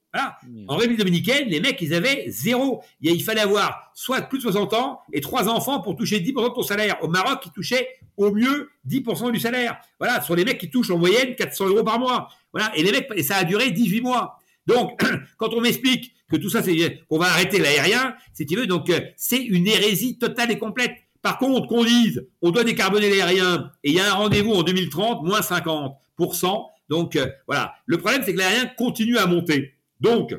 en 0.68 0.76
République 0.76 0.98
dominicaine, 0.98 1.48
les 1.48 1.60
mecs, 1.60 1.80
ils 1.80 1.94
avaient 1.94 2.24
zéro. 2.28 2.82
Il 3.00 3.22
fallait 3.22 3.40
avoir 3.40 3.90
soit 3.94 4.20
plus 4.22 4.38
de 4.38 4.42
60 4.42 4.74
ans 4.74 5.00
et 5.12 5.20
trois 5.20 5.48
enfants 5.48 5.80
pour 5.80 5.96
toucher 5.96 6.20
10% 6.20 6.50
de 6.50 6.54
ton 6.54 6.62
salaire. 6.62 6.96
Au 7.02 7.08
Maroc, 7.08 7.42
ils 7.46 7.52
touchaient 7.52 7.88
au 8.16 8.30
mieux 8.30 8.70
10% 8.88 9.32
du 9.32 9.40
salaire. 9.40 9.78
Voilà, 9.98 10.20
sur 10.20 10.36
les 10.36 10.44
mecs 10.44 10.58
qui 10.58 10.70
touchent 10.70 10.90
en 10.90 10.98
moyenne 10.98 11.34
400 11.34 11.68
euros 11.68 11.84
par 11.84 11.98
mois. 11.98 12.28
Voilà, 12.52 12.70
et 12.76 12.82
les 12.82 12.92
mecs, 12.92 13.08
et 13.14 13.22
ça 13.22 13.36
a 13.36 13.44
duré 13.44 13.70
18 13.70 14.02
mois. 14.02 14.38
Donc, 14.66 15.02
quand 15.38 15.52
on 15.54 15.60
m'explique 15.60 16.14
que 16.30 16.36
tout 16.36 16.50
ça, 16.50 16.62
c'est 16.62 17.02
qu'on 17.08 17.18
va 17.18 17.26
arrêter 17.26 17.58
l'aérien, 17.58 18.14
si 18.32 18.46
tu 18.46 18.56
veux, 18.56 18.66
donc 18.66 18.90
euh, 18.90 19.00
c'est 19.16 19.42
une 19.42 19.66
hérésie 19.66 20.18
totale 20.18 20.50
et 20.50 20.58
complète. 20.58 20.92
Par 21.20 21.38
contre, 21.38 21.68
qu'on 21.68 21.84
dise, 21.84 22.26
on 22.42 22.50
doit 22.50 22.64
décarboner 22.64 23.08
l'aérien 23.08 23.70
et 23.84 23.90
il 23.90 23.96
y 23.96 24.00
a 24.00 24.10
un 24.10 24.14
rendez-vous 24.14 24.52
en 24.52 24.62
2030, 24.62 25.24
moins 25.24 25.40
50%. 25.40 26.66
Donc, 26.88 27.16
euh, 27.16 27.26
voilà. 27.46 27.74
Le 27.86 27.98
problème, 27.98 28.22
c'est 28.24 28.32
que 28.32 28.38
l'aérien 28.38 28.66
continue 28.76 29.18
à 29.18 29.26
monter. 29.26 29.74
Donc, 30.02 30.34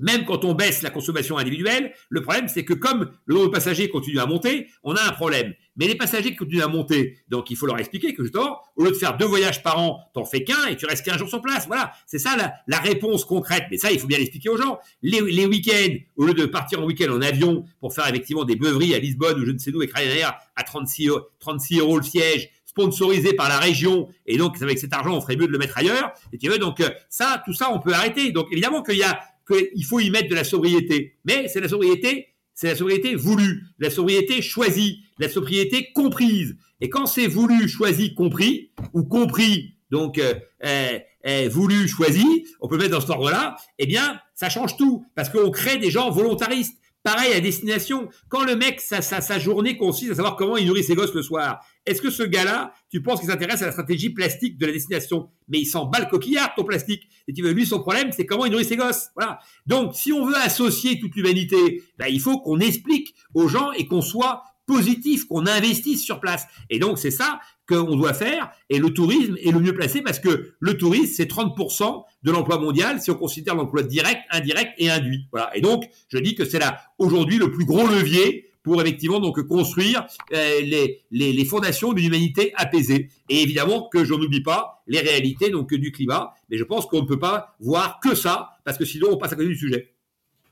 même 0.00 0.24
quand 0.24 0.44
on 0.44 0.54
baisse 0.54 0.82
la 0.82 0.90
consommation 0.90 1.38
individuelle, 1.38 1.92
le 2.08 2.22
problème 2.22 2.48
c'est 2.48 2.64
que 2.64 2.74
comme 2.74 3.10
le 3.26 3.34
nombre 3.34 3.46
de 3.46 3.52
passagers 3.52 3.88
continue 3.88 4.18
à 4.18 4.26
monter, 4.26 4.66
on 4.82 4.94
a 4.94 5.02
un 5.02 5.12
problème. 5.12 5.54
Mais 5.76 5.86
les 5.86 5.94
passagers 5.94 6.34
continuent 6.34 6.62
à 6.62 6.68
monter, 6.68 7.18
donc 7.28 7.50
il 7.50 7.56
faut 7.56 7.66
leur 7.66 7.78
expliquer 7.78 8.14
que 8.14 8.22
justement, 8.22 8.58
au 8.76 8.84
lieu 8.84 8.90
de 8.90 8.96
faire 8.96 9.16
deux 9.16 9.26
voyages 9.26 9.62
par 9.62 9.78
an, 9.78 10.00
t'en 10.12 10.24
fais 10.24 10.42
qu'un 10.42 10.66
et 10.66 10.76
tu 10.76 10.86
restes 10.86 11.04
qu'un 11.04 11.16
jour 11.16 11.28
sur 11.28 11.40
place. 11.40 11.66
Voilà, 11.66 11.92
c'est 12.06 12.18
ça 12.18 12.36
la, 12.66 12.78
réponse 12.78 13.24
concrète. 13.24 13.64
Mais 13.70 13.76
ça, 13.76 13.92
il 13.92 14.00
faut 14.00 14.06
bien 14.06 14.18
l'expliquer 14.18 14.48
aux 14.48 14.56
gens. 14.56 14.78
Les, 15.02 15.20
week-ends, 15.46 15.94
au 16.16 16.24
lieu 16.24 16.34
de 16.34 16.46
partir 16.46 16.80
en 16.80 16.84
week-end 16.84 17.12
en 17.12 17.22
avion 17.22 17.64
pour 17.78 17.94
faire 17.94 18.08
effectivement 18.08 18.44
des 18.44 18.56
beuveries 18.56 18.94
à 18.94 18.98
Lisbonne 18.98 19.40
ou 19.40 19.46
je 19.46 19.52
ne 19.52 19.58
sais 19.58 19.70
où 19.72 19.76
avec 19.76 19.94
Ryanair 19.94 20.34
à 20.56 20.62
36, 20.64 21.10
36 21.38 21.78
euros 21.78 21.98
le 21.98 22.02
siège, 22.02 22.50
sponsorisé 22.70 23.32
par 23.32 23.48
la 23.48 23.58
région, 23.58 24.08
et 24.26 24.36
donc 24.36 24.62
avec 24.62 24.78
cet 24.78 24.92
argent, 24.92 25.16
on 25.16 25.20
ferait 25.20 25.34
mieux 25.34 25.48
de 25.48 25.52
le 25.52 25.58
mettre 25.58 25.76
ailleurs. 25.76 26.12
Et 26.32 26.38
tu 26.38 26.48
veux, 26.48 26.58
donc 26.58 26.80
euh, 26.80 26.88
ça, 27.08 27.42
tout 27.44 27.52
ça, 27.52 27.72
on 27.72 27.80
peut 27.80 27.92
arrêter. 27.92 28.30
Donc 28.30 28.46
évidemment 28.52 28.82
qu'il 28.84 28.96
y 28.96 29.02
a, 29.02 29.20
qu'il 29.48 29.84
faut 29.84 29.98
y 29.98 30.08
mettre 30.10 30.28
de 30.28 30.36
la 30.36 30.44
sobriété, 30.44 31.16
mais 31.24 31.48
c'est 31.48 31.60
la 31.60 31.68
sobriété, 31.68 32.28
c'est 32.54 32.68
la 32.68 32.76
sobriété 32.76 33.16
voulue, 33.16 33.64
la 33.80 33.90
sobriété 33.90 34.40
choisie, 34.40 35.02
la 35.18 35.28
sobriété 35.28 35.90
comprise. 35.92 36.56
Et 36.80 36.88
quand 36.88 37.06
c'est 37.06 37.26
voulu, 37.26 37.68
choisi, 37.68 38.14
compris, 38.14 38.70
ou 38.94 39.02
compris, 39.02 39.74
donc 39.90 40.18
euh, 40.18 40.34
euh, 40.64 41.48
voulu, 41.50 41.88
choisi, 41.88 42.46
on 42.60 42.68
peut 42.68 42.78
mettre 42.78 42.92
dans 42.92 43.00
cet 43.00 43.10
ordre-là, 43.10 43.56
eh 43.80 43.86
bien, 43.86 44.20
ça 44.34 44.48
change 44.48 44.76
tout, 44.76 45.04
parce 45.16 45.28
qu'on 45.28 45.50
crée 45.50 45.78
des 45.78 45.90
gens 45.90 46.10
volontaristes. 46.10 46.79
Pareil 47.02 47.32
à 47.32 47.40
destination. 47.40 48.10
Quand 48.28 48.44
le 48.44 48.56
mec, 48.56 48.80
sa, 48.80 49.00
sa, 49.00 49.38
journée 49.38 49.76
consiste 49.78 50.12
à 50.12 50.14
savoir 50.16 50.36
comment 50.36 50.58
il 50.58 50.66
nourrit 50.66 50.84
ses 50.84 50.94
gosses 50.94 51.14
le 51.14 51.22
soir, 51.22 51.64
est-ce 51.86 52.02
que 52.02 52.10
ce 52.10 52.22
gars-là, 52.22 52.74
tu 52.90 53.02
penses 53.02 53.20
qu'il 53.20 53.30
s'intéresse 53.30 53.62
à 53.62 53.66
la 53.66 53.72
stratégie 53.72 54.10
plastique 54.10 54.58
de 54.58 54.66
la 54.66 54.72
destination? 54.72 55.30
Mais 55.48 55.60
il 55.60 55.66
s'en 55.66 55.86
bat 55.86 56.00
le 56.00 56.06
coquillard, 56.06 56.54
ton 56.54 56.64
plastique. 56.64 57.08
Et 57.26 57.32
tu 57.32 57.42
veux, 57.42 57.52
lui, 57.52 57.64
son 57.64 57.80
problème, 57.80 58.12
c'est 58.12 58.26
comment 58.26 58.44
il 58.44 58.52
nourrit 58.52 58.66
ses 58.66 58.76
gosses. 58.76 59.08
Voilà. 59.16 59.38
Donc, 59.66 59.94
si 59.94 60.12
on 60.12 60.26
veut 60.26 60.36
associer 60.36 61.00
toute 61.00 61.16
l'humanité, 61.16 61.82
ben, 61.98 62.06
il 62.06 62.20
faut 62.20 62.38
qu'on 62.40 62.60
explique 62.60 63.14
aux 63.32 63.48
gens 63.48 63.72
et 63.72 63.86
qu'on 63.86 64.02
soit 64.02 64.42
positif, 64.70 65.26
qu'on 65.26 65.46
investisse 65.46 66.04
sur 66.04 66.20
place. 66.20 66.46
Et 66.70 66.78
donc, 66.78 66.98
c'est 66.98 67.10
ça 67.10 67.40
qu'on 67.68 67.96
doit 67.96 68.14
faire. 68.14 68.50
Et 68.68 68.78
le 68.78 68.90
tourisme 68.90 69.36
est 69.42 69.50
le 69.50 69.58
mieux 69.58 69.74
placé 69.74 70.00
parce 70.00 70.20
que 70.20 70.54
le 70.60 70.76
tourisme, 70.76 71.12
c'est 71.12 71.28
30% 71.28 72.04
de 72.22 72.30
l'emploi 72.30 72.58
mondial 72.58 73.02
si 73.02 73.10
on 73.10 73.16
considère 73.16 73.56
l'emploi 73.56 73.82
direct, 73.82 74.20
indirect 74.30 74.72
et 74.78 74.88
induit. 74.88 75.26
Voilà. 75.32 75.56
Et 75.56 75.60
donc, 75.60 75.88
je 76.08 76.18
dis 76.18 76.36
que 76.36 76.44
c'est 76.44 76.60
là, 76.60 76.80
aujourd'hui, 76.98 77.38
le 77.38 77.50
plus 77.50 77.64
gros 77.64 77.84
levier 77.86 78.46
pour 78.62 78.80
effectivement 78.80 79.20
donc 79.20 79.40
construire 79.48 80.06
euh, 80.34 80.60
les, 80.60 81.02
les, 81.10 81.32
les, 81.32 81.44
fondations 81.46 81.92
d'une 81.92 82.06
humanité 82.06 82.52
apaisée. 82.54 83.08
Et 83.28 83.42
évidemment 83.42 83.88
que 83.88 84.04
je 84.04 84.14
n'oublie 84.14 84.42
pas 84.42 84.84
les 84.86 85.00
réalités 85.00 85.50
donc 85.50 85.74
du 85.74 85.90
climat, 85.90 86.34
mais 86.48 86.58
je 86.58 86.64
pense 86.64 86.86
qu'on 86.86 87.00
ne 87.00 87.06
peut 87.06 87.18
pas 87.18 87.56
voir 87.58 87.98
que 88.00 88.14
ça 88.14 88.50
parce 88.64 88.76
que 88.76 88.84
sinon 88.84 89.08
on 89.12 89.16
passe 89.16 89.32
à 89.32 89.36
côté 89.36 89.48
du 89.48 89.56
sujet. 89.56 89.94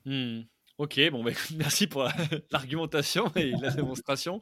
Hmm. 0.07 0.41
Ok, 0.79 1.01
bon, 1.11 1.25
bah, 1.25 1.33
merci 1.57 1.89
pour 1.89 2.09
l'argumentation 2.53 3.31
et 3.35 3.51
la 3.61 3.71
démonstration. 3.75 4.41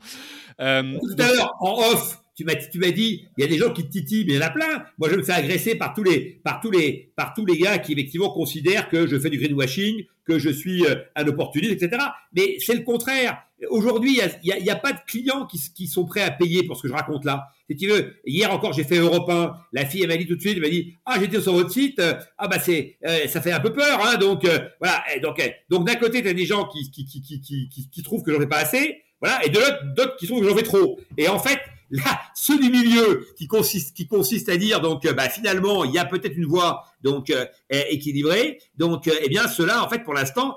Euh, 0.61 0.99
Tout 1.01 1.23
à 1.23 1.33
l'heure, 1.33 1.55
en 1.61 1.79
off, 1.79 2.19
tu 2.37 2.45
m'as 2.45 2.55
tu 2.55 2.79
m'as 2.79 2.91
dit 2.91 3.27
il 3.39 3.43
y 3.43 3.45
a 3.45 3.49
des 3.49 3.57
gens 3.57 3.73
qui 3.73 3.85
te 3.85 3.91
titillent 3.91 4.27
mais 4.27 4.35
il 4.35 4.37
y 4.37 4.39
en 4.39 4.47
a 4.47 4.51
plein. 4.51 4.85
Moi 4.99 5.09
je 5.11 5.17
me 5.17 5.23
fais 5.23 5.33
agresser 5.33 5.75
par 5.75 5.95
tous 5.95 6.03
les 6.03 6.39
par 6.45 6.61
tous 6.61 6.71
les 6.71 7.11
par 7.17 7.33
tous 7.33 7.47
les 7.47 7.57
gars 7.57 7.79
qui 7.79 7.93
effectivement 7.93 8.31
considèrent 8.31 8.91
que 8.91 9.07
je 9.07 9.19
fais 9.19 9.31
du 9.31 9.39
greenwashing 9.39 10.05
que 10.27 10.39
je 10.39 10.51
suis 10.51 10.85
euh, 10.85 10.97
un 11.15 11.27
opportuniste 11.27 11.83
etc 11.83 12.03
mais 12.35 12.59
c'est 12.61 12.75
le 12.75 12.83
contraire 12.83 13.46
aujourd'hui 13.71 14.21
il 14.43 14.49
y 14.49 14.53
a, 14.53 14.59
y 14.59 14.71
a, 14.71 14.77
pas 14.77 14.93
de 14.93 14.99
clients 15.07 15.47
qui, 15.47 15.61
qui 15.75 15.87
sont 15.87 16.05
prêts 16.05 16.23
à 16.23 16.31
payer 16.31 16.63
pour 16.65 16.77
ce 16.77 16.83
que 16.83 16.89
je 16.89 16.93
raconte 16.93 17.25
là. 17.25 17.49
Si 17.71 17.77
tu 17.77 17.89
veux 17.89 18.15
hier 18.25 18.53
encore 18.53 18.73
j'ai 18.73 18.85
fait 18.85 18.99
Europe 18.99 19.29
1 19.29 19.53
la 19.73 19.87
fille 19.87 20.03
elle 20.03 20.09
m'a 20.09 20.17
dit 20.17 20.27
tout 20.27 20.37
de 20.37 20.41
suite 20.41 20.55
elle 20.57 20.63
m'a 20.63 20.69
dit 20.69 20.95
ah 21.07 21.17
j'étais 21.21 21.41
sur 21.41 21.53
votre 21.55 21.71
site. 21.71 22.01
Ah 22.39 22.49
bah 22.49 22.59
c'est 22.59 22.97
euh, 23.07 23.27
ça 23.29 23.41
fait 23.41 23.53
un 23.53 23.61
peu 23.61 23.73
peur 23.73 24.05
hein 24.05 24.17
donc 24.17 24.45
euh, 24.45 24.59
voilà 24.81 25.03
donc 25.23 25.41
donc 25.71 25.87
d'un 25.87 25.97
côté 25.97 26.23
tu 26.23 26.29
as 26.29 26.35
des 26.35 26.47
gens 26.47 26.69
qui 26.69 26.91
qui, 26.91 27.89
qui 27.91 28.03
trouvent 28.03 28.23
que 28.23 28.33
j'en 28.33 28.41
fais 28.41 28.47
pas 28.47 28.59
assez 28.59 29.03
voilà 29.21 29.45
et 29.45 29.49
de 29.49 29.59
l'autre 29.59 29.95
d'autres 29.97 30.17
qui 30.17 30.27
trouvent 30.27 30.43
que 30.43 30.49
j'en 30.49 30.57
fais 30.57 30.63
trop. 30.63 31.01
Et 31.17 31.29
en 31.29 31.39
fait 31.39 31.61
Là, 31.91 32.21
ceux 32.35 32.59
du 32.59 32.69
milieu 32.69 33.27
qui 33.37 33.47
consiste, 33.47 33.97
qui 33.97 34.09
consiste 34.09 34.49
à 34.49 34.57
dire 34.57 34.81
donc, 34.81 35.05
euh, 35.05 35.13
bah, 35.13 35.29
finalement, 35.29 35.85
il 35.85 35.93
y 35.93 35.99
a 35.99 36.05
peut-être 36.05 36.37
une 36.37 36.47
voie 36.47 36.85
donc 37.03 37.31
euh, 37.31 37.47
équilibrée. 37.69 38.59
Donc, 38.77 39.07
euh, 39.07 39.13
eh 39.23 39.29
bien, 39.29 39.47
cela, 39.47 39.85
en 39.85 39.89
fait, 39.89 40.03
pour 40.03 40.15
l'instant, 40.15 40.57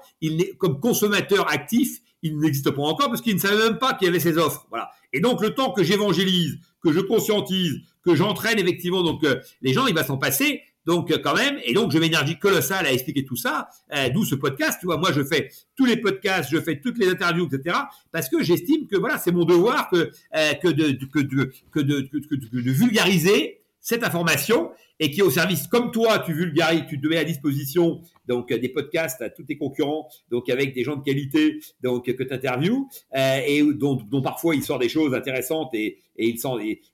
comme 0.57 0.79
consommateur 0.79 1.51
actif, 1.51 1.99
il 2.21 2.39
n'existe 2.39 2.71
pas 2.71 2.81
encore 2.81 3.07
parce 3.07 3.21
qu'il 3.21 3.35
ne 3.35 3.39
savait 3.39 3.57
même 3.57 3.77
pas 3.77 3.93
qu'il 3.93 4.07
y 4.07 4.09
avait 4.09 4.19
ces 4.19 4.37
offres. 4.37 4.65
Voilà. 4.69 4.91
Et 5.13 5.19
donc, 5.19 5.41
le 5.41 5.53
temps 5.53 5.71
que 5.71 5.83
j'évangélise, 5.83 6.59
que 6.83 6.91
je 6.91 6.99
conscientise, 6.99 7.79
que 8.03 8.15
j'entraîne 8.15 8.59
effectivement 8.59 9.03
donc 9.03 9.25
les 9.61 9.73
gens, 9.73 9.87
il 9.87 9.93
va 9.93 10.03
s'en 10.03 10.17
passer 10.17 10.61
donc 10.85 11.11
quand 11.21 11.35
même, 11.35 11.59
et 11.65 11.73
donc 11.73 11.91
je 11.91 11.99
m'énergie 11.99 12.39
colossale 12.39 12.85
à 12.85 12.91
expliquer 12.91 13.23
tout 13.23 13.35
ça, 13.35 13.69
euh, 13.93 14.09
d'où 14.09 14.25
ce 14.25 14.33
podcast. 14.33 14.79
Tu 14.79 14.87
vois, 14.87 14.97
moi 14.97 15.11
je 15.13 15.23
fais 15.23 15.51
tous 15.75 15.85
les 15.85 15.97
podcasts, 15.97 16.49
je 16.51 16.59
fais 16.59 16.79
toutes 16.79 16.97
les 16.97 17.09
interviews, 17.09 17.47
etc. 17.51 17.75
Parce 18.11 18.27
que 18.27 18.41
j'estime 18.41 18.87
que 18.87 18.97
voilà, 18.97 19.19
c'est 19.19 19.31
mon 19.31 19.45
devoir 19.45 19.89
que 19.89 20.11
euh, 20.35 20.53
que 20.53 20.69
de 20.69 22.71
vulgariser 22.71 23.58
cette 23.89 24.03
information 24.03 24.69
et 24.99 25.09
qui 25.09 25.21
est 25.21 25.23
au 25.23 25.31
service, 25.31 25.65
comme 25.65 25.89
toi, 25.91 26.19
tu 26.19 26.31
vulgarises, 26.31 26.83
tu 26.87 27.01
te 27.01 27.07
mets 27.07 27.17
à 27.17 27.23
disposition 27.23 28.01
donc 28.27 28.53
des 28.53 28.69
podcasts 28.69 29.19
à 29.21 29.31
tous 29.31 29.43
tes 29.43 29.57
concurrents, 29.57 30.07
donc 30.29 30.47
avec 30.49 30.75
des 30.75 30.83
gens 30.83 30.95
de 30.95 31.03
qualité, 31.03 31.59
donc 31.81 32.05
que 32.05 32.23
tu 32.23 32.31
interviews 32.31 32.87
euh, 33.17 33.39
et 33.47 33.63
dont, 33.73 33.97
parfois 34.21 34.53
il 34.53 34.63
sort 34.63 34.77
des 34.77 34.89
choses 34.89 35.15
intéressantes 35.15 35.73
et, 35.73 35.97
il 36.17 36.37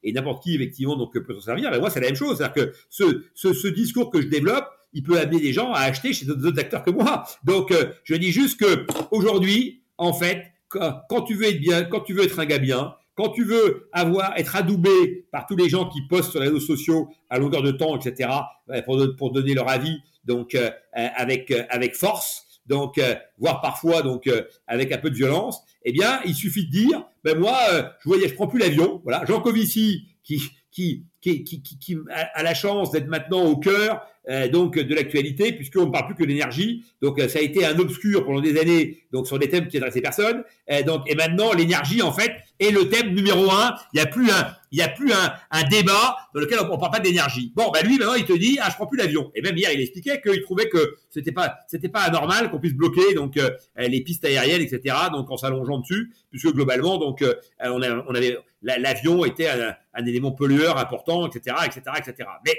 et, 0.03 0.13
n'importe 0.13 0.43
qui 0.43 0.55
effectivement 0.55 0.95
donc 0.95 1.11
peut 1.13 1.33
s'en 1.33 1.41
servir. 1.41 1.69
Mais 1.69 1.79
moi, 1.79 1.89
c'est 1.89 1.99
la 1.99 2.07
même 2.07 2.15
chose, 2.15 2.37
c'est-à-dire 2.37 2.67
que 2.67 2.73
ce, 2.89 3.25
ce, 3.33 3.67
discours 3.67 4.09
que 4.09 4.21
je 4.21 4.27
développe, 4.27 4.69
il 4.93 5.03
peut 5.03 5.19
amener 5.19 5.41
des 5.41 5.51
gens 5.51 5.73
à 5.73 5.79
acheter 5.79 6.13
chez 6.13 6.25
d'autres 6.25 6.57
acteurs 6.57 6.83
que 6.83 6.91
moi. 6.91 7.25
Donc, 7.43 7.71
euh, 7.71 7.91
je 8.05 8.15
dis 8.15 8.31
juste 8.31 8.57
que 8.57 8.85
aujourd'hui, 9.11 9.81
en 9.97 10.13
fait, 10.13 10.45
quand 10.69 11.21
tu 11.27 11.35
veux 11.35 11.47
être 11.47 11.59
bien, 11.59 11.83
quand 11.83 12.01
tu 12.01 12.13
veux 12.13 12.23
être 12.23 12.39
un 12.39 12.45
gars 12.45 12.59
bien, 12.59 12.95
quand 13.15 13.29
tu 13.29 13.43
veux 13.43 13.89
avoir 13.93 14.37
être 14.37 14.55
adoubé 14.55 15.25
par 15.31 15.45
tous 15.45 15.55
les 15.55 15.69
gens 15.69 15.87
qui 15.87 16.01
postent 16.07 16.31
sur 16.31 16.39
les 16.39 16.47
réseaux 16.47 16.59
sociaux 16.59 17.09
à 17.29 17.39
longueur 17.39 17.61
de 17.61 17.71
temps, 17.71 17.97
etc., 17.97 18.29
pour, 18.85 19.01
pour 19.17 19.31
donner 19.31 19.53
leur 19.53 19.69
avis, 19.69 19.99
donc 20.25 20.57
avec 20.93 21.51
avec 21.69 21.95
force, 21.95 22.45
donc 22.65 22.99
voire 23.37 23.61
parfois 23.61 24.01
donc 24.01 24.29
avec 24.67 24.91
un 24.91 24.97
peu 24.97 25.09
de 25.09 25.15
violence, 25.15 25.61
eh 25.83 25.91
bien, 25.91 26.19
il 26.25 26.35
suffit 26.35 26.65
de 26.65 26.71
dire, 26.71 27.05
ben 27.23 27.37
moi, 27.37 27.57
je 28.03 28.09
voyais, 28.09 28.27
je 28.27 28.33
prends 28.33 28.47
plus 28.47 28.59
l'avion, 28.59 29.01
voilà, 29.03 29.23
Jean 29.25 29.39
Covici 29.39 30.07
qui 30.23 30.41
qui 30.71 31.05
qui, 31.21 31.43
qui, 31.43 31.61
qui, 31.61 31.97
a 32.09 32.43
la 32.43 32.53
chance 32.53 32.91
d'être 32.91 33.07
maintenant 33.07 33.45
au 33.45 33.57
cœur 33.57 34.05
euh, 34.29 34.47
donc 34.47 34.77
de 34.77 34.95
l'actualité, 34.95 35.53
puisqu'on 35.53 35.85
ne 35.85 35.91
parle 35.91 36.07
plus 36.07 36.15
que 36.15 36.23
d'énergie. 36.23 36.83
Donc 37.01 37.19
ça 37.19 37.39
a 37.39 37.41
été 37.41 37.65
un 37.65 37.77
obscur 37.77 38.25
pendant 38.25 38.41
des 38.41 38.59
années, 38.59 39.03
donc 39.11 39.27
sur 39.27 39.37
des 39.37 39.49
thèmes 39.49 39.67
qui 39.67 39.77
adressaient 39.77 40.01
personne. 40.01 40.43
Euh, 40.71 40.81
donc 40.83 41.03
et 41.07 41.15
maintenant 41.15 41.53
l'énergie 41.53 42.01
en 42.01 42.11
fait 42.11 42.31
est 42.59 42.71
le 42.71 42.89
thème 42.89 43.13
numéro 43.13 43.51
un. 43.51 43.75
Il 43.93 43.97
n'y 43.97 44.01
a 44.01 44.07
plus 44.07 44.29
un, 44.31 44.55
il 44.71 44.81
a 44.81 44.87
plus 44.87 45.11
un, 45.11 45.33
un 45.51 45.63
débat 45.63 46.17
dans 46.33 46.41
lequel 46.41 46.59
on 46.59 46.73
ne 46.73 46.79
parle 46.79 46.91
pas 46.91 46.99
d'énergie. 46.99 47.51
Bon, 47.55 47.69
ben 47.71 47.85
lui 47.85 47.97
maintenant 47.97 48.15
il 48.15 48.25
te 48.25 48.33
dit 48.33 48.57
ah 48.61 48.69
je 48.69 48.75
prends 48.75 48.87
plus 48.87 48.97
l'avion. 48.97 49.31
Et 49.35 49.41
même 49.41 49.57
hier 49.57 49.71
il 49.71 49.81
expliquait 49.81 50.21
qu'il 50.21 50.41
trouvait 50.41 50.69
que 50.69 50.95
c'était 51.09 51.31
pas 51.31 51.59
c'était 51.67 51.89
pas 51.89 52.01
anormal 52.01 52.49
qu'on 52.49 52.59
puisse 52.59 52.73
bloquer 52.73 53.13
donc 53.13 53.37
euh, 53.37 53.51
les 53.77 54.01
pistes 54.01 54.25
aériennes 54.25 54.61
etc. 54.61 54.95
Donc 55.11 55.29
en 55.29 55.37
s'allongeant 55.37 55.79
dessus, 55.79 56.11
puisque 56.31 56.51
globalement 56.51 56.97
donc 56.97 57.23
on, 57.63 57.81
on 57.81 58.15
avait 58.15 58.37
l'avion 58.61 59.23
était 59.25 59.49
un, 59.49 59.75
un 59.93 60.05
élément 60.05 60.31
pollueur 60.31 60.77
important 60.77 61.27
etc 61.27 61.55
etc 61.67 61.81
etc. 61.99 62.29
Mais 62.45 62.55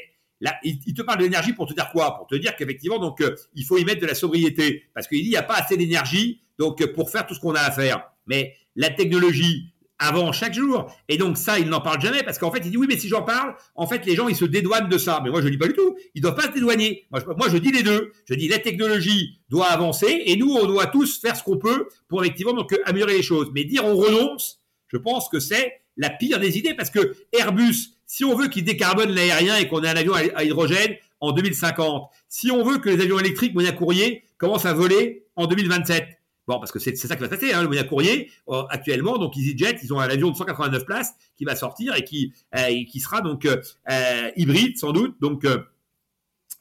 Il, 0.63 0.95
te 0.95 1.03
parle 1.03 1.19
d'énergie 1.19 1.53
pour 1.53 1.67
te 1.67 1.75
dire 1.75 1.89
quoi? 1.91 2.17
Pour 2.17 2.27
te 2.27 2.35
dire 2.35 2.57
qu'effectivement, 2.57 2.99
donc, 2.99 3.21
euh, 3.21 3.35
il 3.55 3.65
faut 3.65 3.79
y 3.79 3.85
mettre 3.85 4.01
de 4.01 4.07
la 4.07 4.15
sobriété, 4.15 4.85
parce 4.95 5.09
qu'il 5.09 5.19
dit 5.19 5.29
il 5.29 5.31
n'y 5.31 5.37
a 5.37 5.43
pas 5.43 5.55
assez 5.55 5.77
d'énergie, 5.77 6.43
donc 6.59 6.81
euh, 6.83 6.93
pour 6.93 7.11
faire 7.11 7.27
tout 7.27 7.35
ce 7.35 7.41
qu'on 7.41 7.55
a 7.55 7.61
à 7.61 7.71
faire. 7.71 8.03
Mais 8.27 8.55
la 8.75 8.91
technologie 8.91 9.73
avant 9.99 10.31
chaque 10.33 10.53
jour, 10.53 10.93
et 11.09 11.17
donc 11.17 11.39
ça, 11.39 11.59
il 11.59 11.69
n'en 11.69 11.81
parle 11.81 12.03
jamais, 12.03 12.23
parce 12.23 12.39
qu'en 12.39 12.53
fait, 12.53 12.61
il 12.65 12.71
dit 12.71 12.77
oui, 12.77 12.87
mais 12.89 12.99
si 12.99 13.09
j'en 13.09 13.23
parle, 13.23 13.55
en 13.75 13.87
fait, 13.87 14.05
les 14.05 14.15
gens 14.15 14.29
ils 14.29 14.37
se 14.37 14.45
dédouanent 14.45 14.91
de 14.91 14.99
ça. 14.99 15.21
Mais 15.25 15.31
moi, 15.31 15.41
je 15.41 15.49
dis 15.49 15.57
pas 15.57 15.69
du 15.69 15.73
tout. 15.73 15.97
Ils 16.15 16.21
doivent 16.21 16.35
pas 16.35 16.49
se 16.49 16.53
dédouaner. 16.53 17.07
Moi 17.11 17.21
je, 17.21 17.27
moi, 17.27 17.49
je 17.51 17.57
dis 17.57 17.73
les 17.73 17.83
deux. 17.83 18.13
Je 18.29 18.35
dis 18.35 18.49
la 18.49 18.59
technologie 18.59 19.41
doit 19.49 19.69
avancer, 19.69 20.23
et 20.27 20.37
nous, 20.37 20.53
on 20.53 20.67
doit 20.67 20.87
tous 20.87 21.19
faire 21.21 21.35
ce 21.35 21.43
qu'on 21.43 21.59
peut 21.59 21.89
pour 22.09 22.23
effectivement 22.23 22.53
donc 22.53 22.73
euh, 22.73 22.79
améliorer 22.85 23.15
les 23.15 23.23
choses. 23.23 23.51
Mais 23.55 23.65
dire 23.65 23.85
on 23.87 23.97
renonce, 23.97 24.61
je 24.89 24.99
pense 24.99 25.31
que 25.31 25.41
c'est 25.41 25.81
la 25.97 26.11
pire 26.11 26.39
des 26.41 26.59
idées, 26.59 26.75
parce 26.75 26.91
que 26.91 27.15
Airbus 27.33 27.96
si 28.07 28.25
on 28.25 28.37
veut 28.37 28.49
qu'il 28.49 28.65
décarbone 28.65 29.11
l'aérien 29.11 29.57
et 29.57 29.69
qu'on 29.69 29.83
ait 29.83 29.89
un 29.89 29.97
avion 29.97 30.15
à 30.15 30.45
hydrogène 30.45 30.97
en 31.21 31.33
2050, 31.33 32.11
si 32.29 32.51
on 32.51 32.63
veut 32.63 32.79
que 32.79 32.89
les 32.89 33.03
avions 33.03 33.19
électriques 33.19 33.55
moyen 33.55 33.73
courrier 33.73 34.25
commencent 34.39 34.67
à 34.67 34.75
voler 34.75 35.25
en 35.35 35.47
2027, 35.47 36.17
Bon, 36.47 36.61
parce 36.61 36.71
que 36.71 36.79
c'est 36.79 36.95
ça 36.95 37.17
qui 37.17 37.23
va 37.23 37.29
se 37.29 37.35
passer, 37.35 37.53
hein, 37.53 37.63
le 37.63 37.67
moyen 37.67 37.83
courrier, 37.83 38.31
euh, 38.49 38.63
actuellement, 38.71 39.19
donc 39.19 39.37
EasyJet, 39.37 39.79
ils 39.83 39.93
ont 39.93 39.99
un 39.99 40.09
avion 40.09 40.31
de 40.31 40.37
189 40.37 40.85
places 40.85 41.13
qui 41.37 41.45
va 41.45 41.57
sortir 41.57 41.97
et 41.97 42.05
qui, 42.05 42.33
euh, 42.55 43.01
sera 43.01 43.21
donc 43.21 43.47
euh, 43.47 44.31
hybride, 44.37 44.79
sans 44.79 44.93
doute, 44.93 45.17
donc 45.21 45.45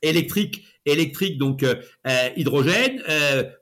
électrique, 0.01 0.65
électrique, 0.85 1.37
donc 1.37 1.63
hydrogène, 2.35 3.01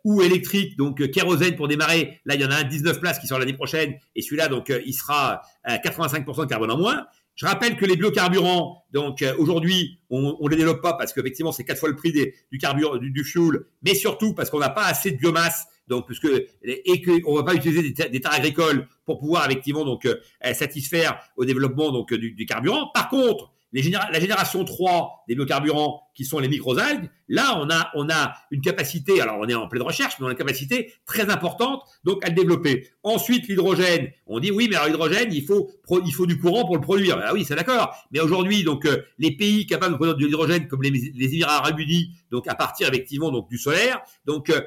ou 0.06 0.22
électrique, 0.22 0.78
donc 0.78 1.12
kérosène 1.12 1.56
pour 1.56 1.68
démarrer. 1.68 2.22
Là, 2.26 2.36
il 2.36 2.42
y 2.42 2.46
en 2.46 2.52
a 2.52 2.56
un 2.56 2.64
19 2.64 3.00
places 3.02 3.20
qui 3.20 3.28
sort 3.28 3.40
l'année 3.40 3.54
prochaine, 3.54 3.96
et 4.16 4.22
celui-là, 4.22 4.48
donc, 4.48 4.72
il 4.86 4.94
sera 4.94 5.42
à 5.64 5.78
85% 5.78 6.42
de 6.42 6.46
carbone 6.46 6.72
en 6.72 6.78
moins. 6.78 7.06
Je 7.36 7.46
rappelle 7.48 7.76
que 7.78 7.86
les 7.86 7.96
biocarburants, 7.96 8.86
donc 8.92 9.22
euh, 9.22 9.34
aujourd'hui, 9.38 10.00
on, 10.10 10.38
ne 10.40 10.50
les 10.50 10.56
développe 10.56 10.82
pas 10.82 10.94
parce 10.94 11.14
qu'effectivement 11.14 11.52
c'est 11.52 11.64
quatre 11.64 11.80
fois 11.80 11.90
le 11.90 11.96
prix 11.96 12.12
des, 12.12 12.36
du 12.52 12.60
carburant, 12.60 12.98
du, 12.98 13.24
fuel, 13.24 13.66
mais 13.82 13.96
surtout 13.96 14.34
parce 14.34 14.50
qu'on 14.50 14.60
n'a 14.60 14.70
pas 14.70 14.86
assez 14.86 15.12
de 15.12 15.18
biomasse, 15.18 15.66
donc 15.88 16.06
puisque 16.06 16.30
et 16.64 17.02
qu'on 17.02 17.36
va 17.36 17.44
pas 17.44 17.56
utiliser 17.56 17.82
des, 17.82 18.22
terres 18.22 18.34
agricoles 18.34 18.88
pour 19.06 19.20
pouvoir 19.20 19.46
effectivement 19.48 19.84
donc 19.84 20.06
euh, 20.06 20.16
satisfaire 20.54 21.20
au 21.36 21.44
développement 21.44 21.92
donc 21.92 22.14
du, 22.14 22.34
du 22.34 22.46
carburant. 22.46 22.92
Par 22.94 23.10
contre, 23.10 23.52
la 23.74 24.20
génération 24.20 24.64
3 24.64 25.26
des 25.28 25.36
biocarburants 25.36 26.02
qui 26.14 26.26
sont 26.26 26.38
les 26.38 26.48
microalgues, 26.48 27.10
là 27.28 27.58
on 27.60 27.70
a 27.72 27.90
on 27.96 28.08
a 28.10 28.36
une 28.52 28.62
capacité, 28.62 29.20
alors 29.20 29.38
on 29.40 29.48
est 29.48 29.56
en 29.56 29.68
pleine 29.68 29.82
recherche, 29.82 30.16
mais 30.20 30.26
on 30.26 30.28
a 30.28 30.32
une 30.32 30.38
capacité 30.38 30.94
très 31.06 31.32
importante 31.32 31.82
donc 32.04 32.24
à 32.24 32.30
le 32.30 32.36
développer. 32.36 32.88
Ensuite 33.02 33.48
l'hydrogène, 33.48 34.12
on 34.28 34.40
dit 34.40 34.52
oui 34.52 34.68
mais 34.70 34.76
alors 34.76 34.88
l'hydrogène 34.88 35.34
il 35.34 35.44
faut 35.44 35.72
il 36.06 36.14
faut 36.14 36.28
du 36.28 36.38
courant 36.40 36.66
pour 36.66 36.76
le 36.76 36.82
produire. 36.82 37.20
Ah 37.24 37.34
oui 37.34 37.46
c'est 37.46 37.56
d'accord, 37.56 37.96
mais 38.12 38.20
aujourd'hui 38.20 38.64
donc 38.64 38.86
euh, 38.86 39.02
les 39.18 39.36
pays 39.36 39.66
capables 39.66 39.94
de 39.94 39.98
produire 39.98 40.18
de 40.18 40.26
l'hydrogène 40.26 40.68
comme 40.68 40.84
les, 40.84 40.92
les 40.92 41.34
Émirats 41.34 41.58
Arabes 41.58 41.80
Unis, 41.80 42.12
donc 42.30 42.48
à 42.48 42.54
partir 42.54 42.88
effectivement 42.90 43.32
donc 43.32 43.50
du 43.50 43.58
solaire, 43.58 44.02
donc 44.26 44.52
euh, 44.52 44.62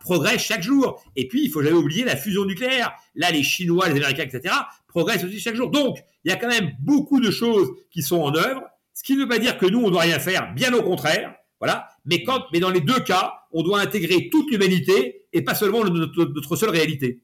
progressent 0.00 0.44
chaque 0.44 0.62
jour. 0.62 1.02
Et 1.16 1.26
puis 1.26 1.44
il 1.44 1.50
faut 1.50 1.62
jamais 1.62 1.76
oublier 1.76 2.04
la 2.04 2.14
fusion 2.14 2.44
nucléaire. 2.44 2.92
Là 3.16 3.32
les 3.32 3.42
Chinois, 3.42 3.88
les 3.88 3.96
Américains 3.96 4.24
etc 4.24 4.54
progressent 4.92 5.24
aussi 5.24 5.40
chaque 5.40 5.56
jour. 5.56 5.70
Donc, 5.70 5.98
il 6.24 6.30
y 6.30 6.32
a 6.32 6.36
quand 6.36 6.48
même 6.48 6.72
beaucoup 6.80 7.20
de 7.20 7.30
choses 7.30 7.68
qui 7.90 8.02
sont 8.02 8.20
en 8.20 8.34
œuvre, 8.34 8.62
ce 8.94 9.02
qui 9.02 9.14
ne 9.16 9.22
veut 9.22 9.28
pas 9.28 9.38
dire 9.38 9.58
que 9.58 9.66
nous, 9.66 9.80
on 9.80 9.86
ne 9.86 9.90
doit 9.90 10.02
rien 10.02 10.18
faire, 10.18 10.52
bien 10.54 10.72
au 10.74 10.82
contraire. 10.82 11.34
Voilà. 11.58 11.88
Mais, 12.04 12.22
quand, 12.22 12.44
mais 12.52 12.60
dans 12.60 12.70
les 12.70 12.80
deux 12.80 13.00
cas, 13.00 13.32
on 13.52 13.62
doit 13.62 13.80
intégrer 13.80 14.28
toute 14.30 14.50
l'humanité 14.50 15.26
et 15.32 15.42
pas 15.42 15.54
seulement 15.54 15.84
notre, 15.84 16.56
seule 16.56 16.70
réalité. 16.70 17.22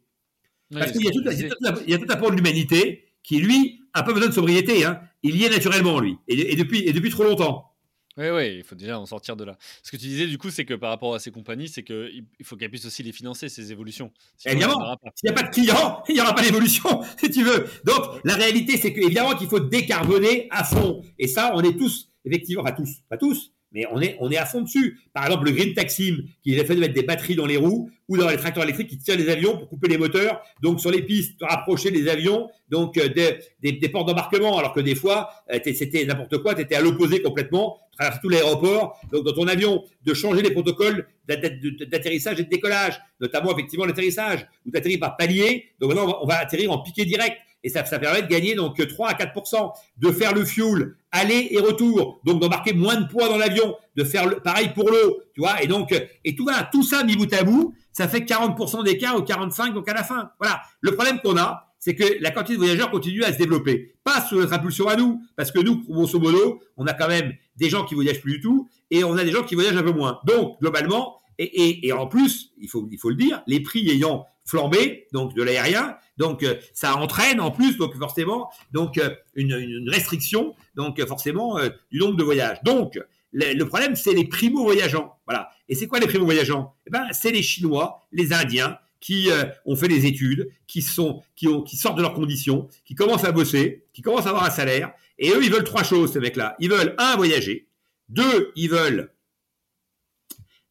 Parce 0.72 0.92
qu'il 0.92 1.04
y, 1.04 1.08
a 1.08 1.10
tout, 1.10 1.22
il 1.86 1.90
y 1.90 1.94
a 1.94 1.98
tout 1.98 2.06
un 2.08 2.16
point 2.16 2.30
de 2.30 2.36
l'humanité 2.36 3.04
qui, 3.22 3.38
lui, 3.38 3.80
a 3.94 4.02
pas 4.02 4.12
besoin 4.12 4.28
de 4.28 4.34
sobriété. 4.34 4.84
Hein. 4.84 5.00
Il 5.22 5.36
y 5.36 5.44
est 5.44 5.50
naturellement, 5.50 5.98
lui, 5.98 6.16
et, 6.28 6.56
depuis, 6.56 6.80
et 6.80 6.92
depuis 6.92 7.10
trop 7.10 7.24
longtemps. 7.24 7.67
Oui, 8.18 8.30
oui, 8.30 8.56
il 8.56 8.64
faut 8.64 8.74
déjà 8.74 8.98
en 8.98 9.06
sortir 9.06 9.36
de 9.36 9.44
là. 9.44 9.56
Ce 9.84 9.92
que 9.92 9.96
tu 9.96 10.06
disais, 10.06 10.26
du 10.26 10.38
coup, 10.38 10.50
c'est 10.50 10.64
que 10.64 10.74
par 10.74 10.90
rapport 10.90 11.14
à 11.14 11.20
ces 11.20 11.30
compagnies, 11.30 11.68
c'est 11.68 11.84
qu'il 11.84 12.26
faut 12.42 12.56
qu'elles 12.56 12.68
puissent 12.68 12.86
aussi 12.86 13.04
les 13.04 13.12
financer, 13.12 13.48
ces 13.48 13.70
évolutions. 13.70 14.10
évidemment, 14.44 14.98
s'il 15.14 15.30
n'y 15.30 15.36
a 15.36 15.40
pas 15.40 15.48
de 15.48 15.54
clients, 15.54 16.02
il 16.08 16.16
n'y 16.16 16.20
aura 16.20 16.34
pas 16.34 16.42
d'évolution, 16.42 17.02
si 17.16 17.30
tu 17.30 17.44
veux. 17.44 17.66
Donc, 17.84 18.20
la 18.24 18.34
réalité, 18.34 18.76
c'est 18.76 18.92
qu'évidemment 18.92 19.36
qu'il 19.36 19.46
faut 19.46 19.60
décarboner 19.60 20.48
à 20.50 20.64
fond. 20.64 21.00
Et 21.20 21.28
ça, 21.28 21.52
on 21.54 21.62
est 21.62 21.78
tous, 21.78 22.10
effectivement, 22.24 22.64
pas 22.64 22.72
tous, 22.72 23.02
pas 23.08 23.18
tous, 23.18 23.52
mais 23.72 23.86
on 23.92 24.00
est, 24.00 24.16
on 24.20 24.30
est 24.30 24.36
à 24.36 24.46
fond 24.46 24.62
dessus. 24.62 24.98
Par 25.12 25.26
exemple, 25.26 25.44
le 25.44 25.52
Green 25.52 25.74
Taxim, 25.74 26.24
qui 26.42 26.58
a 26.58 26.64
fait 26.64 26.74
de 26.74 26.80
mettre 26.80 26.94
des 26.94 27.02
batteries 27.02 27.36
dans 27.36 27.46
les 27.46 27.56
roues 27.56 27.90
ou 28.08 28.16
dans 28.16 28.28
les 28.28 28.36
tracteurs 28.36 28.64
électriques 28.64 28.88
qui 28.88 28.98
tirent 28.98 29.16
les 29.18 29.28
avions 29.28 29.58
pour 29.58 29.68
couper 29.68 29.88
les 29.88 29.98
moteurs. 29.98 30.40
Donc, 30.62 30.80
sur 30.80 30.90
les 30.90 31.02
pistes, 31.02 31.36
rapprocher 31.42 31.90
les 31.90 32.08
avions, 32.08 32.48
donc 32.70 32.96
euh, 32.96 33.08
des, 33.08 33.72
des, 33.72 33.88
portes 33.88 34.08
d'embarquement, 34.08 34.58
alors 34.58 34.72
que 34.72 34.80
des 34.80 34.94
fois, 34.94 35.28
euh, 35.52 35.58
c'était 35.74 36.04
n'importe 36.06 36.38
quoi, 36.38 36.54
tu 36.54 36.62
étais 36.62 36.76
à 36.76 36.80
l'opposé 36.80 37.20
complètement, 37.20 37.78
traverser 37.92 38.20
tout 38.22 38.30
l'aéroport. 38.30 38.98
Donc, 39.12 39.24
dans 39.24 39.32
ton 39.34 39.46
avion, 39.46 39.84
de 40.04 40.14
changer 40.14 40.40
les 40.40 40.50
protocoles 40.50 41.06
d'atterrissage 41.26 42.40
et 42.40 42.44
de 42.44 42.48
décollage, 42.48 42.98
notamment 43.20 43.52
effectivement 43.52 43.84
l'atterrissage, 43.84 44.46
où 44.64 44.70
tu 44.70 44.78
atterris 44.78 44.98
par 44.98 45.16
palier. 45.18 45.66
Donc, 45.78 45.94
maintenant, 45.94 46.18
on 46.22 46.26
va 46.26 46.38
atterrir 46.38 46.72
en 46.72 46.78
piqué 46.78 47.04
direct 47.04 47.36
et 47.68 47.70
ça, 47.70 47.98
permet 47.98 48.22
de 48.22 48.28
gagner 48.28 48.54
donc 48.54 48.84
3 48.86 49.08
à 49.10 49.14
4% 49.14 49.72
de 49.98 50.10
faire 50.10 50.34
le 50.34 50.44
fuel 50.44 50.94
aller 51.12 51.48
et 51.50 51.58
retour, 51.58 52.20
donc 52.24 52.40
d'embarquer 52.40 52.72
moins 52.72 52.96
de 52.96 53.06
poids 53.06 53.28
dans 53.28 53.36
l'avion, 53.36 53.76
de 53.94 54.04
faire 54.04 54.40
pareil 54.42 54.70
pour 54.74 54.90
l'eau, 54.90 55.20
tu 55.34 55.42
vois, 55.42 55.62
et 55.62 55.66
donc 55.66 55.92
et 56.24 56.34
tout 56.34 56.44
voilà, 56.44 56.68
tout 56.72 56.82
ça 56.82 57.04
mis 57.04 57.14
bout 57.14 57.32
à 57.34 57.42
bout, 57.44 57.74
ça 57.92 58.08
fait 58.08 58.20
40% 58.20 58.84
d'écart 58.84 59.16
ou 59.16 59.22
45 59.22 59.74
donc 59.74 59.88
à 59.88 59.92
la 59.92 60.02
fin. 60.02 60.30
Voilà, 60.40 60.62
le 60.80 60.92
problème 60.92 61.20
qu'on 61.20 61.36
a, 61.36 61.74
c'est 61.78 61.94
que 61.94 62.04
la 62.20 62.30
quantité 62.30 62.54
de 62.54 62.58
voyageurs 62.58 62.90
continue 62.90 63.22
à 63.22 63.32
se 63.32 63.38
développer, 63.38 63.94
pas 64.02 64.22
sous 64.22 64.36
notre 64.36 64.54
impulsion 64.54 64.88
à 64.88 64.96
nous, 64.96 65.20
parce 65.36 65.50
que 65.50 65.60
nous, 65.60 65.84
grosso 65.84 66.18
modo, 66.18 66.60
on 66.76 66.86
a 66.86 66.94
quand 66.94 67.08
même 67.08 67.34
des 67.56 67.68
gens 67.68 67.84
qui 67.84 67.94
voyagent 67.94 68.20
plus 68.20 68.34
du 68.34 68.40
tout 68.40 68.68
et 68.90 69.04
on 69.04 69.16
a 69.16 69.24
des 69.24 69.30
gens 69.30 69.42
qui 69.42 69.54
voyagent 69.54 69.76
un 69.76 69.82
peu 69.82 69.92
moins. 69.92 70.20
Donc 70.24 70.58
globalement, 70.60 71.20
et, 71.38 71.44
et, 71.44 71.86
et 71.86 71.92
en 71.92 72.06
plus, 72.06 72.52
il 72.58 72.68
faut 72.68 73.10
le 73.10 73.14
dire, 73.14 73.42
les 73.46 73.60
prix 73.60 73.88
ayant 73.90 74.26
flambé, 74.48 75.06
donc 75.12 75.34
de 75.34 75.42
l'aérien. 75.42 75.96
Donc 76.16 76.42
euh, 76.42 76.56
ça 76.72 76.96
entraîne 76.96 77.38
en 77.40 77.50
plus, 77.50 77.76
donc 77.76 77.94
forcément, 77.96 78.50
donc 78.72 78.98
euh, 78.98 79.10
une, 79.34 79.88
restriction, 79.88 80.56
donc 80.74 81.04
forcément 81.06 81.58
euh, 81.58 81.68
du 81.92 81.98
nombre 81.98 82.16
de 82.16 82.24
voyages. 82.24 82.58
Donc 82.64 82.98
le, 83.32 83.62
problème, 83.64 83.94
c'est 83.94 84.14
les 84.14 84.26
primo 84.26 84.62
voyageants. 84.62 85.16
Voilà. 85.26 85.50
Et 85.68 85.74
c'est 85.74 85.86
quoi 85.86 86.00
les 86.00 86.06
primo 86.06 86.24
voyageants 86.24 86.74
Eh 86.86 86.90
ben, 86.90 87.04
c'est 87.12 87.30
les 87.30 87.42
Chinois, 87.42 88.00
les 88.10 88.32
Indiens 88.32 88.78
qui 89.00 89.28
ont 89.64 89.76
fait 89.76 89.86
des 89.86 90.06
études, 90.06 90.50
qui 90.66 90.82
sont, 90.82 91.22
qui 91.36 91.46
ont, 91.46 91.62
qui 91.62 91.76
sortent 91.76 91.98
de 91.98 92.02
leurs 92.02 92.14
conditions, 92.14 92.66
qui 92.84 92.96
commencent 92.96 93.22
à 93.22 93.30
bosser, 93.30 93.84
qui 93.92 94.02
commencent 94.02 94.26
à 94.26 94.30
avoir 94.30 94.44
un 94.44 94.50
salaire. 94.50 94.90
Et 95.18 95.30
eux, 95.30 95.44
ils 95.44 95.52
veulent 95.52 95.62
trois 95.62 95.84
choses, 95.84 96.12
ces 96.12 96.18
mecs-là. 96.18 96.56
Ils 96.58 96.68
veulent 96.68 96.96
un 96.98 97.14
voyager, 97.14 97.68
deux, 98.08 98.50
ils 98.56 98.68
veulent 98.68 99.12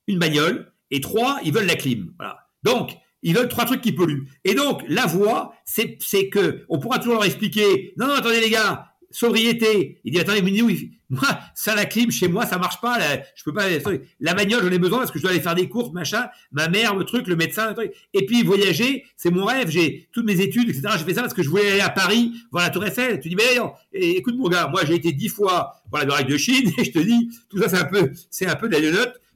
une 0.07 0.19
bagnole, 0.19 0.73
et 0.91 0.99
trois, 0.99 1.39
ils 1.45 1.53
veulent 1.53 1.67
la 1.67 1.75
clim. 1.75 2.13
Voilà. 2.17 2.49
Donc 2.63 2.97
ils 3.23 3.35
veulent 3.35 3.49
trois 3.49 3.65
trucs 3.65 3.81
qui 3.81 3.91
polluent. 3.91 4.27
Et 4.43 4.53
donc, 4.53 4.83
la 4.87 5.05
voie, 5.05 5.53
c'est, 5.65 5.97
c'est 6.01 6.29
que, 6.29 6.65
on 6.69 6.79
pourra 6.79 6.99
toujours 6.99 7.15
leur 7.15 7.25
expliquer, 7.25 7.93
non, 7.97 8.07
non, 8.07 8.13
attendez 8.13 8.41
les 8.41 8.49
gars, 8.49 8.93
sobriété. 9.11 9.99
Il 10.03 10.13
dit, 10.13 10.19
attendez, 10.19 10.41
mais 10.41 10.61
oui, 10.61 10.91
moi, 11.09 11.39
ça, 11.55 11.75
la 11.75 11.85
clim, 11.85 12.11
chez 12.11 12.27
moi, 12.27 12.45
ça 12.45 12.57
marche 12.57 12.81
pas, 12.81 12.99
je 13.35 13.43
peux 13.43 13.53
pas, 13.53 13.65
la 14.19 14.33
bagnole, 14.33 14.63
j'en 14.63 14.71
ai 14.71 14.79
besoin 14.79 14.99
parce 14.99 15.11
que 15.11 15.19
je 15.19 15.23
dois 15.23 15.31
aller 15.31 15.39
faire 15.39 15.55
des 15.55 15.69
courses, 15.69 15.93
machin, 15.93 16.27
ma 16.51 16.67
mère, 16.67 16.95
le 16.95 17.05
truc, 17.05 17.27
le 17.27 17.35
médecin, 17.35 17.69
le 17.69 17.75
truc. 17.75 17.93
Et 18.13 18.25
puis, 18.25 18.43
voyager, 18.43 19.05
c'est 19.15 19.31
mon 19.31 19.45
rêve, 19.45 19.69
j'ai 19.69 20.09
toutes 20.11 20.25
mes 20.25 20.41
études, 20.41 20.69
etc. 20.69 20.95
J'ai 20.97 21.05
fait 21.05 21.13
ça 21.13 21.21
parce 21.21 21.33
que 21.33 21.43
je 21.43 21.49
voulais 21.49 21.71
aller 21.71 21.81
à 21.81 21.89
Paris, 21.89 22.33
voir 22.51 22.65
la 22.65 22.69
Tour 22.69 22.85
Eiffel. 22.85 23.19
Tu 23.19 23.29
dis, 23.29 23.35
mais 23.35 23.57
écoute, 23.93 24.35
mon 24.37 24.49
gars, 24.49 24.67
moi, 24.67 24.81
j'ai 24.85 24.95
été 24.95 25.11
dix 25.13 25.29
fois 25.29 25.81
voir 25.89 26.01
la 26.01 26.05
muraille 26.05 26.25
de 26.25 26.37
Chine, 26.37 26.71
et 26.77 26.83
je 26.83 26.91
te 26.91 26.99
dis, 26.99 27.29
tout 27.49 27.57
ça, 27.59 27.69
c'est 27.69 27.77
un 27.77 27.85
peu, 27.85 28.11
c'est 28.29 28.47
un 28.47 28.55
peu 28.55 28.67
de 28.67 28.73
la 28.73 28.81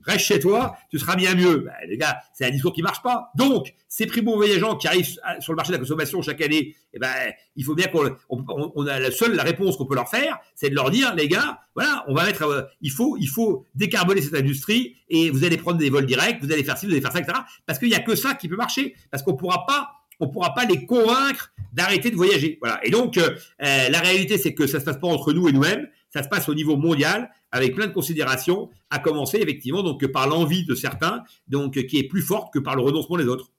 reste 0.05 0.25
chez 0.25 0.39
toi, 0.39 0.75
tu 0.89 0.99
seras 0.99 1.15
bien 1.15 1.35
mieux. 1.35 1.57
Ben, 1.59 1.73
les 1.87 1.97
gars, 1.97 2.17
c'est 2.33 2.45
un 2.45 2.49
discours 2.49 2.73
qui 2.73 2.81
marche 2.81 3.01
pas. 3.01 3.31
Donc, 3.35 3.73
ces 3.87 4.05
primo-voyageants 4.05 4.75
qui 4.75 4.87
arrivent 4.87 5.07
sur 5.39 5.53
le 5.53 5.55
marché 5.55 5.71
de 5.71 5.77
la 5.77 5.79
consommation 5.79 6.21
chaque 6.21 6.41
année, 6.41 6.75
eh 6.93 6.99
ben, 6.99 7.11
il 7.55 7.63
faut 7.63 7.75
bien 7.75 7.87
qu'on 7.87 8.15
on, 8.29 8.87
a 8.87 8.99
la 8.99 9.11
seule 9.11 9.35
la 9.35 9.43
réponse 9.43 9.77
qu'on 9.77 9.85
peut 9.85 9.95
leur 9.95 10.09
faire, 10.09 10.39
c'est 10.55 10.69
de 10.69 10.75
leur 10.75 10.91
dire, 10.91 11.13
les 11.15 11.27
gars, 11.27 11.59
voilà, 11.75 12.03
on 12.07 12.13
va 12.13 12.25
mettre, 12.25 12.43
euh, 12.43 12.63
il 12.81 12.91
faut, 12.91 13.17
il 13.19 13.27
faut 13.27 13.65
décarboner 13.75 14.21
cette 14.21 14.35
industrie 14.35 14.95
et 15.09 15.29
vous 15.29 15.43
allez 15.43 15.57
prendre 15.57 15.77
des 15.77 15.89
vols 15.89 16.05
directs, 16.05 16.39
vous 16.41 16.51
allez 16.51 16.63
faire 16.63 16.77
ci, 16.77 16.85
vous 16.85 16.91
allez 16.91 17.01
faire 17.01 17.11
ça, 17.11 17.19
etc. 17.19 17.39
Parce 17.65 17.79
qu'il 17.79 17.89
y 17.89 17.95
a 17.95 17.99
que 17.99 18.15
ça 18.15 18.33
qui 18.33 18.47
peut 18.47 18.55
marcher, 18.55 18.95
parce 19.09 19.23
qu'on 19.23 19.35
pourra 19.35 19.65
pas 19.65 19.91
on 20.21 20.29
pourra 20.29 20.53
pas 20.53 20.65
les 20.65 20.85
convaincre 20.85 21.51
d'arrêter 21.73 22.11
de 22.11 22.15
voyager. 22.15 22.59
Voilà. 22.61 22.79
Et 22.85 22.91
donc, 22.91 23.17
euh, 23.17 23.31
euh, 23.63 23.89
la 23.89 23.99
réalité, 23.99 24.37
c'est 24.37 24.53
que 24.53 24.67
ça 24.67 24.79
se 24.79 24.85
passe 24.85 24.99
pas 24.99 25.07
entre 25.07 25.33
nous 25.33 25.49
et 25.49 25.51
nous-mêmes, 25.51 25.87
ça 26.13 26.23
se 26.23 26.29
passe 26.29 26.47
au 26.47 26.53
niveau 26.53 26.77
mondial, 26.77 27.31
avec 27.51 27.75
plein 27.75 27.87
de 27.87 27.93
considérations, 27.93 28.69
à 28.89 28.99
commencer 28.99 29.37
effectivement 29.37 29.83
donc 29.83 30.05
par 30.07 30.27
l'envie 30.27 30.65
de 30.65 30.75
certains, 30.75 31.23
donc 31.47 31.73
qui 31.85 31.97
est 31.97 32.07
plus 32.07 32.21
forte 32.21 32.53
que 32.53 32.59
par 32.59 32.75
le 32.75 32.81
renoncement 32.81 33.17
des 33.17 33.27
autres. 33.27 33.51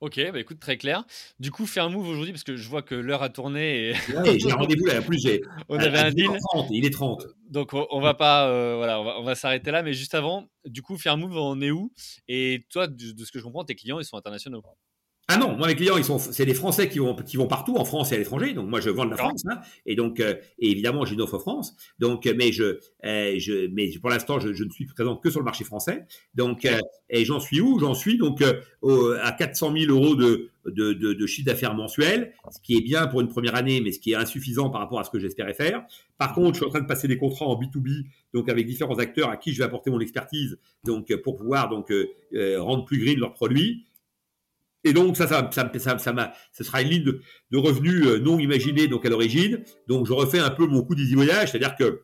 Ok, 0.00 0.20
bah 0.32 0.38
écoute, 0.38 0.60
très 0.60 0.76
clair. 0.76 1.04
Du 1.38 1.50
coup, 1.50 1.64
fais 1.64 1.80
un 1.80 1.88
move 1.88 2.06
aujourd'hui 2.06 2.32
parce 2.32 2.44
que 2.44 2.56
je 2.56 2.68
vois 2.68 2.82
que 2.82 2.94
l'heure 2.94 3.22
a 3.22 3.30
tourné. 3.30 3.90
Et... 3.90 4.38
j'ai 4.38 4.52
rendez-vous 4.52 4.84
là. 4.84 4.98
En 4.98 5.02
plus, 5.02 5.18
j'ai. 5.18 5.40
on 5.70 5.78
avait 5.78 5.98
un 5.98 6.10
deal. 6.10 6.28
il 6.70 6.84
est 6.84 6.90
30. 6.90 7.26
Donc, 7.48 7.72
on, 7.72 8.00
va 8.00 8.12
pas. 8.12 8.48
Euh, 8.48 8.76
voilà, 8.76 9.00
on 9.00 9.22
va, 9.22 9.34
s'arrêter 9.34 9.70
là. 9.70 9.82
Mais 9.82 9.94
juste 9.94 10.14
avant, 10.14 10.46
du 10.66 10.82
coup, 10.82 10.98
faire 10.98 11.14
un 11.14 11.16
move, 11.16 11.36
on 11.38 11.58
est 11.62 11.70
où? 11.70 11.90
Et 12.28 12.66
toi, 12.68 12.86
de, 12.86 13.12
de, 13.12 13.24
ce 13.24 13.32
que 13.32 13.38
je 13.38 13.44
comprends, 13.44 13.64
tes 13.64 13.76
clients, 13.76 13.98
ils 13.98 14.04
sont 14.04 14.18
internationaux. 14.18 14.62
Ah 15.26 15.38
non, 15.38 15.56
moi 15.56 15.68
mes 15.68 15.74
clients, 15.74 15.96
ils 15.96 16.04
sont, 16.04 16.18
c'est 16.18 16.44
les 16.44 16.52
Français 16.52 16.90
qui 16.90 16.98
vont, 16.98 17.16
qui 17.16 17.38
vont 17.38 17.46
partout 17.46 17.76
en 17.76 17.86
France 17.86 18.12
et 18.12 18.16
à 18.16 18.18
l'étranger. 18.18 18.52
Donc 18.52 18.68
moi 18.68 18.80
je 18.80 18.90
vends 18.90 19.06
de 19.06 19.10
la 19.10 19.16
France, 19.16 19.42
hein, 19.48 19.58
et 19.86 19.94
donc 19.96 20.20
euh, 20.20 20.34
évidemment 20.58 21.06
j'ai 21.06 21.14
une 21.14 21.22
offre 21.22 21.38
France. 21.38 21.74
Donc 21.98 22.26
euh, 22.26 22.34
mais 22.36 22.52
je, 22.52 22.78
euh, 23.06 23.34
je, 23.38 23.68
mais 23.72 23.90
pour 24.02 24.10
l'instant 24.10 24.38
je, 24.38 24.52
je, 24.52 24.64
ne 24.64 24.70
suis 24.70 24.84
présent 24.84 25.16
que 25.16 25.30
sur 25.30 25.40
le 25.40 25.46
marché 25.46 25.64
français. 25.64 26.04
Donc 26.34 26.68
et 27.08 27.24
j'en 27.24 27.40
suis 27.40 27.62
où? 27.62 27.78
J'en 27.78 27.94
suis 27.94 28.18
donc 28.18 28.42
à 28.42 29.32
400 29.32 29.72
000 29.74 29.90
euros 29.90 30.14
de, 30.14 30.50
de, 30.66 30.92
de, 30.92 31.14
de 31.14 31.26
chiffre 31.26 31.46
d'affaires 31.46 31.74
mensuel, 31.74 32.34
ce 32.50 32.60
qui 32.60 32.76
est 32.76 32.82
bien 32.82 33.06
pour 33.06 33.22
une 33.22 33.28
première 33.28 33.54
année, 33.54 33.80
mais 33.80 33.92
ce 33.92 34.00
qui 34.00 34.12
est 34.12 34.16
insuffisant 34.16 34.68
par 34.68 34.82
rapport 34.82 35.00
à 35.00 35.04
ce 35.04 35.10
que 35.10 35.18
j'espérais 35.18 35.54
faire. 35.54 35.84
Par 36.18 36.34
contre, 36.34 36.54
je 36.54 36.56
suis 36.58 36.66
en 36.66 36.70
train 36.70 36.80
de 36.80 36.86
passer 36.86 37.08
des 37.08 37.16
contrats 37.16 37.46
en 37.46 37.58
B2B, 37.58 38.04
donc 38.34 38.50
avec 38.50 38.66
différents 38.66 38.98
acteurs 38.98 39.30
à 39.30 39.38
qui 39.38 39.54
je 39.54 39.58
vais 39.58 39.64
apporter 39.64 39.90
mon 39.90 40.00
expertise, 40.00 40.58
donc 40.84 41.14
pour 41.22 41.36
pouvoir 41.36 41.70
donc 41.70 41.90
rendre 42.58 42.84
plus 42.84 42.98
green 42.98 43.18
leurs 43.18 43.32
produits. 43.32 43.86
Et 44.84 44.92
donc 44.92 45.16
ça, 45.16 45.26
ça, 45.26 45.48
ça, 45.52 45.70
ça, 45.78 45.98
ça, 45.98 46.32
ça 46.52 46.64
sera 46.64 46.82
une 46.82 46.88
ligne 46.88 47.04
de, 47.04 47.20
de 47.50 47.58
revenus 47.58 48.06
euh, 48.06 48.18
non 48.18 48.38
imaginée 48.38 48.86
donc 48.86 49.04
à 49.06 49.08
l'origine. 49.08 49.62
Donc 49.88 50.06
je 50.06 50.12
refais 50.12 50.38
un 50.38 50.50
peu 50.50 50.66
mon 50.66 50.82
coup 50.82 50.94
d'easy 50.94 51.14
voyage, 51.14 51.50
c'est-à-dire 51.50 51.74
que 51.76 52.02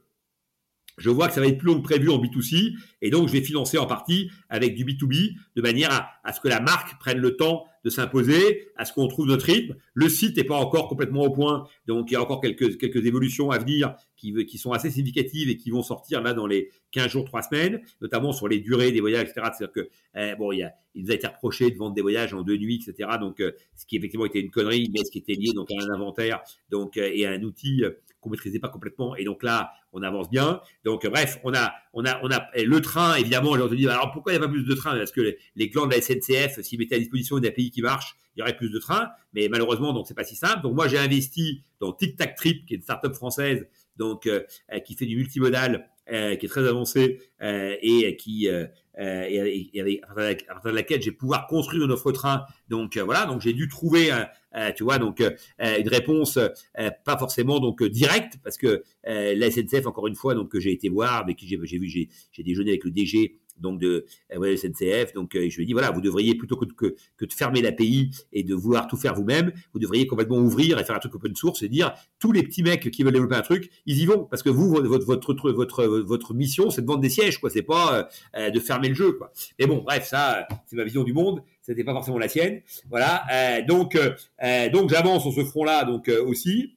je 1.00 1.10
vois 1.10 1.28
que 1.28 1.34
ça 1.34 1.40
va 1.40 1.46
être 1.46 1.58
plus 1.58 1.66
long 1.66 1.78
que 1.78 1.82
prévu 1.82 2.10
en 2.10 2.22
B2C, 2.22 2.74
et 3.02 3.10
donc 3.10 3.26
je 3.28 3.32
vais 3.32 3.40
financer 3.40 3.78
en 3.78 3.86
partie 3.86 4.30
avec 4.48 4.74
du 4.74 4.84
B2B, 4.84 5.34
de 5.56 5.62
manière 5.62 5.90
à, 6.22 6.32
ce 6.32 6.40
que 6.40 6.48
la 6.48 6.60
marque 6.60 6.98
prenne 7.00 7.18
le 7.18 7.36
temps 7.36 7.64
de 7.82 7.90
s'imposer, 7.90 8.68
à 8.76 8.84
ce 8.84 8.92
qu'on 8.92 9.08
trouve 9.08 9.26
notre 9.26 9.46
rythme. 9.46 9.74
Le 9.94 10.08
site 10.10 10.36
n'est 10.36 10.44
pas 10.44 10.56
encore 10.56 10.88
complètement 10.88 11.22
au 11.22 11.30
point, 11.30 11.66
donc 11.86 12.10
il 12.10 12.14
y 12.14 12.16
a 12.16 12.22
encore 12.22 12.40
quelques, 12.40 12.76
quelques 12.78 13.04
évolutions 13.06 13.50
à 13.50 13.58
venir 13.58 13.94
qui, 14.16 14.34
qui 14.44 14.58
sont 14.58 14.72
assez 14.72 14.90
significatives 14.90 15.48
et 15.48 15.56
qui 15.56 15.70
vont 15.70 15.82
sortir 15.82 16.22
là 16.22 16.34
dans 16.34 16.46
les 16.46 16.70
15 16.92 17.10
jours, 17.10 17.24
3 17.24 17.42
semaines, 17.42 17.80
notamment 18.02 18.32
sur 18.32 18.48
les 18.48 18.60
durées 18.60 18.92
des 18.92 19.00
voyages, 19.00 19.30
etc. 19.30 19.48
C'est-à-dire 19.56 19.72
que, 19.72 19.88
eh, 20.16 20.34
bon, 20.36 20.52
il, 20.52 20.58
y 20.58 20.62
a, 20.62 20.74
il 20.94 21.04
nous 21.04 21.10
a 21.10 21.14
été 21.14 21.26
reproché 21.26 21.70
de 21.70 21.76
vendre 21.76 21.94
des 21.94 22.02
voyages 22.02 22.34
en 22.34 22.42
deux 22.42 22.56
nuits, 22.56 22.84
etc. 22.86 23.10
Donc, 23.18 23.40
euh, 23.40 23.52
ce 23.76 23.86
qui 23.86 23.96
effectivement 23.96 24.26
était 24.26 24.40
une 24.40 24.50
connerie, 24.50 24.90
mais 24.92 25.04
ce 25.04 25.10
qui 25.10 25.18
était 25.18 25.34
lié 25.34 25.52
donc 25.54 25.70
à 25.70 25.74
un 25.74 25.94
inventaire 25.94 26.42
donc, 26.70 26.96
euh, 26.96 27.10
et 27.12 27.26
à 27.26 27.30
un 27.30 27.42
outil 27.42 27.84
euh, 27.84 27.92
qu'on 28.20 28.30
maîtrisait 28.30 28.58
pas 28.58 28.68
complètement. 28.68 29.16
Et 29.16 29.24
donc 29.24 29.42
là, 29.42 29.72
on 29.92 30.02
avance 30.02 30.30
bien. 30.30 30.60
Donc 30.84 31.06
bref, 31.06 31.38
on 31.44 31.54
a, 31.54 31.72
on 31.92 32.04
a, 32.04 32.20
on 32.22 32.30
a 32.30 32.48
le 32.56 32.80
train 32.80 33.14
évidemment. 33.16 33.56
J'ai 33.56 33.62
entendu 33.62 33.88
alors 33.88 34.12
pourquoi 34.12 34.32
il 34.32 34.38
n'y 34.38 34.44
a 34.44 34.46
pas 34.46 34.52
plus 34.52 34.64
de 34.64 34.74
trains? 34.74 34.96
Parce 34.96 35.12
que 35.12 35.36
les, 35.56 35.68
glands 35.68 35.86
de 35.86 35.94
la 35.94 36.00
SNCF, 36.00 36.60
s'ils 36.62 36.78
mettaient 36.78 36.96
à 36.96 36.98
disposition 36.98 37.38
d'un 37.38 37.50
pays 37.50 37.70
qui 37.70 37.82
marche, 37.82 38.16
il 38.36 38.40
y 38.40 38.42
aurait 38.42 38.56
plus 38.56 38.70
de 38.70 38.78
trains. 38.78 39.08
Mais 39.32 39.48
malheureusement, 39.48 39.92
donc 39.92 40.06
c'est 40.06 40.14
pas 40.14 40.24
si 40.24 40.36
simple. 40.36 40.62
Donc 40.62 40.74
moi, 40.74 40.88
j'ai 40.88 40.98
investi 40.98 41.62
dans 41.80 41.92
Tic 41.92 42.16
Tac 42.16 42.36
Trip, 42.36 42.66
qui 42.66 42.74
est 42.74 42.76
une 42.76 42.82
start-up 42.82 43.14
française, 43.14 43.66
donc 43.96 44.26
euh, 44.26 44.42
qui 44.84 44.94
fait 44.94 45.06
du 45.06 45.16
multimodal, 45.16 45.88
euh, 46.10 46.36
qui 46.36 46.46
est 46.46 46.48
très 46.48 46.66
avancé 46.66 47.20
euh, 47.42 47.74
et 47.80 48.16
qui 48.16 48.48
avec, 48.48 50.44
à 50.48 50.54
partir 50.54 50.70
de 50.70 50.76
laquelle 50.76 51.00
j'ai 51.00 51.12
pouvoir 51.12 51.46
construire 51.46 51.84
une 51.84 51.92
offre 51.92 52.12
train. 52.12 52.44
Donc 52.68 52.98
voilà, 52.98 53.24
donc 53.26 53.40
j'ai 53.40 53.52
dû 53.52 53.68
trouver 53.68 54.10
euh, 54.56 54.72
tu 54.72 54.82
vois, 54.82 54.98
donc 54.98 55.20
euh, 55.20 55.30
une 55.58 55.88
réponse 55.88 56.36
euh, 56.36 56.90
pas 57.04 57.16
forcément 57.16 57.60
donc 57.60 57.84
directe 57.84 58.38
parce 58.42 58.56
que 58.56 58.82
la 59.04 59.50
SNCF 59.50 59.86
encore 59.86 60.06
une 60.06 60.14
fois 60.14 60.34
donc 60.34 60.50
que 60.50 60.60
j'ai 60.60 60.72
été 60.72 60.88
voir, 60.88 61.22
avec 61.22 61.36
qui 61.36 61.46
j'ai 61.46 61.56
vu 61.56 61.88
j'ai 61.88 62.42
déjeuné 62.42 62.70
avec 62.70 62.84
le 62.84 62.90
DG 62.90 63.38
donc 63.60 63.80
de 63.80 64.06
euh, 64.34 64.56
SNCF. 64.56 65.12
Donc 65.14 65.30
je 65.34 65.56
lui 65.56 65.62
ai 65.62 65.66
dit 65.66 65.72
voilà, 65.72 65.90
vous 65.90 66.00
devriez 66.00 66.34
plutôt 66.34 66.56
que, 66.56 66.86
de 66.86 67.32
fermer 67.32 67.62
l'API 67.62 68.10
et 68.32 68.42
de 68.42 68.54
vouloir 68.54 68.86
tout 68.86 68.96
faire 68.96 69.14
vous-même, 69.14 69.52
vous 69.72 69.80
devriez 69.80 70.06
complètement 70.06 70.38
ouvrir 70.38 70.78
et 70.78 70.84
faire 70.84 70.96
un 70.96 71.00
truc 71.00 71.14
open 71.14 71.34
source 71.34 71.62
et 71.62 71.68
dire 71.68 71.94
tous 72.18 72.32
les 72.32 72.42
petits 72.42 72.62
mecs 72.62 72.90
qui 72.90 73.02
veulent 73.02 73.12
développer 73.12 73.36
un 73.36 73.42
truc, 73.42 73.70
ils 73.86 73.98
y 73.98 74.06
vont 74.06 74.24
parce 74.24 74.42
que 74.42 74.50
vous 74.50 74.68
votre 74.70 75.04
votre 75.04 75.52
votre 75.52 75.84
votre, 75.84 76.34
mission 76.34 76.70
c'est 76.70 76.82
de 76.82 76.86
vendre 76.86 77.00
des 77.00 77.10
sièges 77.10 77.38
quoi, 77.38 77.50
c'est 77.50 77.62
pas 77.62 78.08
de 78.36 78.60
fermer 78.60 78.88
le 78.88 78.94
jeu 78.94 79.12
quoi. 79.12 79.32
Mais 79.58 79.66
bon 79.66 79.78
bref 79.78 80.06
ça 80.06 80.46
c'est 80.66 80.76
ma 80.76 80.84
vision 80.84 81.04
du 81.04 81.12
monde 81.12 81.42
c'était 81.70 81.84
pas 81.84 81.92
forcément 81.92 82.18
la 82.18 82.28
sienne. 82.28 82.62
Voilà. 82.88 83.22
Euh, 83.32 83.62
donc, 83.62 83.94
euh, 83.94 84.14
euh, 84.42 84.68
donc 84.70 84.90
j'avance 84.90 85.22
sur 85.22 85.32
ce 85.32 85.44
front-là, 85.44 85.84
donc 85.84 86.08
aussi. 86.26 86.76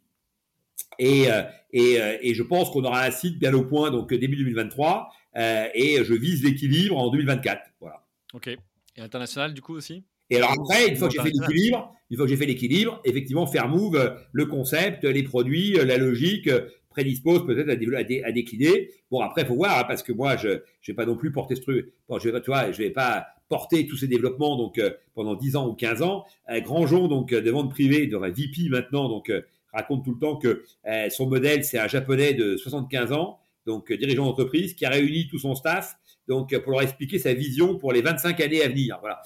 Et, 1.00 1.26
et, 1.72 1.98
et, 2.22 2.34
je 2.36 2.44
pense 2.44 2.70
qu'on 2.70 2.84
aura 2.84 3.04
un 3.04 3.10
site 3.12 3.40
bien 3.40 3.54
au 3.54 3.64
point, 3.64 3.90
donc 3.90 4.14
début 4.14 4.36
2023. 4.36 5.10
Et 5.36 6.04
je 6.04 6.14
vise 6.14 6.44
l'équilibre 6.44 6.98
en 6.98 7.10
2024. 7.10 7.62
Voilà. 7.80 8.06
Ok. 8.34 8.48
Et 8.48 9.02
international, 9.02 9.54
du 9.54 9.62
coup 9.62 9.76
aussi? 9.76 10.04
Et 10.30 10.38
alors 10.38 10.52
après, 10.52 10.88
une 10.88 10.96
fois 10.96 11.08
que 11.10 11.16
j'ai 11.16 11.22
fait 11.22 11.32
l'équilibre, 11.32 11.94
une 12.10 12.18
fois 12.18 12.26
que 12.26 12.30
j'ai 12.30 12.38
fait 12.38 12.46
l'équilibre, 12.46 13.02
effectivement, 13.04 13.46
faire 13.46 13.68
move 13.68 14.16
le 14.32 14.46
concept, 14.46 15.04
les 15.04 15.24
produits, 15.24 15.74
la 15.74 15.98
logique, 15.98 16.50
prédispose 16.90 17.46
peut-être 17.46 17.70
à, 17.70 18.28
à, 18.28 18.32
décliner. 18.32 18.90
Bon, 19.12 19.20
après, 19.22 19.42
il 19.42 19.48
faut 19.48 19.56
voir, 19.56 19.80
hein, 19.80 19.84
parce 19.88 20.04
que 20.04 20.14
moi, 20.14 20.38
je 20.38 20.48
ne 20.48 20.60
vais 20.88 20.94
pas 20.94 21.06
non 21.06 21.18
plus 21.18 21.32
porter 21.32 21.56
ce 21.56 21.62
truc. 21.62 21.92
Bon, 22.08 22.20
je 22.20 22.30
vais 22.30 22.40
tu 22.40 22.48
vois, 22.48 22.72
je 22.72 22.78
vais 22.78 22.92
pas 22.92 23.28
porter 23.50 23.86
tous 23.86 23.98
ces 23.98 24.08
développements 24.08 24.58
donc 24.58 24.80
euh, 24.80 24.92
pendant 25.14 25.36
10 25.36 25.56
ans 25.58 25.68
ou 25.68 25.74
15 25.74 26.02
ans. 26.02 26.26
Euh, 26.50 26.60
Grandjean, 26.62 27.08
donc 27.08 27.34
euh, 27.34 27.42
de 27.42 27.52
vente 27.52 27.70
privée, 27.70 28.08
de 28.08 28.18
VP 28.18 28.70
maintenant, 28.70 29.10
donc 29.10 29.32
raconte 29.72 30.06
tout 30.06 30.14
le 30.14 30.20
temps 30.20 30.38
que 30.38 30.64
son 31.10 31.28
modèle, 31.28 31.64
c'est 31.64 31.80
un 31.80 31.88
japonais 31.88 32.34
de 32.34 32.58
75 32.58 33.12
ans, 33.12 33.40
donc 33.66 33.92
dirigeant 33.92 34.26
d'entreprise, 34.26 34.74
qui 34.74 34.86
a 34.86 34.90
réuni 34.90 35.28
tout 35.28 35.40
son 35.40 35.56
staff 35.56 35.96
donc 36.28 36.58
pour 36.60 36.72
leur 36.72 36.82
expliquer 36.82 37.20
sa 37.20 37.34
vision 37.34 37.78
pour 37.78 37.92
les 37.92 38.02
25 38.02 38.40
années 38.40 38.64
à 38.64 38.70
venir, 38.70 38.98
voilà, 39.02 39.22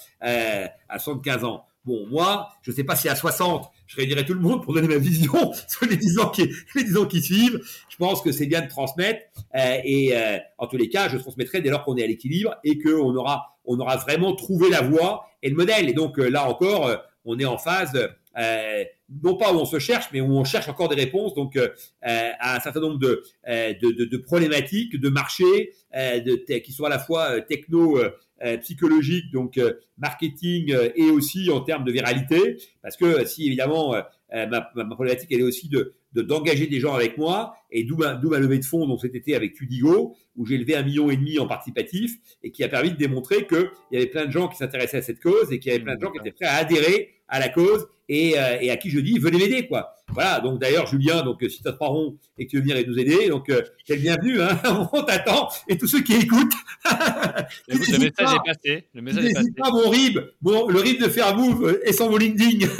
à 0.89 0.97
75 0.97 1.43
ans. 1.43 1.65
Bon, 1.87 2.05
moi, 2.07 2.49
je 2.63 2.71
ne 2.71 2.75
sais 2.75 2.83
pas 2.83 2.97
si 2.97 3.07
à 3.07 3.15
60, 3.15 3.71
je 3.85 3.95
réunirais 3.95 4.25
tout 4.25 4.33
le 4.33 4.41
monde 4.41 4.61
pour 4.61 4.73
donner 4.73 4.89
ma 4.89 4.97
vision 4.97 5.53
sur 5.69 5.85
les 5.85 5.95
10 5.95 6.19
ans 6.19 6.29
qui, 6.29 6.49
les 6.75 6.83
10 6.83 6.97
ans 6.97 7.05
qui 7.05 7.21
suivent. 7.21 7.61
Je 7.87 7.95
pense 7.95 8.21
que 8.21 8.33
c'est 8.33 8.45
bien 8.45 8.61
de 8.61 8.67
transmettre. 8.67 9.21
Euh, 9.55 9.77
et 9.85 10.09
euh, 10.13 10.37
en 10.57 10.67
tous 10.67 10.75
les 10.75 10.89
cas, 10.89 11.07
je 11.07 11.17
transmettrai 11.17 11.61
dès 11.61 11.69
lors 11.69 11.85
qu'on 11.85 11.95
est 11.95 12.03
à 12.03 12.07
l'équilibre 12.07 12.55
et 12.65 12.77
qu'on 12.77 13.15
aura, 13.15 13.57
on 13.63 13.79
aura 13.79 13.95
vraiment 13.95 14.35
trouvé 14.35 14.69
la 14.69 14.81
voie 14.81 15.29
et 15.41 15.49
le 15.49 15.55
modèle. 15.55 15.87
Et 15.87 15.93
donc 15.93 16.19
euh, 16.19 16.27
là 16.27 16.49
encore, 16.49 16.91
on 17.23 17.39
est 17.39 17.45
en 17.45 17.57
phase, 17.57 17.97
non 19.23 19.35
pas 19.35 19.53
où 19.53 19.57
on 19.57 19.65
se 19.65 19.79
cherche, 19.79 20.09
mais 20.13 20.21
où 20.21 20.31
on 20.37 20.43
cherche 20.43 20.69
encore 20.69 20.89
des 20.89 20.95
réponses 20.95 21.33
donc 21.33 21.57
à 22.01 22.55
un 22.55 22.59
certain 22.59 22.79
nombre 22.79 22.99
de, 22.99 23.23
de, 23.47 23.91
de, 23.97 24.05
de 24.05 24.17
problématiques, 24.17 24.99
de 24.99 25.09
marchés, 25.09 25.73
de, 25.93 26.57
qui 26.59 26.71
sont 26.71 26.85
à 26.85 26.89
la 26.89 26.99
fois 26.99 27.41
techno 27.41 27.99
euh, 28.43 28.55
psychologique, 28.57 29.31
donc 29.31 29.57
euh, 29.57 29.79
marketing 29.97 30.71
euh, 30.71 30.89
et 30.95 31.09
aussi 31.09 31.49
en 31.49 31.61
termes 31.61 31.83
de 31.83 31.91
viralité, 31.91 32.57
parce 32.83 32.95
que 32.95 33.25
si 33.25 33.47
évidemment 33.47 33.95
ma, 34.31 34.47
ma, 34.75 34.85
problématique 34.93 35.31
elle 35.31 35.39
est 35.39 35.43
aussi 35.43 35.69
de 35.69 35.95
d'engager 36.21 36.67
des 36.67 36.79
gens 36.79 36.93
avec 36.93 37.17
moi 37.17 37.55
et 37.71 37.83
d'où 37.83 37.97
ma, 37.97 38.15
ma, 38.15 38.39
levée 38.39 38.59
de 38.59 38.65
fonds 38.65 38.87
donc 38.87 39.01
cet 39.01 39.15
été 39.15 39.35
avec 39.35 39.53
Tudigo 39.53 40.15
où 40.35 40.45
j'ai 40.45 40.57
levé 40.57 40.75
un 40.75 40.83
million 40.83 41.09
et 41.09 41.17
demi 41.17 41.39
en 41.39 41.47
participatif 41.47 42.15
et 42.43 42.51
qui 42.51 42.63
a 42.63 42.69
permis 42.69 42.91
de 42.91 42.97
démontrer 42.97 43.47
qu'il 43.47 43.69
y 43.91 43.97
avait 43.97 44.07
plein 44.07 44.25
de 44.25 44.31
gens 44.31 44.47
qui 44.47 44.57
s'intéressaient 44.57 44.97
à 44.97 45.01
cette 45.01 45.21
cause 45.21 45.51
et 45.51 45.59
qu'il 45.59 45.71
y 45.71 45.75
avait 45.75 45.83
plein 45.83 45.95
de 45.95 46.01
gens 46.01 46.11
qui 46.11 46.19
étaient 46.19 46.31
prêts 46.31 46.45
à 46.45 46.55
adhérer 46.55 47.15
à 47.27 47.39
la 47.39 47.49
cause 47.49 47.87
et, 48.09 48.31
et 48.61 48.71
à 48.71 48.77
qui 48.77 48.89
je 48.89 48.99
dis 48.99 49.19
venez 49.19 49.37
m'aider 49.37 49.67
quoi 49.67 49.97
voilà, 50.13 50.39
donc 50.39 50.59
d'ailleurs, 50.59 50.87
Julien, 50.87 51.21
donc 51.23 51.43
si 51.49 51.61
tu 51.61 51.67
as 51.67 51.73
trois 51.73 51.89
ronds 51.89 52.17
et 52.37 52.45
que 52.45 52.51
tu 52.51 52.57
veux 52.57 52.61
venir 52.61 52.77
et 52.77 52.85
nous 52.85 52.97
aider, 52.97 53.27
donc 53.27 53.49
euh, 53.49 53.61
t'es 53.85 53.95
le 53.95 54.01
bienvenu, 54.01 54.41
hein, 54.41 54.57
on 54.93 55.03
t'attend, 55.03 55.49
et 55.67 55.77
tous 55.77 55.87
ceux 55.87 56.01
qui 56.01 56.15
écoutent. 56.15 56.53
Écoute, 57.67 57.87
le 57.89 57.99
message 57.99 58.33
est 58.33 58.53
passé. 58.53 58.87
Le 58.93 59.01
message 59.01 59.25
est 59.25 59.33
passé. 59.33 59.51
pas 59.57 59.69
mon 59.69 59.89
RIB, 59.89 60.19
bon, 60.41 60.69
le 60.69 60.79
RIB 60.79 61.01
de 61.01 61.09
Fairmove 61.09 61.79
est 61.83 61.91
sans 61.91 62.09
mon 62.09 62.17
LinkedIn. 62.17 62.67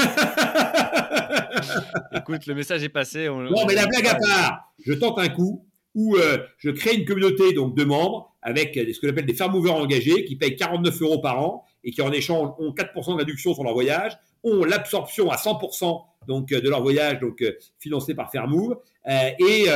Écoute, 2.15 2.45
le 2.45 2.55
message 2.55 2.83
est 2.83 2.89
passé. 2.89 3.29
On... 3.29 3.49
Bon, 3.49 3.65
mais 3.67 3.75
la 3.75 3.85
blague 3.85 4.07
à 4.07 4.15
part, 4.15 4.73
je 4.85 4.93
tente 4.93 5.19
un 5.19 5.29
coup 5.29 5.65
où 5.95 6.15
euh, 6.15 6.37
je 6.57 6.69
crée 6.69 6.95
une 6.95 7.05
communauté 7.05 7.53
donc 7.53 7.75
de 7.75 7.83
membres 7.83 8.35
avec 8.41 8.75
ce 8.75 8.99
que 8.99 9.07
j'appelle 9.07 9.25
des 9.25 9.33
farm 9.33 9.53
movers 9.53 9.75
engagés 9.75 10.25
qui 10.25 10.35
payent 10.35 10.55
49 10.55 11.01
euros 11.01 11.19
par 11.19 11.41
an 11.41 11.65
et 11.83 11.91
qui 11.91 12.01
en 12.01 12.11
échange 12.11 12.51
ont 12.59 12.71
4% 12.71 13.13
de 13.13 13.17
réduction 13.17 13.53
sur 13.53 13.63
leur 13.63 13.73
voyage, 13.73 14.17
ont 14.43 14.63
l'absorption 14.63 15.31
à 15.31 15.35
100% 15.35 16.01
donc 16.27 16.51
euh, 16.51 16.61
de 16.61 16.69
leur 16.69 16.81
voyage, 16.81 17.19
donc 17.19 17.41
euh, 17.41 17.57
financé 17.79 18.13
par 18.13 18.31
Fairmove. 18.31 18.77
Euh, 19.07 19.29
et 19.39 19.67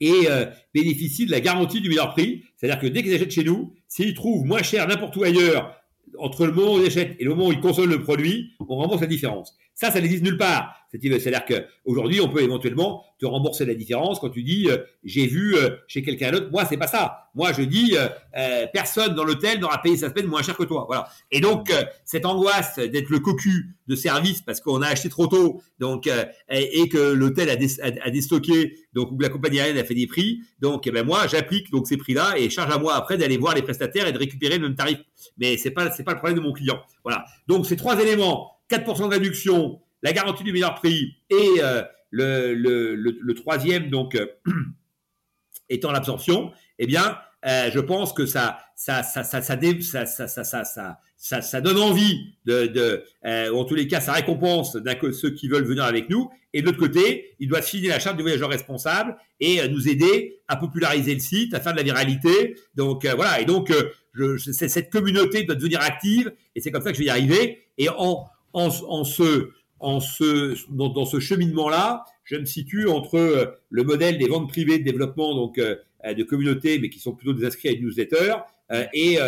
et 0.00 0.28
euh, 0.28 0.46
bénéficient 0.72 1.26
de 1.26 1.30
la 1.30 1.40
garantie 1.40 1.80
du 1.80 1.88
meilleur 1.88 2.10
prix. 2.10 2.42
C'est-à-dire 2.56 2.80
que 2.80 2.86
dès 2.86 3.02
qu'ils 3.02 3.14
achètent 3.14 3.30
chez 3.30 3.44
nous, 3.44 3.74
s'ils 3.88 4.14
trouvent 4.14 4.44
moins 4.44 4.62
cher 4.62 4.86
n'importe 4.86 5.16
où 5.16 5.22
ailleurs, 5.22 5.80
entre 6.18 6.46
le 6.46 6.52
moment 6.52 6.74
où 6.74 6.80
ils 6.80 6.86
achètent 6.86 7.16
et 7.18 7.24
le 7.24 7.30
moment 7.30 7.48
où 7.48 7.52
ils 7.52 7.60
consomment 7.60 7.90
le 7.90 8.02
produit, 8.02 8.52
on 8.60 8.76
rembourse 8.76 9.00
la 9.00 9.06
différence. 9.06 9.56
Ça, 9.74 9.90
ça 9.90 10.00
n'existe 10.00 10.22
nulle 10.22 10.38
part. 10.38 10.84
C'est-à-dire 11.00 11.44
qu'aujourd'hui, 11.44 12.20
on 12.20 12.28
peut 12.28 12.42
éventuellement 12.42 13.04
te 13.18 13.26
rembourser 13.26 13.64
la 13.64 13.74
différence 13.74 14.20
quand 14.20 14.30
tu 14.30 14.42
dis 14.42 14.68
euh, 14.68 14.78
j'ai 15.02 15.26
vu 15.26 15.56
euh, 15.56 15.70
chez 15.88 16.02
quelqu'un 16.02 16.30
d'autre. 16.30 16.50
Moi, 16.52 16.64
c'est 16.64 16.76
pas 16.76 16.86
ça. 16.86 17.30
Moi, 17.34 17.52
je 17.52 17.62
dis 17.62 17.96
euh, 17.96 18.66
personne 18.72 19.14
dans 19.14 19.24
l'hôtel 19.24 19.58
n'aura 19.58 19.82
payé 19.82 19.96
sa 19.96 20.10
semaine 20.10 20.26
moins 20.26 20.42
cher 20.42 20.56
que 20.56 20.62
toi. 20.62 20.84
Voilà. 20.86 21.08
Et 21.32 21.40
donc 21.40 21.72
cette 22.04 22.26
angoisse 22.26 22.78
d'être 22.78 23.10
le 23.10 23.18
cocu 23.18 23.74
de 23.88 23.96
service 23.96 24.40
parce 24.40 24.60
qu'on 24.60 24.82
a 24.82 24.86
acheté 24.86 25.08
trop 25.08 25.26
tôt, 25.26 25.62
donc 25.80 26.08
et, 26.48 26.88
que 26.88 27.12
l'hôtel 27.12 27.50
a, 27.50 28.10
déstocké, 28.10 28.76
donc 28.92 29.10
ou 29.10 29.18
la 29.18 29.28
compagnie 29.28 29.58
aérienne 29.58 29.78
a 29.78 29.84
fait 29.84 29.94
des 29.94 30.06
prix. 30.06 30.40
Donc, 30.60 30.86
eh 30.86 30.90
ben 30.90 31.04
moi, 31.04 31.26
j'applique 31.26 31.70
donc 31.70 31.88
ces 31.88 31.96
prix-là 31.96 32.38
et 32.38 32.50
charge 32.50 32.72
à 32.72 32.78
moi 32.78 32.94
après 32.94 33.18
d'aller 33.18 33.36
voir 33.36 33.54
les 33.54 33.62
prestataires 33.62 34.06
et 34.06 34.12
de 34.12 34.18
récupérer 34.18 34.58
le 34.58 34.68
même 34.68 34.76
tarif. 34.76 34.98
Mais 35.38 35.56
c'est 35.56 35.72
pas 35.72 35.90
c'est 35.90 36.04
pas 36.04 36.12
le 36.12 36.18
problème 36.18 36.38
de 36.38 36.42
mon 36.42 36.52
client. 36.52 36.80
Voilà. 37.02 37.24
Donc 37.48 37.66
ces 37.66 37.76
trois 37.76 38.00
éléments 38.00 38.53
4% 38.70 39.08
de 39.08 39.14
réduction, 39.14 39.80
la 40.02 40.12
garantie 40.12 40.44
du 40.44 40.52
meilleur 40.52 40.74
prix 40.74 41.16
et 41.30 41.60
euh, 41.60 41.82
le, 42.10 43.32
troisième, 43.32 43.90
donc, 43.90 44.14
euh, 44.14 44.26
étant 45.68 45.90
l'absorption, 45.90 46.52
eh 46.78 46.86
bien, 46.86 47.16
euh, 47.46 47.70
je 47.72 47.80
pense 47.80 48.12
que 48.12 48.26
ça, 48.26 48.58
ça, 48.76 49.02
ça, 49.02 49.24
ça, 49.24 49.42
ça, 49.42 49.64
ça, 50.06 50.64
ça, 51.16 51.42
ça, 51.42 51.60
donne 51.60 51.78
envie 51.78 52.34
de, 52.44 52.66
de 52.66 53.04
en 53.52 53.64
tous 53.64 53.74
les 53.74 53.86
cas, 53.88 54.00
ça 54.00 54.12
récompense 54.12 54.76
ceux 55.12 55.30
qui 55.30 55.48
veulent 55.48 55.64
venir 55.64 55.84
avec 55.84 56.10
nous. 56.10 56.30
Et 56.52 56.60
de 56.60 56.66
l'autre 56.66 56.78
côté, 56.78 57.34
il 57.40 57.48
doit 57.48 57.62
signer 57.62 57.88
la 57.88 57.98
charte 57.98 58.16
du 58.16 58.22
voyageur 58.22 58.48
responsable 58.48 59.16
et 59.40 59.66
nous 59.68 59.88
aider 59.88 60.40
à 60.48 60.56
populariser 60.56 61.14
le 61.14 61.20
site, 61.20 61.52
à 61.54 61.60
faire 61.60 61.72
de 61.72 61.78
la 61.78 61.82
viralité. 61.82 62.56
Donc 62.74 63.06
voilà. 63.06 63.40
Et 63.40 63.44
donc, 63.44 63.72
cette 64.36 64.90
communauté 64.90 65.44
doit 65.44 65.56
devenir 65.56 65.80
active 65.80 66.32
et 66.54 66.60
c'est 66.60 66.70
comme 66.70 66.82
ça 66.82 66.90
que 66.90 66.96
je 66.96 67.00
vais 67.00 67.08
y 67.08 67.10
arriver. 67.10 67.64
Et 67.76 67.88
en, 67.88 68.26
en, 68.54 69.04
ce, 69.04 69.50
dans, 69.80 70.00
ce 71.04 71.20
cheminement-là, 71.20 72.04
je 72.24 72.36
me 72.36 72.44
situe 72.44 72.88
entre 72.88 73.16
euh, 73.16 73.46
le 73.68 73.82
modèle 73.82 74.18
des 74.18 74.26
ventes 74.26 74.48
privées 74.48 74.78
de 74.78 74.84
développement, 74.84 75.34
donc 75.34 75.58
euh, 75.58 75.76
de 76.04 76.22
communautés, 76.22 76.78
mais 76.78 76.88
qui 76.88 76.98
sont 76.98 77.14
plutôt 77.14 77.32
des 77.32 77.44
inscrits 77.44 77.68
à 77.68 77.72
une 77.72 77.82
newsletter, 77.82 78.34
euh, 78.72 78.84
et 78.92 79.18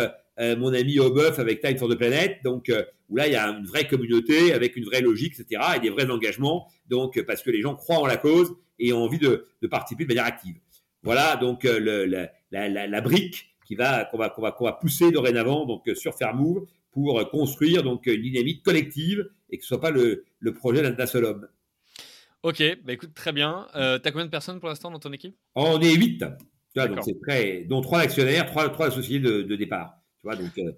mon 0.55 0.71
ami 0.71 0.99
Obeuf 0.99 1.39
avec 1.39 1.61
Time 1.61 1.77
for 1.77 1.89
the 1.89 1.95
Planet, 1.95 2.37
donc 2.43 2.71
où 3.09 3.15
là 3.15 3.25
il 3.25 3.33
y 3.33 3.35
a 3.35 3.47
une 3.47 3.65
vraie 3.65 3.87
communauté 3.87 4.53
avec 4.53 4.75
une 4.75 4.85
vraie 4.85 5.01
logique, 5.01 5.33
etc., 5.39 5.63
et 5.77 5.79
des 5.79 5.89
vrais 5.89 6.07
engagements, 6.11 6.67
donc 6.87 7.19
parce 7.23 7.41
que 7.41 7.49
les 7.49 7.61
gens 7.61 7.73
croient 7.73 7.97
en 7.97 8.05
la 8.05 8.17
cause 8.17 8.53
et 8.77 8.93
ont 8.93 9.01
envie 9.03 9.17
de, 9.17 9.47
participer 9.67 10.03
de 10.03 10.09
manière 10.09 10.25
active. 10.25 10.57
Voilà 11.01 11.37
donc 11.37 11.63
la, 11.63 13.01
brique 13.01 13.49
qui 13.65 13.73
va 13.73 14.05
qu'on 14.05 14.19
va 14.19 14.29
qu'on 14.29 14.65
va 14.65 14.73
pousser 14.73 15.11
dorénavant 15.11 15.65
donc 15.65 15.89
sur 15.95 16.13
Fairmove 16.13 16.67
pour 16.97 17.29
construire 17.29 17.83
donc 17.83 18.07
une 18.07 18.23
dynamique 18.23 18.63
collective 18.63 19.29
et 19.51 19.57
que 19.59 19.63
ce 19.63 19.67
soit 19.67 19.79
pas 19.79 19.91
le, 19.91 20.25
le 20.39 20.53
projet 20.55 20.81
d'un 20.91 21.05
seul 21.05 21.25
homme. 21.25 21.47
Ok, 22.41 22.63
bah 22.83 22.93
écoute, 22.93 23.13
très 23.13 23.31
bien. 23.31 23.67
Euh, 23.75 23.99
tu 23.99 24.07
as 24.07 24.11
combien 24.11 24.25
de 24.25 24.31
personnes 24.31 24.59
pour 24.59 24.67
l'instant 24.67 24.89
dans 24.89 24.97
ton 24.97 25.13
équipe? 25.13 25.35
On 25.53 25.79
est 25.79 25.93
8. 25.93 26.25
donc 26.75 26.97
c'est 27.03 27.19
très, 27.21 27.65
dont 27.65 27.81
trois 27.81 27.99
actionnaires, 27.99 28.47
trois, 28.47 28.67
trois 28.69 28.87
associés 28.87 29.19
de, 29.19 29.43
de 29.43 29.55
départ. 29.55 29.93
Tu 30.19 30.23
vois, 30.23 30.35
donc 30.35 30.57
euh, 30.57 30.71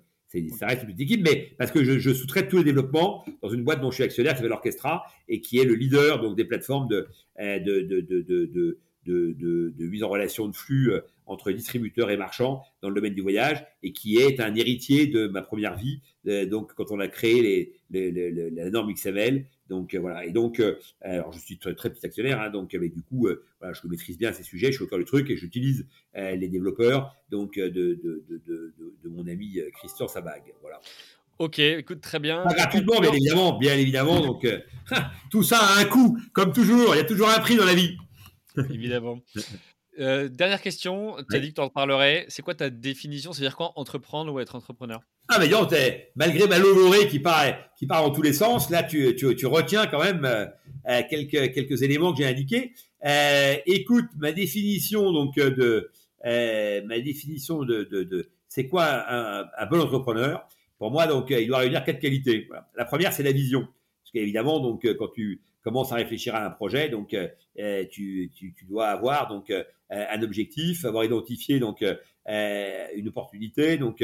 ça 0.58 0.68
reste 0.68 0.82
une 0.82 0.88
petite 0.90 1.00
équipe, 1.00 1.22
mais 1.24 1.56
parce 1.58 1.72
que 1.72 1.86
je, 1.86 2.00
je 2.00 2.14
sous-traite 2.14 2.50
tous 2.50 2.58
les 2.58 2.66
développements 2.66 3.24
dans 3.42 3.50
une 3.50 3.64
boîte 3.64 3.80
dont 3.80 3.90
je 3.90 3.96
suis 3.96 4.04
actionnaire 4.04 4.34
qui 4.34 4.40
s'appelle 4.40 4.52
Orchestra 4.52 5.06
et 5.30 5.40
qui 5.40 5.60
est 5.60 5.66
le 5.66 5.76
leader 5.76 6.22
donc 6.22 6.36
des 6.36 6.44
plateformes 6.44 6.90
de, 6.90 7.08
euh, 7.40 7.60
de, 7.60 7.80
de, 7.80 8.02
de, 8.02 8.22
de 8.22 8.80
de, 9.06 9.34
de, 9.40 9.74
de, 9.76 9.86
mise 9.88 10.04
en 10.04 10.10
relation 10.10 10.48
de 10.48 10.56
flux 10.56 10.92
euh, 10.92 11.02
entre 11.30 11.52
distributeurs 11.52 12.10
et 12.10 12.18
marchands 12.18 12.64
dans 12.82 12.90
le 12.90 12.96
domaine 12.96 13.14
du 13.14 13.22
voyage 13.22 13.64
et 13.84 13.94
qui 13.94 14.18
est 14.18 14.40
un 14.40 14.54
héritier 14.56 15.08
de 15.08 15.28
ma 15.28 15.42
première 15.42 15.78
vie. 15.78 16.02
Euh, 16.28 16.46
donc, 16.46 16.74
quand 16.74 16.92
on 16.92 17.00
a 17.00 17.08
créé 17.08 17.72
les, 17.92 18.12
les, 18.12 18.52
la 18.52 18.70
norme 18.70 18.92
XML, 18.92 19.46
donc 19.70 19.94
euh, 19.94 20.00
voilà. 20.00 20.26
Et 20.26 20.32
donc, 20.32 20.62
alors 21.02 21.32
je 21.32 21.40
suis 21.40 21.58
très, 21.58 21.76
très 21.76 21.92
petit 21.92 22.06
actionnaire, 22.06 22.42
hein, 22.42 22.50
donc 22.50 22.76
mais 22.80 22.90
du 22.90 23.02
coup, 23.04 23.28
voilà, 23.60 23.74
je 23.74 23.88
maîtrise 23.88 24.18
bien 24.18 24.34
ces 24.34 24.44
sujets, 24.44 24.68
je 24.68 24.78
suis 24.78 24.84
au 24.84 24.88
cœur 24.88 25.00
du 25.00 25.06
truc 25.06 25.30
et 25.30 25.38
j'utilise 25.38 25.88
les 26.16 26.48
développeurs 26.48 27.16
donc 27.30 27.56
de, 27.58 27.70
de, 27.70 28.24
de, 28.28 28.74
de, 29.04 29.10
mon 29.10 29.28
ami 29.28 29.60
Christian 29.74 30.08
Sabag. 30.08 30.42
Voilà. 30.62 30.82
Ok, 31.38 31.60
écoute, 31.60 32.02
très 32.02 32.20
bien. 32.20 32.44
Pas 32.44 32.54
gratuitement, 32.54 33.00
bien 33.00 33.14
évidemment, 33.14 33.58
bien 33.58 33.76
évidemment. 33.76 34.20
Donc, 34.20 34.46
tout 35.32 35.44
ça 35.44 35.60
a 35.60 35.80
un 35.80 35.86
coût, 35.86 36.20
comme 36.34 36.52
toujours. 36.52 36.96
Il 36.96 36.98
y 36.98 37.02
a 37.02 37.06
toujours 37.06 37.30
un 37.30 37.40
prix 37.40 37.56
dans 37.56 37.66
la 37.66 37.76
vie. 37.76 37.96
Évidemment. 38.70 39.20
Euh, 40.00 40.30
dernière 40.30 40.62
question, 40.62 41.18
tu 41.30 41.36
as 41.36 41.40
dit 41.40 41.50
que 41.50 41.56
tu 41.56 41.62
en 41.62 41.70
parlerais. 41.70 42.26
C'est 42.30 42.42
quoi 42.42 42.56
ta 42.56 42.70
définition? 42.70 43.34
C'est-à-dire 43.34 43.58
quoi 43.58 43.74
entreprendre 43.76 44.32
ou 44.34 44.40
être 44.40 44.56
entrepreneur? 44.56 45.02
Ah, 45.28 45.38
mais 45.40 45.48
non, 45.48 45.68
malgré 46.16 46.48
ma 46.48 46.58
logorée 46.58 47.08
qui 47.08 47.20
part, 47.20 47.46
qui 47.78 47.86
part 47.86 48.04
dans 48.04 48.12
tous 48.12 48.22
les 48.22 48.34
sens, 48.34 48.70
là, 48.70 48.84
tu, 48.84 49.16
tu, 49.16 49.36
tu 49.36 49.46
retiens 49.46 49.88
quand 49.88 50.02
même 50.02 50.24
euh, 50.26 50.46
euh, 50.88 51.02
quelques, 51.10 51.54
quelques 51.54 51.82
éléments 51.82 52.14
que 52.14 52.20
j'ai 52.20 52.28
indiqués. 52.28 52.74
écoute, 53.66 54.06
ma 54.18 54.32
définition 54.32 55.12
donc 55.12 55.36
de 55.36 55.92
ma 56.24 57.00
définition 57.00 57.64
de, 57.64 57.84
de, 57.84 58.04
de 58.04 58.30
c'est 58.48 58.68
quoi 58.68 58.86
un, 58.86 59.42
un, 59.58 59.66
bon 59.70 59.82
entrepreneur? 59.82 60.48
Pour 60.78 60.92
moi, 60.92 61.08
donc, 61.08 61.30
il 61.30 61.48
doit 61.48 61.60
réunir 61.60 61.84
quatre 61.84 62.00
qualités. 62.00 62.48
La 62.76 62.86
première, 62.86 63.12
c'est 63.12 63.24
la 63.24 63.34
vision. 63.34 63.62
Parce 63.62 64.12
qu'évidemment, 64.14 64.60
donc, 64.60 64.88
quand 64.98 65.10
tu 65.14 65.42
commence 65.62 65.92
à 65.92 65.96
réfléchir 65.96 66.36
à 66.36 66.46
un 66.46 66.50
projet. 66.50 66.90
Donc, 66.90 67.10
tu, 67.92 68.32
tu, 68.34 68.54
tu, 68.54 68.66
dois 68.66 68.88
avoir 68.88 69.28
donc 69.28 69.52
un 69.90 70.22
objectif, 70.22 70.86
avoir 70.86 71.04
identifié 71.04 71.60
donc 71.60 71.84
une 72.28 73.08
opportunité, 73.08 73.78
donc 73.78 74.04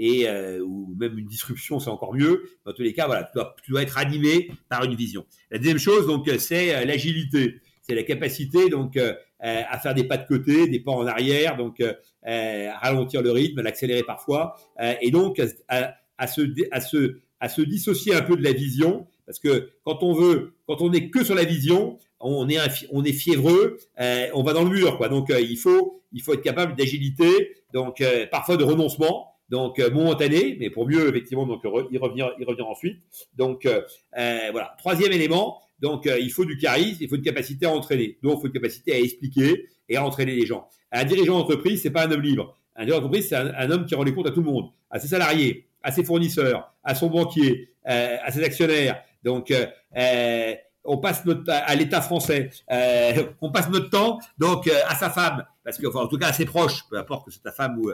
et 0.00 0.30
ou 0.60 0.94
même 0.98 1.18
une 1.18 1.26
disruption, 1.26 1.80
c'est 1.80 1.90
encore 1.90 2.14
mieux. 2.14 2.44
Dans 2.64 2.72
tous 2.72 2.82
les 2.82 2.92
cas, 2.92 3.06
voilà, 3.06 3.24
tu 3.24 3.32
dois, 3.34 3.56
tu 3.64 3.72
dois 3.72 3.82
être 3.82 3.98
animé 3.98 4.50
par 4.68 4.84
une 4.84 4.94
vision. 4.94 5.26
La 5.50 5.58
deuxième 5.58 5.78
chose, 5.78 6.06
donc, 6.06 6.28
c'est 6.38 6.84
l'agilité. 6.84 7.60
C'est 7.82 7.94
la 7.94 8.02
capacité 8.02 8.68
donc 8.68 8.98
à 9.40 9.78
faire 9.78 9.94
des 9.94 10.04
pas 10.04 10.18
de 10.18 10.26
côté, 10.26 10.68
des 10.68 10.80
pas 10.80 10.92
en 10.92 11.06
arrière, 11.06 11.56
donc 11.56 11.82
à 12.22 12.78
ralentir 12.78 13.22
le 13.22 13.32
rythme, 13.32 13.58
à 13.60 13.62
l'accélérer 13.62 14.02
parfois, 14.02 14.56
et 15.00 15.10
donc 15.10 15.40
à, 15.68 16.26
se, 16.28 16.42
à, 16.70 16.80
se, 16.80 17.16
à 17.40 17.48
se 17.48 17.62
dissocier 17.62 18.14
un 18.14 18.22
peu 18.22 18.36
de 18.36 18.42
la 18.42 18.52
vision 18.52 19.06
parce 19.28 19.40
que 19.40 19.72
quand 19.84 20.02
on 20.02 20.14
veut, 20.14 20.54
quand 20.66 20.80
on 20.80 20.90
est 20.90 21.10
que 21.10 21.22
sur 21.22 21.34
la 21.34 21.44
vision, 21.44 21.98
on 22.18 22.48
est, 22.48 22.58
on 22.90 23.04
est 23.04 23.12
fiévreux, 23.12 23.78
euh, 24.00 24.26
on 24.32 24.42
va 24.42 24.54
dans 24.54 24.64
le 24.64 24.70
mur, 24.70 24.96
quoi. 24.96 25.10
Donc 25.10 25.28
euh, 25.28 25.38
il 25.38 25.58
faut, 25.58 26.00
il 26.12 26.22
faut 26.22 26.32
être 26.32 26.42
capable 26.42 26.74
d'agilité, 26.74 27.54
donc 27.74 28.00
euh, 28.00 28.26
parfois 28.26 28.56
de 28.56 28.64
renoncement, 28.64 29.34
donc 29.50 29.80
momentané, 29.80 30.56
mais 30.58 30.70
pour 30.70 30.88
mieux 30.88 31.10
effectivement 31.10 31.44
donc 31.44 31.60
y 31.64 31.98
revenir, 31.98 32.32
y 32.38 32.44
revenir 32.44 32.66
ensuite. 32.66 33.00
Donc 33.36 33.68
voilà. 34.14 34.74
Troisième 34.78 35.12
élément, 35.12 35.60
donc 35.78 36.06
il 36.06 36.30
faut 36.30 36.46
du 36.46 36.56
charisme, 36.56 37.02
il 37.02 37.08
faut 37.08 37.16
une 37.16 37.22
capacité 37.22 37.66
à 37.66 37.70
entraîner. 37.70 38.16
Donc 38.22 38.38
il 38.38 38.40
faut 38.40 38.46
une 38.46 38.52
capacité 38.54 38.94
à 38.94 38.98
expliquer 38.98 39.68
et 39.90 39.96
à 39.96 40.04
entraîner 40.04 40.34
les 40.34 40.46
gens. 40.46 40.68
Un 40.90 41.04
dirigeant 41.04 41.38
d'entreprise, 41.38 41.82
c'est 41.82 41.90
pas 41.90 42.06
un 42.06 42.10
homme 42.10 42.22
libre. 42.22 42.56
Un 42.76 42.84
dirigeant 42.84 43.02
d'entreprise, 43.02 43.28
c'est 43.28 43.36
un, 43.36 43.70
homme 43.70 43.84
qui 43.84 43.94
rend 43.94 44.04
les 44.04 44.14
comptes 44.14 44.26
à 44.26 44.30
tout 44.30 44.40
le 44.40 44.50
monde, 44.50 44.70
à 44.90 44.98
ses 44.98 45.08
salariés, 45.08 45.66
à 45.82 45.92
ses 45.92 46.04
fournisseurs, 46.04 46.74
à 46.84 46.94
son 46.94 47.08
banquier, 47.08 47.70
à 47.84 48.30
ses 48.30 48.44
actionnaires, 48.44 49.02
donc, 49.28 49.50
euh, 49.50 49.66
euh, 49.98 50.54
on 50.84 50.96
passe 50.96 51.26
notre 51.26 51.42
à 51.50 51.74
l'État 51.74 52.00
français, 52.00 52.48
euh, 52.72 53.24
on 53.42 53.52
passe 53.52 53.68
notre 53.68 53.90
temps 53.90 54.20
donc 54.38 54.70
à 54.88 54.94
sa 54.94 55.10
femme 55.10 55.44
parce 55.62 55.76
que 55.76 55.86
en 55.86 56.06
tout 56.06 56.16
cas 56.16 56.28
à 56.28 56.32
ses 56.32 56.46
proches, 56.46 56.84
peu 56.88 56.96
importe 56.96 57.26
que 57.26 57.30
c'est 57.30 57.42
ta 57.42 57.52
femme 57.52 57.78
ou 57.78 57.92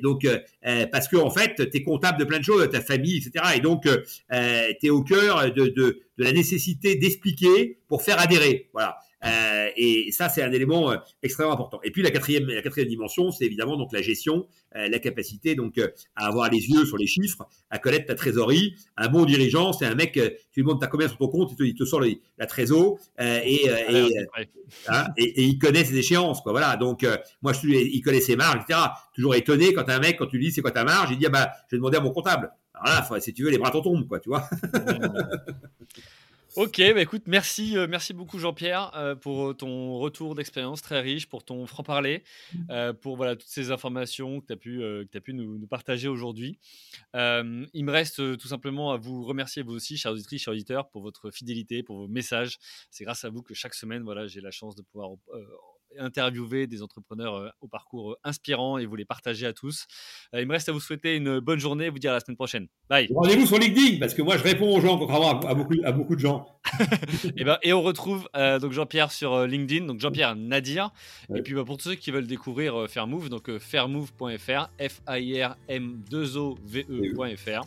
donc 0.00 0.24
parce 0.92 1.08
que 1.08 1.16
en 1.16 1.30
fait 1.30 1.56
tu 1.56 1.76
es 1.76 1.82
comptable 1.82 2.20
de 2.20 2.24
plein 2.24 2.38
de 2.38 2.44
choses, 2.44 2.70
ta 2.70 2.80
famille 2.80 3.16
etc. 3.16 3.56
Et 3.56 3.60
donc 3.60 3.82
tu 3.82 4.86
es 4.86 4.90
au 4.90 5.02
cœur 5.02 5.52
de, 5.52 5.64
de, 5.64 5.70
de 6.18 6.24
la 6.24 6.30
nécessité 6.30 6.94
d'expliquer 6.94 7.80
pour 7.88 8.00
faire 8.02 8.20
adhérer. 8.20 8.70
Voilà. 8.72 9.00
Euh, 9.26 9.70
et 9.76 10.10
ça, 10.12 10.28
c'est 10.28 10.42
un 10.42 10.52
élément 10.52 10.90
euh, 10.90 10.96
extrêmement 11.22 11.52
important. 11.52 11.80
Et 11.84 11.90
puis 11.90 12.02
la 12.02 12.10
quatrième, 12.10 12.46
la 12.46 12.62
quatrième 12.62 12.88
dimension, 12.88 13.30
c'est 13.30 13.44
évidemment 13.44 13.76
donc 13.76 13.92
la 13.92 14.02
gestion, 14.02 14.46
euh, 14.76 14.88
la 14.88 14.98
capacité 14.98 15.54
donc 15.54 15.78
à 16.14 16.26
avoir 16.26 16.50
les 16.50 16.68
yeux 16.68 16.84
sur 16.84 16.96
les 16.96 17.06
chiffres, 17.06 17.46
à 17.70 17.78
connaître 17.78 18.06
ta 18.06 18.14
trésorerie. 18.14 18.74
Un 18.96 19.08
bon 19.08 19.24
dirigeant, 19.24 19.72
c'est 19.72 19.86
un 19.86 19.94
mec, 19.94 20.12
tu 20.12 20.20
lui 20.56 20.62
demandes 20.62 20.80
t'as 20.80 20.86
combien 20.86 21.08
sur 21.08 21.18
ton 21.18 21.28
compte, 21.28 21.52
il 21.58 21.74
te, 21.74 21.84
sort 21.84 22.02
la 22.38 22.46
trésor 22.46 22.98
et, 23.18 23.68
hein, 24.88 25.06
et, 25.16 25.24
et, 25.24 25.42
il 25.42 25.58
connaît 25.58 25.84
ses 25.84 25.96
échéances, 25.96 26.40
quoi. 26.40 26.52
Voilà. 26.52 26.76
Donc 26.76 27.06
moi, 27.42 27.52
je 27.52 27.58
suis, 27.58 27.96
il 27.96 28.00
connaît 28.02 28.20
ses 28.20 28.36
marges, 28.36 28.62
etc. 28.62 28.80
Toujours 29.14 29.34
étonné 29.34 29.72
quand 29.72 29.88
un 29.88 29.98
mec, 29.98 30.16
quand 30.18 30.26
tu 30.26 30.38
lui 30.38 30.46
dis 30.46 30.52
c'est 30.52 30.62
quoi 30.62 30.70
ta 30.70 30.84
marge, 30.84 31.10
il 31.10 31.18
dit 31.18 31.26
ah 31.26 31.30
bah 31.30 31.50
je 31.68 31.76
vais 31.76 31.78
demander 31.78 31.98
à 31.98 32.00
mon 32.00 32.10
comptable. 32.10 32.50
Alors 32.74 33.10
là, 33.10 33.20
si 33.20 33.32
tu 33.32 33.42
veux, 33.44 33.50
les 33.50 33.58
bras 33.58 33.70
t'en 33.70 33.80
tombent, 33.80 34.06
quoi, 34.06 34.20
tu 34.20 34.28
vois. 34.28 34.48
Ok, 36.56 36.78
bah 36.78 37.02
écoute, 37.02 37.24
merci, 37.26 37.76
euh, 37.76 37.86
merci 37.86 38.14
beaucoup 38.14 38.38
Jean-Pierre 38.38 38.90
euh, 38.96 39.14
pour 39.14 39.54
ton 39.54 39.98
retour 39.98 40.34
d'expérience 40.34 40.80
très 40.80 41.02
riche, 41.02 41.26
pour 41.26 41.44
ton 41.44 41.66
franc-parler, 41.66 42.24
euh, 42.70 42.94
pour 42.94 43.18
voilà, 43.18 43.36
toutes 43.36 43.50
ces 43.50 43.70
informations 43.70 44.40
que 44.40 44.46
tu 44.46 44.52
as 44.54 44.56
pu, 44.56 44.78
que 44.78 45.18
as 45.18 45.20
pu 45.20 45.34
nous, 45.34 45.58
nous 45.58 45.66
partager 45.66 46.08
aujourd'hui. 46.08 46.58
il 47.12 47.84
me 47.84 47.90
reste 47.90 48.38
tout 48.38 48.48
simplement 48.48 48.90
à 48.90 48.96
vous 48.96 49.22
remercier 49.22 49.62
vous 49.62 49.74
aussi, 49.74 49.98
chers 49.98 50.12
auditrices, 50.12 50.44
chers 50.44 50.54
auditeurs, 50.54 50.88
pour 50.88 51.02
votre 51.02 51.30
fidélité, 51.30 51.82
pour 51.82 51.98
vos 51.98 52.08
messages. 52.08 52.56
C'est 52.90 53.04
grâce 53.04 53.26
à 53.26 53.28
vous 53.28 53.42
que 53.42 53.52
chaque 53.52 53.74
semaine, 53.74 54.02
voilà, 54.02 54.26
j'ai 54.26 54.40
la 54.40 54.50
chance 54.50 54.74
de 54.76 54.82
pouvoir 54.82 55.10
interviewer 55.98 56.66
des 56.66 56.82
entrepreneurs 56.82 57.36
euh, 57.36 57.48
au 57.60 57.68
parcours 57.68 58.12
euh, 58.12 58.16
inspirant 58.24 58.78
et 58.78 58.86
vous 58.86 58.96
les 58.96 59.04
partager 59.04 59.46
à 59.46 59.52
tous. 59.52 59.86
Euh, 60.34 60.40
il 60.40 60.46
me 60.46 60.52
reste 60.52 60.68
à 60.68 60.72
vous 60.72 60.80
souhaiter 60.80 61.16
une 61.16 61.40
bonne 61.40 61.58
journée 61.58 61.86
et 61.86 61.90
vous 61.90 61.98
dire 61.98 62.12
à 62.12 62.14
la 62.14 62.20
semaine 62.20 62.36
prochaine. 62.36 62.68
Bye. 62.88 63.08
Rendez-vous 63.14 63.46
sur 63.46 63.58
LinkedIn 63.58 63.98
parce 63.98 64.14
que 64.14 64.22
moi 64.22 64.36
je 64.36 64.42
réponds 64.42 64.76
aux 64.76 64.80
gens 64.80 64.98
contrairement 64.98 65.40
à, 65.40 65.54
beaucoup, 65.54 65.74
à 65.84 65.92
beaucoup 65.92 66.16
de 66.16 66.20
gens. 66.20 66.46
et, 67.36 67.44
ben, 67.44 67.58
et 67.62 67.72
on 67.72 67.82
retrouve 67.82 68.28
donc 68.34 68.72
Jean-Pierre 68.72 69.12
sur 69.12 69.46
LinkedIn, 69.46 69.86
donc 69.86 70.00
Jean-Pierre 70.00 70.34
Nadir. 70.36 70.90
Et 71.34 71.42
puis 71.42 71.54
bah, 71.54 71.64
pour 71.64 71.76
tous 71.76 71.90
ceux 71.90 71.94
qui 71.94 72.10
veulent 72.10 72.26
découvrir 72.26 72.88
Fairmove, 72.88 73.28
donc 73.28 73.56
fairmove.fr, 73.58 74.70
F-A-I-R-M-2-O-V-E.fr. 74.78 77.66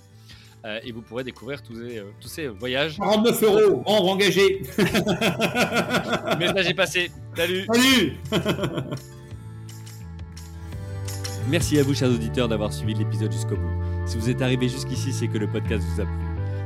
Euh, 0.65 0.80
et 0.84 0.91
vous 0.91 1.02
pourrez 1.02 1.23
découvrir 1.23 1.61
tous 1.64 1.73
ces, 1.73 1.99
euh, 1.99 2.11
tous 2.19 2.27
ces 2.27 2.48
voyages. 2.48 2.98
49 2.98 3.44
euros, 3.44 3.84
membre 3.88 4.10
engagé. 4.10 4.61
Le 4.77 6.38
message 6.38 6.68
est 6.68 6.73
passé. 6.73 7.11
Salut. 7.36 7.65
Salut. 7.72 8.14
Merci 11.49 11.80
à 11.80 11.84
vous, 11.84 11.95
chers 11.95 12.10
auditeurs, 12.10 12.49
d'avoir 12.49 12.73
suivi 12.73 12.94
l'épisode 12.94 13.31
jusqu'au 13.31 13.56
bout. 13.56 13.72
Si 14.06 14.18
vous 14.18 14.30
êtes 14.30 14.41
arrivé 14.41 14.68
jusqu'ici, 14.68 15.14
c'est 15.14 15.27
que 15.27 15.38
le 15.38 15.48
podcast 15.48 15.84
vous 15.94 16.02
a 16.02 16.06
plu. 16.06 16.14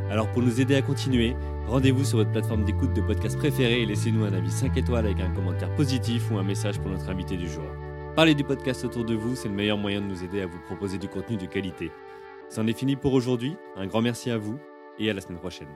Alors 0.09 0.27
pour 0.31 0.41
nous 0.41 0.59
aider 0.59 0.75
à 0.75 0.81
continuer, 0.81 1.35
rendez-vous 1.67 2.03
sur 2.03 2.17
votre 2.17 2.31
plateforme 2.31 2.65
d'écoute 2.65 2.93
de 2.93 3.01
podcast 3.01 3.37
préférée 3.37 3.81
et 3.81 3.85
laissez-nous 3.85 4.25
un 4.25 4.33
avis 4.33 4.51
5 4.51 4.75
étoiles 4.77 5.05
avec 5.05 5.19
un 5.21 5.29
commentaire 5.31 5.73
positif 5.75 6.29
ou 6.31 6.37
un 6.37 6.43
message 6.43 6.79
pour 6.79 6.91
notre 6.91 7.09
invité 7.09 7.37
du 7.37 7.47
jour. 7.47 7.63
Parlez 8.15 8.35
du 8.35 8.43
podcast 8.43 8.83
autour 8.85 9.05
de 9.05 9.15
vous, 9.15 9.35
c'est 9.35 9.47
le 9.47 9.55
meilleur 9.55 9.77
moyen 9.77 10.01
de 10.01 10.05
nous 10.05 10.23
aider 10.23 10.41
à 10.41 10.45
vous 10.45 10.59
proposer 10.67 10.97
du 10.97 11.07
contenu 11.07 11.37
de 11.37 11.45
qualité. 11.45 11.91
C'en 12.53 12.67
est 12.67 12.77
fini 12.77 12.95
pour 12.95 13.13
aujourd'hui. 13.13 13.57
Un 13.75 13.87
grand 13.87 14.03
merci 14.03 14.29
à 14.29 14.37
vous 14.37 14.59
et 14.99 15.09
à 15.09 15.13
la 15.13 15.21
semaine 15.21 15.39
prochaine. 15.39 15.69